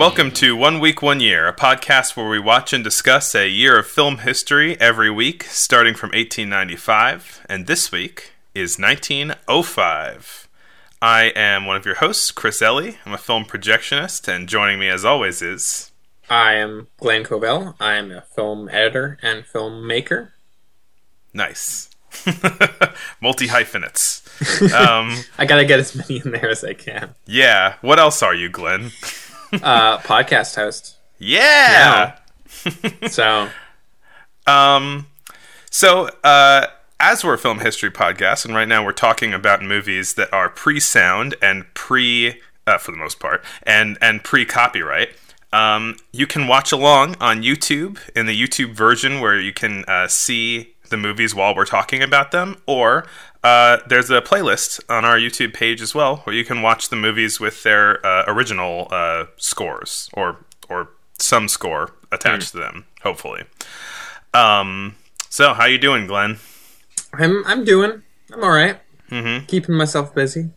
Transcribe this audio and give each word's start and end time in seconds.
welcome 0.00 0.30
to 0.30 0.56
One 0.56 0.80
Week, 0.80 1.02
One 1.02 1.20
Year, 1.20 1.46
a 1.46 1.52
podcast 1.52 2.16
where 2.16 2.26
we 2.26 2.38
watch 2.38 2.72
and 2.72 2.82
discuss 2.82 3.34
a 3.34 3.46
year 3.46 3.78
of 3.78 3.86
film 3.86 4.16
history 4.16 4.80
every 4.80 5.10
week, 5.10 5.42
starting 5.44 5.92
from 5.92 6.08
1895. 6.08 7.44
And 7.50 7.66
this 7.66 7.92
week 7.92 8.32
is 8.54 8.78
1905. 8.78 10.48
I 11.02 11.24
am 11.36 11.66
one 11.66 11.76
of 11.76 11.84
your 11.84 11.96
hosts, 11.96 12.30
Chris 12.30 12.62
Ellie. 12.62 12.96
I'm 13.04 13.12
a 13.12 13.18
film 13.18 13.44
projectionist, 13.44 14.26
and 14.26 14.48
joining 14.48 14.78
me 14.78 14.88
as 14.88 15.04
always 15.04 15.42
is. 15.42 15.92
I 16.30 16.54
am 16.54 16.88
Glenn 16.96 17.22
Covell. 17.22 17.74
I 17.78 17.96
am 17.96 18.10
a 18.10 18.22
film 18.22 18.70
editor 18.70 19.18
and 19.20 19.44
filmmaker. 19.44 20.30
Nice. 21.34 21.90
Multi 23.20 23.48
hyphenates. 23.48 24.22
Um, 24.72 25.24
I 25.38 25.44
gotta 25.44 25.66
get 25.66 25.78
as 25.78 25.94
many 25.94 26.22
in 26.24 26.30
there 26.30 26.48
as 26.48 26.64
I 26.64 26.72
can. 26.72 27.16
yeah. 27.26 27.74
What 27.82 27.98
else 27.98 28.22
are 28.22 28.34
you, 28.34 28.48
Glenn? 28.48 28.92
Uh, 29.52 29.98
podcast 29.98 30.54
host. 30.56 30.96
Yeah. 31.18 32.16
So 33.08 33.48
Um, 34.46 35.06
so, 35.70 36.10
uh, 36.24 36.66
as 36.98 37.24
we're 37.24 37.34
a 37.34 37.38
film 37.38 37.60
history 37.60 37.90
podcast, 37.90 38.44
and 38.44 38.54
right 38.54 38.68
now 38.68 38.84
we're 38.84 38.92
talking 38.92 39.32
about 39.32 39.62
movies 39.62 40.14
that 40.14 40.32
are 40.32 40.48
pre-sound 40.48 41.34
and 41.40 41.64
pre, 41.74 42.40
uh, 42.66 42.78
for 42.78 42.90
the 42.90 42.98
most 42.98 43.20
part, 43.20 43.44
and 43.62 43.96
and 44.00 44.22
pre-copyright. 44.24 45.10
Um, 45.52 45.96
you 46.12 46.26
can 46.26 46.46
watch 46.46 46.70
along 46.72 47.16
on 47.20 47.42
YouTube 47.42 47.98
in 48.14 48.26
the 48.26 48.40
YouTube 48.40 48.74
version 48.74 49.20
where 49.20 49.40
you 49.40 49.52
can 49.52 49.84
uh, 49.88 50.06
see 50.08 50.74
the 50.90 50.96
movies 50.96 51.34
while 51.34 51.54
we're 51.54 51.64
talking 51.64 52.02
about 52.02 52.30
them, 52.30 52.56
or 52.66 53.06
uh, 53.42 53.78
there's 53.88 54.10
a 54.10 54.20
playlist 54.20 54.80
on 54.88 55.04
our 55.04 55.16
YouTube 55.16 55.54
page 55.54 55.80
as 55.80 55.94
well 55.94 56.16
where 56.18 56.36
you 56.36 56.44
can 56.44 56.62
watch 56.62 56.88
the 56.90 56.96
movies 56.96 57.40
with 57.40 57.62
their 57.62 58.04
uh, 58.04 58.24
original 58.26 58.88
uh, 58.90 59.24
scores 59.36 60.10
or 60.12 60.44
or 60.68 60.90
some 61.18 61.48
score 61.48 61.94
attached 62.12 62.52
to 62.52 62.58
them. 62.58 62.84
Hopefully. 63.02 63.44
Um, 64.34 64.96
so, 65.28 65.54
how 65.54 65.64
you 65.64 65.78
doing, 65.78 66.06
Glenn? 66.06 66.38
I'm 67.12 67.44
I'm 67.46 67.64
doing. 67.64 68.02
I'm 68.32 68.44
all 68.44 68.50
right. 68.50 68.78
Mm-hmm. 69.10 69.46
Keeping 69.46 69.74
myself 69.74 70.14
busy. 70.14 70.50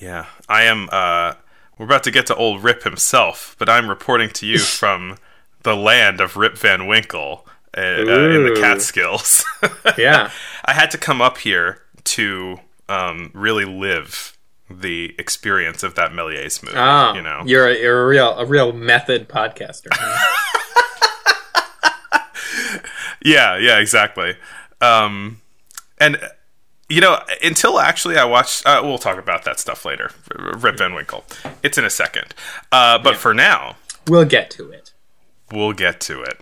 Yeah, 0.00 0.26
I 0.48 0.64
am. 0.64 0.88
Uh, 0.92 1.34
we're 1.78 1.86
about 1.86 2.04
to 2.04 2.10
get 2.10 2.26
to 2.26 2.36
old 2.36 2.62
Rip 2.62 2.84
himself, 2.84 3.56
but 3.58 3.68
I'm 3.68 3.88
reporting 3.88 4.30
to 4.30 4.46
you 4.46 4.58
from 4.80 5.16
the 5.62 5.74
land 5.74 6.20
of 6.20 6.36
Rip 6.36 6.56
Van 6.58 6.86
Winkle 6.86 7.46
uh, 7.76 7.80
uh, 7.80 8.30
in 8.30 8.44
the. 8.44 8.56
Catskills. 8.60 9.44
Yeah. 9.98 10.30
I 10.64 10.72
had 10.74 10.90
to 10.92 10.98
come 10.98 11.20
up 11.20 11.38
here 11.38 11.82
to 12.04 12.58
um, 12.88 13.30
really 13.34 13.64
live 13.64 14.36
the 14.70 15.14
experience 15.18 15.82
of 15.82 15.94
that 15.94 16.10
Méliès 16.10 16.62
movie. 16.62 16.76
Oh, 16.76 17.14
you 17.14 17.22
know, 17.22 17.42
you're 17.44 17.68
a, 17.68 17.78
you're 17.78 18.02
a 18.02 18.06
real 18.06 18.38
a 18.38 18.46
real 18.46 18.72
method 18.72 19.28
podcaster. 19.28 19.88
Yeah, 23.24 23.56
yeah, 23.56 23.78
exactly. 23.78 24.34
Um, 24.80 25.40
and 25.98 26.18
you 26.90 27.00
know, 27.00 27.20
until 27.42 27.80
actually 27.80 28.18
I 28.18 28.24
watched, 28.24 28.66
uh, 28.66 28.82
we'll 28.84 28.98
talk 28.98 29.18
about 29.18 29.44
that 29.44 29.58
stuff 29.58 29.86
later. 29.86 30.10
Rip 30.36 30.76
Van 30.76 30.94
Winkle. 30.94 31.24
It's 31.62 31.78
in 31.78 31.84
a 31.84 31.90
second. 31.90 32.34
Uh, 32.70 32.98
but 32.98 33.16
for 33.16 33.32
now, 33.32 33.76
we'll 34.06 34.26
get 34.26 34.50
to 34.50 34.70
it. 34.70 34.92
We'll 35.54 35.72
get 35.72 36.00
to 36.02 36.22
it. 36.22 36.40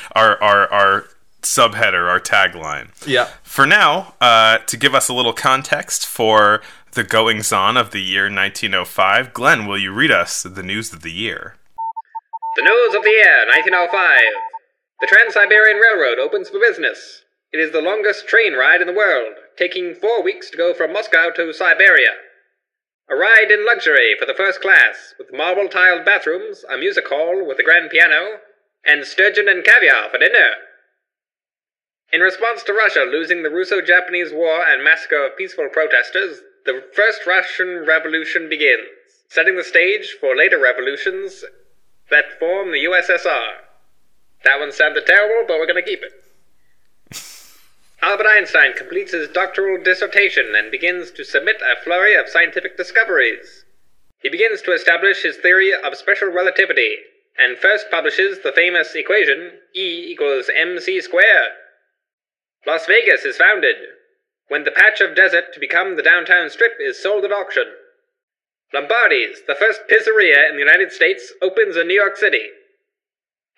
our 0.12 0.42
our 0.42 0.72
our 0.72 1.04
subheader, 1.42 2.08
our 2.08 2.20
tagline. 2.20 2.88
Yeah. 3.06 3.28
For 3.42 3.66
now, 3.66 4.14
uh, 4.20 4.58
to 4.58 4.76
give 4.76 4.94
us 4.94 5.08
a 5.08 5.14
little 5.14 5.32
context 5.32 6.06
for 6.06 6.62
the 6.92 7.04
goings 7.04 7.52
on 7.52 7.76
of 7.76 7.90
the 7.90 8.00
year 8.00 8.24
1905, 8.24 9.32
Glenn, 9.32 9.66
will 9.66 9.78
you 9.78 9.92
read 9.92 10.10
us 10.10 10.42
the 10.42 10.62
news 10.62 10.92
of 10.92 11.02
the 11.02 11.12
year? 11.12 11.56
The 12.56 12.62
news 12.62 12.94
of 12.94 13.02
the 13.02 13.10
year, 13.10 13.46
1905. 13.46 14.20
The 15.00 15.06
Trans 15.06 15.34
Siberian 15.34 15.78
Railroad 15.78 16.18
opens 16.18 16.48
for 16.48 16.60
business. 16.60 17.22
It 17.52 17.58
is 17.58 17.72
the 17.72 17.82
longest 17.82 18.26
train 18.26 18.54
ride 18.54 18.80
in 18.80 18.86
the 18.86 18.92
world, 18.92 19.34
taking 19.56 19.94
four 19.94 20.22
weeks 20.22 20.50
to 20.50 20.56
go 20.56 20.72
from 20.72 20.92
Moscow 20.92 21.30
to 21.30 21.52
Siberia. 21.52 22.10
A 23.08 23.16
ride 23.16 23.50
in 23.50 23.66
luxury 23.66 24.16
for 24.18 24.24
the 24.24 24.34
first 24.34 24.62
class, 24.62 25.14
with 25.18 25.32
marble 25.32 25.68
tiled 25.68 26.06
bathrooms, 26.06 26.64
a 26.70 26.78
music 26.78 27.06
hall 27.08 27.44
with 27.46 27.58
a 27.58 27.62
grand 27.62 27.90
piano, 27.90 28.40
and 28.84 29.04
sturgeon 29.04 29.46
and 29.46 29.62
caviar 29.62 30.08
for 30.08 30.18
dinner. 30.18 30.52
In 32.10 32.22
response 32.22 32.62
to 32.62 32.72
Russia 32.72 33.02
losing 33.02 33.42
the 33.42 33.50
Russo 33.50 33.82
Japanese 33.82 34.32
War 34.32 34.64
and 34.66 34.82
massacre 34.82 35.26
of 35.26 35.36
peaceful 35.36 35.68
protesters, 35.68 36.40
the 36.64 36.82
First 36.94 37.26
Russian 37.26 37.84
Revolution 37.84 38.48
begins, 38.48 38.88
setting 39.28 39.56
the 39.56 39.64
stage 39.64 40.16
for 40.18 40.34
later 40.34 40.58
revolutions 40.58 41.44
that 42.10 42.38
form 42.38 42.72
the 42.72 42.84
USSR. 42.84 43.64
That 44.44 44.60
one 44.60 44.72
sounded 44.72 45.06
terrible, 45.06 45.46
but 45.46 45.58
we're 45.58 45.66
gonna 45.66 45.82
keep 45.82 46.02
it. 46.02 46.23
Albert 48.04 48.26
Einstein 48.26 48.74
completes 48.74 49.12
his 49.12 49.30
doctoral 49.30 49.82
dissertation 49.82 50.54
and 50.54 50.70
begins 50.70 51.10
to 51.10 51.24
submit 51.24 51.56
a 51.62 51.82
flurry 51.82 52.14
of 52.14 52.28
scientific 52.28 52.76
discoveries. 52.76 53.64
He 54.18 54.28
begins 54.28 54.60
to 54.62 54.72
establish 54.72 55.22
his 55.22 55.38
theory 55.38 55.72
of 55.72 55.96
special 55.96 56.28
relativity, 56.28 56.96
and 57.38 57.56
first 57.56 57.90
publishes 57.90 58.40
the 58.42 58.52
famous 58.52 58.94
equation 58.94 59.52
E 59.74 60.12
equals 60.12 60.50
mc 60.54 61.00
squared. 61.00 61.52
Las 62.66 62.84
Vegas 62.84 63.24
is 63.24 63.38
founded, 63.38 63.76
when 64.48 64.64
the 64.64 64.70
patch 64.70 65.00
of 65.00 65.16
desert 65.16 65.54
to 65.54 65.58
become 65.58 65.96
the 65.96 66.02
downtown 66.02 66.50
strip 66.50 66.74
is 66.78 67.02
sold 67.02 67.24
at 67.24 67.32
auction. 67.32 67.72
Lombardi's, 68.74 69.40
the 69.46 69.54
first 69.54 69.80
pizzeria 69.88 70.46
in 70.50 70.56
the 70.56 70.62
United 70.62 70.92
States, 70.92 71.32
opens 71.40 71.74
in 71.74 71.88
New 71.88 71.98
York 71.98 72.18
City. 72.18 72.50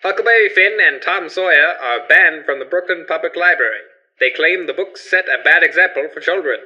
Huckleberry 0.03 0.47
Finn 0.47 0.77
and 0.81 1.01
Tom 1.01 1.27
Sawyer 1.27 1.75
are 1.83 2.07
banned 2.07 2.45
from 2.45 2.59
the 2.59 2.65
Brooklyn 2.65 3.03
Public 3.05 3.35
Library. 3.35 3.81
They 4.19 4.31
claim 4.31 4.65
the 4.65 4.73
books 4.73 5.09
set 5.09 5.25
a 5.25 5.43
bad 5.43 5.63
example 5.63 6.07
for 6.11 6.19
children. 6.19 6.59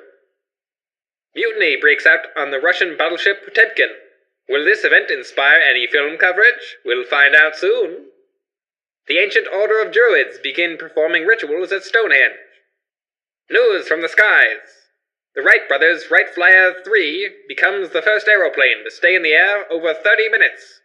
Mutiny 1.36 1.78
breaks 1.80 2.06
out 2.06 2.28
on 2.36 2.52
the 2.52 2.60
Russian 2.60 2.98
battleship 2.98 3.44
Potemkin. 3.46 3.90
Will 4.50 4.66
this 4.66 4.84
event 4.84 5.12
inspire 5.12 5.60
any 5.60 5.88
film 5.88 6.18
coverage? 6.18 6.78
We'll 6.84 7.06
find 7.06 7.36
out 7.36 7.56
soon. 7.56 8.08
The 9.08 9.18
ancient 9.18 9.48
order 9.48 9.82
of 9.82 9.92
Druids 9.92 10.40
begin 10.42 10.78
performing 10.78 11.26
rituals 11.26 11.72
at 11.72 11.84
Stonehenge. 11.84 12.36
News 13.50 13.88
from 13.88 14.02
the 14.02 14.10
skies. 14.10 14.88
The 15.36 15.42
Wright 15.42 15.68
brothers' 15.68 16.12
Wright 16.12 16.30
Flyer 16.30 16.74
3 16.84 17.30
becomes 17.48 17.90
the 17.90 18.02
first 18.02 18.28
aeroplane 18.28 18.84
to 18.84 18.92
stay 18.92 19.16
in 19.16 19.24
the 19.24 19.34
air 19.34 19.72
over 19.72 19.94
30 19.94 20.30
minutes. 20.30 20.82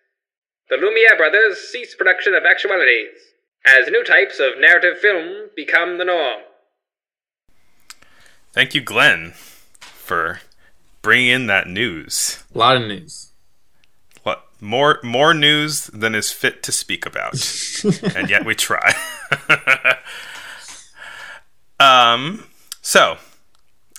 The 0.71 0.77
Lumiere 0.77 1.17
brothers 1.17 1.59
cease 1.59 1.95
production 1.95 2.35
of 2.35 2.45
actualities, 2.45 3.35
as 3.67 3.89
new 3.89 4.05
types 4.05 4.39
of 4.41 4.59
narrative 4.59 4.99
film 4.99 5.51
become 5.57 5.99
the 5.99 6.05
norm. 6.05 6.43
Thank 8.57 8.75
you, 8.75 8.81
Glenn, 8.81 9.33
for 9.81 10.41
bringing 11.03 11.29
in 11.29 11.47
that 11.49 11.67
news. 11.69 12.43
A 12.55 12.59
lot 12.59 12.77
of 12.77 12.83
news. 12.89 13.33
What- 14.23 14.47
More 14.63 14.99
more 15.03 15.35
news 15.35 15.89
than 15.89 16.15
is 16.15 16.33
fit 16.33 16.63
to 16.63 16.73
speak 16.73 17.05
about, 17.05 17.35
and 18.17 18.31
yet 18.31 18.47
we 18.47 18.55
try. 18.55 18.95
um. 21.81 22.45
So, 22.81 23.19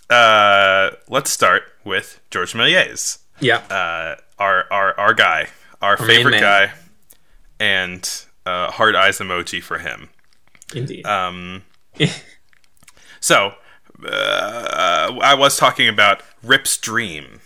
uh, 0.09 0.89
let's 1.07 1.29
start 1.29 1.63
with 1.83 2.19
George 2.31 2.53
Méliès, 2.53 3.19
Yeah. 3.39 3.57
uh, 3.69 4.15
our 4.39 4.65
our 4.71 4.99
our 4.99 5.13
guy, 5.13 5.49
our 5.83 5.97
main 5.99 6.07
favorite 6.07 6.39
guy, 6.39 6.71
and 7.59 8.09
uh, 8.45 8.71
hard 8.71 8.95
eyes 8.95 9.19
emoji 9.19 9.61
for 9.61 9.77
him. 9.77 10.09
Indeed. 10.73 11.05
Um, 11.05 11.61
so, 13.19 13.53
uh, 14.05 15.17
I 15.21 15.33
was 15.33 15.57
talking 15.57 15.87
about 15.87 16.21
Rip's 16.43 16.77
Dream, 16.77 17.41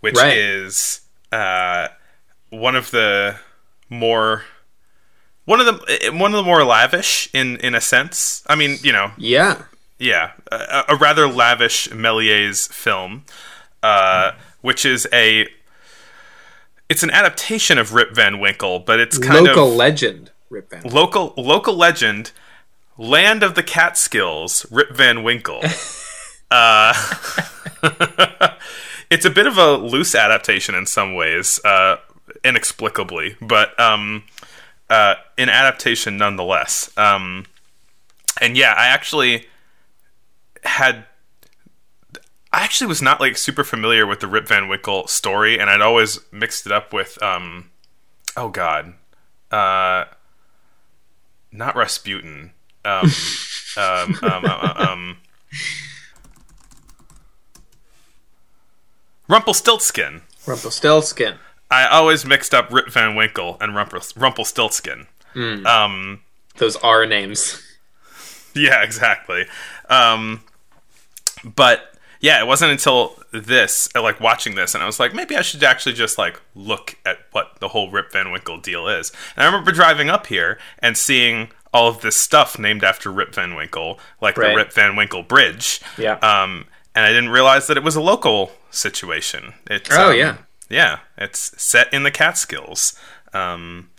which 0.00 0.16
Right. 0.16 0.36
is 0.36 1.00
uh, 1.32 1.88
one 2.50 2.76
of 2.76 2.90
the 2.90 3.36
more 3.88 4.44
one 5.44 5.60
of 5.60 5.66
the 5.66 6.10
one 6.12 6.32
of 6.34 6.38
the 6.38 6.42
more 6.42 6.64
lavish 6.64 7.28
in 7.32 7.56
in 7.58 7.74
a 7.74 7.80
sense. 7.80 8.42
I 8.48 8.54
mean, 8.56 8.78
you 8.82 8.92
know, 8.92 9.12
yeah. 9.16 9.62
yeah, 9.98 10.32
a, 10.50 10.84
a 10.90 10.96
rather 10.96 11.28
lavish 11.28 11.88
Méliès 11.88 12.68
film, 12.72 13.24
uh, 13.82 14.32
which 14.60 14.84
is 14.84 15.06
a 15.12 15.46
it's 16.88 17.02
an 17.02 17.10
adaptation 17.10 17.78
of 17.78 17.94
Rip 17.94 18.14
Van 18.14 18.38
Winkle, 18.40 18.80
but 18.80 19.00
it's 19.00 19.18
kind 19.18 19.34
Local 19.44 19.50
of 19.50 19.56
local 19.56 19.76
legend. 19.76 20.30
Rip 20.50 20.70
Van. 20.70 20.82
local 20.84 21.34
local 21.36 21.74
legend, 21.74 22.32
land 22.98 23.42
of 23.42 23.54
the 23.54 23.62
Catskills, 23.62 24.66
Rip 24.70 24.94
Van 24.94 25.22
Winkle. 25.22 25.62
uh, 26.50 26.94
it's 29.10 29.24
a 29.24 29.30
bit 29.30 29.46
of 29.46 29.58
a 29.58 29.76
loose 29.76 30.14
adaptation 30.14 30.74
in 30.74 30.86
some 30.86 31.14
ways, 31.14 31.60
uh, 31.64 31.96
inexplicably, 32.44 33.36
but 33.40 33.78
um, 33.78 34.24
uh, 34.88 35.16
an 35.38 35.48
adaptation 35.48 36.16
nonetheless. 36.16 36.90
Um, 36.96 37.46
and 38.40 38.56
yeah, 38.56 38.74
I 38.76 38.88
actually 38.88 39.46
had 40.64 41.06
I 42.52 42.62
actually 42.62 42.86
was 42.86 43.02
not 43.02 43.20
like 43.20 43.36
super 43.36 43.64
familiar 43.64 44.06
with 44.06 44.20
the 44.20 44.26
Rip 44.26 44.48
Van 44.48 44.68
Winkle 44.68 45.06
story, 45.08 45.58
and 45.58 45.68
I'd 45.68 45.80
always 45.80 46.20
mixed 46.32 46.66
it 46.66 46.72
up 46.72 46.92
with 46.92 47.22
um, 47.22 47.70
oh 48.36 48.48
god, 48.48 48.94
uh, 49.50 50.06
not 51.52 51.76
Rasputin, 51.76 52.52
um, 52.86 53.10
um, 53.76 54.18
um, 54.22 54.44
um, 54.44 54.76
um, 54.76 55.16
Rumpelstiltskin. 59.28 60.22
Rumpelstiltskin. 60.46 61.34
I 61.70 61.86
always 61.86 62.24
mixed 62.24 62.54
up 62.54 62.72
Rip 62.72 62.90
Van 62.90 63.16
Winkle 63.16 63.56
and 63.60 63.72
Rumpel, 63.72 64.16
Rumpelstiltskin. 64.16 65.06
Um, 65.34 66.20
Those 66.56 66.76
are 66.76 67.04
names. 67.06 67.62
Yeah, 68.54 68.82
exactly. 68.82 69.44
Um, 69.90 70.42
but 71.44 71.94
yeah, 72.20 72.40
it 72.40 72.46
wasn't 72.46 72.72
until 72.72 73.18
this, 73.32 73.88
uh, 73.94 74.02
like 74.02 74.18
watching 74.20 74.54
this, 74.54 74.74
and 74.74 74.82
I 74.82 74.86
was 74.86 74.98
like, 74.98 75.12
maybe 75.12 75.36
I 75.36 75.42
should 75.42 75.62
actually 75.62 75.92
just 75.92 76.16
like 76.16 76.40
look 76.54 76.96
at 77.04 77.18
what 77.32 77.58
the 77.60 77.68
whole 77.68 77.90
Rip 77.90 78.12
Van 78.12 78.32
Winkle 78.32 78.58
deal 78.58 78.88
is. 78.88 79.12
And 79.36 79.42
I 79.42 79.46
remember 79.46 79.72
driving 79.72 80.08
up 80.08 80.28
here 80.28 80.58
and 80.78 80.96
seeing 80.96 81.50
all 81.76 81.88
of 81.88 82.00
this 82.00 82.16
stuff 82.16 82.58
named 82.58 82.82
after 82.82 83.10
Rip 83.12 83.34
Van 83.34 83.54
Winkle, 83.54 83.98
like 84.20 84.36
Right. 84.36 84.50
the 84.50 84.56
Rip 84.56 84.72
Van 84.72 84.96
Winkle 84.96 85.22
Bridge. 85.22 85.80
Yeah. 85.98 86.14
Um, 86.32 86.66
and 86.94 87.04
I 87.04 87.08
didn't 87.08 87.28
realize 87.30 87.66
that 87.66 87.76
it 87.76 87.82
was 87.84 87.96
a 87.96 88.00
local 88.00 88.52
situation. 88.70 89.52
It's, 89.70 89.90
Oh, 89.92 90.10
um, 90.10 90.16
yeah. 90.16 90.36
yeah. 90.70 90.98
It's 91.18 91.52
set 91.62 91.92
in 91.92 92.02
the 92.04 92.10
Catskills. 92.10 92.94
Um, 93.32 93.90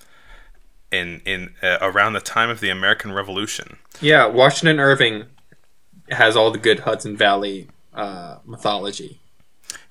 in 0.92 1.22
in 1.26 1.54
uh, 1.62 1.78
around 1.82 2.14
the 2.14 2.22
time 2.22 2.50
of 2.50 2.60
the 2.62 2.70
American 2.70 3.12
Revolution. 3.12 3.78
Yeah, 4.00 4.26
Washington 4.26 4.80
Irving 4.80 5.26
has 6.10 6.36
all 6.38 6.50
the 6.50 6.58
good 6.58 6.80
Hudson 6.80 7.18
Valley 7.18 7.68
uh, 7.94 8.38
mythology. 8.46 9.20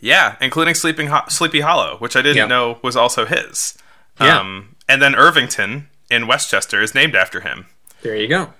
Yeah, 0.00 0.36
including 0.40 0.74
Sleeping 0.74 1.08
Ho- 1.08 1.28
Sleepy 1.28 1.60
Hollow, 1.60 1.96
which 1.98 2.16
I 2.16 2.22
didn't 2.22 2.38
Yeah. 2.38 2.46
know 2.46 2.78
was 2.82 2.96
also 2.96 3.26
his. 3.26 3.76
Yeah. 4.18 4.38
Um, 4.40 4.76
and 4.88 5.02
then 5.02 5.14
Irvington 5.14 5.88
in 6.10 6.26
Westchester 6.26 6.80
is 6.80 6.94
named 6.94 7.14
after 7.14 7.40
him. 7.40 7.66
There 8.06 8.14
you 8.14 8.28
go. 8.28 8.52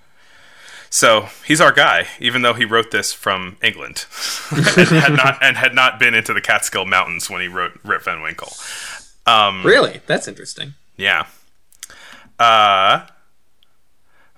So 0.91 1.29
he's 1.47 1.61
our 1.61 1.71
guy, 1.71 2.09
even 2.19 2.43
though 2.43 2.55
he 2.55 2.65
wrote 2.65 2.91
this 2.91 3.13
from 3.13 3.59
England 3.63 4.07
and 4.51 4.89
had 4.89 5.13
not 5.13 5.39
and 5.41 5.57
had 5.57 5.73
not 5.73 6.01
been 6.01 6.15
into 6.15 6.35
the 6.35 6.41
Catskill 6.41 6.85
Mountains 6.85 7.31
when 7.31 7.41
he 7.41 7.47
wrote 7.47 7.79
Rip 7.85 8.03
Van 8.03 8.23
Winkle. 8.23 8.53
Um, 9.25 9.65
Really? 9.65 10.01
That's 10.07 10.27
interesting. 10.27 10.75
Yeah. 10.97 11.27
Uh 12.41 13.07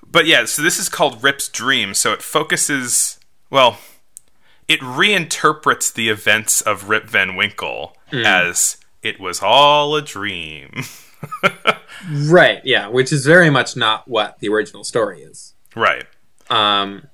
but 0.06 0.26
yeah, 0.26 0.44
so 0.44 0.60
this 0.60 0.78
is 0.78 0.90
called 0.90 1.22
Rip's 1.22 1.48
Dream, 1.48 1.94
so 1.94 2.12
it 2.12 2.20
focuses 2.20 3.18
well, 3.48 3.78
it 4.68 4.80
reinterprets 4.80 5.90
the 5.90 6.10
events 6.10 6.60
of 6.60 6.90
Rip 6.90 7.08
Van 7.08 7.34
Winkle 7.34 7.96
as 8.12 8.76
it 9.02 9.18
was 9.18 9.40
all 9.42 9.96
a 9.96 10.02
dream. 10.02 10.82
Right, 12.10 12.60
yeah, 12.64 12.86
which 12.88 13.12
is 13.12 13.26
very 13.26 13.50
much 13.50 13.76
not 13.76 14.06
what 14.06 14.38
the 14.38 14.48
original 14.48 14.84
story 14.84 15.22
is. 15.22 15.54
right. 15.74 16.04
Um, 16.48 17.08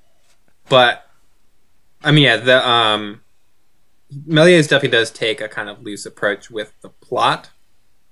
but 0.69 1.07
I 2.05 2.13
mean, 2.13 2.25
yeah, 2.25 2.37
the 2.37 2.69
um, 2.69 3.23
Méliès 4.29 4.65
definitely 4.69 4.91
does 4.91 5.11
take 5.11 5.41
a 5.41 5.49
kind 5.49 5.69
of 5.69 5.83
loose 5.83 6.05
approach 6.07 6.51
with 6.51 6.73
the 6.83 6.91
plot. 6.91 7.51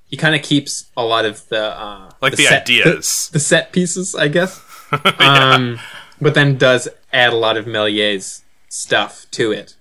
He 0.06 0.16
kind 0.16 0.34
of 0.34 0.42
keeps 0.42 0.90
a 0.96 1.04
lot 1.04 1.24
of 1.26 1.46
the 1.48 1.78
uh, 1.78 2.10
Like 2.20 2.36
the, 2.36 2.44
set- 2.44 2.62
ideas. 2.62 3.28
the, 3.32 3.38
set 3.38 3.72
pieces, 3.72 4.14
I 4.14 4.28
guess. 4.28 4.60
um, 5.18 5.78
but 6.20 6.34
then 6.34 6.56
does 6.56 6.88
add 7.12 7.32
a 7.32 7.36
lot 7.36 7.56
of 7.56 7.66
Méliès 7.66 8.42
stuff 8.68 9.26
to 9.32 9.52
it, 9.52 9.76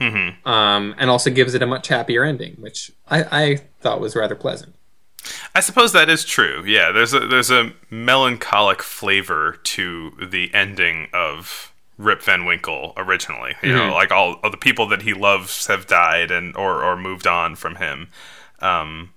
hmm 0.00 0.28
um, 0.48 0.94
and 0.98 1.10
also 1.10 1.30
gives 1.30 1.54
it 1.54 1.62
a 1.62 1.66
much 1.66 1.88
happier 1.88 2.22
ending, 2.24 2.54
which 2.60 2.92
I, 3.08 3.24
I 3.24 3.56
thought 3.80 4.00
was 4.00 4.14
rather 4.16 4.36
pleasant. 4.36 4.74
I 5.54 5.60
suppose 5.60 5.92
that 5.92 6.08
is 6.08 6.24
true. 6.24 6.64
Yeah, 6.66 6.92
there's 6.92 7.12
a 7.12 7.20
there's 7.20 7.50
a 7.50 7.72
melancholic 7.90 8.82
flavor 8.82 9.58
to 9.64 10.12
the 10.20 10.52
ending 10.54 11.08
of 11.12 11.72
Rip 11.98 12.22
Van 12.22 12.44
Winkle 12.44 12.92
originally. 12.96 13.54
You 13.62 13.72
know, 13.74 13.92
like 13.92 14.12
all 14.12 14.38
of 14.42 14.52
the 14.52 14.58
people 14.58 14.86
that 14.88 15.02
he 15.02 15.14
loves 15.14 15.66
have 15.66 15.86
died 15.86 16.30
and 16.30 16.56
or 16.56 16.82
or 16.82 16.96
moved 16.96 17.26
on 17.26 17.56
from 17.56 17.76
him. 17.76 18.08
Um, 18.60 19.12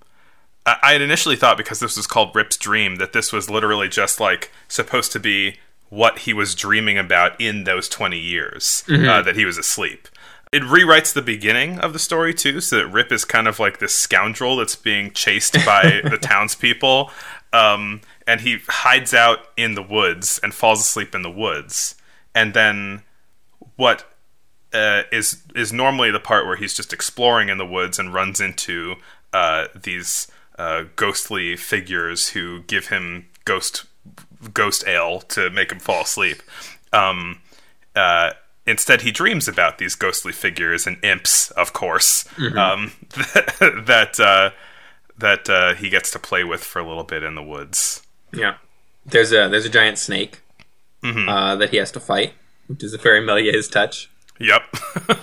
I, 0.65 0.77
I 0.81 0.92
had 0.94 1.01
initially 1.01 1.36
thought 1.36 1.57
because 1.57 1.80
this 1.80 1.98
was 1.98 2.07
called 2.07 2.36
Rip's 2.36 2.57
Dream 2.57 2.95
that 2.98 3.13
this 3.13 3.31
was 3.31 3.50
literally 3.50 3.88
just 3.88 4.19
like 4.19 4.51
supposed 4.68 5.12
to 5.13 5.19
be 5.19 5.57
what 5.89 6.19
he 6.19 6.33
was 6.33 6.56
dreaming 6.56 6.98
about 6.98 7.39
in 7.39 7.65
those 7.65 7.89
20 7.89 8.18
years 8.18 8.83
uh, 9.09 9.21
that 9.21 9.36
he 9.36 9.44
was 9.45 9.57
asleep. 9.57 10.07
It 10.51 10.63
rewrites 10.63 11.13
the 11.13 11.21
beginning 11.21 11.80
of 11.80 11.94
the 11.94 12.00
story 12.00 12.33
too, 12.33 12.59
so 12.59 12.77
that 12.77 12.88
Rip 12.88 13.12
is 13.12 13.24
kind 13.24 13.48
of 13.48 13.57
like 13.57 13.80
this 13.80 13.95
scoundrel 13.95 14.57
that's 14.57 14.75
being 14.75 15.12
chased 15.12 15.53
by 15.65 16.01
the 16.09 16.18
townspeople, 16.18 17.09
um, 17.53 18.01
and 18.27 18.42
he 18.42 18.59
hides 18.68 19.13
out 19.13 19.48
in 19.56 19.75
the 19.75 19.81
woods 19.81 20.39
and 20.44 20.53
falls 20.53 20.81
asleep 20.81 21.15
in 21.15 21.21
the 21.21 21.31
woods. 21.31 21.95
And 22.36 22.53
then 22.53 23.03
what 23.77 24.12
uh, 24.74 25.03
is 25.12 25.42
is 25.56 25.71
normally 25.71 26.12
the 26.12 26.19
part 26.19 26.45
where 26.45 26.57
he's 26.57 26.74
just 26.74 26.92
exploring 26.92 27.48
in 27.48 27.57
the 27.57 27.65
woods 27.65 27.98
and 27.98 28.13
runs 28.13 28.42
into 28.42 28.95
uh, 29.31 29.68
these 29.81 30.27
uh, 30.59 30.83
ghostly 30.98 31.56
figures 31.56 32.30
who 32.30 32.63
give 32.63 32.88
him 32.88 33.27
ghost 33.45 33.86
ghost 34.53 34.86
ale 34.86 35.21
to 35.21 35.50
make 35.50 35.71
him 35.71 35.80
fall 35.80 36.03
asleep. 36.03 36.42
Um, 36.92 37.42
uh, 37.95 38.31
instead, 38.65 39.01
he 39.01 39.11
dreams 39.11 39.47
about 39.47 39.77
these 39.77 39.95
ghostly 39.95 40.31
figures 40.31 40.87
and 40.87 41.03
imps, 41.03 41.51
of 41.51 41.73
course, 41.73 42.25
um, 42.55 42.93
that 43.15 44.19
uh, 44.19 44.51
that 45.17 45.49
uh, 45.49 45.75
he 45.75 45.89
gets 45.89 46.11
to 46.11 46.19
play 46.19 46.43
with 46.43 46.63
for 46.63 46.79
a 46.79 46.87
little 46.87 47.03
bit 47.03 47.23
in 47.23 47.35
the 47.35 47.43
woods. 47.43 48.03
Yeah, 48.33 48.55
there's 49.05 49.31
a 49.31 49.49
there's 49.49 49.65
a 49.65 49.69
giant 49.69 49.97
snake 49.97 50.41
uh, 51.03 51.55
that 51.55 51.69
he 51.69 51.77
has 51.77 51.91
to 51.91 51.99
fight, 51.99 52.33
which 52.67 52.83
is 52.83 52.93
a 52.93 52.97
very 52.97 53.21
Méliès 53.21 53.71
touch. 53.71 54.09
Yep. 54.39 54.63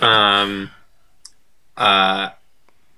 Um, 0.01 0.71
uh, 1.75 2.29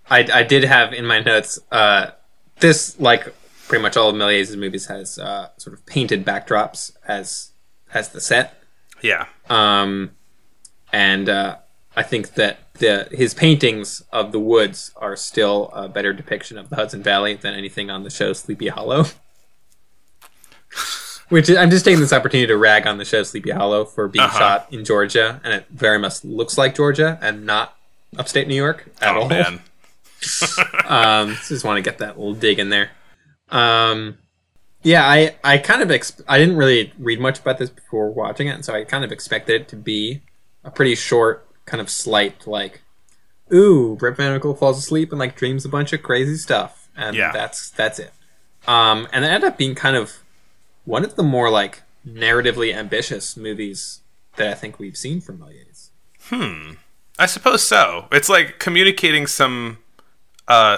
I, 0.09 0.27
I 0.33 0.43
did 0.43 0.63
have 0.63 0.93
in 0.93 1.05
my 1.05 1.19
notes 1.19 1.59
uh, 1.71 2.11
this 2.59 2.99
like 2.99 3.33
pretty 3.67 3.81
much 3.81 3.95
all 3.95 4.09
of 4.09 4.15
Méliès' 4.15 4.57
movies 4.57 4.87
has 4.87 5.17
uh, 5.17 5.49
sort 5.57 5.73
of 5.73 5.85
painted 5.85 6.25
backdrops 6.25 6.91
as 7.07 7.51
as 7.93 8.09
the 8.09 8.21
set, 8.21 8.61
yeah. 9.01 9.27
um, 9.49 10.11
and 10.91 11.29
uh, 11.29 11.57
I 11.95 12.03
think 12.03 12.35
that 12.35 12.59
the 12.75 13.07
his 13.11 13.33
paintings 13.33 14.01
of 14.11 14.31
the 14.31 14.39
woods 14.39 14.91
are 14.97 15.15
still 15.15 15.69
a 15.73 15.87
better 15.87 16.13
depiction 16.13 16.57
of 16.57 16.69
the 16.69 16.75
Hudson 16.75 17.03
Valley 17.03 17.35
than 17.35 17.53
anything 17.53 17.89
on 17.89 18.03
the 18.03 18.09
show 18.09 18.33
Sleepy 18.33 18.67
Hollow. 18.69 19.05
Which 21.29 21.49
I'm 21.49 21.69
just 21.69 21.85
taking 21.85 22.01
this 22.01 22.11
opportunity 22.11 22.47
to 22.47 22.57
rag 22.57 22.85
on 22.85 22.97
the 22.97 23.05
show 23.05 23.23
Sleepy 23.23 23.51
Hollow 23.51 23.85
for 23.85 24.09
being 24.09 24.25
Uh-huh. 24.25 24.37
shot 24.37 24.67
in 24.73 24.83
Georgia, 24.83 25.39
and 25.45 25.53
it 25.53 25.65
very 25.69 25.97
much 25.97 26.25
looks 26.25 26.57
like 26.57 26.75
Georgia 26.75 27.17
and 27.21 27.45
not 27.45 27.77
upstate 28.17 28.49
New 28.49 28.55
York 28.55 28.91
at 29.01 29.15
Oh 29.15 29.21
all. 29.21 29.29
man. 29.29 29.61
Um, 30.85 31.37
just 31.47 31.63
want 31.63 31.77
to 31.77 31.81
get 31.89 31.99
that 31.99 32.17
little 32.19 32.33
dig 32.33 32.59
in 32.59 32.69
there. 32.69 32.91
Um, 33.49 34.17
yeah, 34.83 35.07
I, 35.07 35.35
I 35.43 35.57
kind 35.57 35.81
of 35.81 35.89
ex- 35.89 36.21
I 36.27 36.37
didn't 36.37 36.57
really 36.57 36.91
read 36.99 37.19
much 37.21 37.39
about 37.39 37.57
this 37.59 37.69
before 37.69 38.09
watching 38.11 38.47
it, 38.47 38.51
and 38.51 38.65
so 38.65 38.75
I 38.75 38.83
kind 38.83 39.05
of 39.05 39.11
expected 39.13 39.61
it 39.61 39.67
to 39.69 39.77
be 39.77 40.21
a 40.63 40.71
pretty 40.71 40.95
short, 40.95 41.47
kind 41.65 41.81
of 41.81 41.89
slight, 41.89 42.45
like, 42.47 42.81
ooh, 43.53 43.95
Brett 43.95 44.17
Van 44.17 44.31
Winkle 44.31 44.55
falls 44.55 44.77
asleep 44.77 45.11
and 45.11 45.19
like 45.19 45.35
dreams 45.35 45.65
a 45.65 45.69
bunch 45.69 45.93
of 45.93 46.03
crazy 46.03 46.35
stuff, 46.37 46.87
and 46.95 47.15
Yeah. 47.15 47.31
that's 47.31 47.69
that's 47.71 47.99
it. 47.99 48.13
Um, 48.67 49.07
and 49.11 49.25
it 49.25 49.29
ended 49.29 49.47
up 49.49 49.57
being 49.57 49.75
kind 49.75 49.95
of 49.95 50.11
one 50.85 51.03
of 51.03 51.15
the 51.15 51.23
more 51.23 51.49
like 51.49 51.81
narratively 52.07 52.73
ambitious 52.73 53.35
movies 53.37 53.99
that 54.35 54.49
I 54.49 54.53
think 54.53 54.79
we've 54.79 54.97
seen 54.97 55.19
from 55.21 55.39
Méliès. 55.39 55.89
I 57.19 57.25
suppose 57.25 57.61
so. 57.63 58.07
It's 58.11 58.29
like 58.29 58.57
communicating 58.59 59.27
some 59.27 59.79
uh 60.47 60.77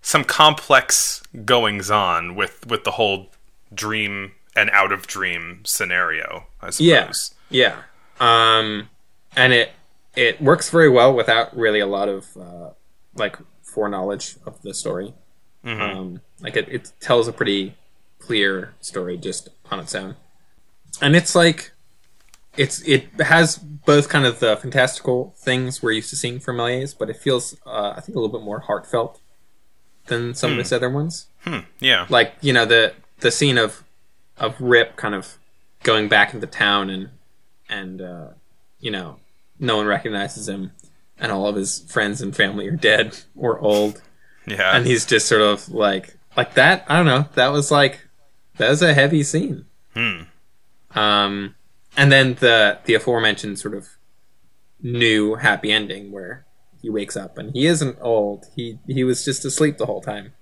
some 0.00 0.22
complex 0.24 1.22
goings 1.44 1.90
on 1.90 2.34
with 2.36 2.66
with 2.66 2.84
the 2.84 2.92
whole 2.92 3.30
dream 3.74 4.32
and 4.54 4.70
out 4.70 4.92
of 4.92 5.06
dream 5.06 5.62
scenario, 5.64 6.46
I 6.62 6.70
suppose. 6.70 6.80
Yeah. 6.86 7.00
suppose. 7.12 7.34
Yeah. 7.50 7.76
Um, 8.20 8.88
and 9.36 9.52
it 9.52 9.70
it 10.16 10.40
works 10.40 10.70
very 10.70 10.88
well 10.88 11.12
without 11.14 11.54
really 11.56 11.80
a 11.80 11.86
lot 11.86 12.08
of 12.08 12.36
uh, 12.36 12.70
like 13.14 13.36
foreknowledge 13.62 14.36
of 14.46 14.60
the 14.62 14.72
story. 14.74 15.14
Um, 15.64 16.20
like 16.40 16.56
it, 16.56 16.68
it 16.68 16.92
tells 17.00 17.26
a 17.26 17.32
pretty 17.32 17.74
clear 18.20 18.74
story 18.80 19.16
just 19.16 19.48
on 19.70 19.80
its 19.80 19.94
own, 19.96 20.14
and 21.02 21.16
it's 21.16 21.34
like 21.34 21.72
it's 22.56 22.80
it 22.82 23.08
has 23.20 23.56
both 23.58 24.08
kind 24.08 24.24
of 24.24 24.38
the 24.38 24.56
fantastical 24.56 25.34
things 25.38 25.82
we're 25.82 25.90
used 25.92 26.10
to 26.10 26.16
seeing 26.16 26.38
from 26.38 26.56
Méliès, 26.58 26.94
but 26.96 27.10
it 27.10 27.16
feels 27.16 27.56
uh, 27.66 27.94
I 27.96 28.00
think 28.00 28.14
a 28.16 28.20
little 28.20 28.38
bit 28.38 28.44
more 28.44 28.60
heartfelt 28.60 29.20
than 30.06 30.34
some 30.34 30.52
of 30.52 30.58
his 30.58 30.72
other 30.72 30.88
ones 30.88 31.26
Hmm. 31.44 31.58
Yeah. 31.80 32.06
like 32.08 32.34
you 32.40 32.52
know 32.52 32.64
the 32.64 32.94
the 33.20 33.32
scene 33.32 33.58
of 33.58 33.82
of 34.38 34.54
Rip 34.60 34.94
kind 34.94 35.16
of 35.16 35.36
going 35.82 36.08
back 36.08 36.32
into 36.32 36.46
town 36.46 36.90
and 36.90 37.08
and 37.68 38.00
uh, 38.00 38.28
you 38.78 38.92
know 38.92 39.18
no 39.58 39.76
one 39.78 39.86
recognizes 39.86 40.48
him 40.48 40.72
and 41.18 41.32
all 41.32 41.46
of 41.46 41.56
his 41.56 41.80
friends 41.90 42.20
and 42.20 42.34
family 42.36 42.68
are 42.68 42.76
dead 42.76 43.18
or 43.34 43.58
old, 43.60 44.02
Yeah. 44.46 44.76
and 44.76 44.86
he's 44.86 45.04
just 45.06 45.26
sort 45.26 45.40
of 45.42 45.68
like 45.70 46.16
like 46.36 46.54
that. 46.54 46.84
I 46.88 46.96
don't 46.96 47.06
know. 47.06 47.28
That 47.34 47.48
was 47.48 47.70
like 47.70 48.00
that 48.58 48.68
was 48.68 48.82
a 48.82 48.92
heavy 48.94 49.22
scene. 49.22 49.64
Hmm. 49.94 50.22
Um, 50.98 51.54
and 51.96 52.12
then 52.12 52.34
the 52.34 52.78
the 52.84 52.94
aforementioned 52.94 53.58
sort 53.58 53.74
of 53.74 53.88
new 54.82 55.36
happy 55.36 55.72
ending 55.72 56.12
where 56.12 56.44
he 56.82 56.90
wakes 56.90 57.16
up 57.16 57.38
and 57.38 57.52
he 57.52 57.66
isn't 57.66 57.98
old. 58.00 58.46
He 58.54 58.78
he 58.86 59.04
was 59.04 59.24
just 59.24 59.44
asleep 59.44 59.78
the 59.78 59.86
whole 59.86 60.00
time. 60.00 60.32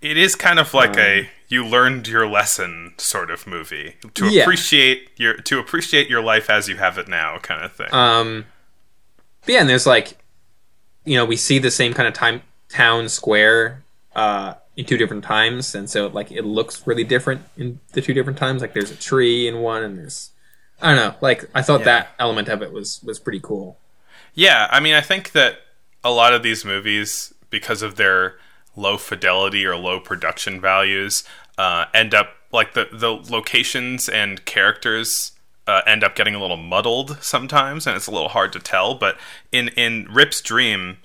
It 0.00 0.16
is 0.16 0.34
kind 0.34 0.58
of 0.58 0.74
like 0.74 0.90
Um, 0.94 0.98
a 0.98 1.30
you 1.48 1.64
learned 1.64 2.08
your 2.08 2.26
lesson 2.26 2.94
sort 2.98 3.30
of 3.30 3.46
movie 3.46 3.96
to 4.14 4.26
Yeah. 4.28 4.42
appreciate 4.42 5.10
your 5.16 5.34
to 5.34 5.58
appreciate 5.58 6.08
your 6.08 6.22
life 6.22 6.48
as 6.50 6.68
you 6.68 6.76
have 6.76 6.98
it 6.98 7.08
now 7.08 7.38
kind 7.38 7.64
of 7.64 7.72
thing. 7.72 7.92
Um, 7.92 8.46
but 9.44 9.52
yeah, 9.54 9.60
and 9.60 9.68
there's 9.68 9.86
like, 9.86 10.18
you 11.04 11.16
know, 11.16 11.24
we 11.24 11.36
see 11.36 11.58
the 11.58 11.70
same 11.70 11.92
kind 11.94 12.08
of 12.08 12.14
time 12.14 12.42
town 12.68 13.08
square 13.08 13.82
uh, 14.14 14.54
in 14.76 14.84
two 14.86 14.96
different 14.96 15.24
times, 15.24 15.74
and 15.74 15.88
so 15.90 16.06
like 16.08 16.30
it 16.32 16.44
looks 16.44 16.86
really 16.86 17.04
different 17.04 17.42
in 17.56 17.80
the 17.92 18.00
two 18.00 18.14
different 18.14 18.38
times. 18.38 18.62
Like 18.62 18.72
there's 18.74 18.90
a 18.90 18.96
tree 18.96 19.46
in 19.48 19.58
one, 19.60 19.82
and 19.82 19.98
there's 19.98 20.30
I 20.80 20.94
don't 20.94 20.96
know. 20.96 21.14
Like 21.20 21.44
I 21.54 21.62
thought 21.62 21.80
Yeah. 21.80 21.84
that 21.86 22.08
element 22.18 22.48
of 22.48 22.62
it 22.62 22.72
was 22.72 23.02
was 23.02 23.18
pretty 23.18 23.40
cool. 23.40 23.76
Yeah, 24.34 24.66
I 24.70 24.80
mean, 24.80 24.94
I 24.94 25.00
think 25.02 25.32
that 25.32 25.58
a 26.02 26.10
lot 26.10 26.32
of 26.32 26.42
these 26.42 26.64
movies, 26.64 27.34
because 27.50 27.82
of 27.82 27.96
their 27.96 28.36
low 28.74 28.96
fidelity 28.96 29.66
or 29.66 29.76
low 29.76 30.00
production 30.00 30.60
values, 30.60 31.22
uh, 31.58 31.84
end 31.92 32.14
up 32.14 32.28
like 32.52 32.72
the 32.74 32.88
the 32.92 33.10
locations 33.10 34.08
and 34.08 34.44
characters 34.44 35.32
uh, 35.72 35.80
end 35.86 36.02
up 36.04 36.14
getting 36.14 36.34
a 36.34 36.40
little 36.40 36.56
muddled 36.72 37.08
sometimes, 37.22 37.86
and 37.86 37.96
it's 37.96 38.06
a 38.06 38.10
little 38.10 38.28
hard 38.28 38.52
to 38.52 38.58
tell. 38.60 38.94
But 38.94 39.14
in 39.50 39.68
in 39.68 40.06
Rip's 40.10 40.40
Dream, 40.40 40.98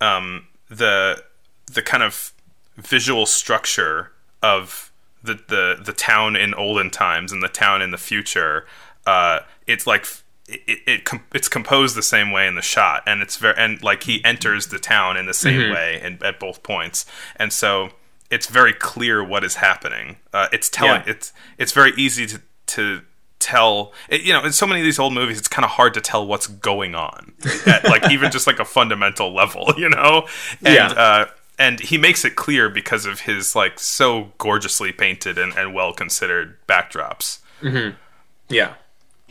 um, 0.00 0.46
the 0.68 1.22
the 1.66 1.82
kind 1.82 2.02
of 2.02 2.32
visual 2.76 3.26
structure 3.26 4.12
of 4.42 4.92
the 5.22 5.34
the 5.54 5.64
the 5.88 5.92
town 5.92 6.36
in 6.36 6.54
olden 6.54 6.90
times 6.90 7.32
and 7.32 7.42
the 7.42 7.48
town 7.48 7.82
in 7.82 7.90
the 7.90 7.98
future, 7.98 8.66
uh, 9.06 9.40
it's 9.66 9.86
like 9.86 10.06
it, 10.48 10.78
it 10.86 11.04
com- 11.04 11.24
it's 11.34 11.48
composed 11.48 11.94
the 11.96 12.02
same 12.02 12.30
way 12.32 12.46
in 12.46 12.54
the 12.56 12.62
shot, 12.62 13.02
and 13.06 13.22
it's 13.22 13.36
very 13.36 13.54
and 13.56 13.82
like 13.82 14.02
he 14.04 14.24
enters 14.24 14.66
the 14.68 14.78
town 14.78 15.16
in 15.16 15.26
the 15.26 15.34
same 15.34 15.70
way 15.72 16.00
in, 16.02 16.18
at 16.24 16.38
both 16.40 16.62
points, 16.62 17.06
and 17.36 17.52
so 17.52 17.90
it's 18.30 18.46
very 18.46 18.72
clear 18.72 19.24
what 19.24 19.42
is 19.44 19.56
happening. 19.56 20.16
Uh, 20.32 20.48
it's 20.52 20.68
telling 20.70 21.02
Yeah. 21.06 21.14
it's 21.14 21.32
it's 21.58 21.72
very 21.72 21.92
easy 21.96 22.26
to 22.26 22.40
to 22.66 23.02
tell 23.40 23.92
it, 24.08 24.20
you 24.22 24.32
know 24.32 24.44
in 24.44 24.52
so 24.52 24.66
many 24.66 24.80
of 24.80 24.84
these 24.84 24.98
old 24.98 25.12
movies 25.12 25.38
it's 25.38 25.48
kind 25.48 25.64
of 25.64 25.70
hard 25.72 25.92
to 25.94 26.00
tell 26.00 26.26
what's 26.26 26.46
going 26.46 26.94
on 26.94 27.32
at, 27.66 27.84
like 27.84 28.10
even 28.10 28.30
just 28.30 28.46
like 28.46 28.60
a 28.60 28.64
fundamental 28.64 29.34
level 29.34 29.72
you 29.76 29.88
know 29.88 30.26
and 30.64 30.74
Yeah. 30.74 30.86
uh 30.92 31.26
and 31.58 31.80
he 31.80 31.98
makes 31.98 32.24
it 32.24 32.36
clear 32.36 32.68
because 32.70 33.04
of 33.06 33.20
his 33.20 33.54
like 33.56 33.78
so 33.80 34.32
gorgeously 34.38 34.92
painted 34.92 35.36
and, 35.38 35.52
and 35.56 35.74
well 35.74 35.92
considered 35.92 36.56
backdrops 36.68 37.40
Yeah. 38.48 38.74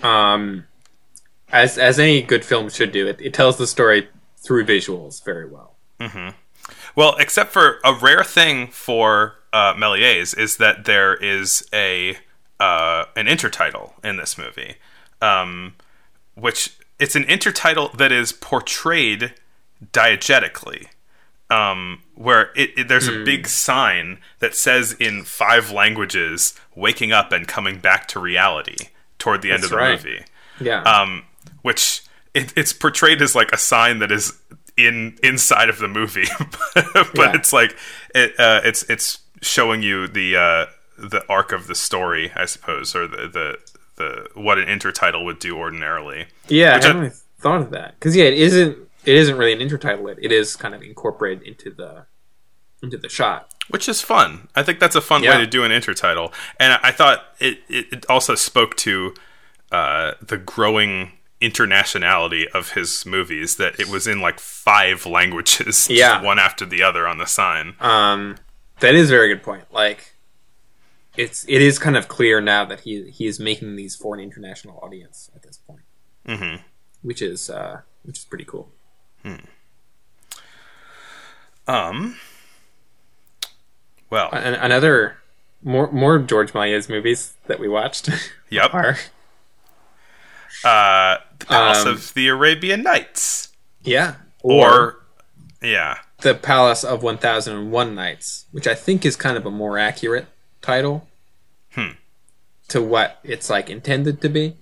Um, 0.03 0.65
as 1.51 1.77
as 1.77 1.99
any 1.99 2.21
good 2.21 2.45
film 2.45 2.69
should 2.69 2.91
do, 2.91 3.07
it, 3.07 3.19
it 3.21 3.33
tells 3.33 3.57
the 3.57 3.67
story 3.67 4.07
through 4.37 4.65
visuals 4.65 5.23
very 5.25 5.47
well. 5.49 5.75
mm-hmm. 5.99 6.29
Well, 6.95 7.15
except 7.19 7.51
for 7.51 7.79
a 7.83 7.93
rare 7.93 8.23
thing 8.23 8.67
for 8.67 9.35
uh, 9.51 9.73
Méliès 9.73 10.37
is 10.37 10.57
that 10.57 10.85
there 10.85 11.15
is 11.15 11.67
a 11.73 12.17
uh, 12.59 13.05
an 13.15 13.25
intertitle 13.27 13.93
in 14.03 14.17
this 14.17 14.37
movie, 14.37 14.75
um, 15.21 15.75
which 16.35 16.75
it's 16.99 17.15
an 17.15 17.23
intertitle 17.25 17.95
that 17.97 18.11
is 18.11 18.31
portrayed 18.33 19.33
diegetically, 19.93 20.87
um, 21.49 22.03
where 22.15 22.51
it, 22.55 22.71
it, 22.77 22.87
there's 22.87 23.07
a 23.07 23.23
big 23.23 23.47
sign 23.47 24.19
that 24.39 24.55
says 24.55 24.93
in 24.93 25.23
five 25.23 25.71
languages, 25.71 26.53
"Waking 26.75 27.11
up 27.11 27.31
and 27.31 27.47
coming 27.47 27.79
back 27.79 28.07
to 28.09 28.19
reality" 28.19 28.89
toward 29.17 29.41
the 29.41 29.51
end 29.51 29.63
of 29.63 29.69
the 29.69 29.75
right. 29.75 29.91
movie 30.03 30.23
Yeah. 30.61 30.81
um, 30.83 31.23
which 31.61 32.03
it, 32.33 32.53
it's 32.55 32.71
portrayed 32.71 33.21
as 33.21 33.35
like 33.35 33.51
a 33.51 33.57
sign 33.57 33.99
that 33.99 34.11
is 34.13 34.39
in 34.77 35.17
inside 35.21 35.67
of 35.69 35.79
the 35.79 35.89
movie, 35.89 36.23
but 36.75 37.09
Yeah. 37.15 37.35
it's 37.35 37.51
like 37.51 37.75
it, 38.15 38.39
uh, 38.39 38.61
it's 38.63 38.83
it's 38.83 39.19
showing 39.41 39.81
you 39.83 40.07
the 40.07 40.35
uh, 40.37 40.65
the 40.99 41.23
arc 41.29 41.51
of 41.51 41.67
the 41.67 41.75
story, 41.75 42.31
I 42.35 42.45
suppose, 42.45 42.95
or 42.95 43.07
the 43.07 43.27
the, 43.27 43.57
the 43.95 44.27
what 44.39 44.57
an 44.57 44.65
intertitle 44.67 45.23
would 45.25 45.39
do 45.39 45.57
ordinarily. 45.57 46.27
yeah, 46.47 46.71
I 46.75 46.85
haven't 46.85 46.97
really 47.01 47.13
thought 47.39 47.61
of 47.61 47.69
that 47.71 47.95
because 47.95 48.15
yeah, 48.15 48.25
it 48.25 48.33
isn't 48.35 48.77
it 49.05 49.15
isn't 49.15 49.37
really 49.37 49.53
an 49.53 49.59
intertitle. 49.59 50.11
It, 50.11 50.19
it 50.21 50.31
is 50.31 50.55
kind 50.55 50.75
of 50.75 50.81
incorporated 50.83 51.43
into 51.47 51.71
the 51.71 52.05
into 52.83 52.97
the 52.97 53.09
shot. 53.09 53.53
which 53.69 53.89
is 53.89 54.01
fun. 54.01 54.47
I 54.55 54.63
think 54.63 54.79
that's 54.79 54.95
a 54.95 55.01
fun 55.01 55.23
Yeah. 55.23 55.35
way 55.37 55.41
to 55.43 55.47
do 55.47 55.63
an 55.63 55.71
intertitle, 55.71 56.33
and 56.59 56.79
I 56.83 56.91
thought 56.91 57.25
it 57.39 57.59
it, 57.69 57.85
it 57.91 58.05
also 58.09 58.35
spoke 58.35 58.75
to 58.77 59.13
uh, 59.71 60.13
the 60.21 60.37
growing 60.37 61.11
internationality 61.41 62.45
of 62.53 62.71
his 62.71 63.05
movies 63.05 63.55
that 63.57 63.79
it 63.79 63.87
was 63.87 64.07
in 64.07 64.19
like 64.21 64.39
five 64.39 65.05
languages, 65.05 65.89
Yeah. 65.89 66.21
one 66.31 66.39
after 66.39 66.65
the 66.65 66.83
other 66.83 67.07
on 67.07 67.17
the 67.17 67.25
sign. 67.25 67.75
Um, 67.79 68.37
that 68.79 68.95
is 68.95 69.09
a 69.09 69.13
very 69.13 69.27
good 69.33 69.43
point. 69.43 69.63
Like, 69.71 70.13
it's 71.23 71.43
it 71.47 71.61
is 71.61 71.77
kind 71.79 71.97
of 71.97 72.07
clear 72.07 72.39
now 72.41 72.63
that 72.65 72.79
he 72.81 73.09
he 73.11 73.25
is 73.27 73.39
making 73.39 73.75
these 73.75 73.95
for 73.95 74.13
an 74.15 74.21
international 74.21 74.79
audience 74.81 75.29
at 75.35 75.41
this 75.43 75.57
point, 75.57 75.81
Mhm. 76.27 76.61
which 77.01 77.21
is 77.21 77.49
uh, 77.49 77.81
which 78.03 78.17
is 78.19 78.25
pretty 78.25 78.45
cool. 78.45 78.71
Um. 81.67 82.17
Well, 84.09 84.29
An- 84.31 84.55
another 84.55 85.17
more 85.61 85.91
more 85.91 86.17
George 86.19 86.53
Méliès 86.53 86.89
movies 86.89 87.33
that 87.47 87.59
we 87.59 87.67
watched 87.67 88.09
yep. 88.49 88.73
are 88.73 88.97
Uh, 90.63 91.17
the 91.37 91.45
Palace 91.45 91.81
Um, 91.85 91.87
of 91.89 92.13
the 92.15 92.27
Arabian 92.27 92.81
Nights, 92.83 93.49
yeah, 93.83 94.15
or, 94.41 94.99
yeah, 95.61 95.99
the 96.21 96.33
Palace 96.33 96.83
of 96.83 97.03
One 97.03 97.17
Thousand 97.19 97.55
and 97.55 97.71
One 97.71 97.93
Nights, 97.93 98.45
which 98.51 98.67
I 98.67 98.73
think 98.73 99.05
is 99.05 99.15
kind 99.15 99.37
of 99.37 99.45
a 99.45 99.51
more 99.51 99.77
accurate 99.77 100.25
title 100.61 101.07
Hmm. 101.75 101.91
to 102.69 102.81
what 102.81 103.19
it's 103.23 103.49
like 103.49 103.69
intended 103.69 104.21
to 104.21 104.29
be, 104.29 104.55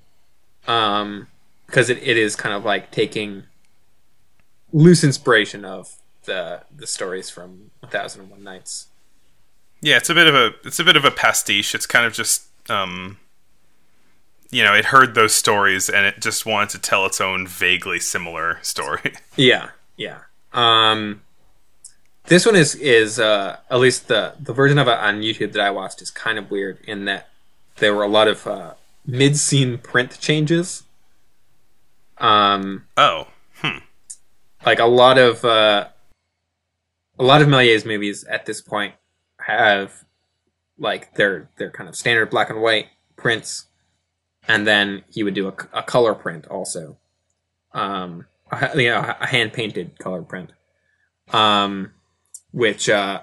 um, 0.68 1.28
because 1.66 1.90
it, 1.90 1.98
it 2.00 2.18
is 2.18 2.36
kind 2.36 2.54
of 2.56 2.66
like 2.66 2.92
taking 2.92 3.44
loose 4.74 5.04
inspiration 5.04 5.64
of 5.66 5.96
the 6.26 6.62
the 6.76 6.88
stories 6.88 7.30
from 7.30 7.72
One 7.80 7.92
Thousand 7.92 8.22
and 8.24 8.32
One 8.32 8.44
Nights. 8.44 8.88
yeah. 9.82 9.98
It's 9.98 10.10
a 10.10 10.14
bit 10.14 10.28
of 10.28 10.36
a 10.36 10.52
it's 10.66 10.80
a 10.80 10.84
bit 10.84 10.96
of 10.98 11.06
a 11.06 11.12
pastiche. 11.12 11.74
It's 11.74 11.86
kind 11.86 12.06
of 12.06 12.14
just 12.14 12.48
um, 12.70 13.18
you 14.52 14.64
know, 14.64 14.74
it 14.74 14.86
heard 14.86 15.16
those 15.16 15.34
stories 15.34 15.90
and 15.90 16.06
it 16.06 16.20
just 16.22 16.46
wanted 16.46 16.70
to 16.70 16.80
tell 16.80 17.06
its 17.06 17.22
own 17.22 17.48
vaguely 17.48 18.00
similar 18.00 18.60
story. 18.62 19.14
Yeah, 19.38 19.70
yeah. 19.96 20.20
Um, 20.54 21.22
this 22.27 22.46
one 22.46 22.55
is 22.55 22.75
is 22.75 23.19
uh, 23.19 23.57
at 23.69 23.79
least 23.79 24.07
the 24.07 24.36
the 24.39 24.53
version 24.53 24.77
of 24.77 24.88
it 24.88 24.98
on 24.98 25.22
YouTube 25.22 25.53
that 25.53 25.62
I 25.62 25.72
watched 25.72 26.01
is 26.01 26.12
kind 26.12 26.38
of 26.38 26.51
weird 26.51 26.79
in 26.86 27.05
that 27.05 27.29
there 27.77 27.96
were 27.96 28.03
a 28.03 28.10
lot 28.10 28.27
of 28.27 28.46
uh, 28.46 28.74
mid 29.05 29.38
scene 29.38 29.77
print 29.77 30.19
changes. 30.19 30.84
Um, 32.17 32.86
oh, 32.96 33.27
like 34.65 34.79
a 34.79 34.86
lot 34.86 35.17
of 35.17 35.43
uh, 35.46 35.88
a 37.17 37.24
lot 37.24 37.41
of 37.41 37.48
Méliès 37.48 37.86
movies 37.86 38.24
at 38.25 38.46
this 38.46 38.62
point 38.62 38.93
have 39.39 40.03
like 40.77 41.15
their 41.15 41.50
their 41.57 41.72
kind 41.72 41.89
of 41.89 41.96
standard 41.96 42.29
black 42.29 42.50
and 42.50 42.62
white 42.62 42.88
prints, 43.15 43.67
and 44.48 44.67
then 44.67 45.03
he 45.10 45.24
would 45.24 45.34
do 45.34 45.48
a, 45.48 45.53
a 45.74 45.84
color 45.84 46.13
print 46.13 46.46
also, 46.48 46.98
um, 47.74 48.25
a, 48.51 48.72
you 48.75 48.89
know, 48.89 49.15
a 49.19 49.27
hand 49.27 49.53
painted 49.53 49.98
color 50.00 50.22
print, 50.22 50.51
um, 51.31 51.93
which 52.58 52.90
uh, 52.90 53.22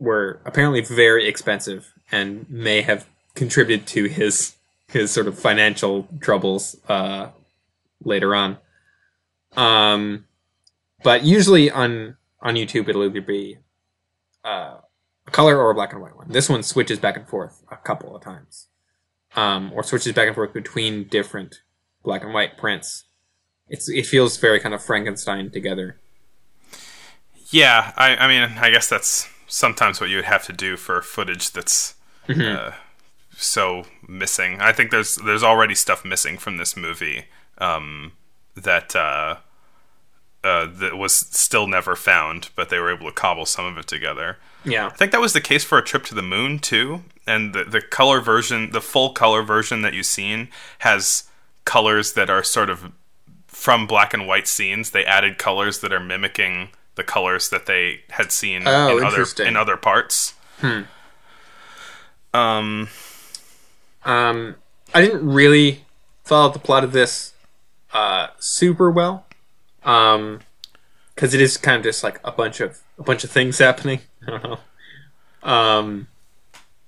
were 0.00 0.40
apparently 0.44 0.80
very 0.80 1.28
expensive 1.28 1.94
and 2.10 2.50
may 2.50 2.82
have 2.82 3.06
contributed 3.36 3.86
to 3.86 4.06
his 4.06 4.56
his 4.88 5.12
sort 5.12 5.28
of 5.28 5.38
financial 5.38 6.08
troubles 6.20 6.76
uh, 6.88 7.28
later 8.04 8.34
on. 8.34 8.58
Um, 9.56 10.24
but 11.04 11.22
usually 11.22 11.70
on 11.70 12.16
on 12.40 12.56
YouTube 12.56 12.88
it'll 12.88 13.04
either 13.04 13.20
be 13.20 13.58
uh, 14.44 14.78
a 15.28 15.30
color 15.30 15.56
or 15.56 15.70
a 15.70 15.74
black 15.74 15.92
and 15.92 16.02
white 16.02 16.16
one. 16.16 16.26
This 16.28 16.48
one 16.48 16.64
switches 16.64 16.98
back 16.98 17.16
and 17.16 17.28
forth 17.28 17.62
a 17.70 17.76
couple 17.76 18.16
of 18.16 18.22
times, 18.24 18.66
um, 19.36 19.70
or 19.72 19.84
switches 19.84 20.12
back 20.12 20.26
and 20.26 20.34
forth 20.34 20.52
between 20.52 21.04
different 21.04 21.62
black 22.02 22.24
and 22.24 22.34
white 22.34 22.58
prints. 22.58 23.04
It's 23.68 23.88
it 23.88 24.06
feels 24.06 24.38
very 24.38 24.58
kind 24.58 24.74
of 24.74 24.82
Frankenstein 24.82 25.52
together. 25.52 26.00
Yeah. 27.52 27.92
I 27.96 28.16
I 28.16 28.28
mean, 28.28 28.58
I 28.58 28.70
guess 28.70 28.88
that's 28.88 29.28
sometimes 29.46 30.00
what 30.00 30.10
you 30.10 30.16
would 30.16 30.24
have 30.24 30.44
to 30.46 30.52
do 30.52 30.76
for 30.76 31.02
footage 31.02 31.50
that's 31.52 31.94
uh, 32.28 32.72
so 33.36 33.84
missing. 34.08 34.60
I 34.60 34.72
think 34.72 34.90
there's 34.90 35.16
there's 35.16 35.42
already 35.42 35.74
stuff 35.74 36.04
missing 36.04 36.38
from 36.38 36.56
this 36.56 36.76
movie 36.76 37.26
um, 37.58 38.12
that 38.56 38.96
uh, 38.96 39.36
uh, 40.44 40.66
that 40.66 40.96
was 40.96 41.14
still 41.14 41.66
never 41.66 41.94
found, 41.94 42.50
but 42.56 42.68
they 42.68 42.78
were 42.78 42.92
able 42.92 43.06
to 43.06 43.12
cobble 43.12 43.46
some 43.46 43.64
of 43.64 43.78
it 43.78 43.86
together. 43.86 44.38
Yeah. 44.64 44.86
I 44.86 44.90
think 44.90 45.12
that 45.12 45.20
was 45.20 45.32
the 45.32 45.40
case 45.40 45.64
for 45.64 45.78
a 45.78 45.84
trip 45.84 46.04
to 46.06 46.14
the 46.14 46.22
moon 46.22 46.58
too. 46.58 47.02
And 47.26 47.54
the, 47.54 47.64
the 47.64 47.80
color 47.80 48.20
version, 48.20 48.70
the 48.72 48.80
full 48.80 49.10
color 49.12 49.42
version 49.42 49.82
that 49.82 49.94
you've 49.94 50.06
seen, 50.06 50.48
has 50.80 51.24
colors 51.64 52.14
that 52.14 52.28
are 52.28 52.42
sort 52.42 52.70
of 52.70 52.92
from 53.46 53.86
black 53.86 54.12
and 54.12 54.26
white 54.26 54.48
scenes. 54.48 54.90
They 54.90 55.04
added 55.04 55.38
colors 55.38 55.80
that 55.80 55.92
are 55.92 56.00
mimicking 56.00 56.70
the 56.94 57.04
colors 57.04 57.48
that 57.50 57.66
they 57.66 58.00
had 58.10 58.30
seen 58.32 58.62
Oh, 58.66 58.98
in 58.98 59.04
other 59.04 59.24
in 59.46 59.56
other 59.56 59.76
parts. 59.76 60.34
Um, 62.34 62.88
Um, 64.04 64.56
I 64.94 65.00
didn't 65.00 65.26
really 65.26 65.84
follow 66.24 66.50
the 66.52 66.58
plot 66.58 66.82
of 66.84 66.92
this 66.92 67.34
uh, 67.92 68.28
super 68.38 68.90
well, 68.90 69.26
um, 69.84 70.40
because 71.14 71.34
it 71.34 71.40
is 71.40 71.56
kind 71.56 71.76
of 71.76 71.82
just 71.84 72.02
like 72.02 72.20
a 72.24 72.32
bunch 72.32 72.60
of 72.60 72.80
a 72.98 73.02
bunch 73.02 73.22
of 73.24 73.30
things 73.30 73.58
happening. 73.58 74.00
I 74.26 74.30
don't 74.30 74.42
know. 74.44 74.58
Um, 75.42 76.08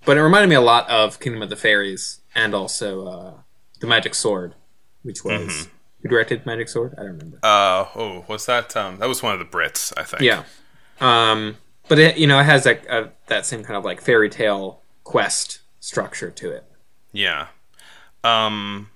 but 0.04 0.16
it 0.16 0.22
reminded 0.22 0.48
me 0.48 0.54
a 0.56 0.60
lot 0.60 0.88
of 0.90 1.18
Kingdom 1.20 1.42
of 1.42 1.50
the 1.50 1.56
Fairies 1.56 2.20
and 2.34 2.54
also 2.54 3.06
uh, 3.06 3.32
the 3.80 3.86
Magic 3.86 4.14
Sword, 4.14 4.54
which 5.02 5.24
was 5.24 5.68
who 6.04 6.08
directed 6.10 6.44
Magic 6.46 6.68
Sword? 6.68 6.92
I 6.96 7.02
don't 7.02 7.12
remember. 7.12 7.38
uh, 7.42 7.86
oh, 7.96 8.24
was 8.28 8.46
that? 8.46 8.76
Um, 8.76 8.98
that 8.98 9.08
was 9.08 9.22
one 9.22 9.32
of 9.32 9.38
the 9.40 9.44
Brits, 9.46 9.92
I 9.96 10.04
think. 10.04 10.22
Yeah. 10.22 10.44
Um, 11.00 11.56
but 11.88 11.98
it, 11.98 12.18
you 12.18 12.26
know, 12.26 12.38
it 12.38 12.44
has 12.44 12.62
that 12.64 12.88
uh, 12.88 13.08
that 13.26 13.46
same 13.46 13.64
kind 13.64 13.76
of 13.76 13.84
like 13.84 14.00
fairy 14.00 14.28
tale 14.28 14.82
quest 15.02 15.60
structure 15.80 16.30
to 16.30 16.50
it. 16.52 16.64
Yeah. 17.12 17.48
Um 18.22 18.90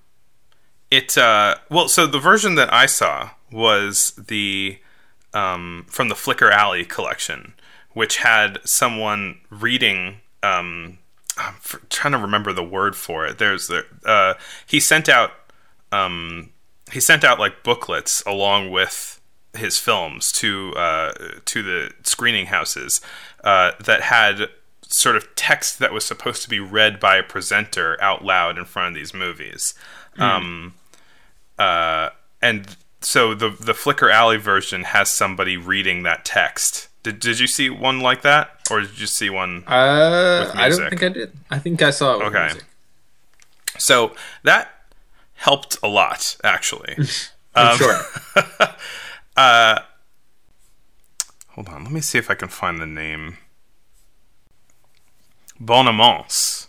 it 0.91 1.19
uh 1.19 1.57
well 1.71 1.89
so 1.89 2.07
the 2.07 2.19
version 2.19 2.55
that 2.55 2.73
I 2.73 2.87
saw 2.87 3.31
was 3.53 4.13
the 4.13 4.79
um 5.35 5.85
from 5.89 6.09
the 6.09 6.15
Flickr 6.15 6.51
Alley 6.51 6.85
collection 6.87 7.53
which 7.93 8.19
had 8.19 8.59
someone 8.65 9.41
reading 9.51 10.21
um 10.43 10.97
I'm 11.37 11.55
trying 11.91 12.13
to 12.13 12.19
remember 12.19 12.55
the 12.55 12.65
word 12.65 12.97
for 12.97 13.27
it. 13.27 13.37
There's 13.39 13.67
the 13.67 13.85
uh 14.07 14.35
he 14.67 14.81
sent 14.81 15.11
out 15.11 15.33
um 15.93 16.51
he 16.93 17.01
sent 17.01 17.25
out 17.25 17.39
like 17.39 17.63
booklets 17.63 18.23
along 18.27 18.71
with 18.71 19.21
his 19.55 19.79
films 19.79 20.31
to 20.33 20.73
uh, 20.77 21.13
to 21.47 21.63
the 21.63 21.93
screening 22.03 22.47
houses 22.47 23.01
uh, 23.45 23.73
that 23.85 24.03
had 24.03 24.49
sort 24.83 25.17
of 25.17 25.35
text 25.37 25.79
that 25.81 25.93
was 25.93 26.05
supposed 26.05 26.43
to 26.43 26.49
be 26.49 26.61
read 26.61 26.99
by 26.99 27.17
a 27.17 27.23
presenter 27.23 27.97
out 28.01 28.25
loud 28.25 28.57
in 28.59 28.65
front 28.65 28.89
of 28.89 28.95
these 28.95 29.13
movies. 29.13 29.75
Um, 30.19 30.75
uh, 31.59 32.11
and 32.43 32.77
so 33.01 33.35
the 33.35 33.51
the 33.51 33.73
Flickr 33.73 34.13
Alley 34.13 34.37
version 34.39 34.85
has 34.85 35.09
somebody 35.11 35.57
reading 35.57 36.03
that 36.05 36.25
text. 36.25 36.89
Did, 37.05 37.21
did 37.21 37.39
you 37.39 37.47
see 37.47 37.71
one 37.71 38.01
like 38.01 38.23
that, 38.23 38.51
or 38.71 38.81
did 38.81 38.99
you 38.99 39.07
see 39.07 39.31
one? 39.31 39.63
Uh, 39.67 40.51
I 40.55 40.69
don't 40.69 40.89
think 40.89 41.03
I 41.03 41.09
did. 41.09 41.33
I 41.51 41.59
think 41.59 41.81
I 41.83 41.91
saw 41.91 42.15
it. 42.15 42.19
With 42.25 42.35
Okay. 42.35 42.45
music. 42.47 42.65
So 43.79 44.15
that 44.43 44.78
helped 45.39 45.79
a 45.83 45.89
lot, 45.89 46.37
actually. 46.45 46.97
Um, 47.55 47.77
sure. 47.77 47.99
Hold 51.59 51.69
on, 51.71 51.83
let 51.83 51.93
me 51.93 52.01
see 52.01 52.19
if 52.19 52.31
I 52.31 52.35
can 52.35 52.47
find 52.47 52.81
the 52.81 52.87
name. 52.87 53.39
Boniments. 55.59 56.69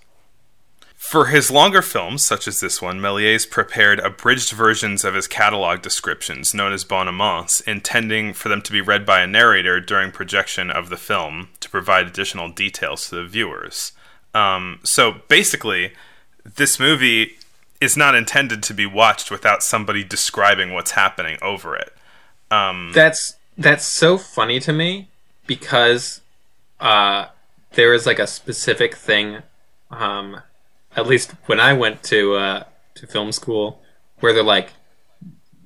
For 0.96 1.26
his 1.28 1.52
longer 1.52 1.82
films, 1.82 2.24
such 2.24 2.48
as 2.48 2.60
this 2.60 2.82
one, 2.82 3.00
Méliès 3.00 3.50
prepared 3.50 4.00
abridged 4.00 4.52
versions 4.52 5.04
of 5.04 5.14
his 5.14 5.28
catalog 5.28 5.82
descriptions, 5.82 6.54
known 6.54 6.74
as 6.74 6.84
boniments, 6.84 7.62
intending 7.62 8.34
for 8.34 8.50
them 8.50 8.62
to 8.64 8.72
be 8.72 8.82
read 8.82 9.06
by 9.06 9.22
a 9.22 9.28
narrator 9.28 9.80
during 9.80 10.12
projection 10.12 10.72
of 10.72 10.90
the 10.90 10.98
film 10.98 11.50
to 11.62 11.70
provide 11.70 12.08
additional 12.08 12.50
details 12.50 13.10
to 13.10 13.16
the 13.16 13.26
viewers. 13.26 13.92
Um, 14.34 14.80
so 14.84 15.22
basically, 15.28 15.94
this 16.44 16.80
movie 16.80 17.39
is 17.82 17.96
not 17.96 18.16
intended 18.16 18.62
to 18.64 18.74
be 18.74 18.86
watched 18.86 19.32
without 19.32 19.64
somebody 19.64 20.04
describing 20.04 20.74
what's 20.74 20.92
happening 20.92 21.38
over 21.42 21.76
it. 21.76 21.94
That's 22.94 23.36
that's 23.58 23.86
so 23.86 24.18
funny 24.18 24.60
to 24.62 24.74
me 24.74 25.10
because 25.48 26.22
uh, 26.80 27.28
there 27.74 27.94
is 27.94 28.06
like 28.06 28.20
a 28.20 28.28
specific 28.28 28.96
thing. 28.96 29.44
Um, 29.92 30.42
at 30.96 31.08
least 31.08 31.32
when 31.46 31.60
I 31.60 31.74
went 31.74 32.04
to 32.04 32.36
uh, 32.36 32.64
to 32.96 33.08
film 33.08 33.32
school, 33.32 33.82
where 34.20 34.34
they're 34.34 34.44
like, 34.44 34.74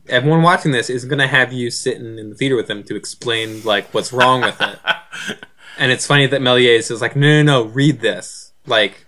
everyone 0.08 0.41
watching 0.41 0.71
this 0.71 0.89
is 0.89 1.06
going 1.06 1.19
to 1.19 1.28
have 1.28 1.54
you 1.54 1.71
sitting 1.71 2.17
in 2.17 2.30
the 2.30 2.36
theater 2.36 2.56
with 2.56 2.67
them 2.67 2.84
to 2.84 2.95
explain 2.95 3.63
like 3.63 3.93
what's 3.93 4.13
wrong 4.13 4.41
with 4.41 4.60
it. 4.62 4.80
and 5.78 5.91
it's 5.91 6.06
funny 6.06 6.28
that 6.28 6.41
Méliès 6.41 6.91
is 6.91 7.02
like, 7.02 7.15
no, 7.15 7.41
no, 7.41 7.63
no, 7.63 7.69
read 7.69 8.02
this. 8.02 8.52
Like, 8.65 9.02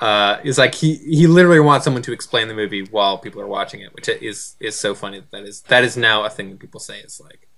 uh, 0.00 0.38
is 0.44 0.56
like 0.58 0.74
he 0.74 0.94
he 0.96 1.26
literally 1.26 1.60
wants 1.60 1.84
someone 1.84 2.02
to 2.02 2.12
explain 2.12 2.48
the 2.48 2.54
movie 2.54 2.82
while 2.82 3.18
people 3.18 3.40
are 3.40 3.46
watching 3.46 3.80
it, 3.80 3.94
which 3.94 4.08
is 4.08 4.56
is 4.60 4.78
so 4.78 4.94
funny. 4.94 5.20
That 5.20 5.30
that 5.32 5.42
is 5.44 5.60
that 5.62 5.84
is 5.84 5.96
now 5.96 6.24
a 6.24 6.30
thing 6.30 6.50
that 6.50 6.58
people 6.58 6.80
say. 6.80 6.98
It's 7.00 7.20
like 7.20 7.48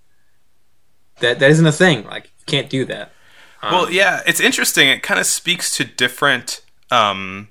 that 1.20 1.38
that 1.38 1.50
isn't 1.50 1.66
a 1.66 1.72
thing. 1.72 2.04
Like 2.04 2.24
you 2.26 2.44
can't 2.46 2.68
do 2.70 2.84
that. 2.86 3.12
Well, 3.62 3.90
yeah, 3.92 4.22
it's 4.26 4.40
interesting. 4.40 4.88
It 4.88 5.04
kind 5.04 5.20
of 5.20 5.26
speaks 5.26 5.76
to 5.76 5.84
different, 5.84 6.62
um, 6.90 7.46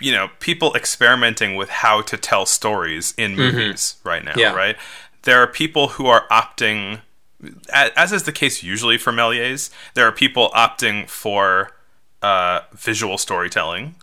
you 0.00 0.10
know, 0.10 0.28
people 0.40 0.74
experimenting 0.74 1.54
with 1.54 1.68
how 1.68 2.02
to 2.02 2.16
tell 2.16 2.46
stories 2.46 3.14
in 3.16 3.36
movies 3.36 3.94
right 4.02 4.24
now, 4.24 4.32
Yeah. 4.36 4.54
right? 4.54 4.76
There 5.22 5.40
are 5.40 5.46
people 5.46 5.86
who 5.90 6.06
are 6.06 6.26
opting, 6.32 7.02
as 7.72 8.12
is 8.12 8.24
the 8.24 8.32
case 8.32 8.64
usually 8.64 8.98
for 8.98 9.12
Méliès, 9.12 9.70
there 9.94 10.04
are 10.04 10.10
people 10.10 10.50
opting 10.52 11.08
for 11.08 11.70
uh, 12.22 12.62
visual 12.72 13.16
storytelling. 13.16 13.94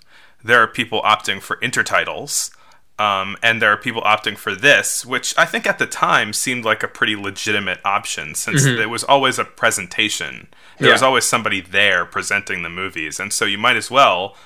There 0.44 0.62
are 0.62 0.68
people 0.68 1.02
opting 1.04 1.42
for 1.42 1.58
intertitles. 1.58 2.52
Um, 3.00 3.38
and 3.42 3.60
there 3.60 3.72
are 3.72 3.78
people 3.78 4.04
opting 4.04 4.38
for 4.38 4.54
this, 4.54 5.04
which 5.04 5.34
I 5.36 5.46
think 5.46 5.66
at 5.66 5.80
the 5.80 5.88
time 5.88 6.32
seemed 6.32 6.64
like 6.64 6.84
a 6.84 6.88
pretty 6.88 7.16
legitimate 7.16 7.80
option 7.84 8.36
since 8.36 8.66
it 8.66 8.88
was 8.88 9.04
always 9.04 9.40
a 9.40 9.46
presentation. 9.46 10.48
There 10.78 10.92
was 10.92 11.02
always 11.02 11.26
somebody 11.26 11.60
there 11.60 12.06
presenting 12.06 12.62
the 12.62 12.70
movies. 12.70 13.20
And 13.20 13.34
so 13.34 13.46
you 13.46 13.58
might 13.58 13.78
as 13.78 13.90
well 13.90 14.38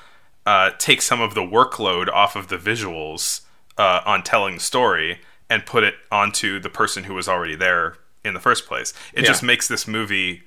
uh, 0.45 0.71
take 0.77 1.01
some 1.01 1.19
of 1.19 1.33
the 1.33 1.41
workload 1.41 2.07
off 2.07 2.37
of 2.37 2.47
the 2.47 2.57
visuals 2.57 3.41
uh, 3.77 3.99
on 4.05 4.23
telling 4.23 4.55
the 4.55 4.59
story 4.61 5.19
and 5.49 5.65
put 5.65 5.83
it 5.83 5.95
onto 6.09 6.57
the 6.57 6.69
person 6.69 7.03
who 7.03 7.13
was 7.15 7.27
already 7.27 7.55
there 7.55 7.97
in 8.23 8.33
the 8.33 8.39
first 8.39 8.65
place. 8.65 8.93
It 9.13 9.23
Yeah. 9.23 9.27
just 9.27 9.43
makes 9.43 9.67
this 9.67 9.85
movie 9.87 10.43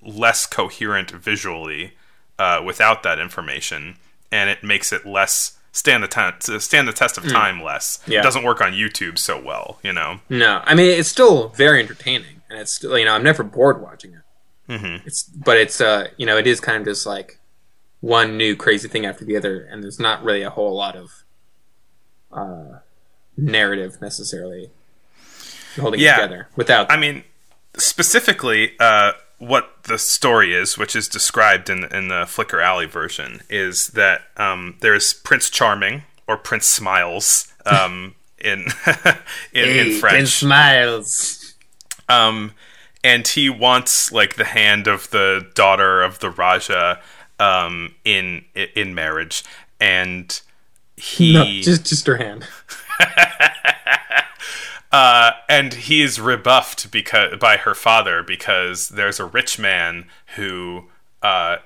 less 0.00 0.46
coherent 0.46 1.10
visually 1.10 1.94
uh, 2.38 2.60
without 2.64 3.02
that 3.02 3.18
information, 3.18 3.96
and 4.34 4.50
it 4.50 4.62
makes 4.64 4.92
it 4.92 5.06
less 5.06 5.58
stand 5.72 6.02
the 6.04 6.08
te- 6.08 6.58
stand 6.60 6.86
the 6.86 6.92
test 6.92 7.16
of 7.18 7.24
time 7.28 7.62
less. 7.62 8.00
Hmm. 8.04 8.12
Yeah. 8.12 8.20
It 8.20 8.22
doesn't 8.22 8.44
work 8.44 8.60
on 8.60 8.72
YouTube 8.72 9.18
so 9.18 9.40
well, 9.42 9.78
you 9.82 9.92
know. 9.92 10.20
No, 10.28 10.62
I 10.64 10.74
mean 10.74 10.90
it's 11.00 11.08
still 11.08 11.48
very 11.50 11.80
entertaining, 11.80 12.42
and 12.50 12.58
it's 12.58 12.72
still 12.74 12.98
you 12.98 13.04
know 13.04 13.14
I'm 13.14 13.22
never 13.24 13.42
bored 13.42 13.80
watching 13.80 14.12
it. 14.12 14.72
Mm-hmm. 14.72 15.06
It's 15.06 15.22
but 15.24 15.56
it's 15.56 15.80
uh 15.80 16.08
you 16.16 16.26
know 16.26 16.36
it 16.36 16.46
is 16.46 16.60
kind 16.60 16.78
of 16.78 16.84
just 16.84 17.06
like 17.06 17.38
one 18.00 18.36
new 18.36 18.54
crazy 18.56 18.88
thing 18.88 19.06
after 19.06 19.24
the 19.24 19.36
other, 19.36 19.64
and 19.70 19.82
there's 19.82 19.98
not 20.00 20.22
really 20.24 20.42
a 20.42 20.50
whole 20.50 20.74
lot 20.76 20.94
of 20.96 21.10
uh 22.32 22.78
narrative 23.36 24.00
necessarily 24.00 24.70
holding 25.80 26.00
Yeah. 26.00 26.12
it 26.18 26.22
together 26.22 26.48
without. 26.56 26.90
I 26.90 26.96
mean, 26.96 27.24
specifically, 27.76 28.72
uh, 28.78 29.12
what 29.38 29.82
the 29.84 29.98
story 29.98 30.54
is, 30.54 30.78
which 30.78 30.94
is 30.96 31.08
described 31.08 31.68
in 31.68 31.84
in 31.84 32.08
the 32.08 32.24
Flickr 32.24 32.62
Alley 32.62 32.86
version, 32.86 33.42
is 33.48 33.88
that 33.88 34.22
um, 34.36 34.76
there's 34.80 35.12
Prince 35.12 35.50
Charming 35.50 36.02
or 36.26 36.36
Prince 36.36 36.66
Smiles 36.66 37.52
um, 37.66 38.14
in 38.38 38.66
in, 39.52 39.68
in 39.68 39.92
French. 39.98 40.14
Prince 40.14 40.34
Smiles. 40.34 41.54
um, 42.08 42.52
and 43.02 43.28
he 43.28 43.50
wants 43.50 44.10
like 44.12 44.36
the 44.36 44.44
hand 44.44 44.86
of 44.86 45.10
the 45.10 45.46
daughter 45.54 46.02
of 46.02 46.20
the 46.20 46.30
Raja 46.30 47.00
um, 47.38 47.94
in 48.04 48.44
in 48.74 48.94
marriage, 48.94 49.44
and 49.80 50.40
he 50.96 51.34
No, 51.34 51.44
just 51.44 51.86
just 51.86 52.06
her 52.06 52.16
hand. 52.16 52.46
uh, 54.94 55.32
and 55.48 55.74
he 55.74 56.02
is 56.02 56.20
rebuffed 56.20 56.92
because 56.92 57.36
by 57.40 57.56
her 57.56 57.74
father 57.74 58.22
because 58.22 58.90
there's 58.90 59.18
a 59.18 59.24
rich 59.24 59.58
man 59.58 60.06
who 60.36 60.84
uh, 61.20 61.56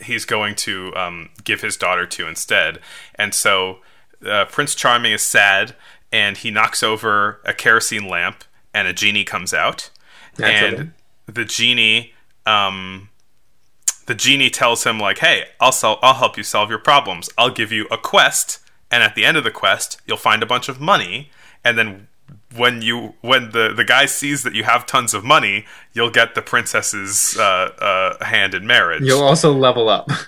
he's 0.00 0.24
going 0.24 0.54
to 0.54 0.94
um, 0.94 1.28
give 1.42 1.60
his 1.60 1.76
daughter 1.76 2.06
to 2.06 2.28
instead, 2.28 2.78
and 3.16 3.34
so 3.34 3.78
uh, 4.24 4.44
Prince 4.44 4.76
Charming 4.76 5.10
is 5.10 5.22
sad, 5.22 5.74
and 6.12 6.36
he 6.36 6.52
knocks 6.52 6.84
over 6.84 7.40
a 7.44 7.52
kerosene 7.52 8.08
lamp, 8.08 8.44
and 8.72 8.86
a 8.86 8.92
genie 8.92 9.24
comes 9.24 9.52
out, 9.52 9.90
and 10.38 10.92
the 11.26 11.44
genie. 11.44 12.12
Um, 12.46 13.08
the 14.06 14.14
genie 14.14 14.50
tells 14.50 14.84
him 14.84 15.00
like, 15.00 15.18
"Hey, 15.18 15.46
I'll 15.58 15.72
sol- 15.72 15.98
I'll 16.00 16.14
help 16.14 16.36
you 16.36 16.44
solve 16.44 16.70
your 16.70 16.78
problems. 16.78 17.28
I'll 17.36 17.50
give 17.50 17.72
you 17.72 17.88
a 17.90 17.98
quest, 17.98 18.60
and 18.88 19.02
at 19.02 19.16
the 19.16 19.24
end 19.24 19.36
of 19.36 19.42
the 19.42 19.50
quest, 19.50 20.00
you'll 20.06 20.16
find 20.16 20.44
a 20.44 20.46
bunch 20.46 20.68
of 20.68 20.80
money, 20.80 21.32
and 21.64 21.76
then 21.76 22.06
when 22.56 22.82
you 22.82 23.14
when 23.20 23.50
the 23.50 23.72
the 23.74 23.84
guy 23.84 24.06
sees 24.06 24.42
that 24.42 24.54
you 24.54 24.64
have 24.64 24.86
tons 24.86 25.14
of 25.14 25.24
money, 25.24 25.66
you'll 25.92 26.10
get 26.10 26.34
the 26.34 26.42
princess's 26.42 27.36
uh, 27.38 27.42
uh, 27.42 28.24
hand 28.24 28.54
in 28.54 28.66
marriage. 28.66 29.02
You'll 29.02 29.22
also 29.22 29.52
level 29.52 29.88
up. 29.88 30.10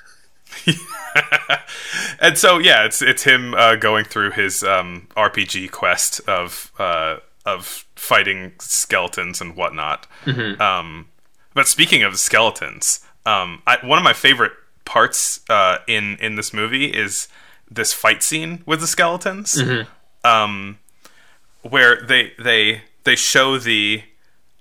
and 2.20 2.37
so 2.37 2.59
yeah, 2.59 2.85
it's 2.85 3.02
it's 3.02 3.24
him 3.24 3.54
uh, 3.54 3.76
going 3.76 4.04
through 4.04 4.33
his 4.33 4.62
um, 4.62 5.09
RPG 5.16 5.70
quest 5.70 6.20
of 6.28 6.72
uh, 6.78 7.16
of 7.44 7.87
fighting 7.96 8.52
skeletons 8.59 9.40
and 9.40 9.56
whatnot. 9.56 10.06
Um, 10.61 11.09
but 11.54 11.68
speaking 11.68 12.02
of 12.02 12.18
skeletons, 12.18 13.00
um, 13.26 13.62
I, 13.66 13.78
one 13.85 13.98
of 13.98 14.04
my 14.04 14.12
favorite 14.12 14.52
parts 14.85 15.40
uh, 15.48 15.78
in 15.87 16.16
in 16.20 16.37
this 16.37 16.52
movie 16.52 16.87
is 16.87 17.28
this 17.70 17.92
fight 17.92 18.22
scene 18.22 18.62
with 18.66 18.80
the 18.80 18.87
skeletons, 18.87 19.56
um, 20.24 20.78
where 21.62 22.01
they 22.01 22.33
they 22.38 22.83
they 23.05 23.16
show 23.16 23.59
the 23.59 24.03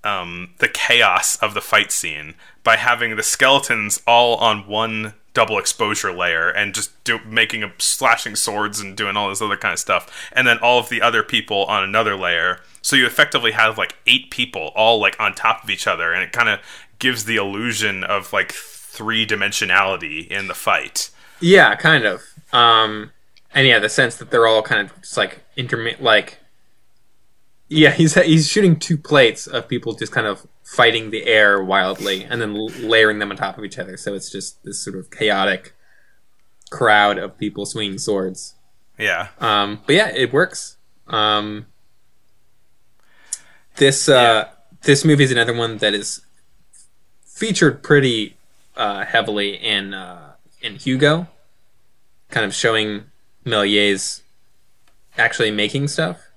um, 0.03 0.53
the 0.59 0.67
chaos 0.67 1.35
of 1.37 1.53
the 1.53 1.61
fight 1.61 1.91
scene 1.91 2.35
by 2.63 2.77
having 2.77 3.15
the 3.15 3.23
skeletons 3.23 4.01
all 4.07 4.35
on 4.37 4.67
one 4.67 5.13
double 5.33 5.57
exposure 5.57 6.11
layer 6.11 6.49
and 6.49 6.73
just 6.73 7.03
do, 7.03 7.19
making 7.25 7.63
a 7.63 7.71
slashing 7.77 8.35
swords 8.35 8.79
and 8.79 8.97
doing 8.97 9.15
all 9.15 9.29
this 9.29 9.41
other 9.41 9.57
kind 9.57 9.73
of 9.73 9.79
stuff, 9.79 10.29
and 10.33 10.47
then 10.47 10.57
all 10.59 10.79
of 10.79 10.89
the 10.89 11.01
other 11.01 11.23
people 11.23 11.65
on 11.65 11.83
another 11.83 12.15
layer. 12.15 12.59
So 12.81 12.95
you 12.95 13.05
effectively 13.05 13.51
have 13.51 13.77
like 13.77 13.95
eight 14.07 14.31
people 14.31 14.71
all 14.75 14.99
like 14.99 15.19
on 15.19 15.33
top 15.33 15.63
of 15.63 15.69
each 15.69 15.87
other, 15.87 16.13
and 16.13 16.23
it 16.23 16.31
kind 16.31 16.49
of 16.49 16.59
gives 16.99 17.25
the 17.25 17.37
illusion 17.37 18.03
of 18.03 18.33
like 18.33 18.51
three 18.51 19.25
dimensionality 19.25 20.27
in 20.27 20.47
the 20.47 20.53
fight. 20.53 21.09
Yeah, 21.39 21.75
kind 21.75 22.05
of. 22.05 22.21
Um, 22.51 23.11
and 23.53 23.67
yeah, 23.67 23.79
the 23.79 23.89
sense 23.89 24.15
that 24.17 24.31
they're 24.31 24.47
all 24.47 24.61
kind 24.61 24.89
of 24.89 25.01
just 25.01 25.17
like 25.17 25.43
intermittent, 25.55 26.03
like 26.03 26.39
yeah, 27.69 27.91
he's 27.91 28.15
he's 28.15 28.49
shooting 28.49 28.77
two 28.77 28.97
plates 28.97 29.47
of 29.47 29.67
people 29.67 29.93
just 29.93 30.11
kind 30.11 30.27
of 30.27 30.45
fighting 30.63 31.11
the 31.11 31.25
air 31.25 31.63
wildly, 31.63 32.23
and 32.23 32.41
then 32.41 32.55
layering 32.55 33.19
them 33.19 33.29
on 33.29 33.37
top 33.37 33.57
of 33.57 33.63
each 33.63 33.77
other. 33.77 33.95
So 33.95 34.13
it's 34.15 34.31
just 34.31 34.63
this 34.63 34.83
sort 34.83 34.97
of 34.97 35.11
chaotic 35.11 35.73
crowd 36.71 37.17
of 37.17 37.37
people 37.37 37.65
swinging 37.65 37.99
swords. 37.99 38.55
Yeah. 38.97 39.29
Um, 39.39 39.81
but 39.85 39.95
yeah, 39.95 40.09
it 40.09 40.33
works. 40.33 40.77
Um, 41.07 41.67
this 43.77 44.09
uh, 44.09 44.49
this 44.81 45.05
movie 45.05 45.23
is 45.23 45.31
another 45.31 45.53
one 45.53 45.77
that 45.77 45.93
is 45.93 46.21
featured 47.23 47.83
pretty 47.83 48.35
uh, 48.75 49.05
heavily 49.05 49.55
in 49.55 49.93
uh, 49.93 50.33
in 50.61 50.75
Hugo, 50.75 51.27
kind 52.29 52.45
of 52.45 52.53
showing 52.53 53.05
Méliès 53.45 54.21
actually 55.17 55.51
making 55.51 55.87
stuff. 55.87 56.28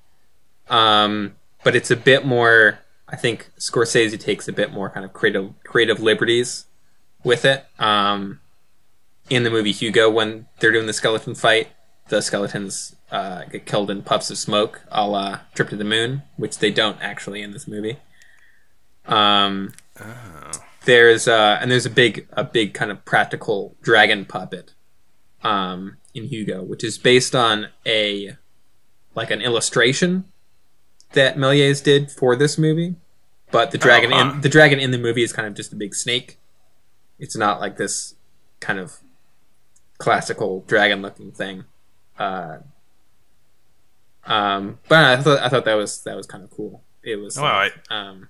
Um, 0.73 1.37
but 1.63 1.77
it's 1.77 1.91
a 1.91 1.97
bit 1.97 2.27
more. 2.27 2.81
I 3.07 3.17
think 3.17 3.53
Scorsese 3.59 4.19
takes 4.19 4.49
a 4.49 4.53
bit 4.53 4.73
more 4.73 4.89
kind 4.91 5.05
of 5.05 5.13
creative 5.13 5.53
creative 5.65 6.01
liberties 6.01 6.65
with 7.23 7.45
it. 7.45 7.67
Um, 7.79 8.41
in 9.31 9.45
the 9.45 9.51
movie 9.51 9.73
Hugo, 9.73 10.11
when 10.11 10.47
they're 10.59 10.73
doing 10.73 10.87
the 10.87 10.93
skeleton 10.93 11.35
fight, 11.35 11.69
the 12.09 12.21
skeletons 12.21 12.97
uh, 13.11 13.45
get 13.45 13.67
killed 13.67 13.91
in 13.91 14.03
puffs 14.03 14.31
of 14.31 14.39
smoke, 14.39 14.81
a 14.91 15.07
la 15.07 15.41
Trip 15.55 15.69
to 15.69 15.77
the 15.77 15.85
Moon, 15.85 16.23
which 16.37 16.59
they 16.59 16.71
don't 16.71 17.01
actually 17.01 17.43
in 17.43 17.53
this 17.53 17.69
movie. 17.69 17.99
Um, 19.07 19.75
there's 20.87 21.29
uh, 21.29 21.59
and 21.61 21.71
there's 21.71 21.87
a 21.87 21.91
big 21.91 22.27
a 22.33 22.45
big 22.45 22.73
kind 22.73 22.91
of 22.91 23.05
practical 23.05 23.77
dragon 23.83 24.25
puppet 24.25 24.73
um, 25.43 25.99
in 26.15 26.25
Hugo, 26.25 26.63
which 26.63 26.83
is 26.83 26.97
based 26.97 27.35
on 27.35 27.69
a 27.87 28.37
like 29.15 29.31
an 29.31 29.43
illustration 29.43 30.32
that 31.15 31.37
Méliès 31.37 31.83
did 31.83 32.11
for 32.11 32.37
this 32.37 32.59
movie, 32.59 32.95
but 33.51 33.71
the 33.71 33.79
dragon 33.79 34.11
huh. 34.11 34.33
in 34.35 34.41
the 34.41 34.49
dragon 34.49 34.81
in 34.81 34.91
the 34.91 34.99
movie 34.99 35.23
is 35.23 35.33
kind 35.33 35.47
of 35.47 35.55
just 35.55 35.73
a 35.73 35.77
big 35.77 35.95
snake. 35.95 36.39
It's 37.19 37.37
not 37.37 37.61
like 37.61 37.77
this 37.77 38.15
kind 38.61 38.79
of 38.79 38.99
classical 39.99 40.65
dragon 40.67 41.03
looking 41.03 41.33
thing. 41.33 41.65
Uh, 42.19 42.59
um, 44.25 44.79
but 44.89 45.05
I 45.05 45.23
thought 45.23 45.41
I 45.41 45.49
thought 45.49 45.65
that 45.65 45.75
was 45.75 46.03
that 46.03 46.17
was 46.17 46.27
kind 46.27 46.45
of 46.45 46.51
cool. 46.51 46.83
It 47.03 47.17
was 47.17 47.37
Wow, 47.37 47.69
I, 47.69 47.71
um, 47.91 48.29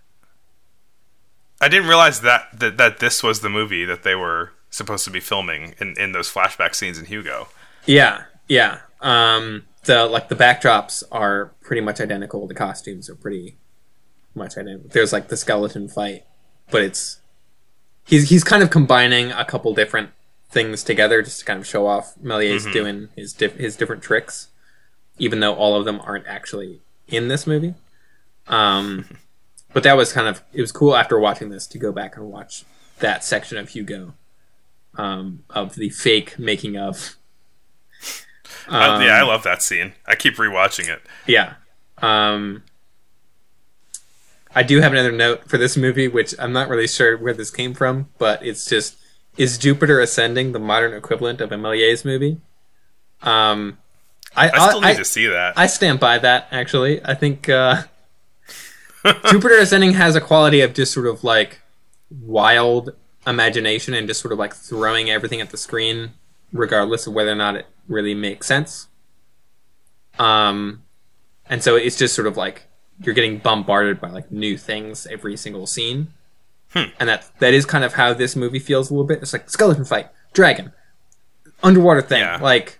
I 1.60 1.68
didn't 1.68 1.88
realize 1.88 2.22
that, 2.22 2.58
that 2.58 2.76
that 2.78 2.98
this 2.98 3.22
was 3.22 3.40
the 3.40 3.50
movie 3.50 3.84
that 3.84 4.02
they 4.02 4.14
were 4.14 4.52
supposed 4.70 5.04
to 5.04 5.10
be 5.10 5.20
filming 5.20 5.74
in, 5.78 5.94
in 5.98 6.12
those 6.12 6.32
flashback 6.32 6.74
scenes 6.74 6.98
in 6.98 7.04
Hugo. 7.04 7.48
Yeah, 7.86 8.24
yeah. 8.48 8.80
Um, 9.00 9.66
the 9.84 10.06
like 10.06 10.28
the 10.28 10.36
backdrops 10.36 11.02
are 11.10 11.52
pretty 11.60 11.82
much 11.82 12.00
identical. 12.00 12.46
The 12.46 12.54
costumes 12.54 13.08
are 13.10 13.14
pretty 13.14 13.56
much 14.34 14.56
identical. 14.56 14.90
There's 14.90 15.12
like 15.12 15.28
the 15.28 15.36
skeleton 15.36 15.88
fight, 15.88 16.24
but 16.70 16.82
it's 16.82 17.20
he's 18.04 18.28
he's 18.28 18.44
kind 18.44 18.62
of 18.62 18.70
combining 18.70 19.32
a 19.32 19.44
couple 19.44 19.74
different 19.74 20.10
things 20.50 20.84
together 20.84 21.22
just 21.22 21.40
to 21.40 21.44
kind 21.44 21.58
of 21.58 21.66
show 21.66 21.86
off 21.86 22.14
Méliès 22.22 22.70
doing 22.72 23.08
his 23.16 23.32
diff- 23.32 23.56
his 23.56 23.76
different 23.76 24.02
tricks, 24.02 24.48
even 25.18 25.40
though 25.40 25.54
all 25.54 25.74
of 25.76 25.84
them 25.84 26.00
aren't 26.04 26.26
actually 26.26 26.80
in 27.08 27.28
this 27.28 27.46
movie. 27.46 27.74
Um, 28.46 29.06
but 29.72 29.82
that 29.82 29.96
was 29.96 30.12
kind 30.12 30.28
of 30.28 30.42
it 30.52 30.60
was 30.60 30.72
cool 30.72 30.94
after 30.96 31.18
watching 31.18 31.50
this 31.50 31.66
to 31.68 31.78
go 31.78 31.92
back 31.92 32.16
and 32.16 32.30
watch 32.30 32.64
that 32.98 33.24
section 33.24 33.58
of 33.58 33.70
Hugo 33.70 34.14
um, 34.96 35.44
of 35.50 35.74
the 35.74 35.90
fake 35.90 36.38
making 36.38 36.76
of. 36.76 37.16
Uh, 38.68 39.00
yeah, 39.02 39.18
Um, 39.20 39.20
I 39.20 39.22
love 39.22 39.42
that 39.44 39.62
scene. 39.62 39.92
I 40.06 40.14
keep 40.14 40.36
rewatching 40.36 40.88
it. 40.88 41.02
Yeah. 41.26 41.54
Um, 41.98 42.62
I 44.54 44.62
do 44.62 44.80
have 44.80 44.92
another 44.92 45.12
note 45.12 45.48
for 45.48 45.58
this 45.58 45.76
movie, 45.76 46.08
which 46.08 46.34
I'm 46.38 46.52
not 46.52 46.68
really 46.68 46.86
sure 46.88 47.16
where 47.16 47.32
this 47.32 47.50
came 47.50 47.74
from, 47.74 48.08
but 48.18 48.44
it's 48.44 48.66
just 48.66 48.96
is 49.36 49.56
Jupiter 49.56 49.98
Ascending 50.00 50.52
the 50.52 50.58
modern 50.58 50.92
equivalent 50.92 51.40
of 51.40 51.50
Méliès 51.50 52.04
movie? 52.04 52.38
Um, 53.22 53.78
I 54.36 54.50
I 54.50 54.68
still 54.68 54.80
need 54.80 54.88
I, 54.88 54.94
to 54.94 55.04
see 55.04 55.26
that. 55.26 55.58
I 55.58 55.66
stand 55.66 56.00
by 56.00 56.18
that. 56.18 56.48
Actually, 56.50 57.04
I 57.04 57.14
think 57.14 57.48
uh, 57.48 57.84
Jupiter 59.30 59.58
Ascending 59.58 59.92
has 59.94 60.16
a 60.16 60.20
quality 60.20 60.60
of 60.60 60.74
just 60.74 60.92
sort 60.92 61.06
of 61.06 61.24
like 61.24 61.60
wild 62.10 62.94
imagination 63.26 63.94
and 63.94 64.06
just 64.08 64.20
sort 64.20 64.32
of 64.32 64.38
like 64.38 64.54
throwing 64.54 65.08
everything 65.10 65.40
at 65.40 65.50
the 65.50 65.56
screen, 65.56 66.12
regardless 66.52 67.06
of 67.06 67.14
whether 67.14 67.30
or 67.32 67.34
not 67.36 67.56
it 67.56 67.66
really 67.88 68.14
makes 68.14 68.46
sense. 68.46 68.88
Um, 70.18 70.82
and 71.48 71.62
so 71.62 71.76
it's 71.76 71.96
just 71.96 72.14
sort 72.14 72.26
of 72.26 72.36
like 72.36 72.64
you're 73.02 73.14
getting 73.14 73.38
bombarded 73.38 74.00
by 74.00 74.10
like 74.10 74.30
new 74.30 74.56
things 74.56 75.06
every 75.06 75.36
single 75.36 75.66
scene, 75.66 76.08
and 76.74 77.08
that 77.08 77.30
that 77.40 77.54
is 77.54 77.66
kind 77.66 77.84
of 77.84 77.94
how 77.94 78.14
this 78.14 78.36
movie 78.36 78.58
feels 78.58 78.90
a 78.90 78.94
little 78.94 79.06
bit. 79.06 79.20
It's 79.22 79.32
like 79.32 79.48
skeleton 79.50 79.84
fight, 79.84 80.08
dragon, 80.32 80.72
underwater 81.62 82.02
thing, 82.02 82.20
Yeah. 82.20 82.38
like 82.40 82.78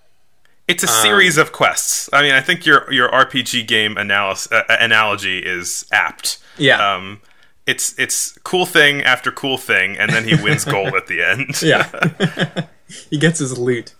It's 0.68 0.84
a 0.84 0.88
Um, 0.88 1.02
series 1.02 1.38
of 1.38 1.52
quests. 1.52 2.08
I 2.12 2.22
mean, 2.22 2.32
I 2.32 2.40
think 2.40 2.64
your 2.66 2.90
your 2.92 3.08
RPG 3.10 3.66
game 3.66 3.96
analysis, 3.96 4.52
uh, 4.52 4.62
analogy 4.68 5.38
is 5.38 5.84
apt. 5.90 6.38
yeah, 6.56 6.94
Um, 6.94 7.20
it's 7.66 7.98
it's 7.98 8.38
cool 8.44 8.66
thing 8.66 9.02
after 9.02 9.32
cool 9.32 9.58
thing, 9.58 9.96
and 9.98 10.12
then 10.12 10.24
he 10.28 10.34
wins 10.36 10.64
gold 10.64 10.94
at 10.94 11.06
the 11.08 11.22
end. 11.22 11.60
yeah. 11.62 12.66
he 13.10 13.18
gets 13.18 13.38
his 13.38 13.58
loot. 13.58 13.94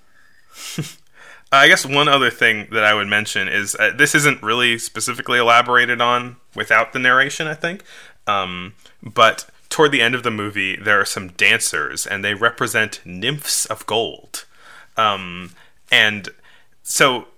I 1.52 1.68
guess 1.68 1.84
one 1.84 2.08
other 2.08 2.30
thing 2.30 2.68
that 2.72 2.82
I 2.82 2.94
would 2.94 3.08
mention 3.08 3.46
is 3.46 3.74
uh, 3.74 3.92
this 3.94 4.14
isn't 4.14 4.42
really 4.42 4.78
specifically 4.78 5.38
elaborated 5.38 6.00
on 6.00 6.36
without 6.54 6.94
the 6.94 6.98
narration, 6.98 7.46
I 7.46 7.52
think. 7.54 7.84
Um, 8.26 8.74
but 9.02 9.50
toward 9.68 9.92
the 9.92 10.00
end 10.00 10.14
of 10.14 10.22
the 10.22 10.30
movie, 10.30 10.76
there 10.76 10.98
are 10.98 11.04
some 11.04 11.28
dancers, 11.28 12.06
and 12.06 12.24
they 12.24 12.32
represent 12.32 13.00
nymphs 13.04 13.66
of 13.66 13.84
gold. 13.86 14.46
Um, 14.96 15.50
and 15.90 16.30
so 16.82 17.28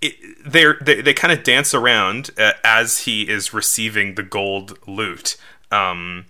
it, 0.00 0.14
they 0.44 1.00
they 1.00 1.14
kind 1.14 1.32
of 1.32 1.44
dance 1.44 1.74
around 1.74 2.30
uh, 2.38 2.52
as 2.64 3.00
he 3.00 3.28
is 3.28 3.52
receiving 3.52 4.14
the 4.14 4.22
gold 4.22 4.78
loot. 4.88 5.36
Um, 5.70 6.26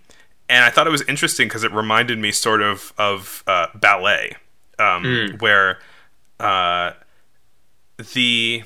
and 0.51 0.65
I 0.65 0.71
thought 0.71 0.87
it 0.87 0.91
was 0.91 1.03
interesting 1.03 1.47
because 1.49 1.65
it 1.65 1.73
reminded 1.73 2.19
me 2.19 2.33
sort 2.33 2.61
of 2.61 2.93
of 2.99 3.43
uh, 3.47 3.69
ballet, 3.75 4.37
um, 4.79 5.05
where 5.39 5.79
uh, 6.39 6.93
the 8.15 8.65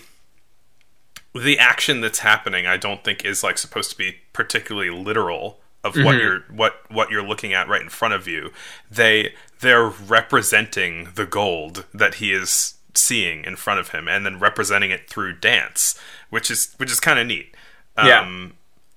the 1.35 1.59
action 1.59 2.01
that's 2.01 2.20
happening, 2.20 2.66
I 2.66 2.77
don't 2.77 3.03
think 3.03 3.25
is 3.25 3.42
like 3.42 3.59
supposed 3.59 3.90
to 3.90 3.99
be 3.99 4.16
particularly 4.33 4.90
literal 4.90 5.61
of 5.83 5.97
what 6.05 6.14
you're 6.20 6.40
what 6.51 6.81
what 6.90 7.11
you're 7.11 7.27
looking 7.27 7.53
at 7.53 7.68
right 7.68 7.83
in 7.83 7.88
front 7.88 8.14
of 8.14 8.27
you. 8.27 8.51
They 8.90 9.35
they're 9.61 9.88
representing 9.88 11.09
the 11.14 11.27
gold 11.27 11.85
that 11.92 12.14
he 12.14 12.33
is 12.33 12.75
seeing 12.94 13.44
in 13.44 13.57
front 13.57 13.81
of 13.81 13.88
him, 13.90 14.09
and 14.09 14.25
then 14.25 14.38
representing 14.38 14.90
it 14.92 15.11
through 15.11 15.38
dance, 15.40 15.99
which 16.31 16.51
is 16.51 16.75
which 16.79 16.90
is 16.90 17.01
kind 17.01 17.18
of 17.18 17.27
neat. 17.27 17.55
Um, 17.97 18.07
Yeah. 18.09 18.20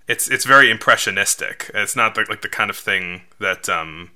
It's 0.07 0.29
it's 0.29 0.45
very 0.45 0.69
impressionistic. 0.71 1.69
It's 1.73 1.95
not 1.95 2.15
the, 2.15 2.25
like 2.29 2.41
the 2.41 2.49
kind 2.49 2.69
of 2.69 2.77
thing 2.77 3.23
that 3.39 3.67
um, 3.69 4.11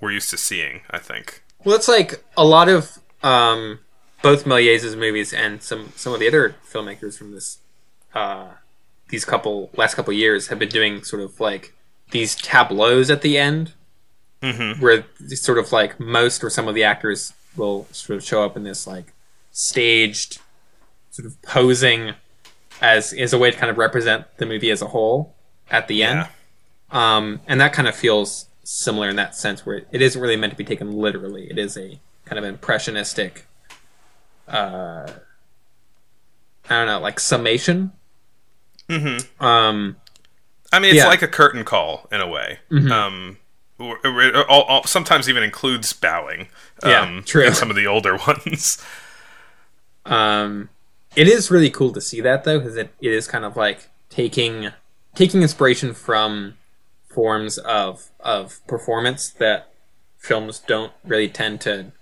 we're 0.00 0.12
used 0.12 0.30
to 0.30 0.36
seeing. 0.36 0.82
I 0.90 0.98
think. 0.98 1.42
Well, 1.64 1.76
it's 1.76 1.88
like 1.88 2.24
a 2.36 2.44
lot 2.44 2.68
of 2.68 2.98
um, 3.22 3.80
both 4.22 4.44
Méliès' 4.44 4.96
movies 4.96 5.32
and 5.32 5.62
some 5.62 5.92
some 5.96 6.12
of 6.12 6.20
the 6.20 6.28
other 6.28 6.54
filmmakers 6.70 7.18
from 7.18 7.32
this 7.32 7.58
uh, 8.14 8.48
these 9.08 9.24
couple 9.24 9.70
last 9.76 9.94
couple 9.94 10.12
years 10.12 10.48
have 10.48 10.58
been 10.58 10.68
doing 10.68 11.02
sort 11.02 11.22
of 11.22 11.40
like 11.40 11.74
these 12.10 12.34
tableaus 12.34 13.10
at 13.10 13.22
the 13.22 13.36
end, 13.38 13.72
Mm-hmm. 14.40 14.80
where 14.80 15.04
sort 15.30 15.58
of 15.58 15.72
like 15.72 15.98
most 15.98 16.44
or 16.44 16.50
some 16.50 16.68
of 16.68 16.74
the 16.76 16.84
actors 16.84 17.32
will 17.56 17.86
sort 17.90 18.16
of 18.16 18.24
show 18.24 18.44
up 18.44 18.56
in 18.56 18.62
this 18.62 18.86
like 18.86 19.12
staged 19.50 20.38
sort 21.10 21.26
of 21.26 21.42
posing 21.42 22.14
as 22.80 23.12
is 23.12 23.32
a 23.32 23.38
way 23.38 23.50
to 23.50 23.56
kind 23.56 23.70
of 23.70 23.78
represent 23.78 24.24
the 24.38 24.46
movie 24.46 24.70
as 24.70 24.82
a 24.82 24.86
whole 24.86 25.34
at 25.70 25.88
the 25.88 26.02
end. 26.02 26.26
Yeah. 26.92 27.16
Um, 27.16 27.40
and 27.46 27.60
that 27.60 27.72
kind 27.72 27.86
of 27.88 27.94
feels 27.94 28.46
similar 28.64 29.08
in 29.08 29.16
that 29.16 29.34
sense, 29.34 29.64
where 29.66 29.82
it 29.92 30.00
isn't 30.02 30.20
really 30.20 30.36
meant 30.36 30.52
to 30.52 30.56
be 30.56 30.64
taken 30.64 30.92
literally. 30.92 31.50
It 31.50 31.58
is 31.58 31.76
a 31.76 31.98
kind 32.24 32.38
of 32.38 32.44
impressionistic, 32.44 33.46
uh, 34.46 35.10
I 36.70 36.74
don't 36.74 36.86
know, 36.86 37.00
like 37.00 37.18
summation. 37.20 37.92
Mm-hmm. 38.88 39.44
Um, 39.44 39.96
I 40.72 40.78
mean, 40.78 40.90
it's 40.90 40.98
Yeah. 40.98 41.06
like 41.08 41.22
a 41.22 41.28
curtain 41.28 41.64
call 41.64 42.06
in 42.12 42.20
a 42.20 42.26
way. 42.26 42.58
Mhm. 42.70 42.90
Um, 42.90 43.38
or- 43.78 43.98
or- 44.04 44.50
or- 44.50 44.86
sometimes 44.86 45.28
even 45.28 45.42
includes 45.42 45.92
bowing. 45.92 46.48
Yeah, 46.84 47.00
um, 47.02 47.22
true. 47.24 47.44
in 47.44 47.54
some 47.54 47.70
of 47.70 47.76
the 47.76 47.86
older 47.86 48.16
ones. 48.26 48.82
um, 50.04 50.68
it 51.18 51.26
is 51.28 51.50
really 51.50 51.70
cool 51.70 51.92
to 51.92 52.00
see 52.00 52.20
that 52.22 52.44
though, 52.44 52.58
because 52.58 52.76
it, 52.76 52.90
it 53.00 53.12
is 53.12 53.26
kind 53.26 53.44
of 53.44 53.56
like 53.56 53.88
taking 54.08 54.70
taking 55.14 55.42
inspiration 55.42 55.92
from 55.94 56.56
forms 57.08 57.58
of 57.58 58.10
of 58.20 58.64
performance 58.66 59.30
that 59.30 59.72
films 60.16 60.60
don't 60.66 60.92
really 61.04 61.28
tend 61.28 61.60
to 61.62 61.92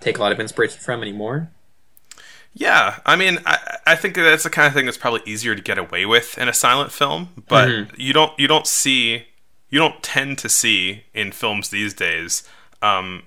take 0.00 0.18
a 0.18 0.20
lot 0.20 0.32
of 0.32 0.40
inspiration 0.40 0.80
from 0.80 1.02
anymore. 1.02 1.50
Yeah, 2.54 2.98
I 3.06 3.16
mean, 3.16 3.38
I, 3.46 3.78
I 3.86 3.96
think 3.96 4.14
that's 4.14 4.42
the 4.44 4.50
kind 4.50 4.66
of 4.68 4.74
thing 4.74 4.84
that's 4.84 4.98
probably 4.98 5.22
easier 5.24 5.54
to 5.54 5.62
get 5.62 5.78
away 5.78 6.04
with 6.04 6.36
in 6.36 6.48
a 6.48 6.52
silent 6.52 6.92
film, 6.92 7.44
but 7.48 7.68
Mhm. 7.68 7.90
you 7.96 8.12
don't 8.12 8.38
you 8.38 8.46
don't 8.46 8.66
see 8.66 9.26
you 9.70 9.78
don't 9.78 10.02
tend 10.02 10.38
to 10.38 10.48
see 10.50 11.04
in 11.14 11.32
films 11.32 11.70
these 11.70 11.94
days 11.94 12.42
um, 12.82 13.22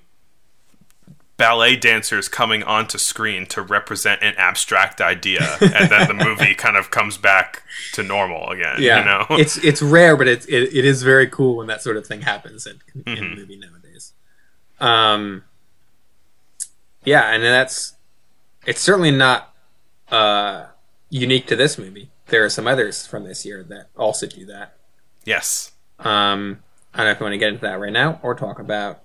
ballet 1.37 1.75
dancers 1.75 2.29
coming 2.29 2.63
onto 2.63 2.97
screen 2.97 3.45
to 3.47 3.61
represent 3.61 4.21
an 4.23 4.33
abstract 4.37 5.01
idea, 5.01 5.57
and 5.61 5.89
then 5.89 6.07
the 6.07 6.13
movie 6.25 6.55
kind 6.55 6.77
of 6.77 6.91
comes 6.91 7.17
back 7.17 7.63
to 7.93 8.03
normal 8.03 8.49
again. 8.49 8.77
yeah, 8.79 8.99
you 8.99 9.05
know, 9.05 9.25
it's 9.41 9.57
it's 9.57 9.81
rare, 9.81 10.15
but 10.15 10.27
it's 10.27 10.45
it, 10.45 10.73
it 10.75 10.85
is 10.85 11.03
very 11.03 11.27
cool 11.27 11.57
when 11.57 11.67
that 11.67 11.81
sort 11.81 11.97
of 11.97 12.05
thing 12.07 12.21
happens 12.21 12.65
in, 12.65 12.79
in 12.95 13.03
Mhm. 13.03 13.33
a 13.33 13.35
movie 13.35 13.57
nowadays. 13.57 14.13
Um, 14.79 15.43
yeah, 17.03 17.31
and 17.33 17.43
that's 17.43 17.93
it's 18.65 18.81
certainly 18.81 19.11
not 19.11 19.53
uh, 20.11 20.65
unique 21.09 21.47
to 21.47 21.55
this 21.55 21.77
movie. 21.77 22.09
There 22.27 22.43
are 22.43 22.49
some 22.49 22.67
others 22.67 23.05
from 23.05 23.23
this 23.25 23.45
year 23.45 23.63
that 23.69 23.89
also 23.95 24.25
do 24.27 24.45
that. 24.47 24.75
yes. 25.25 25.71
Um, 25.99 26.59
I 26.93 26.97
don't 26.97 27.05
know 27.07 27.11
if 27.11 27.19
you 27.19 27.23
want 27.25 27.33
to 27.33 27.37
get 27.37 27.49
into 27.49 27.61
that 27.61 27.79
right 27.79 27.93
now 27.93 28.19
or 28.21 28.35
talk 28.35 28.59
about 28.59 29.04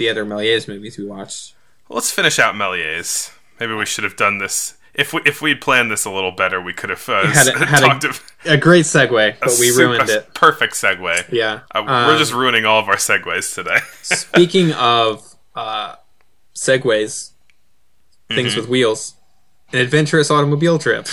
the 0.00 0.08
other 0.08 0.24
Méliès 0.24 0.66
movies 0.66 0.98
we 0.98 1.04
watched. 1.04 1.54
Let's 1.88 2.10
finish 2.10 2.38
out 2.38 2.54
Méliès. 2.54 3.30
Maybe 3.60 3.74
we 3.74 3.84
should 3.86 4.04
have 4.04 4.16
done 4.16 4.38
this. 4.38 4.74
If 4.94 5.12
we 5.12 5.20
if 5.24 5.40
we'd 5.42 5.60
planned 5.60 5.90
this 5.90 6.04
a 6.04 6.10
little 6.10 6.32
better, 6.32 6.60
we 6.60 6.72
could 6.72 6.90
have 6.90 7.08
uh, 7.08 7.26
Had 7.26 7.48
a- 7.48 7.58
had 7.66 7.82
a- 7.82 7.86
talked 7.86 8.04
of 8.04 8.22
A 8.44 8.56
great 8.56 8.86
segue, 8.86 9.36
but 9.40 9.48
we 9.60 9.70
super- 9.70 9.88
ruined 9.90 10.08
it. 10.08 10.34
Perfect 10.34 10.74
segue. 10.74 11.30
Yeah, 11.30 11.60
Uh, 11.74 11.84
we're 11.86 12.12
Um, 12.14 12.18
just 12.18 12.32
ruining 12.32 12.64
all 12.64 12.80
of 12.80 12.88
our 12.88 12.96
segues 12.96 13.54
today. 13.54 13.78
Speaking 14.02 14.72
of 14.72 15.36
uh, 15.54 15.96
segways, 16.54 17.30
things 18.28 18.52
Mm-hmm. 18.52 18.60
with 18.62 18.68
wheels, 18.70 19.14
an 19.72 19.78
adventurous 19.80 20.30
automobile 20.30 20.78
trip. 20.78 21.06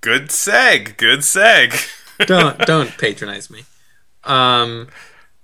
good 0.00 0.28
seg. 0.28 0.96
Good 0.96 1.20
seg. 1.20 1.88
don't 2.26 2.58
don't 2.66 2.96
patronize 2.98 3.50
me. 3.50 3.64
Um, 4.24 4.88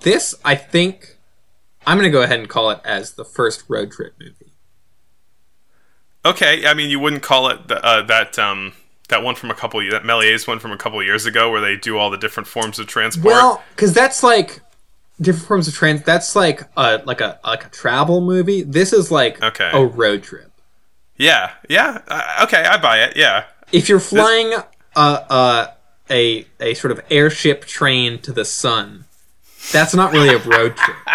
this 0.00 0.34
I 0.44 0.54
think 0.54 1.15
I'm 1.86 1.96
gonna 1.98 2.10
go 2.10 2.22
ahead 2.22 2.38
and 2.40 2.48
call 2.48 2.70
it 2.70 2.80
as 2.84 3.12
the 3.12 3.24
first 3.24 3.64
road 3.68 3.92
trip 3.92 4.14
movie. 4.20 4.52
okay, 6.24 6.66
I 6.66 6.74
mean, 6.74 6.90
you 6.90 6.98
wouldn't 7.00 7.22
call 7.22 7.48
it 7.48 7.68
the, 7.68 7.84
uh, 7.84 8.02
that 8.02 8.38
um 8.38 8.72
that 9.08 9.22
one 9.22 9.34
from 9.36 9.50
a 9.50 9.54
couple 9.54 9.80
that 9.90 10.02
Méliès 10.02 10.48
one 10.48 10.58
from 10.58 10.72
a 10.72 10.76
couple 10.76 11.02
years 11.02 11.26
ago 11.26 11.50
where 11.50 11.60
they 11.60 11.76
do 11.76 11.96
all 11.96 12.10
the 12.10 12.16
different 12.18 12.46
forms 12.48 12.78
of 12.78 12.86
transport. 12.86 13.26
Well, 13.26 13.62
because 13.74 13.92
that's 13.92 14.22
like 14.22 14.60
different 15.20 15.46
forms 15.46 15.68
of 15.68 15.74
trans. 15.74 16.02
That's 16.02 16.34
like 16.34 16.62
a 16.76 17.02
like 17.04 17.20
a 17.20 17.38
like 17.44 17.64
a 17.64 17.68
travel 17.68 18.20
movie. 18.20 18.62
This 18.62 18.92
is 18.92 19.10
like 19.10 19.42
Okay. 19.42 19.70
a 19.72 19.84
road 19.84 20.22
trip. 20.24 20.50
yeah, 21.16 21.52
yeah. 21.68 22.00
Uh, 22.08 22.44
okay, 22.44 22.62
I 22.64 22.76
buy 22.78 22.98
it. 23.04 23.16
Yeah. 23.16 23.44
If 23.72 23.88
you're 23.88 24.00
flying 24.00 24.52
a 24.96 25.72
a 26.10 26.46
a 26.60 26.74
sort 26.74 26.90
of 26.90 27.00
airship 27.10 27.64
train 27.64 28.18
to 28.22 28.32
the 28.32 28.44
sun, 28.44 29.04
that's 29.72 29.94
not 29.94 30.12
really 30.12 30.34
a 30.34 30.38
road 30.38 30.76
trip. 30.76 30.96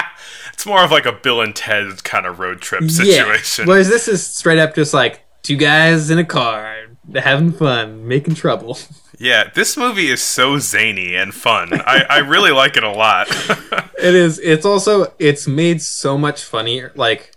It's 0.61 0.67
more 0.67 0.83
of 0.83 0.91
like 0.91 1.07
a 1.07 1.11
Bill 1.11 1.41
and 1.41 1.55
Ted 1.55 2.03
kind 2.03 2.27
of 2.27 2.37
road 2.37 2.61
trip 2.61 2.87
situation. 2.91 3.65
Yeah. 3.65 3.67
Whereas 3.67 3.89
this 3.89 4.07
is 4.07 4.23
straight 4.23 4.59
up 4.59 4.75
just 4.75 4.93
like 4.93 5.21
two 5.41 5.57
guys 5.57 6.11
in 6.11 6.19
a 6.19 6.23
car 6.23 6.85
having 7.15 7.51
fun, 7.51 8.07
making 8.07 8.35
trouble. 8.35 8.77
Yeah, 9.17 9.51
this 9.53 9.77
movie 9.77 10.07
is 10.09 10.19
so 10.19 10.57
zany 10.57 11.13
and 11.13 11.31
fun. 11.31 11.69
I, 11.73 12.05
I 12.09 12.17
really 12.19 12.49
like 12.49 12.75
it 12.75 12.83
a 12.83 12.89
lot. 12.91 13.27
It 13.99 14.15
is. 14.15 14.39
It's 14.39 14.65
also. 14.65 15.13
It's 15.19 15.47
made 15.47 15.79
so 15.83 16.17
much 16.17 16.43
funnier. 16.43 16.91
Like, 16.95 17.35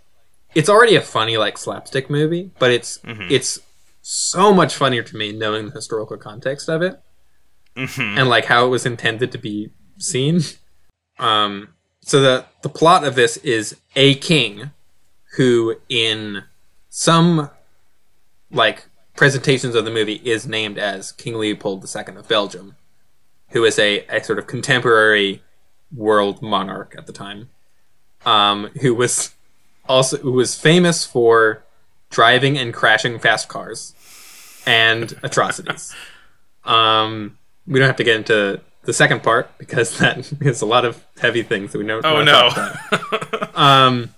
it's 0.55 0.67
already 0.67 0.95
a 0.95 1.01
funny 1.01 1.37
like 1.37 1.59
slapstick 1.59 2.09
movie, 2.09 2.49
but 2.57 2.71
it's 2.71 2.99
it's 3.03 3.59
so 4.01 4.51
much 4.51 4.73
funnier 4.73 5.03
to 5.03 5.15
me 5.15 5.31
knowing 5.31 5.67
the 5.67 5.71
historical 5.73 6.17
context 6.17 6.69
of 6.69 6.81
it 6.81 6.99
and 7.75 8.29
like 8.29 8.45
how 8.45 8.65
it 8.65 8.69
was 8.69 8.87
intended 8.87 9.31
to 9.33 9.37
be 9.37 9.69
seen. 9.99 10.41
Um. 11.19 11.74
So 12.05 12.21
the 12.21 12.45
the 12.61 12.69
plot 12.69 13.03
of 13.03 13.15
this 13.15 13.37
is 13.37 13.77
a 13.95 14.13
king 14.13 14.69
who, 15.37 15.77
in 15.89 16.43
some 16.87 17.49
like 18.51 18.85
presentations 19.15 19.73
of 19.73 19.85
the 19.85 19.91
movie, 19.91 20.21
is 20.23 20.45
named 20.45 20.77
as 20.77 21.11
King 21.11 21.39
Leopold 21.39 21.83
II 21.83 22.15
of 22.15 22.27
Belgium, 22.27 22.75
who 23.49 23.65
is 23.65 23.79
a, 23.79 24.05
a 24.05 24.23
sort 24.23 24.37
of 24.37 24.45
contemporary 24.45 25.41
world 25.91 26.43
monarch 26.43 26.93
at 26.95 27.07
the 27.07 27.11
time, 27.11 27.49
um, 28.23 28.69
who 28.81 28.93
was 28.93 29.33
also 29.89 30.17
who 30.17 30.33
was 30.33 30.53
famous 30.53 31.07
for 31.07 31.63
driving 32.11 32.55
and 32.55 32.71
crashing 32.71 33.17
fast 33.17 33.47
cars 33.47 33.95
and 34.67 35.19
atrocities. 35.23 35.95
um, 36.65 37.39
we 37.65 37.79
don't 37.79 37.87
have 37.87 37.97
to 37.97 38.03
get 38.03 38.15
into 38.15 38.61
the 38.85 38.93
second 38.93 39.23
part 39.23 39.49
because 39.57 39.97
that 39.99 40.31
is 40.41 40.61
a 40.61 40.65
lot 40.65 40.85
of 40.85 41.03
heavy 41.19 41.43
things 41.43 41.71
that 41.71 41.79
we 41.79 41.85
don't. 41.85 42.05
oh 42.05 42.23
no. 42.23 42.49
Um, 43.53 44.13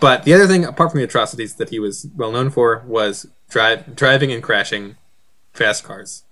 but 0.00 0.24
the 0.24 0.34
other 0.34 0.46
thing, 0.46 0.64
apart 0.64 0.90
from 0.90 0.98
the 0.98 1.04
atrocities 1.04 1.54
that 1.54 1.70
he 1.70 1.78
was 1.78 2.06
well 2.16 2.30
known 2.32 2.50
for, 2.50 2.82
was 2.86 3.26
drive, 3.48 3.94
driving 3.96 4.32
and 4.32 4.42
crashing 4.42 4.96
fast 5.52 5.84
cars. 5.84 6.24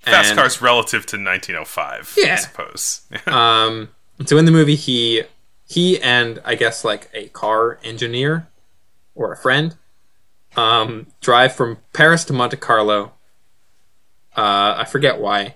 Fast 0.00 0.30
And- 0.30 0.38
cars 0.38 0.60
relative 0.62 1.04
to 1.06 1.16
1905, 1.16 2.14
Yeah. 2.16 2.32
I 2.34 2.36
suppose. 2.36 3.02
Um, 3.26 3.88
so 4.26 4.36
in 4.36 4.44
the 4.44 4.52
movie, 4.52 4.76
he 4.76 5.22
he 5.66 6.00
and 6.00 6.40
I 6.44 6.54
guess 6.54 6.84
like 6.84 7.08
a 7.14 7.28
car 7.28 7.78
engineer 7.82 8.46
or 9.14 9.32
a 9.32 9.36
friend 9.36 9.74
um, 10.56 11.06
drive 11.20 11.54
from 11.54 11.78
Paris 11.92 12.24
to 12.26 12.32
Monte 12.32 12.56
Carlo. 12.58 13.12
Uh, 14.36 14.74
I 14.78 14.84
forget 14.84 15.18
why. 15.20 15.54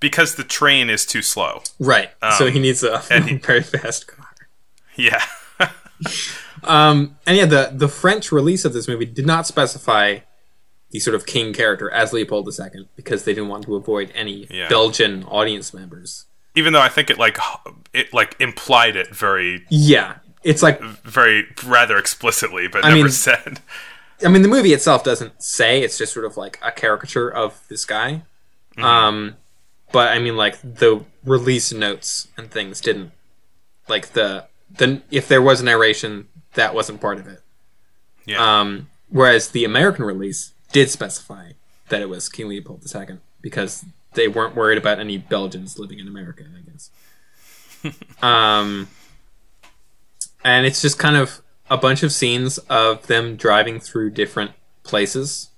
Because 0.00 0.34
the 0.36 0.44
train 0.44 0.90
is 0.90 1.04
too 1.06 1.22
slow. 1.22 1.62
Right. 1.78 2.10
so 2.38 2.46
Um, 2.46 2.52
he 2.52 2.58
needs 2.58 2.82
a 2.82 3.00
he- 3.00 3.36
very 3.42 3.62
fast 3.62 4.06
car. 4.08 4.26
Yeah. 4.96 5.24
Um, 6.64 7.16
and 7.26 7.36
yeah, 7.36 7.46
the 7.46 7.70
the 7.72 7.88
French 7.88 8.32
release 8.32 8.64
of 8.64 8.72
this 8.72 8.88
movie 8.88 9.06
did 9.06 9.26
not 9.26 9.46
specify 9.46 10.18
the 10.90 10.98
sort 11.00 11.14
of 11.14 11.24
king 11.26 11.52
character 11.52 11.90
as 11.90 12.12
Leopold 12.12 12.48
II 12.58 12.88
because 12.96 13.24
they 13.24 13.32
didn't 13.32 13.48
want 13.48 13.64
to 13.64 13.76
avoid 13.76 14.10
any 14.14 14.46
Yeah. 14.50 14.68
Belgian 14.68 15.22
audience 15.24 15.72
members. 15.72 16.24
Even 16.56 16.72
though 16.72 16.80
I 16.80 16.88
think 16.88 17.10
it 17.10 17.18
like 17.18 17.38
it 17.92 18.12
like 18.12 18.34
implied 18.40 18.96
it 18.96 19.14
very 19.14 19.64
Yeah, 19.70 20.16
it's 20.42 20.62
like 20.62 20.80
very 20.82 21.46
rather 21.64 21.96
explicitly, 21.96 22.66
but 22.68 22.84
I 22.84 22.88
never 22.90 23.02
mean- 23.04 23.10
said. 23.12 23.60
I 24.24 24.28
mean, 24.28 24.42
the 24.42 24.48
movie 24.48 24.72
itself 24.72 25.04
doesn't 25.04 25.40
say; 25.40 25.80
it's 25.82 25.96
just 25.96 26.12
sort 26.12 26.26
of 26.26 26.36
like 26.36 26.58
a 26.60 26.72
caricature 26.72 27.28
of 27.32 27.60
this 27.68 27.84
guy. 27.84 28.22
Um, 28.76 29.36
but 29.92 30.08
I 30.12 30.18
mean, 30.18 30.36
like 30.36 30.60
the 30.60 31.04
release 31.24 31.72
notes 31.72 32.28
and 32.36 32.50
things 32.50 32.80
didn't 32.80 33.12
like 33.88 34.12
the 34.12 34.46
the 34.70 35.02
if 35.10 35.28
there 35.28 35.42
was 35.42 35.60
a 35.60 35.64
narration, 35.64 36.28
that 36.54 36.74
wasn't 36.74 37.00
part 37.00 37.18
of 37.18 37.26
it. 37.26 37.42
Yeah. 38.24 38.60
Um, 38.60 38.88
whereas 39.08 39.48
the 39.50 39.64
American 39.64 40.04
release 40.04 40.52
did 40.72 40.90
specify 40.90 41.52
that 41.88 42.02
it 42.02 42.08
was 42.08 42.28
King 42.28 42.48
Leopold 42.48 42.84
II 42.94 43.18
because 43.40 43.84
they 44.14 44.28
weren't 44.28 44.54
worried 44.54 44.78
about 44.78 44.98
any 44.98 45.16
Belgians 45.16 45.78
living 45.78 45.98
in 45.98 46.08
America, 46.08 46.44
I 46.44 46.70
guess. 46.70 46.90
um, 48.22 48.88
and 50.44 50.66
it's 50.66 50.82
just 50.82 50.98
kind 50.98 51.16
of 51.16 51.40
a 51.70 51.76
bunch 51.76 52.02
of 52.02 52.12
scenes 52.12 52.58
of 52.68 53.06
them 53.06 53.36
driving 53.36 53.80
through 53.80 54.10
different 54.10 54.52
places, 54.82 55.50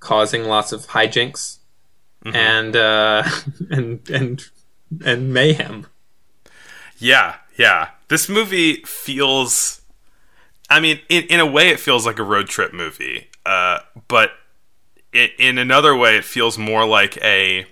causing 0.00 0.44
lots 0.44 0.72
of 0.72 0.88
hijinks. 0.88 1.57
And 2.34 2.76
uh, 2.76 3.22
and 3.70 4.08
and 4.10 4.48
and 5.04 5.32
mayhem. 5.32 5.86
Yeah, 6.98 7.36
yeah. 7.56 7.90
This 8.08 8.28
movie 8.28 8.82
feels. 8.84 9.82
I 10.70 10.80
mean, 10.80 11.00
in 11.08 11.24
in 11.24 11.40
a 11.40 11.46
way, 11.46 11.68
it 11.68 11.80
feels 11.80 12.06
like 12.06 12.18
a 12.18 12.24
road 12.24 12.48
trip 12.48 12.72
movie. 12.72 13.28
Uh, 13.46 13.80
but 14.08 14.32
it, 15.12 15.32
in 15.38 15.58
another 15.58 15.96
way, 15.96 16.16
it 16.16 16.24
feels 16.24 16.58
more 16.58 16.86
like 16.86 17.16
a. 17.18 17.66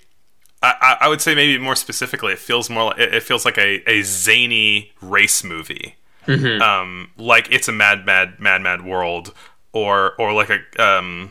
I, 0.62 0.96
I 1.02 1.08
would 1.08 1.20
say 1.20 1.34
maybe 1.34 1.58
more 1.62 1.76
specifically, 1.76 2.32
it 2.32 2.38
feels 2.38 2.70
more. 2.70 2.84
Like, 2.84 2.98
it 2.98 3.22
feels 3.22 3.44
like 3.44 3.58
a, 3.58 3.88
a 3.88 4.02
zany 4.02 4.92
race 5.00 5.44
movie, 5.44 5.96
um, 6.26 7.10
like 7.16 7.48
it's 7.52 7.68
a 7.68 7.72
mad, 7.72 8.06
mad, 8.06 8.40
mad, 8.40 8.62
mad 8.62 8.84
world, 8.84 9.34
or 9.72 10.14
or 10.18 10.32
like 10.32 10.50
a 10.50 10.82
um, 10.82 11.30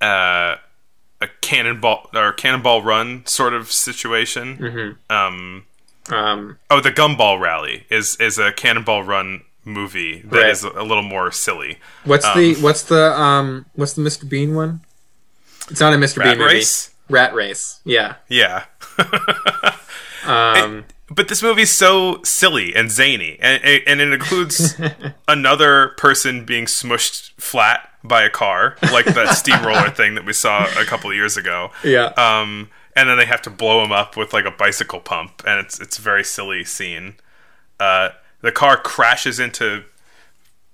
uh, 0.00 0.56
a 1.24 1.28
cannonball 1.40 2.10
or 2.14 2.32
cannonball 2.32 2.82
run 2.82 3.24
sort 3.26 3.54
of 3.54 3.70
situation. 3.72 4.96
Um, 5.10 5.64
Um, 6.10 6.58
Oh, 6.70 6.80
the 6.80 6.92
Gumball 6.92 7.40
Rally 7.40 7.86
is 7.90 8.16
is 8.20 8.38
a 8.38 8.52
Cannonball 8.52 9.02
Run 9.04 9.42
movie 9.64 10.20
that 10.26 10.50
is 10.50 10.62
Right. 10.62 10.74
a, 10.74 10.82
a 10.82 10.84
little 10.84 11.02
more 11.02 11.32
silly. 11.32 11.78
what's 12.04 12.26
the 12.34 12.54
what's 12.60 12.82
the 12.82 13.18
um 13.18 13.64
what's 13.74 13.94
the 13.94 14.02
Mr. 14.02 14.28
Bean 14.28 14.54
one? 14.54 14.80
It's 15.70 15.80
not 15.80 15.94
a 15.94 15.96
Mr. 15.96 16.18
Rat 16.18 16.28
Bean 16.36 16.38
movie. 16.38 16.54
Race? 16.56 16.90
Rat 17.08 17.34
Race. 17.34 17.80
Yeah. 17.84 18.16
Yeah. 18.28 18.64
Um, 20.26 20.86
but 21.10 21.28
this 21.28 21.42
movie's 21.42 21.70
so 21.70 22.22
silly 22.24 22.74
and 22.74 22.90
zany, 22.90 23.36
and, 23.42 23.62
and 23.86 24.00
it 24.00 24.10
includes 24.12 24.74
another 25.28 25.88
person 25.98 26.46
being 26.46 26.64
smushed 26.64 27.32
flat 27.38 27.90
by 28.04 28.22
a 28.22 28.30
car, 28.30 28.76
like 28.92 29.06
that 29.06 29.28
steamroller 29.36 29.90
thing 29.90 30.14
that 30.14 30.24
we 30.24 30.32
saw 30.32 30.66
a 30.78 30.84
couple 30.84 31.10
of 31.10 31.16
years 31.16 31.36
ago. 31.36 31.70
yeah. 31.82 32.06
Um, 32.16 32.70
and 32.94 33.08
then 33.08 33.16
they 33.18 33.26
have 33.26 33.42
to 33.42 33.50
blow 33.50 33.82
him 33.82 33.90
up 33.90 34.16
with 34.16 34.32
like 34.32 34.44
a 34.44 34.52
bicycle 34.52 35.00
pump, 35.00 35.42
and 35.46 35.58
it's 35.58 35.80
it's 35.80 35.98
a 35.98 36.02
very 36.02 36.22
silly 36.22 36.62
scene. 36.64 37.14
Uh, 37.80 38.10
the 38.40 38.52
car 38.52 38.76
crashes 38.76 39.40
into 39.40 39.84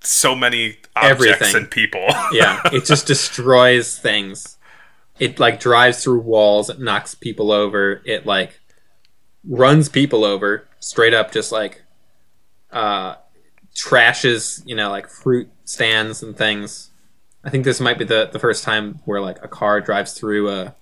so 0.02 0.34
many 0.34 0.76
objects 0.96 1.26
Everything. 1.26 1.56
and 1.56 1.70
people. 1.70 2.06
yeah. 2.32 2.60
It 2.72 2.84
just 2.84 3.06
destroys 3.06 3.98
things. 3.98 4.56
It 5.18 5.38
like 5.38 5.60
drives 5.60 6.02
through 6.02 6.20
walls. 6.20 6.70
It 6.70 6.80
knocks 6.80 7.14
people 7.14 7.52
over. 7.52 8.02
It 8.04 8.26
like 8.26 8.60
runs 9.44 9.88
people 9.88 10.24
over 10.24 10.66
straight 10.80 11.14
up. 11.14 11.32
Just 11.32 11.52
like 11.52 11.82
uh, 12.70 13.16
trashes. 13.74 14.62
You 14.66 14.76
know, 14.76 14.90
like 14.90 15.08
fruit 15.08 15.48
stands 15.64 16.22
and 16.22 16.36
things. 16.36 16.89
I 17.44 17.50
think 17.50 17.64
this 17.64 17.81
might 17.81 17.98
be 17.98 18.05
the 18.05 18.29
the 18.31 18.38
first 18.38 18.64
time 18.64 19.00
where 19.05 19.20
like 19.20 19.42
a 19.42 19.48
car 19.48 19.81
drives 19.81 20.12
through 20.12 20.50
a 20.50 20.74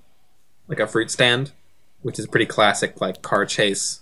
like 0.67 0.81
a 0.81 0.87
fruit 0.87 1.11
stand, 1.11 1.53
which 2.03 2.19
is 2.19 2.25
a 2.25 2.29
pretty 2.29 2.47
classic 2.47 3.01
like 3.01 3.23
car 3.23 3.47
chase 3.47 4.01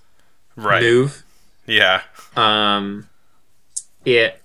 right? 0.57 0.83
move. 0.83 1.25
Yeah. 1.67 2.03
Um, 2.37 3.09
it 4.05 4.43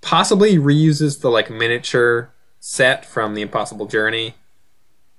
possibly 0.00 0.56
reuses 0.56 1.20
the 1.20 1.30
like 1.30 1.50
miniature 1.50 2.30
set 2.60 3.04
from 3.04 3.34
the 3.34 3.42
Impossible 3.42 3.86
Journey 3.86 4.34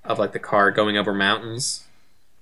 of 0.03 0.19
like 0.19 0.33
the 0.33 0.39
car 0.39 0.69
going 0.71 0.97
over 0.97 1.13
mountains. 1.13 1.85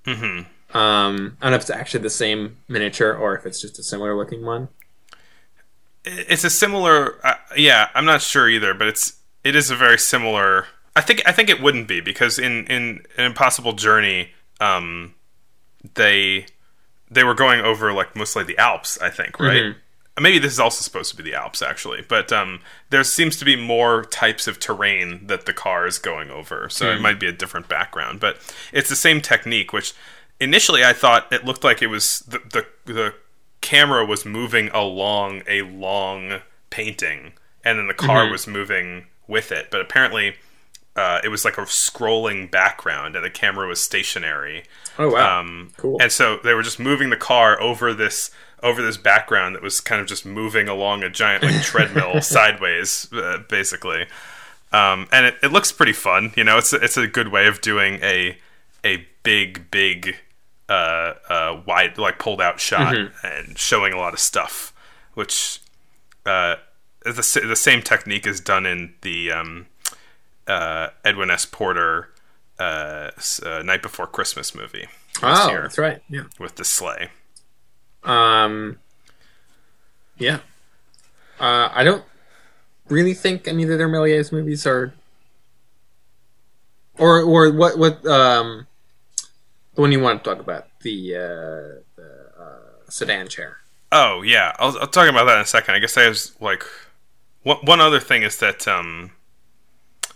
hmm 0.05 0.41
Um, 0.73 1.37
I 1.41 1.45
don't 1.45 1.51
know 1.51 1.55
if 1.55 1.61
it's 1.61 1.69
actually 1.69 2.03
the 2.03 2.09
same 2.09 2.57
miniature 2.67 3.13
or 3.13 3.35
if 3.37 3.45
it's 3.45 3.61
just 3.61 3.79
a 3.79 3.83
similar 3.83 4.15
looking 4.15 4.43
one. 4.45 4.69
It's 6.03 6.43
a 6.43 6.49
similar. 6.49 7.23
Uh, 7.25 7.35
yeah, 7.55 7.89
I'm 7.93 8.05
not 8.05 8.21
sure 8.23 8.49
either, 8.49 8.73
but 8.73 8.87
it's 8.87 9.17
it 9.43 9.55
is 9.55 9.71
a 9.71 9.75
very 9.75 9.97
similar. 9.97 10.67
I 10.95 11.01
think 11.01 11.21
I 11.25 11.31
think 11.31 11.49
it 11.49 11.61
wouldn't 11.61 11.87
be 11.87 12.01
because 12.01 12.37
in 12.39 12.65
in 12.67 13.01
an 13.17 13.25
Impossible 13.25 13.73
Journey, 13.73 14.31
um, 14.59 15.13
they 15.95 16.45
they 17.09 17.23
were 17.23 17.33
going 17.33 17.61
over 17.61 17.91
like 17.93 18.15
mostly 18.15 18.43
the 18.43 18.57
Alps. 18.57 18.99
I 19.01 19.09
think 19.09 19.39
right. 19.39 19.61
Mhm. 19.63 19.75
Maybe 20.19 20.39
this 20.39 20.51
is 20.51 20.59
also 20.59 20.81
supposed 20.83 21.09
to 21.11 21.15
be 21.17 21.23
the 21.23 21.33
Alps 21.35 21.61
actually, 21.61 22.03
but 22.07 22.31
um, 22.33 22.59
there 22.89 23.03
seems 23.03 23.37
to 23.37 23.45
be 23.45 23.55
more 23.55 24.03
types 24.03 24.45
of 24.45 24.59
terrain 24.59 25.25
that 25.27 25.45
the 25.45 25.53
car 25.53 25.87
is 25.87 25.97
going 25.97 26.29
over, 26.29 26.67
so 26.69 26.91
it 26.91 27.01
might 27.01 27.19
be 27.19 27.27
a 27.27 27.31
different 27.31 27.69
background. 27.69 28.19
But 28.19 28.37
it's 28.73 28.89
the 28.89 28.95
same 28.95 29.21
technique, 29.21 29.71
which 29.73 29.93
initially 30.39 30.83
I 30.83 30.91
thought 30.93 31.31
it 31.31 31.45
looked 31.45 31.63
like 31.63 31.81
it 31.81 31.87
was 31.87 32.19
the 32.27 32.39
the, 32.39 32.65
the 32.93 33.13
camera 33.61 34.05
was 34.05 34.25
moving 34.25 34.67
along 34.73 35.43
a 35.47 35.61
long 35.63 36.41
painting, 36.69 37.33
and 37.63 37.79
then 37.79 37.87
the 37.87 37.93
car 37.93 38.29
was 38.29 38.45
moving 38.47 39.07
with 39.27 39.51
it. 39.51 39.69
But 39.71 39.81
apparently, 39.81 40.35
uh, 40.95 41.19
it 41.23 41.29
was 41.29 41.45
like 41.45 41.57
a 41.57 41.61
scrolling 41.61 42.49
background, 42.51 43.15
and 43.15 43.23
the 43.23 43.29
camera 43.29 43.67
was 43.67 43.81
stationary. 43.81 44.63
Oh 44.99 45.09
wow, 45.11 45.39
Um, 45.39 45.71
Cool. 45.77 46.01
And 46.01 46.11
so 46.11 46.39
they 46.43 46.53
were 46.53 46.63
just 46.63 46.79
moving 46.79 47.09
the 47.09 47.17
car 47.17 47.59
over 47.61 47.93
this 47.93 48.31
over 48.63 48.81
this 48.81 48.97
background 48.97 49.55
that 49.55 49.63
was 49.63 49.79
kind 49.81 49.99
of 50.01 50.07
just 50.07 50.23
moving 50.25 50.67
along 50.67 51.01
a 51.03 51.09
giant 51.09 51.43
like 51.43 51.63
treadmill 51.63 52.21
sideways, 52.21 53.11
uh, 53.11 53.39
basically. 53.49 54.05
Um, 54.71 55.07
and 55.11 55.25
it, 55.25 55.35
it 55.41 55.51
looks 55.51 55.71
pretty 55.71 55.93
fun. 55.93 56.31
You 56.37 56.43
know, 56.43 56.57
it's 56.59 56.71
a, 56.71 56.77
it's 56.77 56.95
a 56.95 57.07
good 57.07 57.29
way 57.29 57.47
of 57.47 57.61
doing 57.61 57.95
a 58.03 58.37
a 58.83 59.07
big 59.23 59.71
big 59.71 60.17
uh, 60.69 61.13
uh, 61.29 61.61
wide 61.65 61.97
like 61.97 62.19
pulled 62.19 62.41
out 62.41 62.59
shot 62.59 62.95
and 63.23 63.57
showing 63.57 63.93
a 63.93 63.97
lot 63.97 64.13
of 64.13 64.19
stuff, 64.19 64.73
which 65.15 65.59
uh, 66.25 66.55
the 67.03 67.43
the 67.47 67.55
same 67.55 67.81
technique 67.81 68.27
is 68.27 68.39
done 68.39 68.65
in 68.65 68.93
the 69.01 69.31
um, 69.31 69.67
uh, 70.47 70.89
Edwin 71.03 71.29
S. 71.29 71.45
Porter 71.45 72.09
uh, 72.59 73.11
uh, 73.43 73.61
Night 73.63 73.81
Before 73.81 74.07
Christmas 74.07 74.53
movie 74.53 74.87
oh, 75.23 75.49
year. 75.49 75.61
that's 75.63 75.77
right. 75.77 76.01
Yeah. 76.09 76.23
with 76.39 76.55
the 76.55 76.65
sleigh. 76.65 77.09
Um, 78.03 78.79
yeah. 80.17 80.39
Uh, 81.39 81.69
I 81.73 81.83
don't 81.83 82.03
really 82.87 83.13
think 83.13 83.47
any 83.47 83.63
of 83.63 83.69
their 83.69 83.89
Méliès 83.89 84.31
movies 84.31 84.67
are, 84.67 84.93
or 86.97 87.21
or 87.21 87.51
what 87.51 87.77
what 87.77 88.05
um, 88.05 88.67
the 89.73 89.81
one 89.81 89.91
you 89.91 89.99
want 89.99 90.23
to 90.23 90.29
talk 90.29 90.39
about 90.39 90.67
the 90.81 91.15
uh, 91.15 91.81
the 91.95 92.31
uh, 92.39 92.89
sedan 92.89 93.27
chair. 93.27 93.57
Oh 93.91 94.21
yeah, 94.21 94.53
I'll, 94.59 94.77
I'll 94.79 94.87
talk 94.87 95.09
about 95.09 95.25
that 95.25 95.35
in 95.37 95.41
a 95.41 95.45
second. 95.45 95.73
I 95.75 95.79
guess 95.79 95.97
I 95.97 96.07
was 96.07 96.33
like, 96.39 96.63
one, 97.43 97.57
one 97.57 97.81
other 97.81 97.99
thing 97.99 98.23
is 98.23 98.37
that 98.37 98.67
um, 98.67 99.11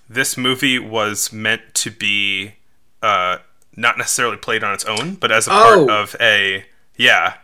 this 0.09 0.37
movie 0.37 0.79
was 0.79 1.31
meant 1.33 1.61
to 1.75 1.91
be 1.91 2.53
uh, 3.01 3.37
not 3.75 3.97
necessarily 3.97 4.37
played 4.37 4.63
on 4.63 4.73
its 4.73 4.85
own, 4.85 5.15
but 5.15 5.31
as 5.31 5.47
a 5.47 5.51
part 5.51 5.77
Oh. 5.79 5.89
of 6.03 6.15
a 6.19 6.65
yeah, 6.97 7.35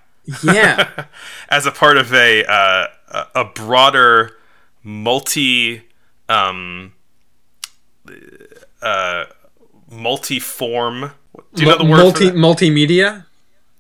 Yeah, 0.44 1.06
as 1.50 1.66
a 1.66 1.72
part 1.72 1.98
of 1.98 2.14
a 2.14 2.46
uh, 2.46 2.88
a 3.36 3.44
broader 3.46 4.38
multi 4.84 5.84
um, 6.30 6.94
uh, 8.82 9.26
multi-form. 9.90 11.12
Do 11.54 11.64
you 11.64 11.70
know 11.70 11.78
the 11.78 11.86
word 11.86 11.98
multi 11.98 12.32
multimedia. 12.32 13.26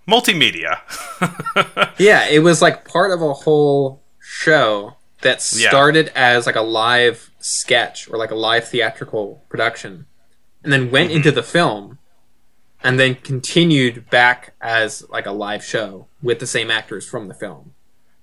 multimedia? 0.07 0.79
Yeah, 1.97 2.27
it 2.27 2.39
was 2.39 2.61
like 2.61 2.85
part 2.85 3.11
of 3.11 3.21
a 3.21 3.33
whole 3.33 4.01
show 4.19 4.95
that 5.21 5.47
Yeah. 5.55 5.69
started 5.69 6.11
as 6.15 6.45
like 6.45 6.55
a 6.55 6.61
live 6.61 7.31
sketch 7.39 8.09
or 8.09 8.17
like 8.17 8.31
a 8.31 8.35
live 8.35 8.67
theatrical 8.67 9.43
production 9.49 10.05
and 10.63 10.71
then 10.71 10.91
went 10.91 11.09
mm-hmm. 11.09 11.17
into 11.17 11.31
the 11.31 11.43
film 11.43 11.97
and 12.83 12.99
then 12.99 13.15
continued 13.15 14.09
back 14.09 14.53
as 14.61 15.07
like 15.09 15.25
a 15.25 15.31
live 15.31 15.63
show 15.63 16.07
with 16.21 16.39
the 16.39 16.47
same 16.47 16.71
actors 16.71 17.07
from 17.07 17.27
the 17.27 17.33
film. 17.33 17.73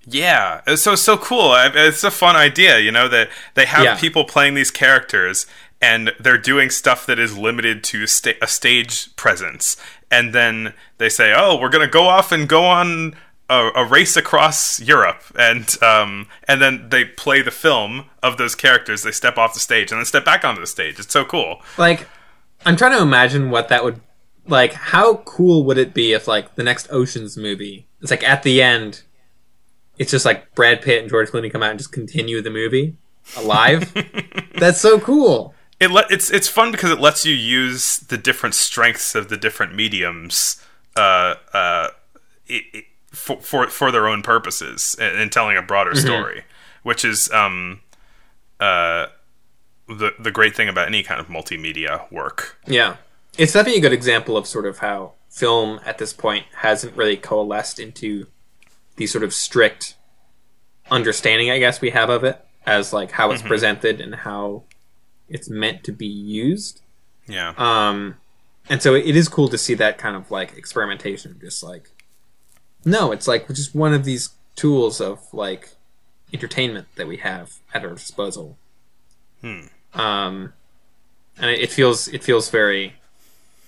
Yeah, 0.05 0.61
it's 0.65 0.81
so 0.81 0.95
so 0.95 1.17
cool. 1.17 1.53
It's 1.55 2.03
a 2.03 2.11
fun 2.11 2.35
idea, 2.35 2.79
you 2.79 2.91
know, 2.91 3.07
that 3.09 3.29
they 3.53 3.65
have 3.65 3.83
Yeah. 3.83 3.95
people 3.97 4.25
playing 4.25 4.55
these 4.55 4.71
characters 4.71 5.45
and 5.81 6.11
they're 6.19 6.37
doing 6.37 6.69
stuff 6.69 7.05
that 7.05 7.19
is 7.19 7.37
limited 7.37 7.83
to 7.85 8.05
sta- 8.05 8.37
a 8.41 8.47
stage 8.47 9.15
presence, 9.15 9.77
and 10.11 10.33
then 10.33 10.73
they 10.97 11.07
say, 11.07 11.33
"Oh, 11.33 11.55
we're 11.55 11.69
gonna 11.69 11.87
go 11.87 12.07
off 12.07 12.31
and 12.33 12.49
go 12.49 12.65
on 12.65 13.15
a, 13.49 13.69
a 13.75 13.85
race 13.85 14.15
across 14.15 14.79
Europe," 14.79 15.23
and 15.37 15.81
um, 15.83 16.27
and 16.47 16.61
then 16.61 16.89
they 16.89 17.05
play 17.05 17.41
the 17.41 17.51
film 17.51 18.05
of 18.21 18.37
those 18.37 18.55
characters. 18.55 19.03
They 19.03 19.11
step 19.11 19.37
off 19.37 19.53
the 19.53 19.59
stage 19.59 19.91
and 19.91 19.99
then 19.99 20.05
step 20.05 20.25
back 20.25 20.45
onto 20.45 20.61
the 20.61 20.67
stage. 20.67 20.99
It's 20.99 21.11
so 21.11 21.25
cool. 21.25 21.61
Like 21.77 22.07
I'm 22.65 22.75
trying 22.75 22.97
to 22.97 23.01
imagine 23.01 23.49
what 23.49 23.69
that 23.69 23.83
would 23.83 24.01
like 24.47 24.73
how 24.73 25.17
cool 25.17 25.63
would 25.63 25.77
it 25.77 25.93
be 25.93 26.13
if 26.13 26.27
like 26.27 26.55
the 26.55 26.63
next 26.63 26.87
Oceans 26.91 27.37
movie 27.37 27.87
it's 28.01 28.09
like 28.09 28.23
at 28.23 28.41
the 28.41 28.61
end 28.61 29.03
it's 29.99 30.11
just 30.11 30.25
like 30.25 30.55
Brad 30.55 30.81
Pitt 30.81 31.01
and 31.01 31.09
George 31.09 31.29
Clooney 31.29 31.51
come 31.51 31.61
out 31.61 31.71
and 31.71 31.79
just 31.79 31.91
continue 31.91 32.41
the 32.41 32.49
movie 32.49 32.95
alive. 33.37 33.93
That's 34.57 34.79
so 34.79 34.99
cool. 34.99 35.53
It 35.79 35.91
le- 35.91 36.07
it's 36.09 36.31
it's 36.31 36.47
fun 36.47 36.71
because 36.71 36.89
it 36.89 36.99
lets 36.99 37.25
you 37.25 37.33
use 37.33 37.99
the 37.99 38.17
different 38.17 38.55
strengths 38.55 39.13
of 39.13 39.29
the 39.29 39.37
different 39.37 39.75
mediums 39.75 40.63
uh, 40.95 41.35
uh, 41.53 41.89
i 42.49 42.61
i 42.73 42.83
for, 43.11 43.39
for 43.41 43.67
for 43.67 43.91
their 43.91 44.07
own 44.07 44.21
purposes 44.21 44.95
and, 44.99 45.19
in 45.19 45.29
telling 45.29 45.57
a 45.57 45.61
broader 45.61 45.95
story, 45.95 46.43
which 46.83 47.03
is 47.03 47.31
um, 47.31 47.81
uh, 48.59 49.07
the 49.87 50.13
the 50.19 50.31
great 50.31 50.55
thing 50.55 50.69
about 50.69 50.87
any 50.87 51.03
kind 51.03 51.19
of 51.19 51.27
multimedia 51.27 52.11
work. 52.11 52.57
Yeah. 52.67 52.97
it's 53.37 53.53
definitely 53.53 53.79
a 53.79 53.81
good 53.81 53.93
example 53.93 54.37
of 54.37 54.45
sort 54.45 54.65
of 54.65 54.79
how 54.79 55.13
film 55.29 55.79
at 55.85 55.97
this 55.97 56.13
point 56.13 56.45
hasn't 56.57 56.95
really 56.95 57.17
coalesced 57.17 57.79
into 57.79 58.27
the 58.95 59.07
sort 59.07 59.23
of 59.23 59.33
strict 59.33 59.95
understanding, 60.91 61.49
I 61.49 61.59
guess, 61.59 61.81
we 61.81 61.91
have 61.91 62.09
of 62.09 62.23
it 62.23 62.43
as 62.65 62.93
like 62.93 63.11
how 63.11 63.31
it's 63.31 63.41
presented 63.41 64.01
and 64.01 64.13
how 64.13 64.63
it's 65.27 65.49
meant 65.49 65.83
to 65.85 65.91
be 65.91 66.07
used. 66.07 66.81
Yeah. 67.27 67.53
Um, 67.57 68.17
and 68.69 68.81
so 68.81 68.95
it 68.95 69.15
is 69.15 69.29
cool 69.29 69.47
to 69.49 69.57
see 69.57 69.73
that 69.75 69.97
kind 69.97 70.15
of 70.15 70.31
like 70.31 70.57
experimentation, 70.57 71.37
just 71.39 71.63
like 71.63 71.89
no, 72.85 73.11
it's 73.11 73.27
like 73.27 73.47
just 73.47 73.75
one 73.75 73.93
of 73.93 74.05
these 74.05 74.29
tools 74.55 74.99
of 75.01 75.21
like 75.33 75.69
entertainment 76.33 76.87
that 76.95 77.07
we 77.07 77.17
have 77.17 77.55
at 77.73 77.83
our 77.83 77.93
disposal. 77.95 78.57
Hmm. 79.41 79.61
Um, 79.93 80.53
and 81.37 81.49
it, 81.49 81.71
feels 81.71 82.07
it 82.09 82.23
feels 82.23 82.49
very 82.49 82.95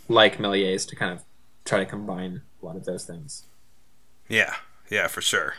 like 0.10 0.38
Méliès 0.38 0.88
to 0.90 0.96
kind 0.96 1.12
of 1.14 1.24
try 1.66 1.80
to 1.80 1.86
combine 1.86 2.42
a 2.62 2.66
lot 2.66 2.76
of 2.76 2.86
those 2.86 3.06
things. 3.06 3.46
Yeah, 4.28 4.56
yeah, 4.90 5.08
for 5.08 5.22
sure. 5.22 5.56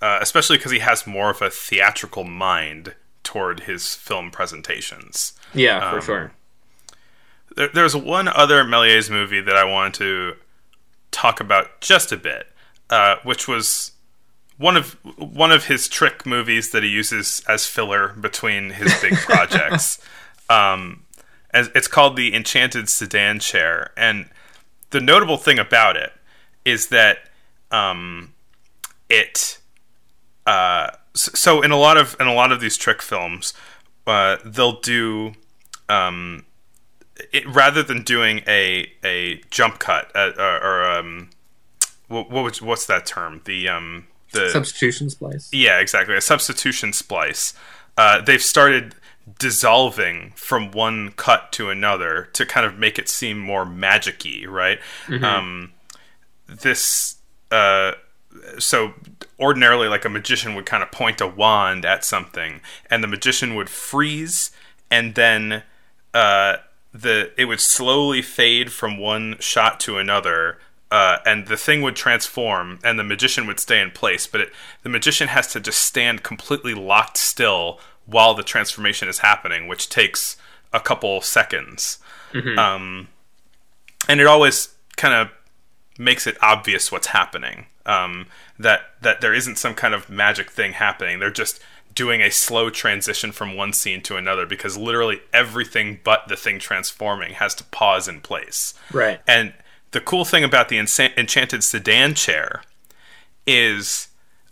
Uh, 0.00 0.18
especially 0.20 0.58
because 0.58 0.72
he 0.72 0.78
has 0.80 1.06
more 1.06 1.30
of 1.30 1.40
a 1.40 1.50
theatrical 1.50 2.24
mind 2.24 2.94
toward 3.22 3.60
his 3.60 3.94
film 3.94 4.30
presentations. 4.30 5.32
Yeah, 5.54 5.90
for 5.90 5.96
Um, 5.96 6.02
sure. 6.02 6.32
There, 7.56 7.68
there's 7.72 7.96
one 7.96 8.28
other 8.28 8.62
Méliès 8.62 9.10
movie 9.10 9.40
that 9.40 9.56
I 9.56 9.64
wanted 9.64 9.94
to 9.94 10.34
talk 11.10 11.40
about 11.40 11.80
just 11.80 12.12
a 12.12 12.16
bit, 12.16 12.46
uh, 12.90 13.16
which 13.22 13.48
was 13.48 13.92
one 14.58 14.76
of 14.76 14.92
one 15.18 15.52
of 15.52 15.66
his 15.66 15.88
trick 15.88 16.24
movies 16.24 16.70
that 16.70 16.82
he 16.82 16.88
uses 16.88 17.42
as 17.48 17.66
filler 17.66 18.08
between 18.08 18.70
his 18.70 18.94
big 19.00 19.14
projects. 19.16 19.98
Um, 20.48 21.04
as 21.50 21.70
it's 21.74 21.88
called 21.88 22.16
the 22.16 22.34
Enchanted 22.34 22.88
Sedan 22.88 23.40
Chair, 23.40 23.92
and 23.96 24.28
the 24.90 25.00
notable 25.00 25.36
thing 25.36 25.58
about 25.58 25.96
it 25.96 26.12
is 26.64 26.88
that 26.88 27.18
um, 27.70 28.34
it 29.08 29.58
uh, 30.46 30.90
so 31.14 31.62
in 31.62 31.70
a 31.70 31.76
lot 31.76 31.96
of 31.96 32.16
in 32.20 32.26
a 32.26 32.34
lot 32.34 32.52
of 32.52 32.60
these 32.60 32.76
trick 32.76 33.02
films, 33.02 33.52
uh, 34.06 34.36
they'll 34.44 34.80
do 34.80 35.32
um, 35.88 36.44
it, 37.32 37.46
rather 37.46 37.82
than 37.82 38.02
doing 38.02 38.42
a 38.46 38.90
a 39.04 39.40
jump 39.50 39.78
cut 39.78 40.10
uh, 40.14 40.32
or, 40.38 40.62
or 40.62 40.90
um, 40.90 41.30
what, 42.08 42.30
what 42.30 42.44
was, 42.44 42.62
what's 42.62 42.86
that 42.86 43.06
term? 43.06 43.42
The 43.44 43.68
um 43.68 44.06
the 44.32 44.50
Substitution 44.50 45.10
splice. 45.10 45.48
yeah, 45.52 45.78
exactly. 45.78 46.16
A 46.16 46.20
substitution 46.20 46.92
splice. 46.92 47.54
Uh, 47.96 48.20
they've 48.20 48.42
started 48.42 48.94
dissolving 49.38 50.32
from 50.36 50.70
one 50.70 51.12
cut 51.12 51.50
to 51.52 51.70
another 51.70 52.28
to 52.32 52.44
kind 52.44 52.66
of 52.66 52.78
make 52.78 52.98
it 52.98 53.08
seem 53.08 53.38
more 53.38 53.64
magic-y, 53.64 54.44
right? 54.46 54.78
Um, 55.24 55.72
this 56.46 57.16
uh, 57.50 57.92
so 58.58 58.94
ordinarily 59.38 59.88
like 59.88 60.04
a 60.04 60.08
magician 60.08 60.54
would 60.54 60.66
kind 60.66 60.82
of 60.82 60.90
point 60.90 61.20
a 61.20 61.26
wand 61.26 61.84
at 61.84 62.04
something 62.04 62.60
and 62.90 63.02
the 63.02 63.08
magician 63.08 63.54
would 63.54 63.68
freeze 63.68 64.50
and 64.90 65.14
then 65.14 65.62
uh, 66.14 66.56
the 66.92 67.32
it 67.36 67.46
would 67.46 67.60
slowly 67.60 68.22
fade 68.22 68.72
from 68.72 68.98
one 68.98 69.36
shot 69.40 69.78
to 69.80 69.98
another 69.98 70.58
uh, 70.90 71.18
and 71.26 71.48
the 71.48 71.56
thing 71.56 71.82
would 71.82 71.96
transform 71.96 72.78
and 72.84 72.98
the 72.98 73.04
magician 73.04 73.46
would 73.46 73.60
stay 73.60 73.80
in 73.80 73.90
place 73.90 74.26
but 74.26 74.40
it, 74.40 74.52
the 74.82 74.88
magician 74.88 75.28
has 75.28 75.46
to 75.48 75.60
just 75.60 75.80
stand 75.80 76.22
completely 76.22 76.74
locked 76.74 77.16
still 77.16 77.80
while 78.06 78.34
the 78.34 78.42
transformation 78.42 79.08
is 79.08 79.18
happening 79.18 79.66
which 79.66 79.88
takes 79.88 80.36
a 80.72 80.80
couple 80.80 81.20
seconds 81.20 81.98
um, 82.58 83.08
and 84.08 84.20
it 84.20 84.26
always 84.26 84.74
kind 84.96 85.14
of 85.14 85.30
makes 85.98 86.26
it 86.26 86.36
obvious 86.42 86.90
what's 86.92 87.08
happening. 87.08 87.66
Um, 87.84 88.26
that 88.58 88.80
that 89.02 89.20
there 89.20 89.32
isn't 89.34 89.56
some 89.56 89.74
kind 89.74 89.94
of 89.94 90.10
magic 90.10 90.50
thing 90.50 90.72
happening. 90.72 91.20
They're 91.20 91.30
just 91.30 91.60
doing 91.94 92.20
a 92.20 92.30
slow 92.30 92.68
transition 92.68 93.32
from 93.32 93.56
one 93.56 93.72
scene 93.72 94.02
to 94.02 94.16
another 94.16 94.44
because 94.44 94.76
literally 94.76 95.20
everything 95.32 96.00
but 96.04 96.28
the 96.28 96.36
thing 96.36 96.58
transforming 96.58 97.34
has 97.34 97.54
to 97.54 97.64
pause 97.64 98.08
in 98.08 98.20
place. 98.20 98.74
Right. 98.92 99.20
And 99.26 99.54
the 99.96 100.02
cool 100.02 100.26
thing 100.26 100.44
about 100.44 100.68
the 100.68 100.76
Ensa- 100.76 101.16
Enchanted 101.16 101.64
Sedan 101.64 102.12
chair 102.12 102.60
is 103.46 104.08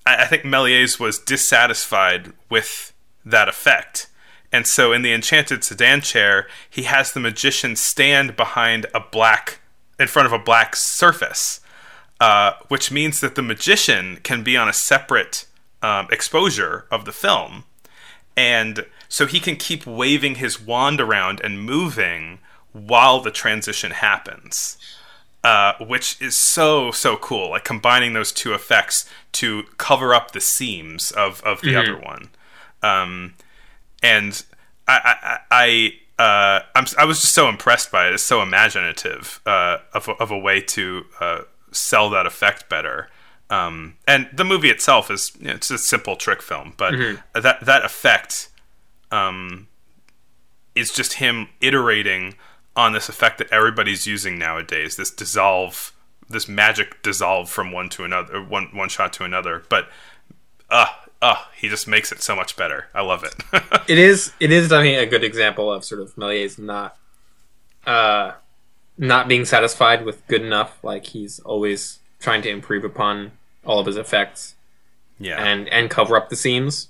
I, 0.07 0.23
I 0.23 0.25
think 0.25 0.43
Méliès 0.43 0.99
was 0.99 1.19
dissatisfied 1.19 2.33
with 2.49 2.95
that 3.27 3.47
effect. 3.47 4.07
And 4.51 4.67
so 4.67 4.91
in 4.91 5.03
the 5.03 5.13
Enchanted 5.13 5.63
Sedan 5.63 6.01
chair, 6.01 6.47
he 6.71 6.85
has 6.85 7.13
the 7.13 7.21
magician 7.21 7.77
stand 7.77 8.37
behind 8.37 8.87
a 8.95 9.01
black, 9.01 9.61
in 10.01 10.07
front 10.07 10.25
of 10.25 10.33
a 10.33 10.39
black 10.39 10.77
surface, 10.77 11.61
uh, 12.21 12.53
which 12.69 12.91
means 12.91 13.21
that 13.21 13.35
the 13.35 13.43
magician 13.43 14.21
can 14.23 14.43
be 14.43 14.57
on 14.57 14.67
a 14.67 14.73
separate 14.73 15.45
um, 15.83 16.09
exposure 16.11 16.87
of 16.91 17.05
the 17.05 17.13
film. 17.13 17.65
And 18.35 18.87
so 19.11 19.27
he 19.27 19.41
can 19.41 19.57
keep 19.57 19.85
waving 19.85 20.37
his 20.37 20.59
wand 20.59 21.03
around 21.03 21.43
and 21.45 21.61
moving 21.61 22.39
while 22.73 23.21
the 23.21 23.31
transition 23.31 23.91
happens 23.91 24.79
uh, 25.45 25.75
which 25.79 26.21
is 26.21 26.35
so 26.37 26.91
so 26.91 27.17
cool. 27.19 27.51
Like 27.51 27.65
combining 27.65 28.15
those 28.15 28.33
two 28.33 28.55
effects 28.55 29.09
to 29.33 29.65
cover 29.77 30.15
up 30.15 30.33
the 30.33 30.41
seams 30.41 31.11
of 31.13 31.43
of 31.43 31.61
the 31.61 31.77
other 31.77 31.99
one, 31.99 32.31
um, 32.83 33.35
and 34.03 34.43
I 34.89 35.39
I, 35.51 35.93
I 36.19 36.23
uh, 36.23 36.61
I'm 36.75 36.87
I 36.99 37.05
was 37.05 37.21
just 37.21 37.35
so 37.35 37.49
impressed 37.49 37.93
by 37.93 38.09
it. 38.09 38.15
It's 38.15 38.23
so 38.23 38.41
imaginative 38.41 39.41
uh, 39.45 39.79
of 39.93 40.09
a, 40.09 40.13
of 40.13 40.31
a 40.31 40.39
way 40.39 40.61
to 40.63 41.05
uh, 41.21 41.41
sell 41.73 42.09
that 42.11 42.27
effect 42.27 42.69
better. 42.69 43.09
Um, 43.51 43.99
and 44.09 44.29
the 44.33 44.45
movie 44.45 44.71
itself 44.71 45.11
is 45.11 45.33
you 45.39 45.49
know, 45.49 45.55
it's 45.55 45.71
a 45.71 45.77
simple 45.77 46.17
trick 46.17 46.41
film, 46.41 46.73
but 46.79 46.95
that 47.35 47.61
that 47.61 47.85
effect 47.85 48.49
um, 49.11 49.69
is 50.75 50.91
just 50.91 51.15
him 51.15 51.49
iterating 51.61 52.37
on 52.77 52.93
this 52.93 53.09
effect 53.09 53.39
that 53.39 53.51
everybody's 53.53 54.07
using 54.07 54.39
nowadays. 54.39 54.97
This 54.97 55.11
dissolve, 55.11 55.93
this 56.29 56.49
magic 56.49 57.03
dissolve 57.03 57.49
from 57.49 57.73
one 57.73 57.89
to 57.91 58.05
another, 58.05 58.43
one 58.43 58.69
one 58.73 58.89
shot 58.89 59.13
to 59.15 59.25
another. 59.25 59.63
But 59.69 59.89
uh, 60.71 60.87
uh, 61.23 61.37
he 61.57 61.69
just 61.69 61.87
makes 61.87 62.13
it 62.13 62.23
so 62.23 62.35
much 62.37 62.57
better. 62.57 62.89
I 62.95 63.03
love 63.03 63.25
it. 63.25 63.35
It 63.89 63.99
is. 63.99 64.33
It 64.41 64.51
is 64.51 64.69
definitely 64.69 64.95
a 64.95 65.07
good 65.07 65.25
example 65.25 65.71
of 65.71 65.85
sort 65.85 66.01
of 66.01 66.15
Méliès 66.17 66.59
not, 66.59 66.97
uh, 67.87 68.33
not 68.97 69.29
being 69.29 69.45
satisfied 69.45 70.07
with 70.07 70.27
good 70.27 70.43
enough. 70.43 70.83
Like 70.83 71.07
he's 71.07 71.39
always 71.41 71.99
trying 72.19 72.41
to 72.43 72.49
improve 72.49 72.83
upon 72.83 73.33
all 73.65 73.79
of 73.79 73.87
his 73.87 73.97
effects 73.97 74.55
yeah, 75.19 75.43
and 75.43 75.69
and 75.69 75.91
cover 75.91 76.17
up 76.17 76.29
the 76.29 76.37
seams. 76.37 76.89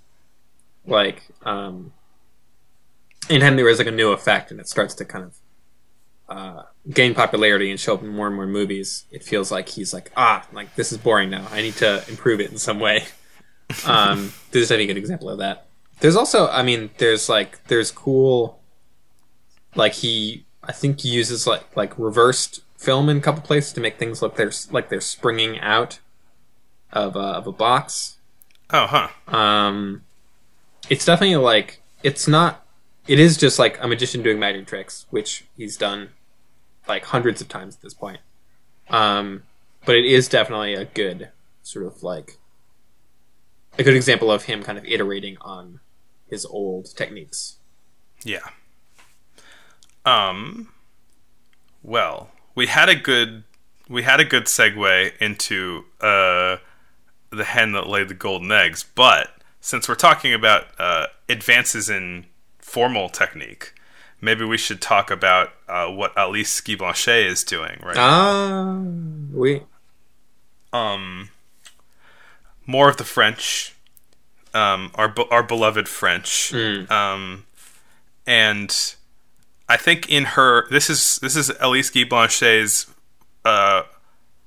Like, 0.86 1.28
um, 1.42 1.92
anytime 3.28 3.56
there 3.56 3.68
is 3.68 3.78
like 3.78 3.86
a 3.86 3.92
new 3.92 4.12
effect 4.12 4.50
and 4.50 4.60
it 4.60 4.68
starts 4.68 4.94
to 4.94 5.04
kind 5.04 5.24
of 5.24 5.34
uh, 6.28 6.62
gain 6.90 7.14
popularity 7.14 7.70
and 7.70 7.78
show 7.78 7.94
up 7.94 8.02
in 8.02 8.08
more 8.08 8.26
and 8.26 8.36
more 8.36 8.46
movies, 8.46 9.04
it 9.10 9.22
feels 9.22 9.50
like 9.52 9.68
he's 9.70 9.92
like, 9.92 10.10
ah, 10.16 10.46
like 10.52 10.74
this 10.74 10.92
is 10.92 10.98
boring 10.98 11.30
now. 11.30 11.46
I 11.50 11.62
need 11.62 11.74
to 11.76 12.04
improve 12.08 12.40
it 12.40 12.50
in 12.50 12.58
some 12.58 12.78
way. 12.80 13.04
Um, 13.86 14.34
there's 14.50 14.68
definitely 14.68 14.84
a 14.84 14.86
good 14.88 14.98
example 14.98 15.30
of 15.30 15.38
that. 15.38 15.66
There's 16.00 16.16
also, 16.16 16.48
I 16.48 16.62
mean, 16.62 16.90
there's 16.98 17.30
like 17.30 17.64
there's 17.66 17.90
cool, 17.90 18.60
like 19.74 19.94
he, 19.94 20.44
I 20.62 20.70
think 20.72 21.00
he 21.00 21.08
uses 21.08 21.46
like 21.46 21.74
like 21.74 21.98
reversed 21.98 22.60
film 22.76 23.08
in 23.08 23.16
a 23.16 23.20
couple 23.20 23.40
places 23.40 23.72
to 23.72 23.80
make 23.80 23.98
things 23.98 24.20
look 24.20 24.36
they're 24.36 24.52
like 24.70 24.90
they're 24.90 25.00
springing 25.00 25.58
out 25.60 25.98
of 26.92 27.16
a, 27.16 27.20
of 27.20 27.46
a 27.46 27.52
box. 27.52 28.18
oh 28.70 28.86
huh, 28.86 29.08
Um, 29.34 30.02
it's 30.90 31.06
definitely 31.06 31.36
like 31.36 31.80
it's 32.02 32.28
not. 32.28 32.63
It 33.06 33.18
is 33.18 33.36
just 33.36 33.58
like 33.58 33.82
a 33.82 33.88
magician 33.88 34.22
doing 34.22 34.38
magic 34.38 34.66
tricks, 34.66 35.06
which 35.10 35.44
he's 35.56 35.76
done 35.76 36.10
like 36.88 37.04
hundreds 37.04 37.40
of 37.40 37.48
times 37.48 37.76
at 37.76 37.82
this 37.82 37.94
point. 37.94 38.20
Um, 38.88 39.42
but 39.84 39.96
it 39.96 40.04
is 40.04 40.28
definitely 40.28 40.74
a 40.74 40.84
good 40.84 41.30
sort 41.62 41.86
of 41.86 42.02
like 42.02 42.38
a 43.78 43.82
good 43.82 43.94
example 43.94 44.30
of 44.30 44.44
him 44.44 44.62
kind 44.62 44.78
of 44.78 44.84
iterating 44.84 45.36
on 45.40 45.80
his 46.28 46.44
old 46.44 46.94
techniques. 46.96 47.56
yeah. 48.24 48.48
Um, 50.06 50.68
well, 51.82 52.30
we 52.54 52.66
had 52.66 52.88
a 52.90 52.94
good 52.94 53.44
we 53.88 54.02
had 54.02 54.20
a 54.20 54.24
good 54.24 54.44
segue 54.44 55.16
into 55.18 55.84
uh 56.00 56.58
the 57.30 57.44
hen 57.44 57.72
that 57.72 57.86
laid 57.86 58.08
the 58.08 58.14
golden 58.14 58.52
eggs, 58.52 58.84
but 58.94 59.30
since 59.60 59.88
we're 59.88 59.94
talking 59.94 60.34
about 60.34 60.66
uh, 60.78 61.06
advances 61.28 61.88
in 61.88 62.26
formal 62.64 63.08
technique, 63.10 63.74
maybe 64.20 64.44
we 64.44 64.56
should 64.56 64.80
talk 64.80 65.10
about 65.10 65.50
uh, 65.68 65.86
what 65.88 66.16
Alice 66.16 66.60
Guy 66.62 66.74
Blaché 66.74 67.24
is 67.26 67.44
doing 67.44 67.78
right 67.82 67.96
Ah, 67.98 68.78
we 69.32 69.62
um, 70.72 71.28
more 72.66 72.88
of 72.88 72.96
the 72.96 73.04
French, 73.04 73.74
um, 74.54 74.90
our 74.94 75.14
our 75.30 75.42
beloved 75.42 75.88
French, 75.88 76.50
Mm. 76.52 76.90
um, 76.90 77.44
and 78.26 78.94
I 79.68 79.76
think 79.76 80.08
in 80.10 80.24
her 80.24 80.68
this 80.70 80.88
is 80.90 81.18
this 81.22 81.36
is 81.36 81.52
Elise 81.60 81.90
Guy 81.90 82.04
Blanchet's 82.04 82.86
uh, 83.44 83.82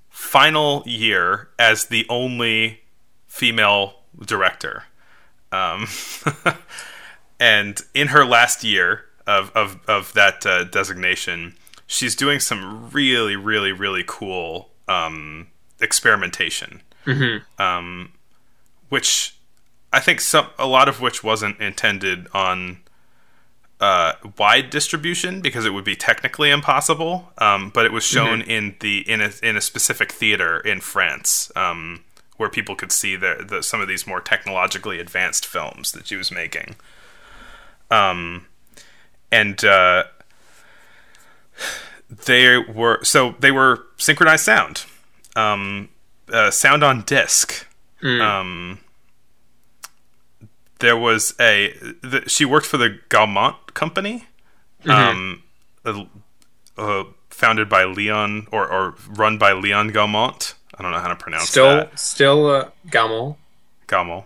final 0.10 0.84
year 0.86 1.50
as 1.60 1.86
the 1.86 2.06
only 2.10 2.82
female 3.28 3.94
director. 4.26 4.84
Um, 5.52 5.88
and 7.40 7.80
in 7.94 8.08
her 8.10 8.26
last 8.26 8.64
year 8.64 9.06
of 9.26 9.52
of, 9.56 9.80
of 9.88 10.14
that 10.14 10.46
uh, 10.46 10.64
designation, 10.66 11.56
she's 11.86 12.16
doing 12.16 12.40
some 12.40 12.90
really 12.92 13.36
really 13.36 13.72
really 13.72 14.04
cool 14.06 14.70
um, 14.88 15.48
experimentation, 15.80 16.82
um, 17.60 18.12
which 18.90 19.36
I 19.94 20.00
think 20.00 20.22
some 20.22 20.48
a 20.58 20.68
lot 20.68 20.88
of 20.90 21.02
which 21.02 21.24
wasn't 21.24 21.60
intended 21.60 22.28
on 22.34 22.80
uh, 23.80 24.14
wide 24.38 24.70
distribution 24.70 25.40
because 25.42 25.66
it 25.66 25.72
would 25.74 25.84
be 25.86 25.96
technically 25.96 26.50
impossible. 26.50 27.32
Um, 27.38 27.70
but 27.70 27.86
it 27.86 27.92
was 27.92 28.04
shown 28.04 28.42
in 28.42 28.76
the 28.80 29.10
in 29.10 29.22
a 29.22 29.32
in 29.44 29.56
a 29.56 29.62
specific 29.62 30.12
theater 30.12 30.60
in 30.60 30.82
France 30.82 31.52
um, 31.56 32.04
where 32.38 32.50
people 32.50 32.76
could 32.76 32.92
see 32.92 33.16
the, 33.16 33.46
the 33.48 33.62
some 33.62 33.82
of 33.82 33.88
these 33.88 34.08
more 34.08 34.22
technologically 34.22 35.00
advanced 35.00 35.46
films 35.46 35.92
that 35.92 36.08
she 36.08 36.16
was 36.16 36.32
making. 36.32 36.76
Um, 37.90 38.46
and 39.32 39.64
uh, 39.64 40.04
they 42.26 42.58
were 42.58 43.04
so 43.04 43.36
they 43.40 43.52
were 43.52 43.86
synchronized 43.98 44.44
sound, 44.44 44.86
um, 45.36 45.90
uh, 46.32 46.52
sound 46.52 46.84
on 46.84 47.02
disc. 47.04 47.66
Um, 48.04 48.80
there 50.80 50.96
was 50.98 51.34
a 51.40 51.74
the, 52.02 52.24
she 52.28 52.46
worked 52.46 52.66
for 52.68 52.78
the 52.78 53.00
Gaumont 53.10 53.74
company, 53.74 54.26
um, 54.86 55.44
uh, 55.84 56.06
uh, 56.78 57.04
founded 57.30 57.68
by 57.70 57.84
Leon 57.86 58.48
or 58.52 58.68
or 58.68 58.96
run 59.10 59.38
by 59.38 59.54
Leon 59.54 59.92
Gaumont. 59.92 60.54
I 60.78 60.84
don't 60.84 60.92
know 60.92 61.00
how 61.00 61.08
to 61.08 61.16
pronounce 61.16 61.50
Still, 61.50 61.76
that. 61.76 62.00
still 62.00 62.50
uh, 62.50 62.70
Gaumont. 62.90 63.38
Gaumont. 63.88 64.26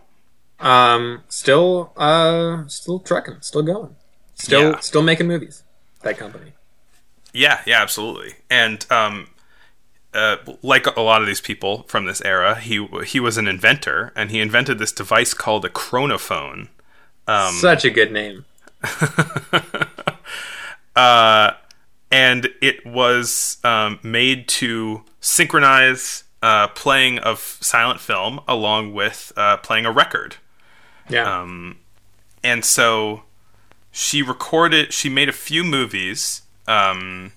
Um, 0.62 1.24
still, 1.28 1.91
uh, 1.97 2.68
still 2.68 2.99
trucking, 2.99 3.38
still 3.41 3.64
going, 3.64 3.95
still, 4.36 4.72
Yeah. 4.72 4.80
still 4.80 5.01
making 5.01 5.28
movies. 5.28 5.64
That 6.03 6.18
company. 6.18 6.53
Yeah, 7.34 7.62
yeah, 7.66 7.82
absolutely. 7.82 8.36
And 8.49 8.86
um, 8.91 9.28
uh, 10.14 10.38
like 10.62 10.86
a 10.88 11.01
lot 11.01 11.22
of 11.22 11.28
these 11.28 11.41
people 11.41 11.84
from 11.88 12.05
this 12.05 12.22
era, 12.22 12.59
he 12.59 12.86
he 13.05 13.20
was 13.20 13.38
an 13.38 13.47
inventor, 13.47 14.12
and 14.16 14.32
he 14.32 14.39
invented 14.39 14.80
this 14.80 14.91
device 14.91 15.34
called 15.34 15.64
a 15.64 15.70
chronophone. 15.70 16.68
Um, 17.28 17.53
Such 17.53 17.86
a 17.86 17.89
good 17.89 18.12
name. 18.12 18.45
uh, 20.95 21.51
and 22.12 22.49
it 22.62 22.86
was 22.86 23.57
um, 23.64 23.99
made 24.03 24.47
to 24.49 25.03
synchronize 25.22 26.24
uh, 26.41 26.68
playing 26.70 27.20
of 27.20 27.39
silent 27.62 27.99
film 27.99 28.39
along 28.47 28.93
with 28.93 29.32
uh, 29.38 29.57
playing 29.57 29.86
a 29.86 29.91
record. 29.91 30.38
Yeah. 31.10 31.41
Um, 31.41 31.78
and 32.43 32.64
so 32.66 33.24
she 33.91 34.22
recorded, 34.22 34.93
she 34.93 35.10
made 35.10 35.30
a 35.30 35.34
few 35.34 35.64
movies 35.64 36.41
um, 36.68 37.34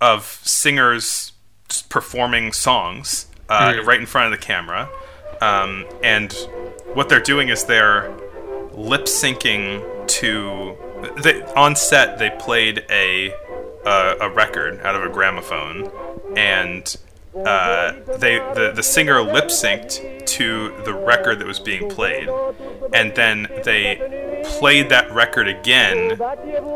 of 0.00 0.24
singers 0.42 1.32
performing 1.88 2.52
songs 2.52 3.26
uh, 3.48 3.76
right 3.84 4.00
in 4.00 4.06
front 4.06 4.32
of 4.32 4.38
the 4.38 4.44
camera. 4.44 4.88
Um, 5.40 5.86
and 6.02 6.32
what 6.94 7.08
they're 7.08 7.20
doing 7.20 7.48
is 7.48 7.64
they're 7.64 8.10
lip 8.72 9.02
syncing 9.02 10.06
to. 10.08 10.76
They, 11.22 11.42
on 11.54 11.74
set, 11.74 12.18
they 12.18 12.30
played 12.30 12.84
a 12.90 13.32
uh, 13.84 14.14
a 14.20 14.30
record 14.30 14.80
out 14.80 14.94
of 14.94 15.02
a 15.02 15.08
gramophone, 15.08 15.90
and 16.36 16.96
uh, 17.34 17.92
they 18.18 18.38
the 18.54 18.72
the 18.74 18.82
singer 18.82 19.20
lip 19.22 19.46
synced 19.46 20.26
to 20.26 20.74
the 20.84 20.92
record 20.92 21.38
that 21.38 21.46
was 21.46 21.58
being 21.58 21.88
played, 21.88 22.28
and 22.92 23.14
then 23.14 23.48
they 23.64 24.42
played 24.44 24.88
that 24.90 25.10
record 25.12 25.48
again 25.48 26.12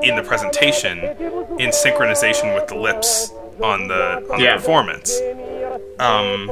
in 0.02 0.16
the 0.16 0.22
presentation 0.24 0.98
in 1.58 1.70
synchronization 1.70 2.54
with 2.54 2.66
the 2.68 2.76
lips 2.76 3.32
on 3.62 3.88
the 3.88 4.26
on 4.32 4.40
Yeah. 4.40 4.52
the 4.56 4.60
performance. 4.60 5.18
Um, 5.98 6.50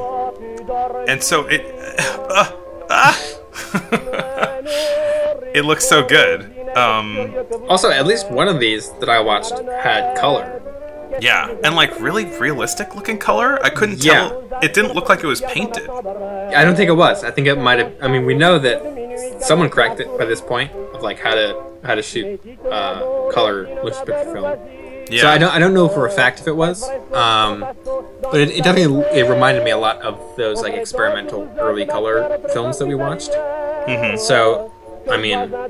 and 1.07 1.21
so 1.23 1.45
it 1.47 1.61
uh, 2.29 2.51
ah! 2.89 3.27
it 5.53 5.65
looks 5.65 5.87
so 5.87 6.03
good. 6.05 6.51
Um, 6.75 7.33
also, 7.69 7.89
at 7.89 8.05
least 8.05 8.29
one 8.29 8.47
of 8.47 8.59
these 8.59 8.91
that 8.99 9.09
I 9.09 9.19
watched 9.21 9.57
had 9.83 10.17
color. 10.17 10.61
Yeah, 11.19 11.53
and 11.63 11.75
like 11.75 11.99
really 11.99 12.25
realistic 12.39 12.95
looking 12.95 13.17
color. 13.17 13.59
I 13.63 13.69
couldn't 13.69 14.03
Yeah. 14.03 14.29
tell. 14.29 14.43
It 14.61 14.73
didn't 14.73 14.93
look 14.95 15.09
like 15.09 15.23
it 15.23 15.27
was 15.27 15.41
painted. 15.41 15.89
I 15.89 16.63
don't 16.63 16.75
think 16.75 16.89
it 16.89 16.93
was. 16.95 17.23
I 17.23 17.31
think 17.31 17.47
it 17.47 17.55
might 17.57 17.79
have. 17.79 17.93
I 18.01 18.07
mean, 18.07 18.25
we 18.25 18.33
know 18.33 18.57
that 18.59 18.81
someone 19.41 19.69
cracked 19.69 19.99
it 19.99 20.17
by 20.17 20.25
this 20.25 20.41
point 20.41 20.71
of 20.93 21.01
like 21.01 21.19
how 21.19 21.35
to 21.35 21.55
how 21.83 21.95
to 21.95 22.01
shoot 22.01 22.39
uh, 22.69 23.29
color 23.31 23.67
motion 23.83 24.05
picture 24.05 24.31
film. 24.33 24.59
Yeah, 25.07 25.21
So 25.21 25.27
I 25.29 25.37
don't 25.37 25.51
I 25.53 25.59
don't 25.59 25.73
know 25.75 25.87
for 25.87 26.07
a 26.07 26.11
fact 26.11 26.39
if 26.39 26.47
it 26.47 26.55
was, 26.55 26.83
um, 27.13 27.63
but 28.23 28.39
it, 28.41 28.49
it 28.49 28.63
definitely 28.63 29.01
it 29.13 29.29
reminded 29.29 29.63
me 29.63 29.69
a 29.71 29.77
lot 29.77 30.01
of 30.01 30.19
those 30.35 30.61
like 30.63 30.73
experimental 30.73 31.47
early 31.59 31.85
color 31.85 32.39
films 32.53 32.79
that 32.79 32.87
we 32.87 32.95
watched. 32.95 33.29
Mhm. 33.31 34.17
So 34.17 34.71
I 35.07 35.17
mean, 35.17 35.37
uh, 35.37 35.43
I 35.43 35.67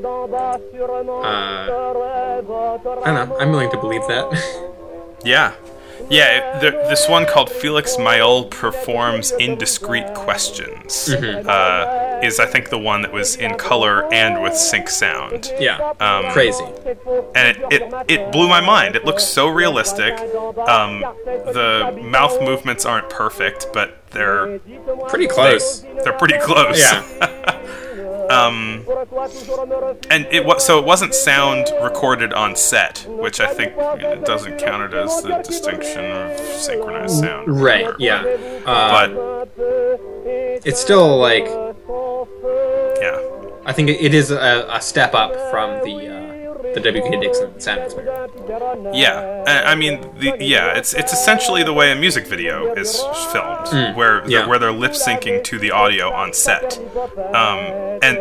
don't 3.12 3.30
know. 3.30 3.38
I'm 3.38 3.52
willing 3.52 3.70
to 3.72 3.78
believe 3.78 4.08
that. 4.08 4.26
Yeah. 5.26 5.54
Yeah, 6.10 6.58
it- 6.58 6.62
the, 6.62 6.72
this 6.90 7.08
one 7.10 7.26
called 7.26 7.50
Felix 7.50 7.96
Mayol 7.96 8.52
Performs 8.52 9.32
Indiscreet 9.40 10.14
Questions 10.14 11.10
uh, 11.10 12.20
is, 12.22 12.40
I 12.40 12.46
think, 12.46 12.70
the 12.70 12.78
one 12.78 13.02
that 13.02 13.12
was 13.12 13.36
in 13.38 13.56
color 13.58 14.12
and 14.14 14.42
with 14.44 14.56
sync 14.56 14.90
sound. 14.90 15.52
yeah, 15.60 15.94
Um, 16.00 16.32
crazy. 16.32 16.64
And 17.36 17.58
it, 17.58 17.64
it, 17.72 18.12
it 18.12 18.32
blew 18.32 18.48
my 18.48 18.62
mind. 18.62 18.96
It 18.96 19.06
looks 19.06 19.24
so 19.24 19.48
realistic. 19.48 20.14
Um, 20.68 21.00
the 21.26 21.98
mouth 22.04 22.40
movements 22.42 22.86
aren't 22.86 23.10
perfect, 23.10 23.68
but 23.74 23.98
they're 24.12 24.60
Pretty 25.08 25.28
close. 25.28 25.82
they're 26.04 26.14
pretty 26.14 26.38
close. 26.40 26.78
Yeah. 26.80 27.52
um, 28.30 28.86
and 30.10 30.26
it 30.32 30.46
was 30.46 30.66
so 30.66 30.80
it 30.80 30.86
wasn't 30.86 31.14
sound 31.14 31.68
recorded 31.82 32.34
on 32.34 32.56
set, 32.56 33.06
which 33.08 33.40
I 33.40 33.54
think 33.54 33.76
doesn't 34.26 34.58
count 34.60 34.94
it 34.94 34.98
as 34.98 35.22
the 35.22 35.38
distinction 35.44 36.12
of 36.12 36.38
synchronized 36.40 37.20
sound. 37.20 37.62
Right. 37.62 37.94
Yeah. 38.00 38.24
Uh, 38.66 39.08
But 39.08 39.52
it's 40.66 40.80
still 40.80 41.18
like 41.18 41.46
yeah, 43.02 43.20
I 43.66 43.74
think 43.74 43.90
it 43.90 44.14
is 44.14 44.32
a, 44.32 44.68
a 44.70 44.82
step 44.82 45.14
up 45.14 45.34
from 45.52 45.84
the 45.84 46.08
uh, 46.08 46.35
the 46.74 46.80
WK 46.82 47.22
Dickson 47.22 47.60
sound 47.60 47.82
experience. 47.82 48.32
yeah. 48.94 49.44
I, 49.48 49.72
I 49.72 49.76
mean, 49.76 50.02
the, 50.18 50.36
yeah. 50.40 50.78
It's 50.78 50.94
it's 50.94 51.14
essentially 51.14 51.64
the 51.64 51.74
way 51.74 51.92
a 51.92 51.96
music 51.96 52.26
video 52.28 52.74
is 52.74 53.00
filmed, 53.32 53.96
where 53.96 54.22
Mm. 54.22 54.30
yeah. 54.30 54.40
they're, 54.40 54.48
where 54.50 54.60
they're 54.60 54.72
lip 54.72 54.94
syncing 54.94 55.44
to 55.44 55.60
the 55.60 55.72
audio 55.72 56.12
on 56.12 56.34
set. 56.34 56.78
Um, 57.34 57.60
and 58.02 58.18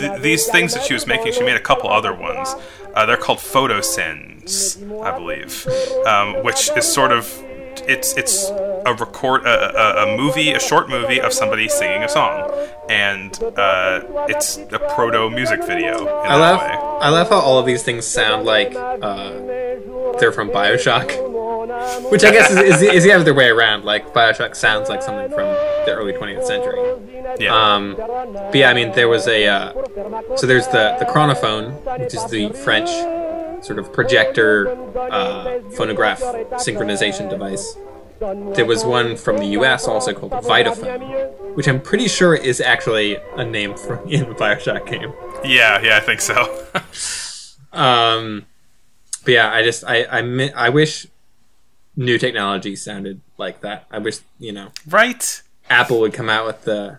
th- 0.00 0.20
these 0.22 0.46
things 0.46 0.74
that 0.74 0.84
she 0.84 0.94
was 0.94 1.06
making, 1.06 1.32
she 1.32 1.42
made 1.42 1.56
a 1.56 1.60
couple 1.60 1.88
other 1.90 2.14
ones. 2.14 2.54
Uh, 2.94 3.04
they're 3.06 3.16
called 3.16 3.38
photosins, 3.38 4.78
I 5.02 5.16
believe, 5.16 5.66
um, 6.06 6.42
which 6.44 6.70
is 6.76 6.90
sort 6.92 7.12
of 7.12 7.42
it's 7.86 8.16
it's 8.16 8.50
a 8.50 8.94
record 8.94 9.44
a, 9.44 9.76
a, 9.76 10.14
a 10.14 10.16
movie, 10.16 10.52
a 10.52 10.60
short 10.60 10.88
movie 10.88 11.20
of 11.20 11.32
somebody 11.32 11.68
singing 11.68 12.02
a 12.02 12.08
song, 12.08 12.50
and 12.88 13.42
uh, 13.56 14.00
it's 14.28 14.58
a 14.58 14.78
proto 14.94 15.30
music 15.30 15.64
video. 15.64 16.00
In 16.00 16.08
I 16.08 16.36
love 16.36 16.60
way. 16.60 16.96
I 17.00 17.08
love 17.10 17.28
how 17.28 17.40
all 17.40 17.58
of 17.58 17.66
these 17.66 17.82
things 17.82 18.06
sound 18.06 18.46
like 18.46 18.74
uh, 18.74 19.30
they're 20.18 20.32
from 20.32 20.50
Bioshock, 20.50 22.10
which 22.10 22.24
I 22.24 22.30
guess 22.30 22.50
is, 22.50 22.58
is, 22.58 22.82
is 22.82 23.04
the 23.04 23.12
other 23.12 23.34
way 23.34 23.48
around. 23.48 23.84
Like 23.84 24.12
Bioshock 24.12 24.54
sounds 24.54 24.88
like 24.88 25.02
something 25.02 25.28
from 25.30 25.46
the 25.46 25.94
early 25.94 26.12
20th 26.12 26.44
century. 26.44 26.80
Yeah. 27.38 27.54
Um, 27.54 27.96
but 27.96 28.54
yeah, 28.54 28.70
I 28.70 28.74
mean, 28.74 28.92
there 28.92 29.08
was 29.08 29.26
a 29.26 29.46
uh, 29.46 30.36
so 30.36 30.46
there's 30.46 30.66
the 30.68 30.96
the 30.98 31.04
chronophone, 31.06 31.98
which 31.98 32.14
is 32.14 32.24
the 32.26 32.50
French 32.50 32.90
sort 33.64 33.78
of 33.78 33.92
projector 33.92 34.68
uh, 34.96 35.60
phonograph 35.70 36.20
synchronization 36.20 37.28
device. 37.28 37.65
There 38.18 38.64
was 38.64 38.84
one 38.84 39.16
from 39.16 39.38
the 39.38 39.46
U.S. 39.48 39.86
also 39.86 40.14
called 40.14 40.32
Vitaphone, 40.32 41.54
which 41.54 41.68
I'm 41.68 41.80
pretty 41.80 42.08
sure 42.08 42.34
is 42.34 42.62
actually 42.62 43.16
a 43.36 43.44
name 43.44 43.76
from 43.76 44.08
in 44.08 44.28
the 44.28 44.34
Bioshock 44.34 44.86
game. 44.86 45.12
yeah, 45.44 45.80
yeah, 45.82 45.98
I 45.98 46.00
think 46.00 46.20
so. 46.20 46.66
Um, 47.72 48.46
but 49.24 49.34
yeah, 49.34 49.52
I 49.52 49.62
just 49.62 49.84
I 49.84 50.04
I 50.04 50.50
I 50.56 50.68
wish 50.70 51.06
new 51.94 52.16
technology 52.18 52.74
sounded 52.74 53.20
like 53.36 53.60
that. 53.60 53.86
I 53.90 53.98
wish 53.98 54.20
you 54.38 54.52
know 54.52 54.70
right? 54.88 55.42
Apple 55.68 56.00
would 56.00 56.14
come 56.14 56.30
out 56.30 56.46
with 56.46 56.62
the 56.62 56.98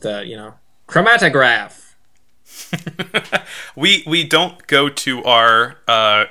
the 0.00 0.26
you 0.26 0.36
know 0.36 0.54
chromatograph. 0.88 1.92
we 3.76 4.02
we 4.06 4.24
don't 4.24 4.66
go 4.66 4.88
to 4.88 5.22
our 5.24 5.76
uh, 5.86 6.24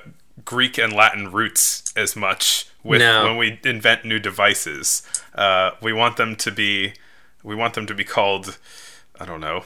Greek 0.43 0.77
and 0.77 0.91
Latin 0.91 1.31
roots 1.31 1.93
as 1.95 2.15
much 2.15 2.68
with 2.83 2.99
No. 3.01 3.23
when 3.25 3.37
we 3.37 3.59
invent 3.63 4.05
new 4.05 4.19
devices. 4.19 5.03
Uh, 5.35 5.71
we 5.81 5.93
want 5.93 6.17
them 6.17 6.35
to 6.37 6.51
be 6.51 6.93
we 7.43 7.55
want 7.55 7.73
them 7.73 7.85
to 7.87 7.93
be 7.93 8.03
called 8.03 8.57
I 9.19 9.25
don't 9.25 9.41
know 9.41 9.63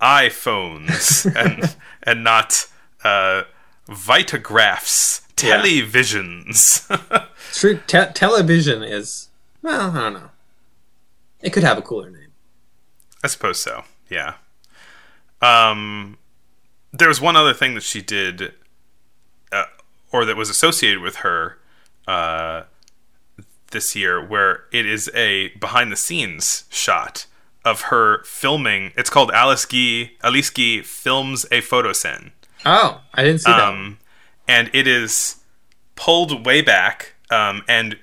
iPhones 0.00 1.24
and 1.36 1.76
and 2.02 2.24
not 2.24 2.66
uh, 3.04 3.42
Vitagraphs, 3.88 5.22
Yeah. 5.42 5.60
televisions. 5.62 6.86
True. 7.52 7.80
Te- 7.86 8.12
television 8.14 8.82
is 8.82 9.28
well, 9.62 9.90
I 9.90 10.00
don't 10.00 10.12
know. 10.14 10.30
It 11.40 11.52
could 11.52 11.62
have 11.64 11.78
a 11.78 11.82
cooler 11.82 12.10
name. 12.10 12.32
I 13.24 13.28
suppose 13.28 13.60
so. 13.60 13.84
Yeah. 14.08 14.34
Um, 15.40 16.18
there 16.92 17.08
was 17.08 17.20
one 17.20 17.36
other 17.36 17.54
thing 17.54 17.74
that 17.74 17.82
she 17.82 18.00
did, 18.02 18.52
uh, 19.50 19.64
or 20.12 20.24
that 20.24 20.36
was 20.36 20.50
associated 20.50 21.00
with 21.00 21.16
her, 21.16 21.58
uh, 22.06 22.62
this 23.70 23.96
year, 23.96 24.24
where 24.24 24.64
it 24.72 24.86
is 24.86 25.10
a 25.14 25.48
behind-the-scenes 25.58 26.64
shot 26.68 27.26
of 27.64 27.82
her 27.82 28.22
filming. 28.24 28.92
It's 28.96 29.08
called 29.08 29.30
Alice 29.30 29.64
Guy. 29.64 30.12
Alice 30.22 30.50
Guy 30.50 30.82
films 30.82 31.46
a 31.50 31.60
photo 31.60 31.92
scene. 31.92 32.32
Oh, 32.66 33.00
I 33.14 33.22
didn't 33.22 33.40
see 33.40 33.50
that. 33.50 33.60
Um, 33.60 33.98
and 34.46 34.70
it 34.72 34.86
is 34.86 35.36
pulled 35.94 36.44
way 36.44 36.60
back, 36.60 37.14
um, 37.30 37.62
and 37.68 37.96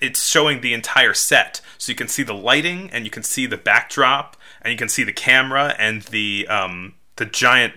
it's 0.00 0.26
showing 0.26 0.60
the 0.60 0.72
entire 0.72 1.14
set. 1.14 1.60
So 1.76 1.92
you 1.92 1.96
can 1.96 2.08
see 2.08 2.22
the 2.22 2.34
lighting, 2.34 2.90
and 2.90 3.04
you 3.04 3.10
can 3.10 3.22
see 3.22 3.46
the 3.46 3.56
backdrop, 3.56 4.36
and 4.62 4.72
you 4.72 4.78
can 4.78 4.88
see 4.88 5.04
the 5.04 5.12
camera 5.12 5.74
and 5.78 6.02
the 6.02 6.46
um, 6.48 6.94
the 7.16 7.26
giant 7.26 7.74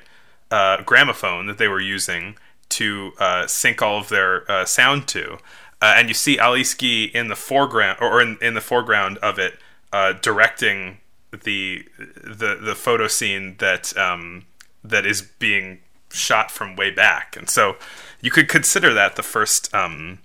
uh, 0.50 0.82
gramophone 0.84 1.48
that 1.48 1.58
they 1.58 1.68
were 1.68 1.82
using 1.82 2.38
to 2.72 3.14
uh, 3.20 3.48
sync 3.48 3.82
all 3.82 4.00
of 4.00 4.10
their 4.10 4.50
uh, 4.52 4.66
sound 4.66 5.08
to. 5.10 5.38
Uh, 5.82 5.96
and 5.98 6.08
you 6.08 6.14
see 6.14 6.38
Alice 6.38 6.74
Guy 6.74 7.10
in 7.14 7.28
the 7.28 7.36
foreground, 7.36 7.98
or 8.02 8.22
in, 8.22 8.38
in 8.42 8.54
the 8.54 8.62
foreground 8.62 9.18
of 9.20 9.40
it, 9.40 9.58
uh, 9.92 10.14
directing 10.14 11.00
the 11.32 11.86
the 12.00 12.60
the 12.62 12.76
photo 12.76 13.08
scene 13.08 13.56
that 13.60 13.96
um, 13.98 14.46
that 14.84 15.06
is 15.06 15.22
being 15.22 15.80
shot 16.12 16.52
from 16.52 16.76
way 16.76 16.92
back, 16.92 17.36
and 17.36 17.50
so 17.50 17.78
you 18.20 18.30
could 18.30 18.48
consider 18.48 18.94
that 18.94 19.16
the 19.16 19.24
first 19.24 19.74
um, 19.74 20.20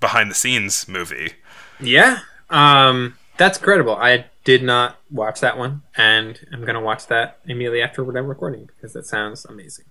behind 0.00 0.30
the 0.30 0.34
scenes 0.34 0.88
movie. 0.88 1.32
Yeah. 1.80 2.20
Um, 2.50 3.16
that's 3.36 3.58
credible. 3.58 3.96
I 3.96 4.26
did 4.44 4.62
not 4.62 4.98
watch 5.10 5.40
that 5.40 5.58
one, 5.58 5.82
and 5.96 6.38
I'm 6.52 6.64
gonna 6.64 6.80
watch 6.80 7.08
that 7.08 7.40
immediately 7.44 7.82
after 7.82 8.04
we're 8.04 8.12
done 8.12 8.26
recording 8.26 8.66
because 8.66 8.92
that 8.94 9.06
sounds 9.06 9.44
amazing. 9.44 9.86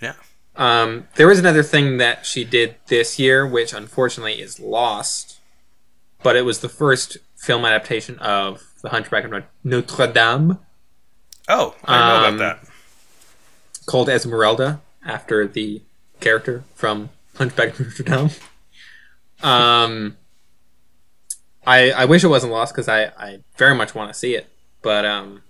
Yeah. 0.00 0.14
Um, 0.56 1.08
there 1.14 1.26
was 1.26 1.38
another 1.38 1.62
thing 1.62 1.96
that 1.96 2.26
she 2.26 2.44
did 2.44 2.76
this 2.88 3.18
year, 3.18 3.46
which 3.46 3.72
unfortunately 3.72 4.40
is 4.40 4.60
lost, 4.60 5.38
but 6.22 6.36
it 6.36 6.44
was 6.44 6.60
the 6.60 6.68
first 6.68 7.16
film 7.36 7.64
adaptation 7.64 8.18
of 8.18 8.62
The 8.82 8.90
Hunchback 8.90 9.24
of 9.24 9.44
Notre 9.64 10.06
Dame, 10.06 10.58
Oh, 11.48 11.74
I 11.84 11.92
didn't 11.96 12.06
know 12.06 12.28
Um, 12.28 12.34
about 12.36 12.62
that. 12.62 12.70
called 13.86 14.08
Esmeralda 14.08 14.80
after 15.04 15.46
the 15.48 15.82
character 16.20 16.62
from 16.74 17.10
Hunchback 17.36 17.70
of 17.70 17.80
Notre 17.80 18.02
Dame. 18.04 18.30
Um, 19.42 20.16
I 21.66 21.90
I 21.92 22.04
wish 22.04 22.22
it 22.22 22.28
wasn't 22.28 22.52
lost 22.52 22.72
because 22.74 22.88
I, 22.88 23.06
I 23.18 23.40
very 23.56 23.74
much 23.74 23.94
want 23.94 24.12
to 24.12 24.18
see 24.18 24.34
it, 24.36 24.48
but 24.82 25.04
um, 25.04 25.42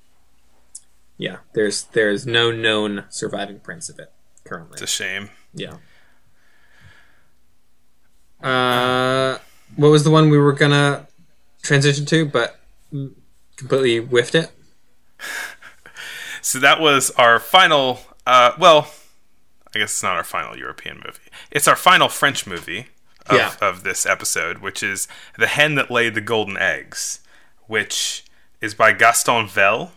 yeah, 1.19 1.39
there's 1.53 1.85
there's 1.93 2.27
no 2.27 2.51
known 2.51 3.05
surviving 3.11 3.61
prints 3.61 3.89
of 3.91 3.99
it 3.99 4.11
currently. 4.53 4.75
It's 4.75 4.83
a 4.83 4.87
shame. 4.87 5.31
Yeah. 5.55 5.77
Uh, 8.43 9.39
what 9.77 9.89
was 9.89 10.05
the 10.05 10.11
one 10.11 10.31
we 10.31 10.39
were 10.39 10.53
gonna 10.53 11.07
transition 11.63 12.05
to, 12.07 12.27
but 12.27 12.59
completely 13.57 13.99
whiffed 13.99 14.35
it? 14.35 14.51
So 16.45 16.59
that 16.59 16.81
was 16.81 17.13
our 17.13 17.39
final. 17.39 18.01
Uh, 18.27 18.51
well, 18.59 18.93
I 19.73 19.79
guess 19.79 19.93
it's 19.93 20.03
not 20.03 20.17
our 20.17 20.25
final 20.25 20.59
European 20.59 20.97
movie. 20.97 21.31
It's 21.53 21.69
our 21.69 21.77
final 21.77 22.09
French 22.09 22.49
movie 22.49 22.89
of, 23.27 23.37
Yeah. 23.37 23.55
of 23.61 23.85
this 23.85 24.05
episode, 24.05 24.59
which 24.59 24.83
is 24.83 25.07
"The 25.39 25.47
Hen 25.47 25.77
That 25.77 25.89
Laid 25.89 26.17
the 26.17 26.21
Golden 26.21 26.57
Eggs," 26.57 27.21
which 27.69 28.25
is 28.61 28.75
by 28.75 28.93
Gaston 28.93 29.47
Velle, 29.47 29.93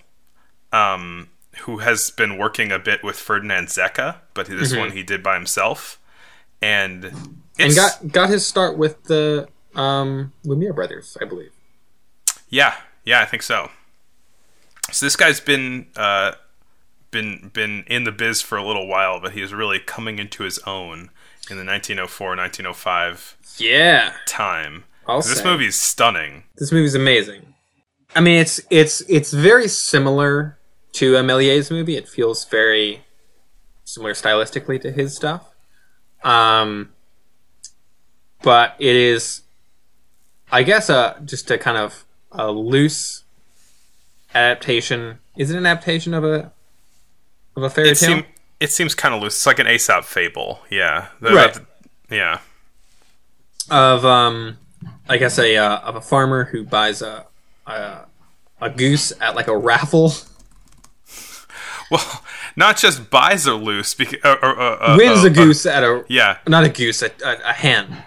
um, 0.72 1.30
who 1.64 1.80
has 1.80 2.10
been 2.12 2.38
working 2.38 2.72
a 2.72 2.80
bit 2.80 3.04
with 3.04 3.18
Ferdinand 3.18 3.68
Zecca, 3.68 4.18
but 4.34 4.48
this 4.48 4.76
one 4.76 4.92
he 4.92 5.04
did 5.04 5.22
by 5.24 5.36
himself, 5.36 6.00
and 6.62 7.04
Mm-hmm. 7.04 7.32
And 7.58 7.74
got 7.74 8.12
got 8.12 8.30
his 8.30 8.46
start 8.46 8.78
with 8.78 9.02
the 9.06 9.48
um, 9.76 10.34
Lumiere 10.44 10.74
brothers, 10.74 11.18
I 11.22 11.24
believe. 11.26 11.52
Yeah, 12.50 12.76
yeah, 13.06 13.22
I 13.22 13.26
think 13.26 13.44
so. 13.44 13.70
So 14.92 15.06
this 15.06 15.16
guy's 15.16 15.40
been 15.40 15.88
uh, 15.96 16.34
been 17.12 17.50
been 17.54 17.86
in 17.88 18.04
the 18.04 18.12
biz 18.12 18.42
for 18.42 18.58
a 18.58 18.66
little 18.66 18.88
while, 18.90 19.22
but 19.22 19.32
he 19.32 19.42
is 19.42 19.54
really 19.54 19.80
coming 19.80 20.20
into 20.20 20.44
his 20.44 20.60
own 20.68 21.12
in 21.50 21.56
the 21.58 21.64
1904-1905 21.64 23.36
Yeah, 23.60 24.14
time. 24.28 24.84
This 25.08 25.38
say. 25.38 25.44
movie's 25.46 25.80
stunning. 25.80 26.44
this 26.58 26.72
movie's 26.72 26.96
amazing. 26.96 27.54
I 28.16 28.22
mean, 28.22 28.40
it's 28.40 28.60
it's 28.70 29.02
it's 29.02 29.32
very 29.32 29.68
similar 29.68 30.58
to 30.96 31.16
a 31.18 31.22
Méliès 31.22 31.72
movie. 31.72 31.96
It 31.98 32.08
feels 32.08 32.46
very 32.46 33.04
similar 33.84 34.14
stylistically 34.14 34.82
to 34.82 34.92
his 34.92 35.16
stuff. 35.16 35.52
Um, 36.24 36.90
but 38.42 38.76
it 38.80 38.96
is, 38.96 39.42
I 40.52 40.64
guess, 40.64 40.90
a 40.90 41.20
just 41.26 41.50
a 41.52 41.58
kind 41.58 41.78
of 41.78 42.06
a 42.32 42.52
loose 42.52 43.24
adaptation. 44.34 45.20
Is 45.38 45.52
it 45.52 45.58
an 45.58 45.66
adaptation 45.66 46.14
of 46.14 46.24
a 46.24 46.52
of 47.56 47.64
a 47.64 47.70
fairy 47.70 47.90
It, 47.90 47.98
tale? 47.98 48.10
seem, 48.18 48.26
it 48.60 48.72
seems 48.72 48.96
kind 48.96 49.14
of 49.16 49.22
loose. 49.22 49.36
It's 49.36 49.46
like 49.46 49.60
an 49.60 49.68
Aesop 49.68 50.04
fable. 50.06 50.60
Yeah. 50.70 51.08
The- 51.22 51.32
Right. 51.34 51.54
the- 51.54 51.66
yeah. 52.16 52.40
of 53.70 54.06
um 54.06 54.58
I 55.10 55.18
guess 55.18 55.38
a 55.40 55.58
uh, 55.58 55.78
of 55.80 55.96
a 55.96 56.02
farmer 56.02 56.46
who 56.46 56.64
buys 56.64 57.02
a, 57.02 57.26
a 57.68 58.06
a 58.62 58.70
goose 58.70 59.12
at 59.22 59.36
like 59.36 59.48
a 59.48 59.58
raffle, 59.58 60.14
Well, 61.92 62.24
not 62.56 62.78
just 62.78 63.12
buys 63.12 63.48
are 63.48 63.54
loose, 63.54 63.94
because, 63.94 64.20
uh, 64.24 64.38
uh, 64.42 64.78
uh, 64.82 64.96
wins 64.98 65.24
uh, 65.24 65.28
a 65.28 65.30
goose 65.30 65.66
at 65.68 65.84
a 65.84 66.04
yeah, 66.10 66.40
not 66.48 66.64
a 66.64 66.70
goose 66.70 67.04
a, 67.04 67.12
a, 67.24 67.50
a 67.50 67.54
hen. 67.54 68.04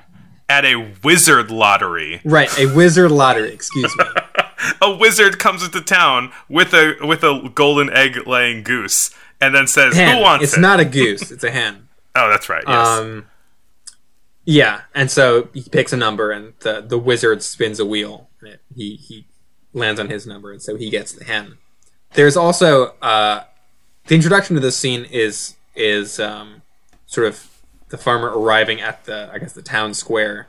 at 0.49 0.64
a 0.64 0.95
wizard 1.05 1.51
lottery. 1.53 2.20
Right, 2.24 2.51
a 2.59 2.66
wizard 2.66 3.12
lottery. 3.12 3.53
Excuse 3.53 3.97
me. 3.97 4.05
a 4.83 4.97
wizard 4.97 5.39
comes 5.39 5.62
into 5.62 5.81
town 5.81 6.33
with 6.49 6.74
a 6.74 6.97
with 7.07 7.22
a 7.22 7.51
golden 7.55 7.89
egg 7.91 8.26
laying 8.26 8.64
goose 8.64 9.14
and 9.41 9.55
then 9.55 9.66
says, 9.66 9.95
Hen. 9.95 10.16
"Who 10.16 10.22
wants 10.22 10.45
it's 10.45 10.53
it?" 10.55 10.57
It's 10.57 10.61
not 10.62 10.81
a 10.81 10.85
goose. 11.01 11.31
It's 11.31 11.45
a 11.45 11.51
hen. 11.51 11.89
oh, 12.16 12.29
that's 12.29 12.49
right. 12.49 12.64
Yes. 12.66 12.87
Um, 12.87 13.26
yeah, 14.45 14.83
and 14.95 15.11
so 15.11 15.51
he 15.53 15.62
picks 15.62 15.93
a 15.93 15.97
number, 15.97 16.31
and 16.31 16.55
the 16.61 16.81
the 16.81 16.99
wizard 16.99 17.43
spins 17.43 17.79
a 17.79 17.87
wheel, 17.87 18.29
and 18.41 18.55
it, 18.55 18.61
he 18.74 18.97
he 18.97 19.26
lands 19.72 20.01
on 20.01 20.09
his 20.09 20.26
number, 20.26 20.51
and 20.51 20.62
so 20.62 20.74
he 20.76 20.91
gets 20.91 21.12
the 21.12 21.24
hen. 21.24 21.59
There's 22.14 22.37
also 22.37 22.95
uh, 23.03 23.45
the 24.09 24.14
introduction 24.14 24.54
to 24.56 24.61
this 24.61 24.76
scene 24.76 25.06
is 25.11 25.56
is 25.74 26.18
um, 26.18 26.62
sort 27.06 27.26
of 27.26 27.46
the 27.90 27.96
farmer 27.98 28.28
arriving 28.36 28.80
at 28.80 29.04
the 29.04 29.30
I 29.32 29.38
guess 29.38 29.52
the 29.52 29.62
town 29.62 29.94
square, 29.94 30.48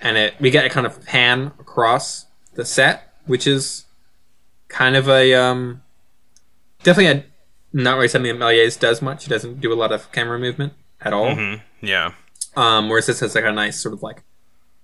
and 0.00 0.16
it 0.16 0.34
we 0.40 0.50
get 0.50 0.64
a 0.64 0.68
kind 0.70 0.86
of 0.86 1.04
pan 1.06 1.52
across 1.58 2.26
the 2.54 2.64
set, 2.64 3.14
which 3.26 3.46
is 3.46 3.84
kind 4.68 4.96
of 4.96 5.08
a 5.08 5.34
um, 5.34 5.82
definitely 6.82 7.20
a 7.20 7.24
not 7.72 7.96
really 7.96 8.08
something 8.08 8.36
that 8.36 8.44
Méliès 8.44 8.78
does 8.78 9.00
much. 9.00 9.24
He 9.24 9.30
doesn't 9.30 9.60
do 9.60 9.72
a 9.72 9.76
lot 9.76 9.92
of 9.92 10.10
camera 10.10 10.38
movement 10.38 10.72
at 11.00 11.12
all. 11.12 11.30
Mhm. 11.30 11.62
Yeah. 11.80 12.12
Um, 12.56 12.88
whereas 12.88 13.06
this 13.06 13.20
has 13.20 13.34
like 13.34 13.44
a 13.44 13.52
nice 13.52 13.80
sort 13.80 13.94
of 13.94 14.02
like 14.02 14.22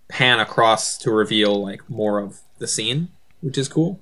pan 0.08 0.38
across 0.38 0.96
to 0.98 1.10
reveal 1.10 1.60
like 1.60 1.88
more 1.90 2.20
of 2.20 2.40
the 2.58 2.68
scene, 2.68 3.08
which 3.40 3.58
is 3.58 3.68
cool. 3.68 4.00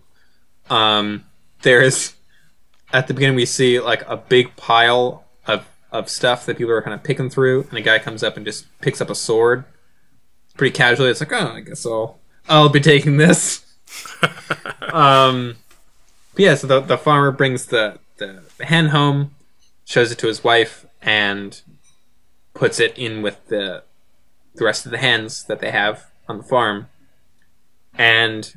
Um, 0.69 1.25
there 1.63 1.81
is 1.81 2.14
at 2.95 3.09
the 3.09 3.13
beginning 3.13 3.35
we 3.35 3.45
see 3.45 3.81
like 3.81 4.09
a 4.09 4.17
big 4.17 4.55
pile 4.57 5.25
of 5.47 5.67
of 5.91 6.09
stuff 6.09 6.47
that 6.47 6.57
people 6.57 6.73
are 6.73 6.81
kind 6.81 6.95
of 6.95 7.03
picking 7.03 7.29
through, 7.29 7.67
and 7.69 7.77
a 7.77 7.83
guy 7.83 7.99
comes 7.99 8.23
up 8.23 8.37
and 8.37 8.47
just 8.47 8.67
picks 8.81 9.01
up 9.01 9.11
a 9.11 9.15
sword. 9.15 9.65
Pretty 10.57 10.73
casually, 10.73 11.11
it's 11.11 11.21
like, 11.21 11.33
oh, 11.33 11.53
I 11.55 11.61
guess 11.61 11.85
I'll 11.85 12.21
I'll 12.49 12.69
be 12.69 12.81
taking 12.81 13.17
this. 13.17 13.67
um, 14.93 15.57
yeah, 16.37 16.55
so 16.55 16.69
the 16.69 16.81
the 16.81 16.97
farmer 16.97 17.33
brings 17.33 17.67
the, 17.67 17.99
the 18.19 18.45
the 18.57 18.65
hen 18.65 18.87
home, 18.87 19.35
shows 19.85 20.13
it 20.13 20.19
to 20.19 20.29
his 20.29 20.45
wife, 20.45 20.87
and 21.03 21.61
puts 22.55 22.79
it 22.79 22.97
in 22.97 23.23
with 23.23 23.45
the 23.49 23.83
the 24.55 24.65
rest 24.65 24.87
of 24.87 24.93
the 24.93 24.99
hens 24.99 25.45
that 25.45 25.59
they 25.61 25.73
have 25.73 26.07
on 26.29 26.39
the 26.39 26.45
farm, 26.45 26.89
and 27.99 28.55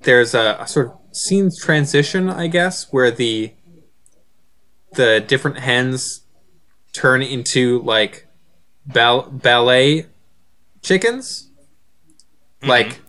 there's 0.00 0.34
a, 0.34 0.56
a 0.60 0.66
sort 0.66 0.86
of 0.86 1.03
scene 1.14 1.50
transition, 1.56 2.28
I 2.28 2.46
guess, 2.48 2.92
where 2.92 3.10
the 3.10 3.52
the 4.94 5.20
different 5.26 5.58
hens 5.58 6.22
turn 6.92 7.22
into 7.22 7.80
like 7.82 8.26
bal- 8.86 9.28
ballet 9.30 10.06
chickens, 10.82 11.50
like 12.62 13.00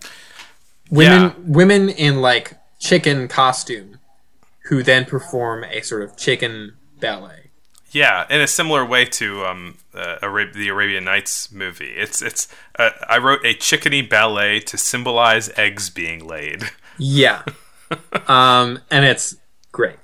women 0.89 1.21
Yeah. 1.21 1.33
women 1.45 1.89
in 1.89 2.21
like 2.21 2.53
chicken 2.79 3.27
costume, 3.27 3.99
who 4.65 4.81
then 4.83 5.05
perform 5.05 5.63
a 5.65 5.81
sort 5.81 6.01
of 6.03 6.17
chicken 6.17 6.73
ballet. 6.99 7.41
Yeah, 7.91 8.25
in 8.29 8.41
a 8.41 8.47
similar 8.47 8.83
way 8.85 9.05
to 9.05 9.45
um, 9.45 9.77
uh, 9.93 10.17
Arab- 10.21 10.53
the 10.53 10.67
Arabian 10.67 11.05
Nights 11.05 11.51
movie. 11.51 11.93
It's 11.95 12.21
it's. 12.21 12.47
Uh, 12.77 12.89
I 13.07 13.17
wrote 13.19 13.39
a 13.45 13.53
chickeny 13.53 14.07
ballet 14.07 14.59
to 14.61 14.77
symbolize 14.77 15.49
eggs 15.57 15.89
being 15.89 16.25
laid. 16.25 16.71
Yeah, 16.97 17.43
um, 18.27 18.79
and 18.89 19.05
it's 19.05 19.35
great. 19.71 19.97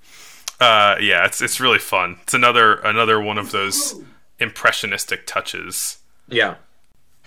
Uh, 0.61 0.95
yeah, 1.01 1.25
it's 1.25 1.41
it's 1.41 1.59
really 1.59 1.79
fun. 1.79 2.19
It's 2.21 2.35
another 2.35 2.75
another 2.75 3.19
one 3.19 3.39
of 3.39 3.49
those 3.49 3.99
impressionistic 4.39 5.25
touches. 5.25 5.97
Yeah. 6.27 6.55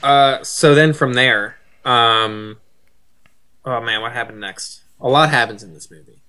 Uh, 0.04 0.44
so 0.44 0.72
then 0.72 0.92
from 0.92 1.14
there, 1.14 1.56
um, 1.84 2.58
oh 3.64 3.80
man, 3.80 4.02
what 4.02 4.12
happened 4.12 4.40
next? 4.40 4.82
A 5.00 5.08
lot 5.08 5.30
happens 5.30 5.64
in 5.64 5.74
this 5.74 5.90
movie. 5.90 6.22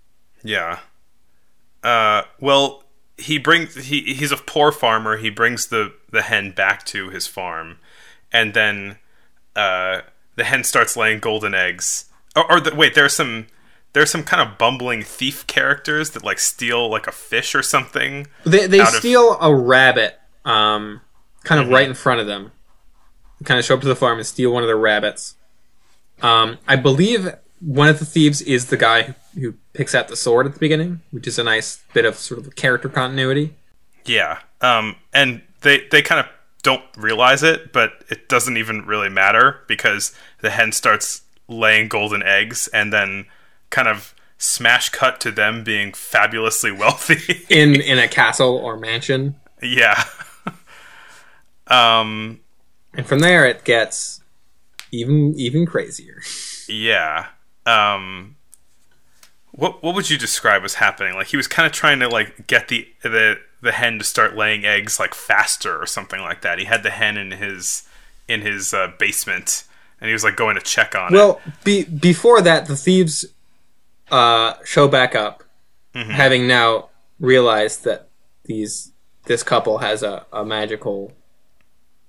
Yeah. 0.43 0.79
Uh, 1.83 2.23
well, 2.39 2.83
he 3.19 3.37
brings 3.37 3.75
he 3.75 4.15
he's 4.15 4.31
a 4.31 4.37
poor 4.37 4.71
farmer. 4.71 5.17
He 5.17 5.29
brings 5.29 5.67
the 5.67 5.93
the 6.11 6.23
hen 6.23 6.51
back 6.51 6.85
to 6.87 7.09
his 7.11 7.27
farm, 7.27 7.77
and 8.31 8.55
then 8.55 8.97
uh, 9.55 10.01
the 10.37 10.43
hen 10.43 10.63
starts 10.63 10.97
laying 10.97 11.19
golden 11.19 11.53
eggs. 11.53 12.05
Or, 12.35 12.51
or 12.53 12.59
the, 12.59 12.75
wait, 12.75 12.95
there's 12.95 13.13
some 13.13 13.47
there's 13.93 14.11
some 14.11 14.23
kind 14.23 14.41
of 14.47 14.57
bumbling 14.57 15.03
thief 15.03 15.47
characters 15.47 16.09
that 16.11 16.23
like 16.23 16.37
steal 16.39 16.89
like 16.89 17.07
a 17.07 17.11
fish 17.11 17.55
or 17.55 17.63
something. 17.63 18.27
They 18.45 18.67
they 18.67 18.81
Out 18.81 18.89
of- 18.89 18.99
steal 18.99 19.37
a 19.39 19.53
rabbit, 19.55 20.19
um, 20.43 21.01
kind 21.43 21.61
of 21.61 21.69
right 21.69 21.87
in 21.87 21.93
front 21.93 22.19
of 22.19 22.27
them. 22.27 22.51
They 23.39 23.45
kind 23.45 23.59
of 23.59 23.65
show 23.65 23.75
up 23.75 23.81
to 23.81 23.87
the 23.87 23.95
farm 23.95 24.17
and 24.17 24.27
steal 24.27 24.51
one 24.51 24.63
of 24.63 24.67
their 24.67 24.77
rabbits. 24.77 25.35
Um, 26.21 26.57
I 26.67 26.75
believe 26.75 27.33
one 27.59 27.87
of 27.89 27.99
the 27.99 28.05
thieves 28.05 28.41
is 28.41 28.67
the 28.67 28.77
guy 28.77 29.03
who, 29.03 29.13
who 29.39 29.53
picks 29.73 29.93
out 29.95 30.07
the 30.07 30.15
sword 30.15 30.45
at 30.45 30.53
the 30.53 30.59
beginning, 30.59 31.01
which 31.11 31.27
is 31.27 31.37
a 31.39 31.43
nice 31.43 31.83
bit 31.93 32.05
of 32.05 32.15
sort 32.15 32.39
of 32.39 32.55
character 32.55 32.87
continuity. 32.89 33.53
Yeah. 34.05 34.39
Um, 34.61 34.95
and 35.13 35.41
they 35.61 35.87
they 35.91 36.01
kind 36.01 36.19
of 36.19 36.27
don't 36.63 36.83
realize 36.97 37.43
it, 37.43 37.71
but 37.73 38.03
it 38.09 38.27
doesn't 38.29 38.57
even 38.57 38.85
really 38.85 39.09
matter 39.09 39.61
because 39.67 40.13
the 40.41 40.49
hen 40.49 40.71
starts 40.71 41.21
laying 41.47 41.87
golden 41.87 42.23
eggs 42.23 42.67
and 42.73 42.91
then 42.91 43.25
kind 43.69 43.87
of 43.87 44.13
smash 44.37 44.89
cut 44.89 45.19
to 45.21 45.31
them 45.31 45.63
being 45.63 45.93
fabulously 45.93 46.71
wealthy. 46.71 47.45
in 47.49 47.75
in 47.75 47.99
a 47.99 48.07
castle 48.07 48.57
or 48.57 48.77
mansion, 48.77 49.35
yeah. 49.61 50.03
um 51.67 52.39
and 52.93 53.05
from 53.05 53.19
there 53.19 53.45
it 53.45 53.63
gets 53.63 54.21
even 54.91 55.33
even 55.35 55.65
crazier. 55.65 56.21
yeah. 56.67 57.27
Um 57.65 58.35
what 59.51 59.81
what 59.81 59.95
would 59.95 60.09
you 60.09 60.17
describe 60.17 60.63
as 60.63 60.75
happening? 60.75 61.15
Like 61.15 61.27
he 61.27 61.37
was 61.37 61.47
kind 61.47 61.65
of 61.65 61.71
trying 61.71 61.99
to 61.99 62.09
like 62.09 62.47
get 62.47 62.67
the 62.67 62.87
the 63.03 63.39
the 63.61 63.71
hen 63.71 63.97
to 63.97 64.03
start 64.03 64.35
laying 64.35 64.65
eggs 64.65 64.99
like 64.99 65.13
faster 65.13 65.81
or 65.81 65.87
something 65.87 66.21
like 66.21 66.41
that. 66.41 66.59
He 66.59 66.65
had 66.65 66.83
the 66.83 66.91
hen 66.91 67.17
in 67.17 67.31
his 67.31 67.83
in 68.27 68.41
his 68.41 68.73
uh, 68.73 68.91
basement 68.99 69.63
and 70.05 70.09
he 70.09 70.13
was 70.13 70.23
like 70.23 70.35
going 70.35 70.55
to 70.55 70.61
check 70.61 70.93
on 70.93 71.11
it. 71.11 71.17
Well, 71.17 71.41
be, 71.63 71.83
before 71.83 72.39
that, 72.41 72.67
the 72.67 72.75
thieves 72.77 73.25
uh, 74.11 74.53
show 74.63 74.87
back 74.87 75.15
up, 75.15 75.43
having 75.95 76.45
now 76.47 76.89
realized 77.19 77.83
that 77.85 78.07
these 78.43 78.91
this 79.23 79.41
couple 79.41 79.79
has 79.79 80.03
a, 80.03 80.27
a 80.31 80.45
magical 80.45 81.11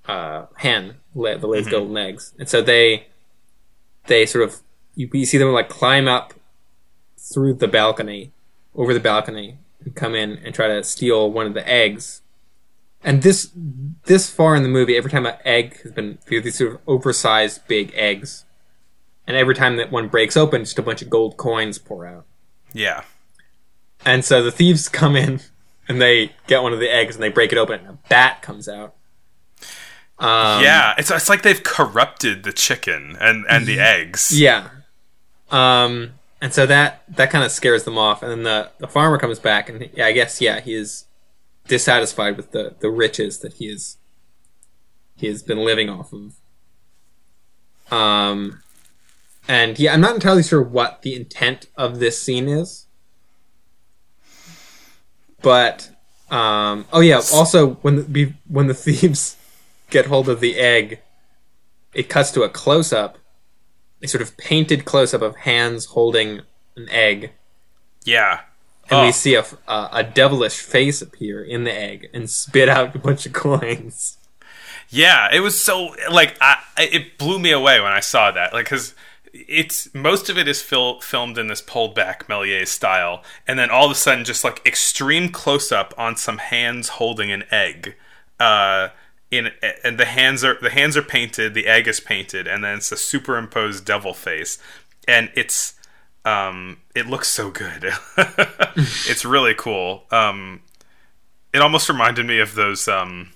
uh, 0.07 0.45
hen 0.57 0.97
la- 1.15 1.39
that 1.39 1.47
lays 1.47 1.67
golden 1.69 1.97
eggs, 1.97 2.35
and 2.39 2.51
so 2.51 2.61
they 2.61 3.07
they 4.09 4.27
sort 4.27 4.45
of 4.45 4.61
you, 4.95 5.09
you 5.15 5.25
see 5.25 5.39
them 5.39 5.53
like 5.53 5.71
climb 5.71 6.07
up 6.07 6.35
through 7.17 7.55
the 7.55 7.69
balcony, 7.69 8.31
over 8.75 8.93
the 8.93 9.01
balcony, 9.01 9.57
and 9.83 9.95
come 9.95 10.15
in 10.15 10.39
and 10.45 10.55
try 10.55 10.67
to 10.69 10.85
steal 10.85 11.31
one 11.31 11.47
of 11.47 11.55
the 11.55 11.67
eggs. 11.67 12.21
And 13.03 13.23
this 13.23 13.51
this 14.05 14.31
far 14.31 14.57
in 14.57 14.63
the 14.63 14.69
movie, 14.69 14.97
every 14.97 15.11
time 15.11 15.27
an 15.27 15.37
egg 15.45 15.81
has 15.83 15.93
been 15.93 16.19
these 16.29 16.59
sort 16.59 16.73
of 16.75 16.81
oversized 16.87 17.67
big 17.69 17.93
eggs, 17.95 18.45
and 19.27 19.37
every 19.37 19.55
time 19.55 19.77
that 19.77 19.93
one 19.93 20.09
breaks 20.09 20.37
open, 20.37 20.63
just 20.65 20.79
a 20.79 20.83
bunch 20.83 21.03
of 21.03 21.11
gold 21.11 21.37
coins 21.37 21.79
pour 21.79 22.07
out. 22.07 22.27
Yeah. 22.73 23.05
And 24.05 24.25
so 24.25 24.43
the 24.43 24.53
thieves 24.53 24.89
come 24.89 25.17
in 25.17 25.41
and 25.89 26.01
they 26.01 26.33
get 26.47 26.63
one 26.63 26.73
of 26.73 26.81
the 26.81 26.93
eggs 26.93 27.17
and 27.17 27.23
they 27.23 27.29
break 27.29 27.53
it 27.53 27.59
open, 27.59 27.81
and 27.81 27.89
a 27.91 27.99
bat 28.09 28.43
comes 28.43 28.69
out. 28.69 28.95
Um, 30.19 30.63
yeah, 30.63 30.95
it's 30.97 31.11
it's 31.11 31.29
like 31.29 31.43
they've 31.43 31.63
corrupted 31.63 32.43
the 32.43 32.53
chicken 32.53 33.17
and 33.21 33.45
and 33.49 33.67
the 33.67 33.81
eggs. 33.81 34.39
Yeah. 34.39 34.69
Um, 35.51 36.15
and 36.41 36.53
so 36.53 36.67
that 36.67 37.03
that 37.09 37.31
kind 37.31 37.45
of 37.45 37.53
scares 37.53 37.85
them 37.85 37.99
off, 37.99 38.23
and 38.23 38.31
then 38.31 38.43
the 38.43 38.71
the 38.79 38.89
farmer 38.89 39.19
comes 39.19 39.39
back, 39.39 39.69
and 39.69 39.89
yeah, 39.95 40.07
I 40.07 40.13
guess 40.13 40.41
yeah, 40.41 40.61
he 40.61 40.75
is 40.75 41.06
dissatisfied 41.69 42.37
with 42.37 42.53
the 42.53 42.77
the 42.81 42.91
riches 42.91 43.41
that 43.41 43.55
he 43.55 43.67
is 43.67 43.99
he 45.17 45.27
has 45.27 45.43
been 45.43 45.59
living 45.59 45.89
off 45.89 46.13
of. 46.13 46.35
Um, 47.91 48.63
and 49.49 49.79
yeah, 49.79 49.95
I'm 49.95 50.01
not 50.01 50.15
entirely 50.15 50.43
sure 50.43 50.63
what 50.63 51.03
the 51.03 51.15
intent 51.15 51.69
of 51.77 51.99
this 51.99 52.21
scene 52.21 52.49
is, 52.49 52.87
but 55.41 55.91
um, 56.31 56.87
oh 56.93 57.01
yeah, 57.01 57.21
also 57.33 57.75
when 57.77 58.13
the 58.13 58.33
when 58.49 58.67
the 58.67 58.75
thieves 58.85 59.37
get 59.91 60.07
hold 60.07 60.29
of 60.29 60.41
the 60.41 60.57
egg, 60.57 61.01
it 61.95 62.09
cuts 62.09 62.31
to 62.33 62.43
a 62.43 62.49
close 62.49 62.93
up 62.93 63.19
a 64.03 64.09
sort 64.09 64.23
of 64.23 64.37
painted 64.37 64.85
close 64.85 65.15
up 65.15 65.23
of 65.23 65.37
hands 65.37 65.87
holding 65.87 66.43
an 66.77 66.89
egg, 66.91 67.33
Yeah. 68.05 68.41
And 68.91 69.01
Oh, 69.01 69.07
we 69.07 69.13
see 69.13 69.35
a, 69.35 69.45
a 69.69 69.89
a 69.93 70.03
devilish 70.05 70.59
face 70.61 71.03
appear 71.03 71.43
in 71.43 71.65
the 71.65 71.73
egg 71.73 72.09
and 72.15 72.29
spit 72.31 72.69
out 72.69 72.95
a 72.95 72.99
bunch 72.99 73.27
of 73.27 73.33
coins. 73.33 74.19
yeah, 74.89 75.29
it 75.33 75.41
was 75.41 75.61
so 75.61 75.95
like 76.11 76.37
I, 76.41 76.59
I- 76.77 76.89
it 76.93 77.19
blew 77.19 77.39
me 77.39 77.51
away 77.53 77.81
when 77.81 77.93
I 77.93 78.01
saw 78.01 78.31
that. 78.31 78.53
Like 78.53 78.67
cuz 78.67 78.95
it's 79.33 79.93
most 79.95 80.31
of 80.31 80.39
it 80.39 80.49
is 80.49 80.63
fil- 80.63 81.01
filmed 81.01 81.37
in 81.37 81.49
this 81.49 81.61
pulled 81.61 81.95
back 81.95 82.27
Méliès 82.27 82.69
style 82.69 83.23
and 83.47 83.59
then 83.59 83.69
all 83.71 83.85
of 83.85 83.91
a 83.91 83.95
sudden 83.95 84.25
just 84.25 84.45
like 84.45 84.65
extreme 84.65 85.29
close 85.31 85.71
up 85.71 85.93
on 85.99 86.17
some 86.17 86.39
hands 86.39 86.89
holding 86.91 87.31
an 87.31 87.45
egg. 87.51 87.97
Uh 88.41 88.89
in 89.31 89.51
and 89.85 89.99
the 89.99 90.05
hands 90.07 90.45
are 90.45 90.57
the 90.63 90.71
hands 90.71 90.97
are 90.97 91.03
painted, 91.03 91.53
the 91.53 91.67
egg 91.67 91.89
is 91.89 91.99
painted 92.01 92.47
and 92.47 92.63
then 92.63 92.77
it's 92.79 92.93
a 92.93 92.97
superimposed 92.97 93.85
devil 93.85 94.15
face 94.15 94.59
and 95.09 95.31
it's 95.35 95.75
um 96.27 96.77
it 96.95 97.07
looks 97.07 97.29
so 97.29 97.51
good. 97.51 97.93
it's 98.77 99.25
really 99.25 99.55
cool. 99.55 100.05
Um 100.11 100.61
it 101.55 101.63
almost 101.63 101.89
reminded 101.89 102.27
me 102.27 102.39
of 102.41 102.55
those 102.55 102.89
um 102.89 103.31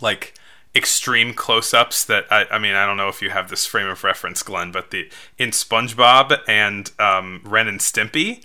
like 0.00 0.34
extreme 0.74 1.34
close-ups 1.34 2.04
that 2.04 2.26
I, 2.30 2.46
I 2.52 2.58
mean 2.58 2.74
I 2.74 2.86
don't 2.86 2.96
know 2.96 3.08
if 3.08 3.20
you 3.22 3.30
have 3.30 3.50
this 3.50 3.66
frame 3.66 3.88
of 3.88 4.04
reference 4.04 4.42
Glenn 4.44 4.70
but 4.70 4.92
the 4.92 5.10
in 5.36 5.50
SpongeBob 5.50 6.38
and 6.46 6.92
um, 7.00 7.40
Ren 7.44 7.66
and 7.66 7.80
Stimpy 7.80 8.44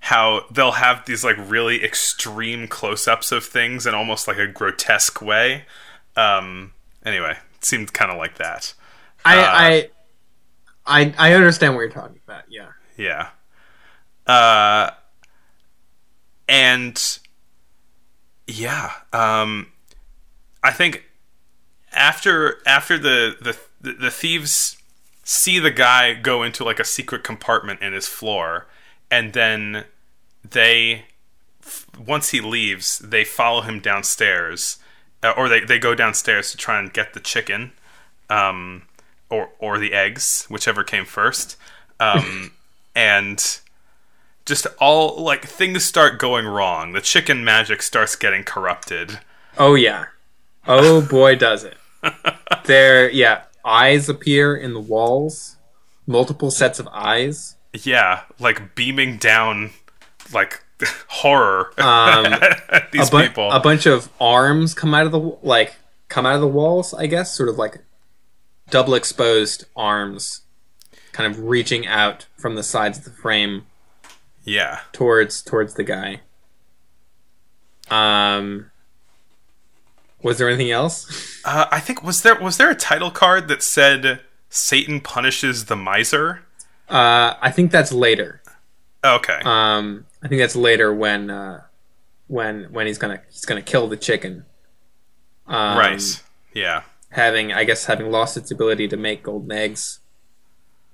how 0.00 0.44
they'll 0.52 0.72
have 0.72 1.04
these 1.06 1.24
like 1.24 1.36
really 1.38 1.82
extreme 1.82 2.68
close-ups 2.68 3.32
of 3.32 3.44
things 3.44 3.86
in 3.86 3.94
almost 3.94 4.28
like 4.28 4.38
a 4.38 4.46
grotesque 4.46 5.20
way 5.20 5.64
um 6.16 6.72
anyway 7.04 7.36
it 7.56 7.64
seemed 7.64 7.92
kind 7.92 8.12
of 8.12 8.18
like 8.18 8.36
that 8.38 8.74
I, 9.24 9.40
Uh, 9.40 9.44
I 9.46 9.90
I 10.86 11.14
I 11.18 11.32
understand 11.34 11.74
what 11.74 11.80
you're 11.80 11.90
talking 11.90 12.20
about. 12.26 12.44
Yeah. 12.48 12.68
Yeah. 12.96 13.28
Uh 14.26 14.90
and 16.48 17.18
yeah, 18.46 18.92
um 19.12 19.72
I 20.62 20.70
think 20.70 21.04
after 21.92 22.58
after 22.66 22.98
the 22.98 23.36
the 23.40 23.92
the 23.92 24.10
thieves 24.10 24.78
see 25.22 25.58
the 25.58 25.70
guy 25.70 26.14
go 26.14 26.42
into 26.42 26.64
like 26.64 26.80
a 26.80 26.84
secret 26.84 27.24
compartment 27.24 27.80
in 27.80 27.92
his 27.92 28.06
floor 28.06 28.66
and 29.10 29.32
then 29.32 29.84
they 30.48 31.06
once 31.98 32.30
he 32.30 32.40
leaves, 32.40 32.98
they 32.98 33.24
follow 33.24 33.62
him 33.62 33.80
downstairs 33.80 34.78
uh, 35.22 35.32
or 35.36 35.48
they 35.48 35.60
they 35.60 35.78
go 35.78 35.94
downstairs 35.94 36.50
to 36.50 36.56
try 36.56 36.78
and 36.78 36.92
get 36.92 37.14
the 37.14 37.20
chicken 37.20 37.72
um 38.30 38.82
or 39.30 39.50
or 39.58 39.78
the 39.78 39.92
eggs, 39.92 40.46
whichever 40.48 40.84
came 40.84 41.04
first. 41.04 41.56
Um, 42.00 42.52
and 42.94 43.60
just 44.46 44.66
all 44.78 45.22
like 45.22 45.44
things 45.44 45.84
start 45.84 46.18
going 46.18 46.46
wrong. 46.46 46.92
The 46.92 47.00
chicken 47.00 47.44
magic 47.44 47.82
starts 47.82 48.16
getting 48.16 48.44
corrupted. 48.44 49.20
Oh 49.58 49.74
yeah. 49.74 50.06
Oh 50.66 51.00
boy, 51.02 51.36
does 51.36 51.64
it. 51.64 51.76
there, 52.66 53.10
yeah. 53.10 53.42
Eyes 53.64 54.08
appear 54.08 54.54
in 54.56 54.74
the 54.74 54.80
walls. 54.80 55.56
Multiple 56.06 56.50
sets 56.50 56.78
of 56.78 56.88
eyes. 56.92 57.56
Yeah, 57.72 58.22
like 58.38 58.74
beaming 58.74 59.16
down 59.16 59.70
like 60.32 60.62
horror 61.08 61.70
Um, 61.78 62.26
at 62.68 62.92
these 62.92 63.08
a, 63.08 63.10
bu- 63.10 63.22
people. 63.22 63.50
a 63.50 63.60
bunch 63.60 63.86
of 63.86 64.10
arms 64.20 64.74
come 64.74 64.94
out 64.94 65.06
of 65.06 65.12
the 65.12 65.18
like 65.42 65.74
come 66.08 66.26
out 66.26 66.34
of 66.34 66.40
the 66.42 66.46
walls. 66.48 66.92
I 66.92 67.06
guess 67.06 67.34
sort 67.34 67.48
of 67.48 67.56
like 67.56 67.78
double 68.70 68.94
exposed 68.94 69.64
arms, 69.74 70.42
kind 71.14 71.32
of 71.32 71.44
reaching 71.44 71.86
out 71.86 72.26
from 72.36 72.56
the 72.56 72.62
sides 72.62 72.98
of 72.98 73.04
the 73.04 73.10
frame 73.10 73.64
yeah. 74.42 74.80
towards 74.92 75.40
towards 75.40 75.74
the 75.74 75.84
guy. 75.84 76.20
Um, 77.88 78.70
was 80.22 80.38
there 80.38 80.48
anything 80.48 80.70
else? 80.70 81.30
Uh, 81.46 81.66
I 81.70 81.78
think 81.78 82.02
was 82.02 82.22
there 82.22 82.40
was 82.40 82.56
there 82.56 82.70
a 82.70 82.74
title 82.74 83.10
card 83.10 83.48
that 83.48 83.62
said 83.62 84.20
Satan 84.48 85.02
punishes 85.02 85.66
the 85.66 85.76
miser? 85.76 86.40
Uh, 86.88 87.34
I 87.38 87.50
think 87.50 87.70
that's 87.70 87.92
later. 87.92 88.40
Okay. 89.04 89.40
Um, 89.44 90.06
I 90.22 90.28
think 90.28 90.40
that's 90.40 90.56
later 90.56 90.94
when 90.94 91.28
uh, 91.28 91.64
when 92.28 92.72
when 92.72 92.86
he's 92.86 92.96
gonna 92.96 93.20
he's 93.30 93.44
gonna 93.44 93.60
kill 93.60 93.88
the 93.88 93.98
chicken. 93.98 94.46
Um, 95.46 95.76
right. 95.76 96.22
Yeah. 96.54 96.84
Having 97.10 97.52
I 97.52 97.64
guess 97.64 97.84
having 97.84 98.10
lost 98.10 98.38
its 98.38 98.50
ability 98.50 98.88
to 98.88 98.96
make 98.96 99.24
golden 99.24 99.52
eggs, 99.52 100.00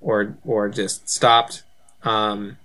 or 0.01 0.37
or 0.43 0.67
just 0.69 1.07
stopped. 1.09 1.63
Um, 2.03 2.57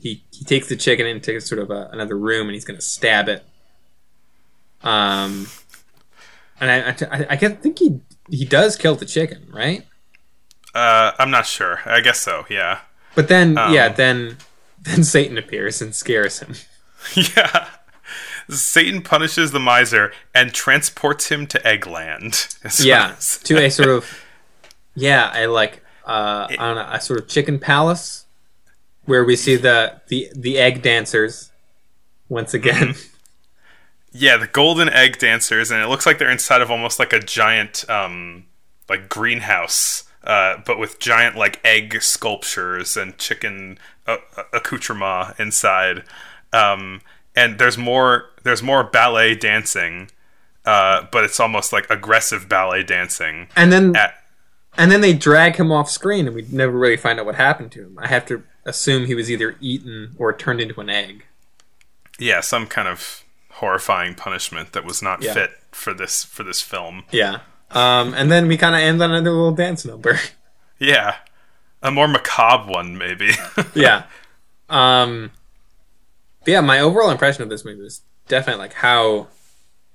he 0.00 0.22
he 0.32 0.44
takes 0.44 0.68
the 0.68 0.76
chicken 0.76 1.06
into 1.06 1.40
sort 1.40 1.60
of 1.60 1.70
a, 1.70 1.88
another 1.92 2.16
room 2.16 2.46
and 2.48 2.54
he's 2.54 2.64
gonna 2.64 2.80
stab 2.80 3.28
it. 3.28 3.44
Um, 4.82 5.48
and 6.60 6.70
I 6.70 6.90
I, 7.10 7.26
I 7.30 7.36
guess- 7.36 7.58
think 7.60 7.78
he 7.78 8.00
he 8.30 8.44
does 8.44 8.76
kill 8.76 8.94
the 8.94 9.06
chicken, 9.06 9.48
right? 9.52 9.84
Uh, 10.74 11.12
I'm 11.18 11.30
not 11.30 11.46
sure. 11.46 11.80
I 11.86 12.00
guess 12.00 12.20
so. 12.20 12.44
Yeah. 12.48 12.80
But 13.14 13.28
then 13.28 13.58
Um. 13.58 13.72
yeah, 13.74 13.88
then 13.88 14.36
then 14.80 15.02
Satan 15.02 15.36
appears 15.38 15.82
and 15.82 15.94
scares 15.94 16.40
him. 16.40 16.54
Yeah. 17.14 17.68
Satan 18.50 19.02
punishes 19.02 19.52
the 19.52 19.60
miser 19.60 20.12
and 20.34 20.52
transports 20.54 21.28
him 21.28 21.46
to 21.48 21.58
Eggland. 21.60 22.56
yeah 22.84 23.14
to 23.44 23.58
a 23.62 23.70
sort 23.70 23.88
of 23.90 24.24
yeah 24.94 25.30
i 25.34 25.44
like 25.46 25.82
uh 26.08 26.46
i 26.50 26.56
don't 26.56 26.74
know 26.76 26.88
a 26.90 27.00
sort 27.00 27.20
of 27.20 27.28
chicken 27.28 27.58
palace 27.58 28.26
where 29.04 29.24
we 29.24 29.36
see 29.36 29.54
the 29.56 30.00
the 30.08 30.28
the 30.34 30.58
egg 30.58 30.82
dancers 30.82 31.50
once 32.28 32.52
again 32.54 32.94
Yeah, 34.12 34.36
the 34.38 34.46
golden 34.46 34.88
egg 34.88 35.18
dancers, 35.18 35.70
and 35.70 35.82
it 35.82 35.88
looks 35.88 36.06
like 36.06 36.18
they're 36.18 36.30
inside 36.30 36.62
of 36.62 36.70
almost 36.70 36.98
like 36.98 37.12
a 37.12 37.20
giant, 37.20 37.88
um, 37.90 38.46
like 38.88 39.08
greenhouse, 39.08 40.04
uh, 40.24 40.56
but 40.64 40.78
with 40.78 40.98
giant 40.98 41.36
like 41.36 41.60
egg 41.64 42.00
sculptures 42.00 42.96
and 42.96 43.18
chicken 43.18 43.78
uh, 44.06 44.16
accoutrement 44.52 45.38
inside. 45.38 46.04
Um, 46.52 47.02
and 47.36 47.58
there's 47.58 47.76
more, 47.76 48.30
there's 48.44 48.62
more 48.62 48.82
ballet 48.82 49.34
dancing, 49.34 50.10
uh, 50.64 51.06
but 51.12 51.24
it's 51.24 51.38
almost 51.38 51.72
like 51.72 51.88
aggressive 51.90 52.48
ballet 52.48 52.82
dancing. 52.82 53.48
and 53.56 53.70
then 53.70 53.94
At, 53.94 54.14
and 54.78 54.90
then 54.90 55.00
they 55.02 55.12
drag 55.12 55.56
him 55.56 55.70
off 55.70 55.90
screen 55.90 56.26
and 56.26 56.34
we 56.34 56.46
never 56.50 56.72
really 56.72 56.96
find 56.96 57.18
out 57.20 57.26
what 57.26 57.34
happened 57.34 57.70
to 57.72 57.82
him 57.82 57.98
i 58.00 58.06
have 58.06 58.24
to 58.24 58.42
assume 58.64 59.04
he 59.06 59.14
was 59.14 59.30
either 59.30 59.56
eaten 59.60 60.14
or 60.18 60.32
turned 60.32 60.60
into 60.60 60.80
an 60.80 60.88
egg 60.88 61.24
yeah, 62.20 62.40
some 62.40 62.66
kind 62.66 62.88
of 62.88 63.22
horrifying 63.50 64.14
punishment 64.14 64.72
that 64.72 64.84
was 64.84 65.00
not 65.02 65.22
Yeah. 65.22 65.34
fit 65.34 65.50
for 65.72 65.94
this 65.94 66.24
for 66.24 66.42
this 66.42 66.60
film. 66.62 67.04
yeah 67.12 67.40
um 67.70 68.14
and 68.14 68.30
then 68.32 68.48
we 68.48 68.56
kind 68.56 68.74
of 68.74 68.80
end 68.80 69.02
on 69.02 69.10
another 69.10 69.30
little 69.30 69.52
dance 69.52 69.84
number 69.84 70.18
Yeah, 70.80 71.16
a 71.82 71.90
more 71.90 72.08
macabre 72.08 72.70
one 72.70 72.96
maybe. 72.96 73.30
yeah. 73.74 74.04
Um, 74.68 75.30
but 76.44 76.48
yeah, 76.52 76.60
my 76.60 76.78
overall 76.80 77.10
impression 77.10 77.42
of 77.42 77.48
this 77.50 77.64
movie 77.64 77.82
was 77.82 78.02
definitely 78.28 78.60
like 78.60 78.74
how 78.74 79.26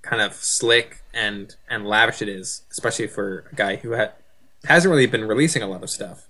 kind 0.01 0.21
of 0.21 0.33
slick 0.33 1.03
and 1.13 1.55
and 1.69 1.85
lavish 1.87 2.21
it 2.21 2.27
is, 2.29 2.63
especially 2.71 3.07
for 3.07 3.45
a 3.51 3.55
guy 3.55 3.75
who 3.77 3.95
ha- 3.95 4.11
hasn't 4.65 4.91
really 4.91 5.05
been 5.07 5.25
releasing 5.25 5.61
a 5.61 5.67
lot 5.67 5.83
of 5.83 5.89
stuff. 5.89 6.27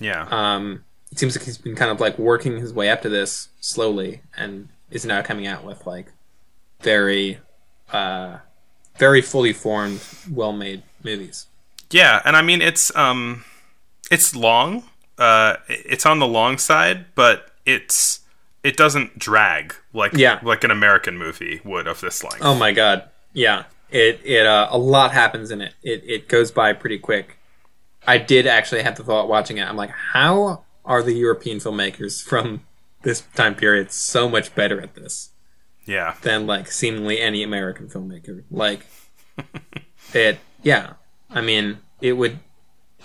yeah. 0.00 0.26
Um, 0.30 0.84
it 1.10 1.18
seems 1.18 1.36
like 1.36 1.44
he's 1.44 1.58
been 1.58 1.74
kind 1.74 1.90
of 1.90 2.00
like 2.00 2.18
working 2.18 2.56
his 2.58 2.72
way 2.72 2.88
up 2.88 3.02
to 3.02 3.08
this 3.10 3.48
slowly, 3.60 4.22
and 4.36 4.68
is 4.90 5.04
now 5.04 5.20
coming 5.22 5.46
out 5.46 5.62
with 5.64 5.86
like 5.86 6.06
very, 6.80 7.38
uh, 7.92 8.38
very 8.96 9.20
fully 9.22 9.52
formed, 9.52 10.00
well 10.30 10.52
made 10.52 10.82
movies. 11.04 11.46
Yeah, 11.90 12.22
and 12.24 12.34
I 12.36 12.42
mean 12.42 12.62
it's 12.62 12.94
um 12.96 13.44
it's 14.10 14.34
long. 14.34 14.84
Uh 15.18 15.56
it's 15.68 16.06
on 16.06 16.18
the 16.18 16.26
long 16.26 16.56
side, 16.58 17.06
but 17.14 17.50
it's 17.66 18.20
it 18.64 18.76
doesn't 18.78 19.18
drag 19.18 19.74
like 19.92 20.12
Yeah. 20.14 20.40
like 20.42 20.64
an 20.64 20.70
American 20.70 21.18
movie 21.18 21.60
would 21.64 21.86
of 21.86 22.00
this 22.00 22.22
length. 22.24 22.38
Oh 22.40 22.54
my 22.54 22.72
god. 22.72 23.08
Yeah. 23.34 23.64
It 23.90 24.20
it 24.24 24.46
uh, 24.46 24.68
a 24.70 24.78
lot 24.78 25.12
happens 25.12 25.50
in 25.50 25.60
it. 25.60 25.74
It 25.82 26.02
it 26.06 26.28
goes 26.28 26.50
by 26.50 26.72
pretty 26.72 26.98
quick. 26.98 27.36
I 28.06 28.18
did 28.18 28.46
actually 28.46 28.82
have 28.82 28.96
the 28.96 29.04
thought 29.04 29.28
watching 29.28 29.58
it. 29.58 29.66
I'm 29.68 29.76
like, 29.76 29.90
how 29.90 30.64
are 30.84 31.02
the 31.02 31.14
European 31.14 31.58
filmmakers 31.58 32.22
from 32.22 32.64
this 33.02 33.22
time 33.34 33.54
period 33.54 33.92
so 33.92 34.28
much 34.28 34.54
better 34.54 34.80
at 34.80 34.94
this 34.94 35.30
Yeah. 35.86 36.14
than 36.22 36.46
like 36.46 36.70
seemingly 36.70 37.20
any 37.20 37.42
American 37.42 37.88
filmmaker? 37.88 38.42
Like 38.50 38.86
it 40.14 40.38
yeah. 40.62 40.94
I 41.30 41.40
mean, 41.40 41.78
it 42.00 42.14
would 42.14 42.38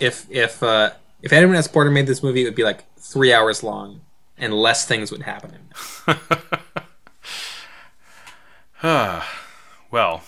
if 0.00 0.26
if 0.30 0.62
uh 0.62 0.90
if 1.22 1.32
Edwin 1.32 1.56
S. 1.56 1.68
Porter 1.68 1.90
made 1.90 2.06
this 2.06 2.22
movie, 2.22 2.42
it 2.42 2.44
would 2.44 2.54
be 2.54 2.64
like 2.64 2.84
three 2.96 3.32
hours 3.32 3.62
long 3.62 4.02
and 4.36 4.52
less 4.54 4.84
things 4.84 5.10
would 5.10 5.22
happen 5.22 5.52
in 6.08 6.12
it. 8.82 9.22
Well, 9.90 10.22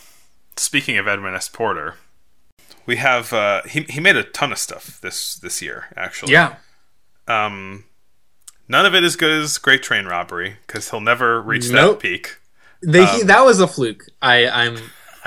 speaking 0.56 0.96
of 0.96 1.06
Edwin 1.06 1.34
S. 1.34 1.48
Porter, 1.48 1.96
we 2.90 2.96
have 2.96 3.32
uh 3.32 3.62
he 3.72 3.78
he 3.94 4.00
made 4.00 4.16
a 4.16 4.24
ton 4.24 4.50
of 4.50 4.58
stuff 4.58 5.00
this 5.00 5.36
this 5.36 5.62
year 5.62 5.78
actually. 5.96 6.32
Yeah. 6.32 6.56
Um 7.28 7.84
none 8.68 8.84
of 8.84 8.94
it 8.96 9.04
as 9.04 9.14
good 9.14 9.30
as 9.30 9.58
Great 9.58 9.82
Train 9.82 10.06
Robbery 10.06 10.56
cuz 10.66 10.90
he'll 10.90 11.00
never 11.12 11.40
reach 11.40 11.70
Nope. 11.70 12.00
that 12.00 12.02
peak. 12.02 12.38
They, 12.82 13.04
Um, 13.04 13.26
that 13.26 13.44
was 13.44 13.60
a 13.60 13.68
fluke. 13.68 14.04
I, 14.20 14.48
I'm 14.48 14.76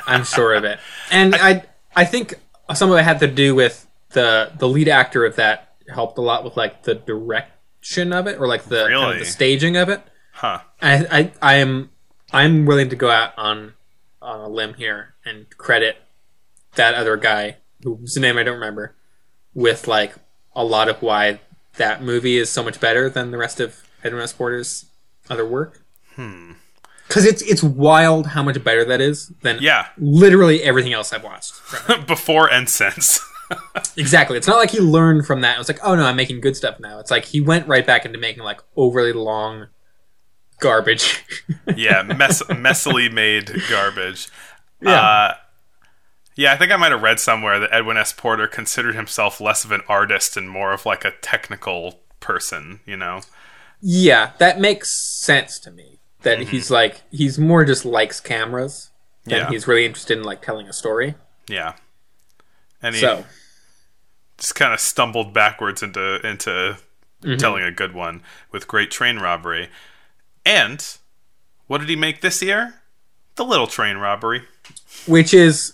I'm 0.07 0.23
sure 0.25 0.53
of 0.53 0.63
it, 0.65 0.79
and 1.11 1.35
I 1.35 1.63
I 1.95 2.03
think 2.03 2.33
some 2.73 2.91
of 2.91 2.97
it 2.97 3.03
had 3.03 3.19
to 3.19 3.27
do 3.27 3.53
with 3.55 3.85
the 4.09 4.51
the 4.57 4.67
lead 4.67 4.89
actor 4.89 5.23
of 5.25 5.35
that 5.37 5.75
helped 5.87 6.17
a 6.17 6.21
lot 6.21 6.43
with 6.43 6.57
like 6.57 6.83
the 6.83 6.95
direction 6.95 8.11
of 8.11 8.27
it 8.27 8.39
or 8.39 8.47
like 8.47 8.63
the, 8.65 8.87
kind 8.89 9.13
of 9.13 9.19
the 9.19 9.25
staging 9.25 9.77
of 9.77 9.87
it. 9.89 10.01
Huh. 10.33 10.59
I, 10.81 10.93
I 11.17 11.31
I 11.41 11.53
am 11.55 11.91
I'm 12.31 12.65
willing 12.65 12.89
to 12.89 12.95
go 12.95 13.09
out 13.09 13.31
on 13.37 13.73
on 14.21 14.39
a 14.41 14.49
limb 14.49 14.73
here 14.73 15.13
and 15.23 15.45
credit 15.57 15.97
that 16.75 16.93
other 16.95 17.17
guy 17.17 17.57
whose 17.83 18.17
name 18.17 18.37
I 18.37 18.43
don't 18.43 18.55
remember 18.55 18.95
with 19.53 19.87
like 19.87 20.13
a 20.55 20.63
lot 20.63 20.89
of 20.89 21.01
why 21.01 21.39
that 21.77 22.01
movie 22.03 22.37
is 22.37 22.49
so 22.49 22.63
much 22.63 22.79
better 22.79 23.09
than 23.09 23.31
the 23.31 23.37
rest 23.37 23.59
of 23.59 23.83
Edwin 24.03 24.21
S. 24.21 24.33
Porter's 24.33 24.85
other 25.29 25.45
work. 25.45 25.81
Hmm. 26.15 26.53
Because 27.07 27.25
it's 27.25 27.41
it's 27.43 27.61
wild 27.63 28.27
how 28.27 28.41
much 28.43 28.63
better 28.63 28.85
that 28.85 29.01
is 29.01 29.27
than 29.41 29.57
Yeah. 29.61 29.87
literally 29.97 30.63
everything 30.63 30.93
else 30.93 31.11
I've 31.13 31.23
watched. 31.23 31.53
Before 32.07 32.51
and 32.51 32.69
since. 32.69 33.19
exactly. 33.97 34.37
It's 34.37 34.47
not 34.47 34.57
like 34.57 34.71
he 34.71 34.79
learned 34.79 35.25
from 35.27 35.41
that. 35.41 35.55
It 35.55 35.59
was 35.59 35.67
like, 35.67 35.79
oh 35.83 35.95
no, 35.95 36.05
I'm 36.05 36.15
making 36.15 36.41
good 36.41 36.55
stuff 36.55 36.79
now. 36.79 36.99
It's 36.99 37.11
like 37.11 37.25
he 37.25 37.41
went 37.41 37.67
right 37.67 37.85
back 37.85 38.05
into 38.05 38.17
making 38.17 38.43
like 38.43 38.61
overly 38.75 39.13
long 39.13 39.67
garbage. 40.59 41.23
yeah, 41.75 42.01
mess, 42.03 42.41
messily 42.43 43.11
made 43.11 43.51
garbage. 43.69 44.29
Yeah. 44.81 45.01
Uh, 45.01 45.33
yeah, 46.35 46.53
I 46.53 46.57
think 46.57 46.71
I 46.71 46.77
might 46.77 46.91
have 46.91 47.03
read 47.03 47.19
somewhere 47.19 47.59
that 47.59 47.73
Edwin 47.73 47.97
S. 47.97 48.13
Porter 48.13 48.47
considered 48.47 48.95
himself 48.95 49.39
less 49.39 49.63
of 49.63 49.71
an 49.71 49.81
artist 49.87 50.35
and 50.35 50.49
more 50.49 50.73
of 50.73 50.85
like 50.85 51.05
a 51.05 51.11
technical 51.21 51.99
person, 52.19 52.79
you 52.85 52.97
know? 52.97 53.21
Yeah, 53.81 54.31
that 54.39 54.59
makes 54.59 54.89
sense 54.91 55.59
to 55.59 55.71
me. 55.71 55.99
That 56.21 56.39
mm-hmm. 56.39 56.49
he's 56.49 56.71
like 56.71 57.01
he's 57.11 57.37
more 57.37 57.65
just 57.65 57.83
likes 57.83 58.21
cameras 58.21 58.91
than 59.25 59.39
Yeah. 59.39 59.49
he's 59.49 59.67
really 59.67 59.85
interested 59.85 60.17
in 60.17 60.23
like 60.23 60.41
telling 60.41 60.67
a 60.67 60.73
story. 60.73 61.15
Yeah. 61.47 61.73
And 62.81 62.95
he 62.95 63.01
So 63.01 63.25
just 64.37 64.55
kind 64.55 64.73
of 64.73 64.79
stumbled 64.79 65.33
backwards 65.33 65.83
into 65.83 66.25
into 66.25 66.77
mm-hmm. 67.21 67.35
telling 67.35 67.63
a 67.63 67.71
good 67.71 67.93
one 67.93 68.23
with 68.51 68.69
Great 68.69 68.89
Train 68.89 69.19
Robbery. 69.19 69.69
And 70.45 70.85
what 71.67 71.79
did 71.79 71.89
he 71.89 71.97
make 71.97 72.21
this 72.21 72.41
year? 72.41 72.75
The 73.35 73.43
Little 73.43 73.67
Train 73.67 73.97
Robbery 73.97 74.43
which 75.07 75.33
is 75.33 75.73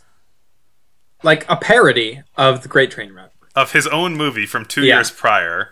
like 1.23 1.49
a 1.49 1.55
parody 1.55 2.21
of 2.37 2.61
the 2.63 2.67
Great 2.69 2.91
Train 2.91 3.11
Robbery. 3.13 3.31
of 3.55 3.73
his 3.73 3.87
own 3.87 4.15
movie 4.15 4.45
from 4.45 4.63
two 4.65 4.83
Yeah. 4.83 4.95
years 4.95 5.11
prior. 5.11 5.69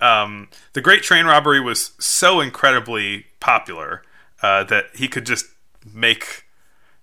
Um, 0.00 0.48
the 0.72 0.80
Great 0.80 1.02
Train 1.02 1.26
Robbery 1.26 1.60
was 1.60 1.92
so 1.98 2.40
incredibly 2.40 3.26
popular 3.38 4.02
uh, 4.42 4.64
that 4.64 4.86
he 4.94 5.08
could 5.08 5.26
just 5.26 5.46
make 5.90 6.44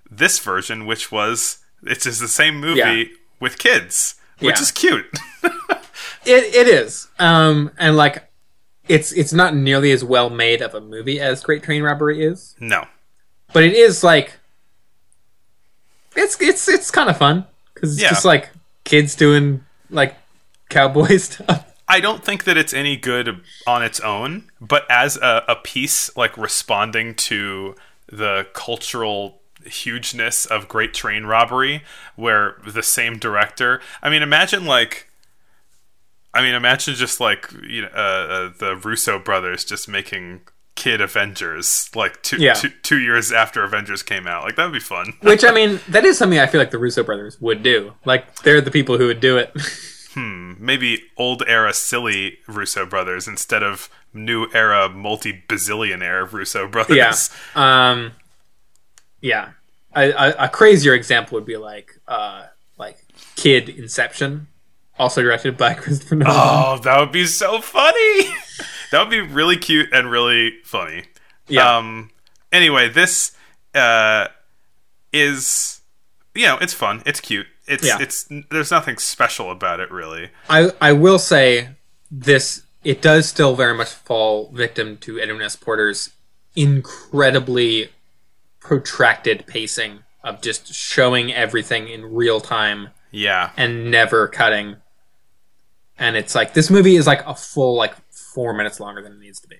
this 0.09 0.39
version, 0.39 0.85
which 0.85 1.11
was 1.11 1.59
it's 1.83 2.03
just 2.05 2.19
the 2.19 2.27
same 2.27 2.59
movie 2.59 2.79
Yeah. 2.79 3.03
with 3.39 3.57
kids, 3.59 4.15
which 4.39 4.57
Yeah. 4.57 4.61
is 4.61 4.71
cute. 4.71 5.19
It 6.25 6.53
it 6.55 6.67
is. 6.67 7.07
Um 7.19 7.71
and 7.77 7.95
like 7.95 8.29
it's 8.89 9.11
it's 9.13 9.31
not 9.31 9.55
nearly 9.55 9.91
as 9.91 10.03
well 10.03 10.29
made 10.29 10.61
of 10.61 10.73
a 10.75 10.81
movie 10.81 11.19
as 11.21 11.41
Great 11.41 11.63
Train 11.63 11.83
Robbery 11.83 12.21
is, 12.25 12.53
No. 12.59 12.85
but 13.53 13.63
it 13.63 13.73
is 13.73 14.03
like 14.03 14.33
it's 16.15 16.39
it's 16.41 16.67
it's 16.67 16.91
kind 16.91 17.09
of 17.09 17.17
fun 17.17 17.45
because 17.81 17.93
it's 17.93 18.01
Yeah. 18.01 18.09
just 18.09 18.25
like 18.25 18.49
kids 18.83 19.15
doing 19.15 19.63
like 19.89 20.15
cowboy 20.69 21.17
stuff. 21.17 21.63
I 21.87 21.99
don't 22.01 22.23
think 22.23 22.43
that 22.43 22.57
it's 22.57 22.73
any 22.73 22.97
good 22.97 23.41
on 23.65 23.81
its 23.83 23.99
own, 24.01 24.49
but 24.59 24.85
as 24.89 25.15
a, 25.17 25.43
a 25.47 25.55
piece 25.55 26.15
like 26.17 26.37
responding 26.37 27.15
to 27.15 27.75
the 28.11 28.47
cultural 28.53 29.39
hugeness 29.65 30.45
of 30.45 30.67
Great 30.67 30.93
Train 30.93 31.23
Robbery, 31.25 31.83
where 32.15 32.57
the 32.65 32.83
same 32.83 33.17
director, 33.17 33.81
I 34.01 34.09
mean, 34.09 34.21
imagine 34.21 34.65
like, 34.65 35.09
I 36.33 36.41
mean, 36.41 36.53
imagine 36.55 36.95
just 36.95 37.19
like 37.21 37.51
you 37.67 37.83
know 37.83 37.89
uh, 37.93 37.97
uh, 37.97 38.49
the 38.57 38.75
Russo 38.75 39.17
brothers 39.19 39.63
just 39.63 39.87
making 39.87 40.41
kid 40.77 41.01
Avengers 41.01 41.89
like 41.93 42.23
two, 42.23 42.37
Yeah. 42.37 42.53
two 42.53 42.69
two 42.83 42.99
years 42.99 43.33
after 43.33 43.63
Avengers 43.63 44.01
came 44.03 44.25
out, 44.27 44.43
like 44.43 44.55
that 44.55 44.63
would 44.63 44.73
be 44.73 44.79
fun. 44.79 45.13
Which 45.21 45.43
I 45.43 45.51
mean, 45.51 45.81
that 45.89 46.05
is 46.05 46.17
something 46.17 46.39
I 46.39 46.47
feel 46.47 46.61
like 46.61 46.71
the 46.71 46.77
Russo 46.77 47.03
brothers 47.03 47.37
would 47.41 47.61
do. 47.63 47.93
Like 48.05 48.37
they're 48.43 48.61
the 48.61 48.71
people 48.71 48.97
who 48.97 49.07
would 49.07 49.19
do 49.19 49.37
it. 49.37 49.51
hmm, 50.13 50.53
Maybe 50.57 51.03
old 51.17 51.43
era 51.47 51.73
silly 51.73 52.37
Russo 52.47 52.85
brothers 52.85 53.27
instead 53.27 53.63
of 53.63 53.89
new 54.13 54.47
era 54.53 54.87
multi 54.87 55.43
bazillionaire 55.49 56.31
Russo 56.31 56.67
brothers. 56.69 56.95
yeah. 56.95 57.89
Um. 57.91 58.13
Yeah. 59.19 59.49
A, 59.95 60.11
a, 60.11 60.35
a 60.45 60.49
crazier 60.49 60.93
example 60.93 61.35
would 61.35 61.45
be 61.45 61.57
like 61.57 61.99
uh 62.07 62.45
like 62.77 62.97
Kid 63.35 63.67
Inception, 63.69 64.47
also 64.99 65.21
directed 65.23 65.57
by 65.57 65.73
Christopher 65.73 66.15
Nolan. 66.15 66.35
Oh, 66.37 66.79
that 66.83 66.99
would 66.99 67.11
be 67.11 67.25
so 67.25 67.59
funny. 67.61 68.29
That 68.91 68.99
would 68.99 69.09
be 69.09 69.21
really 69.21 69.57
cute 69.57 69.89
and 69.93 70.09
really 70.09 70.53
funny. 70.63 71.03
yeah. 71.47 71.77
Um 71.77 72.09
anyway, 72.51 72.89
this 72.89 73.31
uh 73.75 74.27
is 75.13 75.81
you 76.35 76.45
know, 76.45 76.57
it's 76.59 76.73
fun, 76.73 77.01
it's 77.05 77.19
cute. 77.19 77.47
It's 77.67 77.85
Yeah. 77.85 77.97
it's 77.99 78.27
there's 78.51 78.71
nothing 78.71 78.97
special 78.97 79.51
about 79.51 79.79
it 79.79 79.91
really. 79.91 80.29
I 80.49 80.71
I 80.81 80.93
will 80.93 81.19
say 81.19 81.69
this 82.11 82.63
it 82.83 83.01
does 83.01 83.27
still 83.27 83.55
very 83.55 83.73
much 83.75 83.89
fall 83.89 84.49
victim 84.53 84.97
to 84.97 85.19
Edwin 85.19 85.41
S. 85.41 85.55
Porter's 85.55 86.11
incredibly 86.55 87.89
protracted 88.59 89.45
pacing 89.47 89.99
of 90.23 90.41
just 90.41 90.73
showing 90.73 91.33
everything 91.33 91.87
in 91.87 92.13
real 92.13 92.39
time 92.41 92.89
Yeah. 93.11 93.51
and 93.57 93.89
never 93.91 94.27
cutting. 94.27 94.77
And 95.97 96.15
it's 96.15 96.35
like 96.35 96.53
this 96.53 96.69
movie 96.69 96.95
is 96.95 97.07
like 97.07 97.25
a 97.25 97.33
full 97.35 97.75
like 97.75 97.93
four 98.37 98.53
minutes 98.53 98.79
longer 98.79 99.01
than 99.01 99.13
it 99.13 99.19
needs 99.19 99.39
to 99.39 99.47
be. 99.47 99.55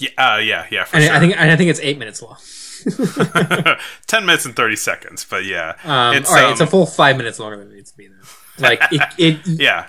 Yeah, 0.00 0.08
uh, 0.18 0.38
yeah, 0.38 0.66
yeah, 0.72 0.82
for 0.82 0.96
And 0.96 1.04
sure. 1.04 1.14
I 1.14 1.20
think 1.20 1.38
I 1.38 1.56
think 1.56 1.70
it's 1.70 1.78
eight 1.78 2.00
minutes 2.00 2.20
long. 2.20 2.36
10 4.08 4.26
minutes 4.26 4.44
and 4.44 4.56
30 4.56 4.74
seconds, 4.74 5.24
but 5.24 5.44
yeah. 5.44 5.76
Um, 5.84 6.16
it's 6.16 6.28
all 6.28 6.34
right, 6.34 6.46
um, 6.46 6.50
it's 6.50 6.60
a 6.60 6.66
full 6.66 6.84
five 6.84 7.16
minutes 7.16 7.38
longer 7.38 7.56
than 7.56 7.70
it 7.70 7.74
needs 7.76 7.92
to 7.92 7.96
be. 7.96 8.08
Then, 8.08 8.18
like 8.58 8.80
it, 8.90 9.02
it 9.18 9.40
yeah. 9.46 9.86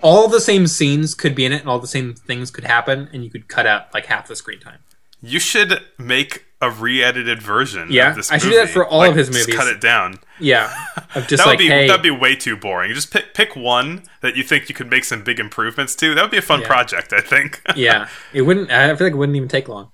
all 0.00 0.28
the 0.28 0.40
same 0.40 0.68
scenes 0.68 1.16
could 1.16 1.34
be 1.34 1.44
in 1.44 1.52
it, 1.52 1.62
and 1.62 1.68
all 1.68 1.80
the 1.80 1.88
same 1.88 2.14
things 2.14 2.52
could 2.52 2.62
happen, 2.62 3.08
and 3.12 3.24
you 3.24 3.30
could 3.30 3.48
cut 3.48 3.66
out 3.66 3.92
like 3.92 4.06
half 4.06 4.28
the 4.28 4.36
screen 4.36 4.60
time. 4.60 4.78
You 5.20 5.40
should 5.40 5.80
make 5.98 6.44
a 6.62 6.70
re-edited 6.70 7.40
version 7.42 7.88
Yeah, 7.90 8.10
of 8.10 8.16
this 8.16 8.30
I 8.30 8.36
should 8.38 8.50
do 8.50 8.56
that 8.56 8.68
for 8.68 8.84
all 8.86 8.98
Like, 8.98 9.12
of 9.12 9.16
his 9.16 9.28
just 9.28 9.38
movies. 9.48 9.54
cut 9.56 9.66
it 9.66 9.80
down. 9.80 10.18
Yeah, 10.38 10.70
of 11.14 11.26
just 11.26 11.42
that 11.42 11.46
like 11.46 11.58
would 11.58 11.64
be 11.64 11.68
hey, 11.68 11.86
that'd 11.86 12.02
be 12.02 12.10
way 12.10 12.36
too 12.36 12.56
boring. 12.56 12.92
Just 12.92 13.10
pick 13.12 13.32
pick 13.34 13.56
one 13.56 14.02
that 14.20 14.36
you 14.36 14.42
think 14.42 14.68
you 14.68 14.74
could 14.74 14.90
make 14.90 15.04
some 15.04 15.22
big 15.24 15.40
improvements 15.40 15.94
to. 15.96 16.14
That 16.14 16.22
would 16.22 16.30
be 16.30 16.36
a 16.36 16.42
fun 16.42 16.60
Yeah. 16.60 16.66
project, 16.66 17.12
I 17.14 17.20
think. 17.22 17.62
yeah, 17.76 18.08
it 18.34 18.42
wouldn't. 18.42 18.70
I 18.70 18.94
feel 18.96 19.06
like 19.06 19.14
it 19.14 19.16
wouldn't 19.16 19.36
even 19.36 19.48
take 19.48 19.68
long. 19.68 19.90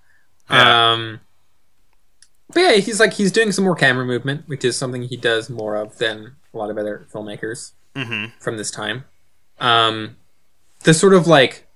Yeah. 0.50 0.92
Um, 0.92 1.20
but 2.52 2.60
yeah, 2.60 2.72
he's 2.74 2.98
like 3.00 3.12
he's 3.14 3.30
doing 3.32 3.52
some 3.52 3.64
more 3.64 3.76
camera 3.76 4.04
movement, 4.04 4.48
which 4.48 4.64
is 4.64 4.76
something 4.76 5.02
he 5.02 5.16
does 5.16 5.48
more 5.50 5.76
of 5.76 5.98
than 5.98 6.36
a 6.52 6.56
lot 6.58 6.70
of 6.70 6.78
other 6.78 7.06
filmmakers 7.12 7.72
Mhm. 7.94 8.32
from 8.40 8.56
this 8.56 8.70
time. 8.70 9.04
Um, 9.60 10.16
the 10.84 10.94
sort 10.94 11.14
of 11.14 11.26
like 11.26 11.66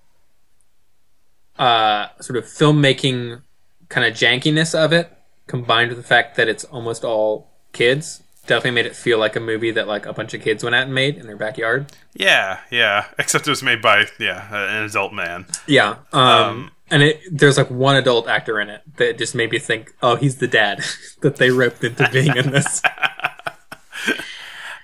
uh, 1.58 2.08
sort 2.20 2.36
of 2.36 2.44
filmmaking 2.44 3.42
kind 3.90 4.06
of 4.06 4.14
jankiness 4.14 4.74
of 4.74 4.92
it, 4.94 5.12
combined 5.46 5.90
with 5.90 5.98
the 5.98 6.04
fact 6.04 6.36
that 6.36 6.48
it's 6.48 6.64
almost 6.64 7.04
all 7.04 7.50
kids, 7.72 8.22
definitely 8.46 8.70
made 8.70 8.86
it 8.86 8.96
feel 8.96 9.18
like 9.18 9.36
a 9.36 9.40
movie 9.40 9.70
that 9.72 9.86
like 9.86 10.06
a 10.06 10.12
bunch 10.14 10.32
of 10.32 10.40
kids 10.40 10.64
went 10.64 10.74
out 10.74 10.84
and 10.84 10.94
made 10.94 11.16
in 11.18 11.26
their 11.26 11.36
backyard. 11.36 11.92
yeah, 12.14 12.60
yeah. 12.70 13.04
Except 13.18 13.46
it 13.46 13.50
was 13.50 13.62
made 13.62 13.82
by 13.82 14.06
yeah 14.18 14.48
an 14.54 14.84
adult 14.84 15.12
man. 15.12 15.44
Yeah. 15.66 15.96
Um, 16.12 16.22
Um, 16.22 16.70
and 16.90 17.02
it, 17.04 17.20
there's 17.30 17.56
like 17.58 17.70
one 17.70 17.94
adult 17.94 18.26
actor 18.26 18.58
in 18.58 18.68
it 18.70 18.82
that 18.96 19.18
just 19.18 19.34
made 19.36 19.52
me 19.52 19.58
think, 19.60 19.92
oh, 20.02 20.16
he's 20.16 20.38
the 20.38 20.48
dad 20.48 20.82
that 21.20 21.36
they 21.36 21.50
roped 21.50 21.84
into 21.84 22.08
being 22.10 22.34
in 22.36 22.50
this. 22.50 22.82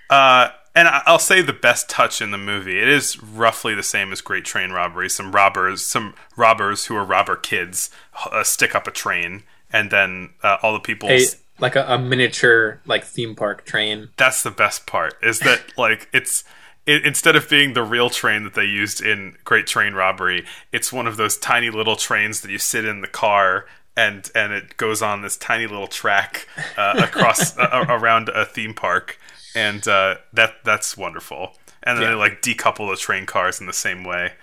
Uh, 0.09 0.51
and 0.77 0.89
I'll 0.89 1.19
say 1.19 1.41
the 1.41 1.55
best 1.55 1.89
touch 1.89 2.21
in 2.21 2.31
the 2.31 2.39
movie. 2.39 2.79
It 2.79 2.89
is 2.89 3.21
roughly 3.23 3.75
the 3.75 3.83
same 3.83 4.13
as 4.13 4.21
Great 4.21 4.45
Train 4.45 4.71
Robbery. 4.71 5.09
Some 5.09 5.33
robbers, 5.33 5.85
some 5.85 6.15
robbers 6.37 6.85
who 6.85 6.95
are 6.95 7.05
robber 7.05 7.37
kids, 7.37 7.91
uh, 8.31 8.45
stick 8.45 8.75
up 8.75 8.87
a 8.87 8.91
train, 8.91 9.43
and 9.73 9.91
then 9.91 10.35
uh, 10.43 10.59
all 10.63 10.75
the 10.75 10.81
people. 10.81 11.09
A, 11.09 11.25
like 11.59 11.77
a, 11.77 11.85
a 11.89 11.99
miniature 11.99 12.83
like 12.85 13.05
theme 13.05 13.35
park 13.35 13.65
train. 13.65 14.11
that's 14.19 14.43
the 14.43 14.51
best 14.51 14.87
part 14.87 15.15
is 15.23 15.39
that 15.41 15.63
like 15.79 16.09
it's 16.13 16.45
it, 16.85 17.07
instead 17.07 17.35
of 17.35 17.49
being 17.49 17.73
the 17.73 17.83
real 17.83 18.11
train 18.11 18.45
that 18.45 18.53
they 18.53 18.67
used 18.67 19.03
in 19.03 19.37
Great 19.45 19.67
Train 19.67 19.95
Robbery, 19.95 20.45
it's 20.73 20.93
one 20.93 21.07
of 21.07 21.17
those 21.17 21.39
tiny 21.39 21.71
little 21.71 21.97
trains 21.97 22.43
that 22.43 22.51
you 22.51 22.59
sit 22.59 22.85
in 22.85 23.01
the 23.01 23.09
car 23.09 23.65
and 23.97 24.31
and 24.35 24.53
it 24.53 24.77
goes 24.77 25.03
on 25.03 25.23
this 25.23 25.37
tiny 25.37 25.67
little 25.67 25.87
track 25.87 26.47
uh, 26.77 26.95
across 26.99 27.57
uh, 27.59 27.87
around 27.89 28.29
a 28.29 28.45
theme 28.45 28.75
park, 28.75 29.19
and 29.57 29.87
uh, 29.89 30.17
that 30.33 30.55
that's 30.65 30.97
wonderful. 30.97 31.55
And 31.83 31.97
then 31.99 32.03
Yeah. 32.05 32.11
they 32.11 32.15
like 32.17 32.43
decouple 32.43 32.91
the 32.93 32.97
train 32.97 33.27
cars 33.27 33.61
in 33.61 33.67
the 33.67 33.73
same 33.73 34.05
way 34.05 34.35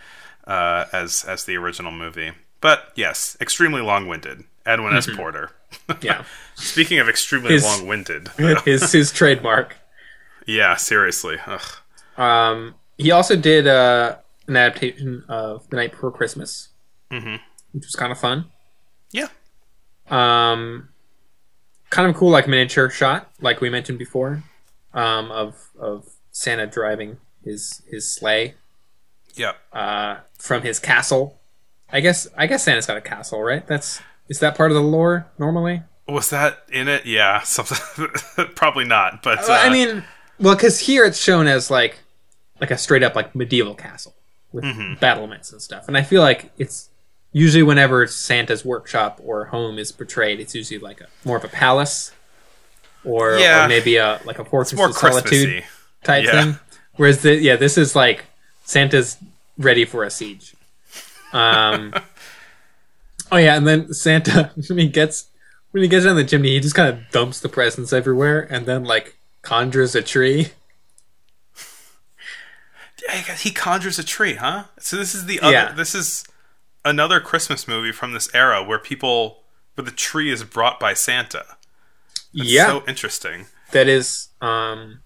uh, 0.45 0.85
as 0.91 1.23
as 1.25 1.45
the 1.45 1.55
original 1.57 1.91
movie. 1.91 2.31
But 2.59 2.91
yes, 2.95 3.37
extremely 3.39 3.81
long 3.81 4.07
winded. 4.07 4.43
Edwin 4.65 4.95
S. 4.95 5.09
Porter. 5.13 5.51
Yeah. 6.01 6.23
Speaking 6.55 6.99
of 6.99 7.09
extremely 7.09 7.51
His- 7.53 7.63
long 7.63 7.85
winded, 7.87 8.29
his 8.65 8.91
his 8.93 9.11
trademark. 9.11 9.75
yeah, 10.47 10.75
seriously. 10.77 11.37
Ugh. 11.45 11.61
Um, 12.17 12.75
he 12.97 13.11
also 13.11 13.35
did 13.35 13.67
uh, 13.67 14.15
an 14.47 14.55
adaptation 14.55 15.25
of 15.27 15.69
The 15.69 15.75
Night 15.75 15.91
Before 15.91 16.11
Christmas, 16.11 16.69
Mhm. 17.11 17.39
which 17.73 17.83
was 17.85 17.95
kind 17.95 18.11
of 18.13 18.19
fun. 18.19 18.45
Yeah. 19.11 19.27
Um, 20.09 20.89
kind 21.89 22.09
of 22.09 22.15
cool, 22.15 22.29
like 22.31 22.47
miniature 22.47 22.89
shot, 22.89 23.31
like 23.41 23.59
we 23.61 23.69
mentioned 23.69 23.99
before, 23.99 24.43
um, 24.93 25.31
of 25.31 25.69
of 25.79 26.07
Santa 26.31 26.67
driving 26.67 27.17
his 27.43 27.81
his 27.89 28.13
sleigh 28.13 28.55
Yep. 29.35 29.55
uh, 29.73 30.17
from 30.37 30.61
his 30.61 30.79
castle. 30.79 31.39
I 31.91 31.99
guess 31.99 32.27
I 32.37 32.47
guess 32.47 32.63
Santa's 32.63 32.85
got 32.85 32.97
a 32.97 33.01
castle, 33.01 33.41
right? 33.41 33.65
That's 33.67 34.01
is 34.29 34.39
that 34.39 34.55
part 34.55 34.71
of 34.71 34.75
the 34.75 34.81
lore 34.83 35.27
normally? 35.37 35.83
Was 36.07 36.29
that 36.31 36.63
in 36.71 36.87
it? 36.87 37.05
Yeah, 37.05 37.41
something. 37.43 38.07
probably 38.55 38.85
not. 38.85 39.23
But 39.23 39.47
uh, 39.49 39.53
I 39.53 39.69
mean, 39.69 40.03
well, 40.39 40.55
because 40.55 40.79
here 40.79 41.05
it's 41.05 41.19
shown 41.19 41.47
as 41.47 41.69
like 41.71 41.99
like 42.61 42.71
a 42.71 42.77
straight 42.77 43.03
up 43.03 43.15
like 43.15 43.35
medieval 43.35 43.75
castle 43.75 44.15
with 44.51 44.63
Mm-hmm. 44.63 44.99
battlements 44.99 45.51
and 45.51 45.61
stuff, 45.61 45.87
and 45.87 45.97
I 45.97 46.03
feel 46.03 46.21
like 46.21 46.51
it's 46.59 46.89
usually 47.31 47.63
whenever 47.63 48.05
Santa's 48.05 48.63
workshop 48.63 49.19
or 49.23 49.45
home 49.45 49.79
is 49.79 49.91
portrayed, 49.91 50.39
it's 50.39 50.53
usually 50.53 50.79
like 50.79 51.01
a 51.01 51.07
more 51.25 51.37
of 51.37 51.43
a 51.43 51.47
palace. 51.47 52.11
Or, 53.05 53.37
Yeah. 53.37 53.65
or 53.65 53.67
maybe 53.67 53.97
a 53.97 54.19
like 54.25 54.39
a 54.39 54.45
fortress 54.45 54.77
more 54.77 54.87
of 54.89 54.95
solitude 54.95 55.63
type 56.03 56.25
Yeah. 56.25 56.31
thing. 56.43 56.59
Whereas 56.95 57.21
the 57.21 57.35
yeah, 57.35 57.55
this 57.55 57.77
is 57.77 57.95
like 57.95 58.25
Santa's 58.65 59.17
ready 59.57 59.85
for 59.85 60.03
a 60.03 60.09
siege. 60.09 60.55
Um, 61.33 61.93
oh 63.31 63.37
yeah, 63.37 63.55
and 63.57 63.67
then 63.67 63.93
Santa 63.93 64.51
when 64.69 64.77
he 64.79 64.87
gets 64.87 65.27
when 65.71 65.81
he 65.83 65.89
gets 65.89 66.05
down 66.05 66.15
the 66.15 66.23
chimney, 66.23 66.49
he 66.49 66.59
just 66.59 66.75
kind 66.75 66.89
of 66.89 67.09
dumps 67.11 67.39
the 67.39 67.49
presents 67.49 67.91
everywhere, 67.93 68.47
and 68.49 68.65
then 68.65 68.83
like 68.83 69.15
conjures 69.41 69.95
a 69.95 70.01
tree. 70.01 70.51
He- 73.11 73.33
he 73.49 73.51
conjures 73.51 73.99
a 73.99 74.03
tree, 74.03 74.35
huh? 74.35 74.65
So 74.79 74.95
this 74.95 75.13
is 75.13 75.25
the 75.25 75.39
other. 75.41 75.51
Yeah. 75.51 75.71
This 75.73 75.93
is 75.93 76.23
another 76.85 77.19
Christmas 77.19 77.67
movie 77.67 77.91
from 77.91 78.13
this 78.13 78.29
era 78.33 78.63
where 78.63 78.79
people, 78.79 79.43
where 79.75 79.83
the 79.83 79.91
tree 79.91 80.31
is 80.31 80.43
brought 80.43 80.79
by 80.79 80.93
Santa. 80.93 81.45
It's 82.33 82.49
yeah, 82.51 82.67
so 82.67 82.83
interesting. 82.87 83.45
that 83.71 83.87
is 83.87 84.29
um, 84.41 85.01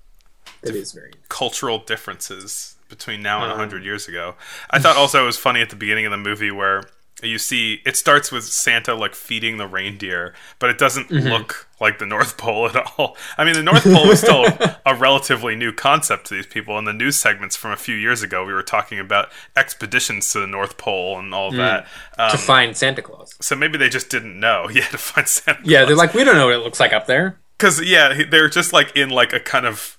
that 0.61 0.75
is 0.75 0.91
very 0.93 1.11
Cultural 1.29 1.79
differences 1.79 2.75
between 2.89 3.21
now 3.21 3.41
and 3.43 3.51
a 3.51 3.53
Um. 3.53 3.59
hundred 3.59 3.83
years 3.83 4.07
ago. 4.07 4.35
I 4.69 4.79
thought 4.79 4.95
also 4.95 5.21
it 5.23 5.25
was 5.25 5.37
funny 5.37 5.61
at 5.61 5.69
the 5.69 5.75
beginning 5.75 6.05
of 6.05 6.11
the 6.11 6.17
movie 6.17 6.51
where 6.51 6.83
you 7.23 7.39
see 7.39 7.81
it 7.85 7.97
starts 7.97 8.31
with 8.31 8.43
Santa 8.43 8.93
like 8.93 9.15
feeding 9.15 9.57
the 9.57 9.65
reindeer, 9.67 10.33
but 10.59 10.69
it 10.69 10.77
doesn't 10.77 11.09
look 11.09 11.67
like 11.81 11.97
the 11.97 12.05
North 12.05 12.37
Pole 12.37 12.67
at 12.69 12.75
all. 12.97 13.17
I 13.37 13.43
mean, 13.43 13.55
the 13.55 13.63
North 13.63 13.83
Pole 13.83 14.07
was 14.07 14.19
still 14.21 14.45
a 14.85 14.93
relatively 14.95 15.55
new 15.55 15.71
concept 15.73 16.27
to 16.27 16.35
these 16.35 16.45
people. 16.45 16.77
In 16.77 16.85
the 16.85 16.93
news 16.93 17.15
segments 17.17 17.55
from 17.55 17.71
a 17.71 17.75
few 17.75 17.95
years 17.95 18.21
ago, 18.21 18.45
we 18.45 18.53
were 18.53 18.61
talking 18.63 18.99
about 18.99 19.29
expeditions 19.55 20.31
to 20.33 20.39
the 20.39 20.47
North 20.47 20.77
Pole 20.77 21.17
and 21.17 21.33
all 21.33 21.51
that. 21.51 21.87
Um, 22.19 22.31
to 22.31 22.37
find 22.37 22.77
Santa 22.77 23.01
Claus. 23.01 23.33
so 23.41 23.55
maybe 23.55 23.77
they 23.77 23.89
just 23.89 24.09
didn't 24.09 24.39
know. 24.39 24.69
Yeah, 24.77 24.85
to 24.89 24.97
find 24.99 25.27
Santa. 25.27 25.59
Yeah, 25.63 25.85
they're 25.85 25.95
like, 25.95 26.13
we 26.13 26.23
don't 26.23 26.35
know 26.35 26.45
what 26.45 26.53
it 26.55 26.59
looks 26.59 26.79
like 26.79 26.93
up 26.93 27.07
there. 27.07 27.39
because 27.57 27.81
yeah, 27.83 28.23
they're 28.29 28.49
just 28.49 28.73
like 28.73 28.95
in 28.95 29.09
like 29.09 29.33
a 29.33 29.39
kind 29.39 29.65
of 29.65 29.97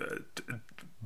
uh, 0.00 0.16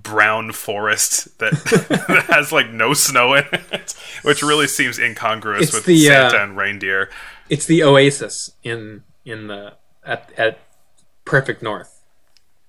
brown 0.09 0.53
forest 0.53 1.39
that, 1.39 1.53
that 2.09 2.27
has 2.29 2.53
like 2.53 2.71
no 2.71 2.95
snow 2.95 3.35
in 3.35 3.45
it, 3.53 3.95
which 4.23 4.43
really 4.43 4.67
seems 4.67 4.99
incongruous 4.99 5.65
It's 5.65 5.75
with 5.75 5.85
the, 5.85 5.99
Santa 5.99 6.39
uh, 6.39 6.43
and 6.45 6.57
reindeer. 6.57 7.11
It's 7.49 7.67
the 7.67 7.83
oasis 7.83 8.53
in 8.63 9.05
in 9.25 9.47
the 9.47 9.75
at 10.05 10.31
at 10.37 10.59
perfect 11.25 11.63
north. 11.63 12.03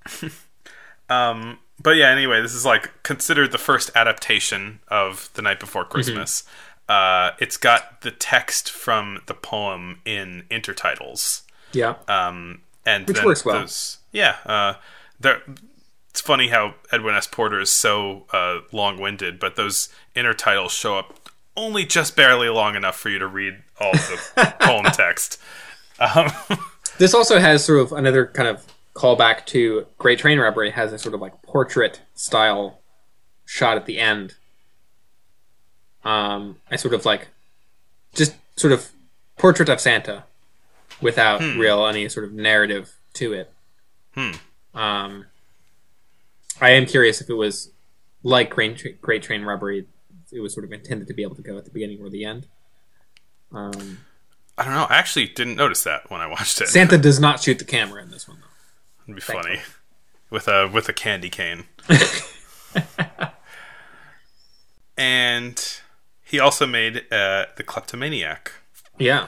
Um, 1.10 1.58
but 1.82 1.96
yeah, 1.96 2.10
anyway, 2.12 2.40
this 2.42 2.54
is 2.54 2.66
like 2.66 2.92
considered 3.04 3.52
the 3.52 3.58
first 3.58 3.90
adaptation 3.96 4.80
of 4.90 5.30
The 5.34 5.42
Night 5.42 5.60
Before 5.60 5.84
Christmas. 5.84 6.44
Uh, 6.88 7.32
it's 7.40 7.58
got 7.58 8.02
the 8.02 8.12
text 8.12 8.70
from 8.70 9.22
the 9.26 9.34
poem 9.34 10.02
in 10.06 10.44
intertitles. 10.52 11.42
Yeah. 11.72 11.96
Um, 12.08 12.62
and 12.86 13.08
Which 13.08 13.24
works 13.24 13.44
well. 13.46 13.62
those- 13.62 13.98
yeah, 14.12 14.36
uh, 14.46 14.74
there. 15.20 15.42
It's 16.20 16.28
funny 16.28 16.50
how 16.50 16.74
Edwin 16.92 17.16
S. 17.16 17.28
Porter 17.28 17.62
is 17.62 17.70
so 17.70 18.26
uh, 18.34 18.60
long-winded, 18.74 19.40
but 19.40 19.56
those 19.56 19.88
intertitles 20.18 20.72
show 20.72 21.00
up 21.00 21.30
only 21.56 21.86
just 21.86 22.18
barely 22.18 22.50
long 22.50 22.76
enough 22.76 22.98
for 22.98 23.08
you 23.08 23.20
to 23.20 23.26
read 23.26 23.64
all 23.80 23.92
of 23.92 24.32
the 24.36 24.54
poem 24.60 24.84
text. 24.92 25.40
Um, 25.98 26.30
This 26.98 27.14
also 27.14 27.40
has 27.40 27.64
sort 27.64 27.80
of 27.80 27.94
another 27.94 28.28
kind 28.28 28.50
of 28.50 28.66
callback 28.96 29.46
to 29.46 29.88
Great 29.98 30.20
Train 30.20 30.40
Robbery. 30.40 30.68
It 30.68 30.74
has 30.74 30.92
a 30.92 31.00
sort 31.00 31.16
of 31.16 31.22
like 31.22 31.42
portrait 31.42 32.02
style 32.16 32.82
shot 33.46 33.78
at 33.78 33.86
the 33.86 33.98
end. 33.98 34.36
Um, 36.04 36.58
I 36.70 36.76
sort 36.76 36.94
of 36.94 37.06
like 37.06 37.30
just 38.14 38.36
sort 38.58 38.74
of 38.74 38.90
portrait 39.38 39.70
of 39.70 39.80
Santa 39.80 40.26
without 41.00 41.40
real 41.40 41.88
any 41.88 42.10
sort 42.10 42.26
of 42.26 42.34
narrative 42.34 42.98
to 43.14 43.32
it. 43.32 43.54
Hmm. 44.16 44.32
Um, 44.74 45.26
I 46.62 46.72
am 46.72 46.86
curious 46.86 47.22
if 47.22 47.30
it 47.30 47.34
was 47.36 47.72
like 48.24 48.50
Great, 48.50 48.78
Tra- 48.78 48.92
Great 48.94 49.24
Train 49.24 49.44
Robbery. 49.44 49.86
It 50.32 50.40
was 50.42 50.54
sort 50.54 50.66
of 50.66 50.72
intended 50.72 51.08
to 51.08 51.14
be 51.14 51.24
able 51.24 51.36
to 51.36 51.42
go 51.42 51.58
at 51.58 51.66
the 51.66 51.72
beginning 51.72 52.02
or 52.02 52.10
the 52.10 52.26
end. 52.26 52.48
Um, 53.52 54.00
I 54.58 54.64
don't 54.64 54.74
know. 54.74 54.86
I 54.90 54.98
actually 54.98 55.28
didn't 55.28 55.56
notice 55.56 55.84
that 55.84 56.12
when 56.12 56.22
I 56.22 56.28
watched 56.28 56.62
it. 56.62 56.68
Santa 56.68 56.98
does 56.98 57.20
not 57.20 57.42
shoot 57.42 57.58
the 57.60 57.66
camera 57.66 58.04
in 58.04 58.12
this 58.12 58.28
one, 58.28 58.38
though. 58.40 58.46
It'd 59.06 59.16
be 59.16 59.22
funny 59.22 59.62
with 60.30 60.48
a 60.48 60.68
with 60.68 60.88
a 60.90 60.94
candy 60.94 61.30
cane. 61.30 61.64
and 64.98 65.80
he 66.24 66.40
also 66.40 66.68
made 66.68 66.98
uh, 67.12 67.46
the 67.56 67.64
kleptomaniac. 67.66 68.52
Yeah, 69.00 69.28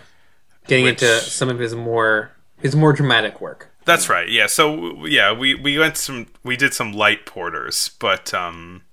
getting 0.67 0.83
Which- 0.85 1.01
into 1.01 1.19
some 1.21 1.49
of 1.49 1.59
his 1.59 1.73
more 1.73 2.31
his 2.59 2.75
more 2.75 2.93
dramatic 2.93 3.41
work. 3.41 3.70
That's 3.85 4.09
right. 4.09 4.29
Yeah. 4.29 4.47
So 4.47 5.05
yeah, 5.05 5.31
we 5.31 5.55
we 5.55 5.77
went 5.77 5.97
some 5.97 6.27
we 6.43 6.55
did 6.55 6.73
some 6.73 6.91
light 6.93 7.25
porters, 7.25 7.91
but 7.99 8.33
um 8.33 8.83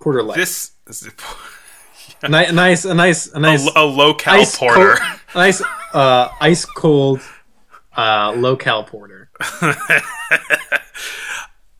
Porter 0.00 0.22
Light. 0.22 0.36
this 0.36 0.72
Ni- 2.22 2.50
nice, 2.50 2.84
a 2.84 2.94
nice, 2.94 3.32
a 3.32 3.36
a, 3.36 3.40
nice 3.40 3.70
a 3.76 3.84
low 3.84 4.14
cal 4.14 4.40
ice 4.40 4.56
porter. 4.56 4.96
cold, 4.96 5.20
nice, 5.34 5.62
uh, 5.92 6.28
ice 6.40 6.64
cold, 6.64 7.20
uh, 7.96 8.32
low 8.36 8.56
cal 8.56 8.84
porter. 8.84 9.30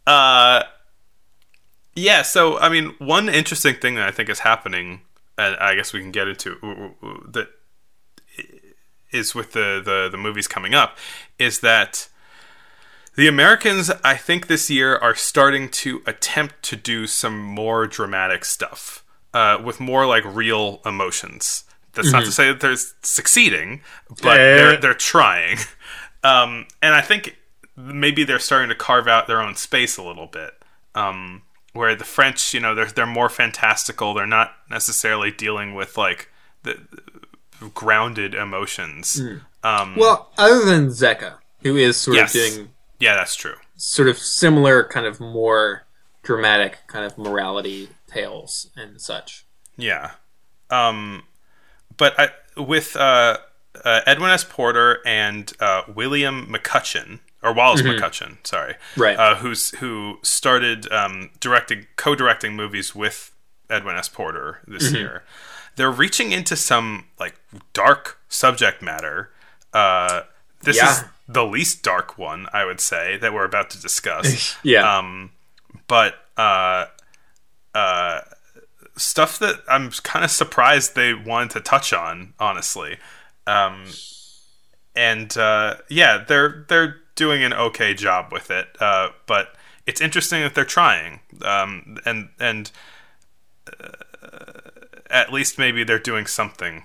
Uh, 0.07 0.63
yeah. 1.95 2.23
So 2.23 2.59
I 2.59 2.71
mean, 2.71 2.95
one 2.99 3.29
interesting 3.29 3.75
thing 3.75 3.97
that 3.97 4.09
I 4.09 4.11
think 4.11 4.31
is 4.31 4.39
happening, 4.39 5.03
and 5.37 5.55
I 5.57 5.75
guess 5.75 5.93
we 5.93 6.01
can 6.01 6.13
get 6.13 6.27
into 6.29 6.57
that 7.29 7.49
is 9.13 9.35
with 9.35 9.53
the 9.53 9.81
the 9.85 10.09
the 10.11 10.19
movies 10.19 10.47
coming 10.49 10.75
up, 10.75 10.97
is 11.39 11.61
that 11.61 12.09
the 13.17 13.27
Americans, 13.29 13.91
I 14.05 14.17
think, 14.17 14.47
this 14.47 14.71
year 14.71 14.97
are 14.97 15.15
starting 15.15 15.69
to 15.71 16.03
attempt 16.07 16.63
to 16.65 16.77
do 16.77 17.07
some 17.09 17.39
more 17.41 17.87
dramatic 17.89 18.45
stuff 18.45 19.03
uh, 19.35 19.59
with 19.63 19.81
more 19.81 20.07
like 20.07 20.25
real 20.25 20.81
emotions. 20.87 21.65
That's 21.95 22.13
not 22.13 22.25
to 22.27 22.31
say 22.33 22.47
that 22.47 22.61
they're 22.61 22.77
succeeding, 23.03 23.81
but 24.23 24.39
Eh. 24.39 24.55
they're 24.57 24.77
they're 24.77 24.95
trying. 24.95 25.59
Um, 26.25 26.67
and 26.83 26.95
I 26.97 27.01
think 27.01 27.37
maybe 27.77 28.25
they're 28.25 28.41
starting 28.41 28.69
to 28.71 28.75
carve 28.75 29.07
out 29.07 29.29
their 29.29 29.41
own 29.41 29.55
space 29.55 29.97
a 29.97 30.03
little 30.03 30.27
bit. 30.27 30.51
Um, 30.97 31.43
where 31.75 31.95
the 31.95 32.03
French, 32.05 32.53
you 32.53 32.59
know, 32.59 32.75
they're 32.75 32.87
they're 32.87 33.07
more 33.07 33.29
fantastical. 33.29 34.15
They're 34.15 34.27
not 34.27 34.53
necessarily 34.69 35.31
dealing 35.31 35.75
with 35.75 35.97
like 35.97 36.29
the 36.65 36.81
grounded 37.75 38.35
emotions. 38.35 39.21
Um, 39.63 39.97
Well, 39.97 40.31
other 40.39 40.65
than 40.65 40.89
Zecca, 40.89 41.35
who 41.63 41.77
is 41.77 41.97
sort 41.97 42.17
Yes. 42.17 42.35
of 42.35 42.41
doing 42.55 42.71
yeah, 43.01 43.15
that's 43.15 43.35
true. 43.35 43.57
sort 43.77 44.09
of 44.09 44.19
similar, 44.19 44.85
kind 44.85 45.07
of 45.07 45.21
more 45.21 45.85
dramatic, 46.23 46.79
kind 46.87 47.05
of 47.05 47.17
morality 47.19 47.89
tales 48.07 48.71
and 48.77 49.01
such. 49.01 49.45
Yeah. 49.77 50.13
Um, 50.71 51.23
but 51.97 52.19
I, 52.19 52.31
with 52.61 52.97
uh, 52.97 53.39
uh, 53.85 54.01
Edwin 54.07 54.31
S. 54.31 54.45
Porter 54.45 54.99
and 55.07 55.53
uh, 55.61 55.83
William 55.95 56.47
McCutcheon, 56.47 57.21
or 57.43 57.53
Wallace 57.53 57.83
McCutcheon, 57.83 58.39
sorry, 58.45 58.75
Right. 58.97 59.17
uh, 59.17 59.37
who's 59.37 59.71
who 59.79 60.19
started 60.23 60.91
um, 60.93 61.31
directing, 61.41 61.87
co-directing 61.97 62.55
movies 62.57 62.95
with 62.95 63.33
Edwin 63.71 63.97
S. 63.97 64.09
Porter 64.09 64.61
this 64.67 64.93
year. 64.93 65.23
They're 65.79 65.91
reaching 65.91 66.33
into 66.33 66.57
some 66.57 67.07
like 67.19 67.37
dark 67.73 68.19
subject 68.29 68.83
matter. 68.83 69.31
Uh, 69.73 70.23
this 70.63 70.77
is 70.91 71.05
the 71.29 71.45
least 71.45 71.83
dark 71.83 72.19
one, 72.19 72.49
I 72.53 72.65
would 72.65 72.81
say, 72.81 73.17
that 73.19 73.33
we're 73.33 73.45
about 73.45 73.71
to 73.71 73.81
discuss. 73.81 74.57
Yeah, 74.63 74.99
Um, 74.99 75.31
but 75.87 76.15
uh, 76.37 76.87
uh, 77.75 78.21
stuff 78.97 79.39
that 79.39 79.63
I'm 79.69 79.91
kind 79.91 80.25
of 80.25 80.31
surprised 80.31 80.95
they 80.95 81.15
wanted 81.15 81.51
to 81.51 81.61
touch 81.61 81.93
on, 81.93 82.35
honestly. 82.39 82.99
Um, 83.47 83.87
and 84.97 85.37
uh, 85.39 85.77
yeah, 85.89 86.25
they're 86.27 86.65
they're 86.69 86.97
doing 87.15 87.43
an 87.45 87.53
okay 87.53 87.95
job 87.95 88.33
with 88.33 88.51
it. 88.51 88.69
Uh, 88.81 89.11
but 89.27 89.55
it's 89.87 90.01
interesting 90.01 90.43
that 90.43 90.55
they're 90.55 90.65
trying, 90.65 91.21
um, 91.43 91.99
and 92.05 92.31
and 92.41 92.71
uh, 93.69 93.89
at 95.11 95.33
least 95.33 95.59
maybe 95.59 95.85
they're 95.85 95.99
doing 95.99 96.27
something 96.27 96.85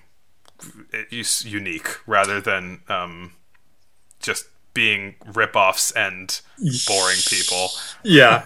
unique 1.11 2.07
rather 2.07 2.39
than 2.39 2.81
um, 2.87 3.33
just 4.19 4.45
being 4.73 5.15
rip-offs 5.33 5.91
and 5.91 6.41
boring 6.87 7.19
people. 7.27 7.69
yeah. 8.03 8.45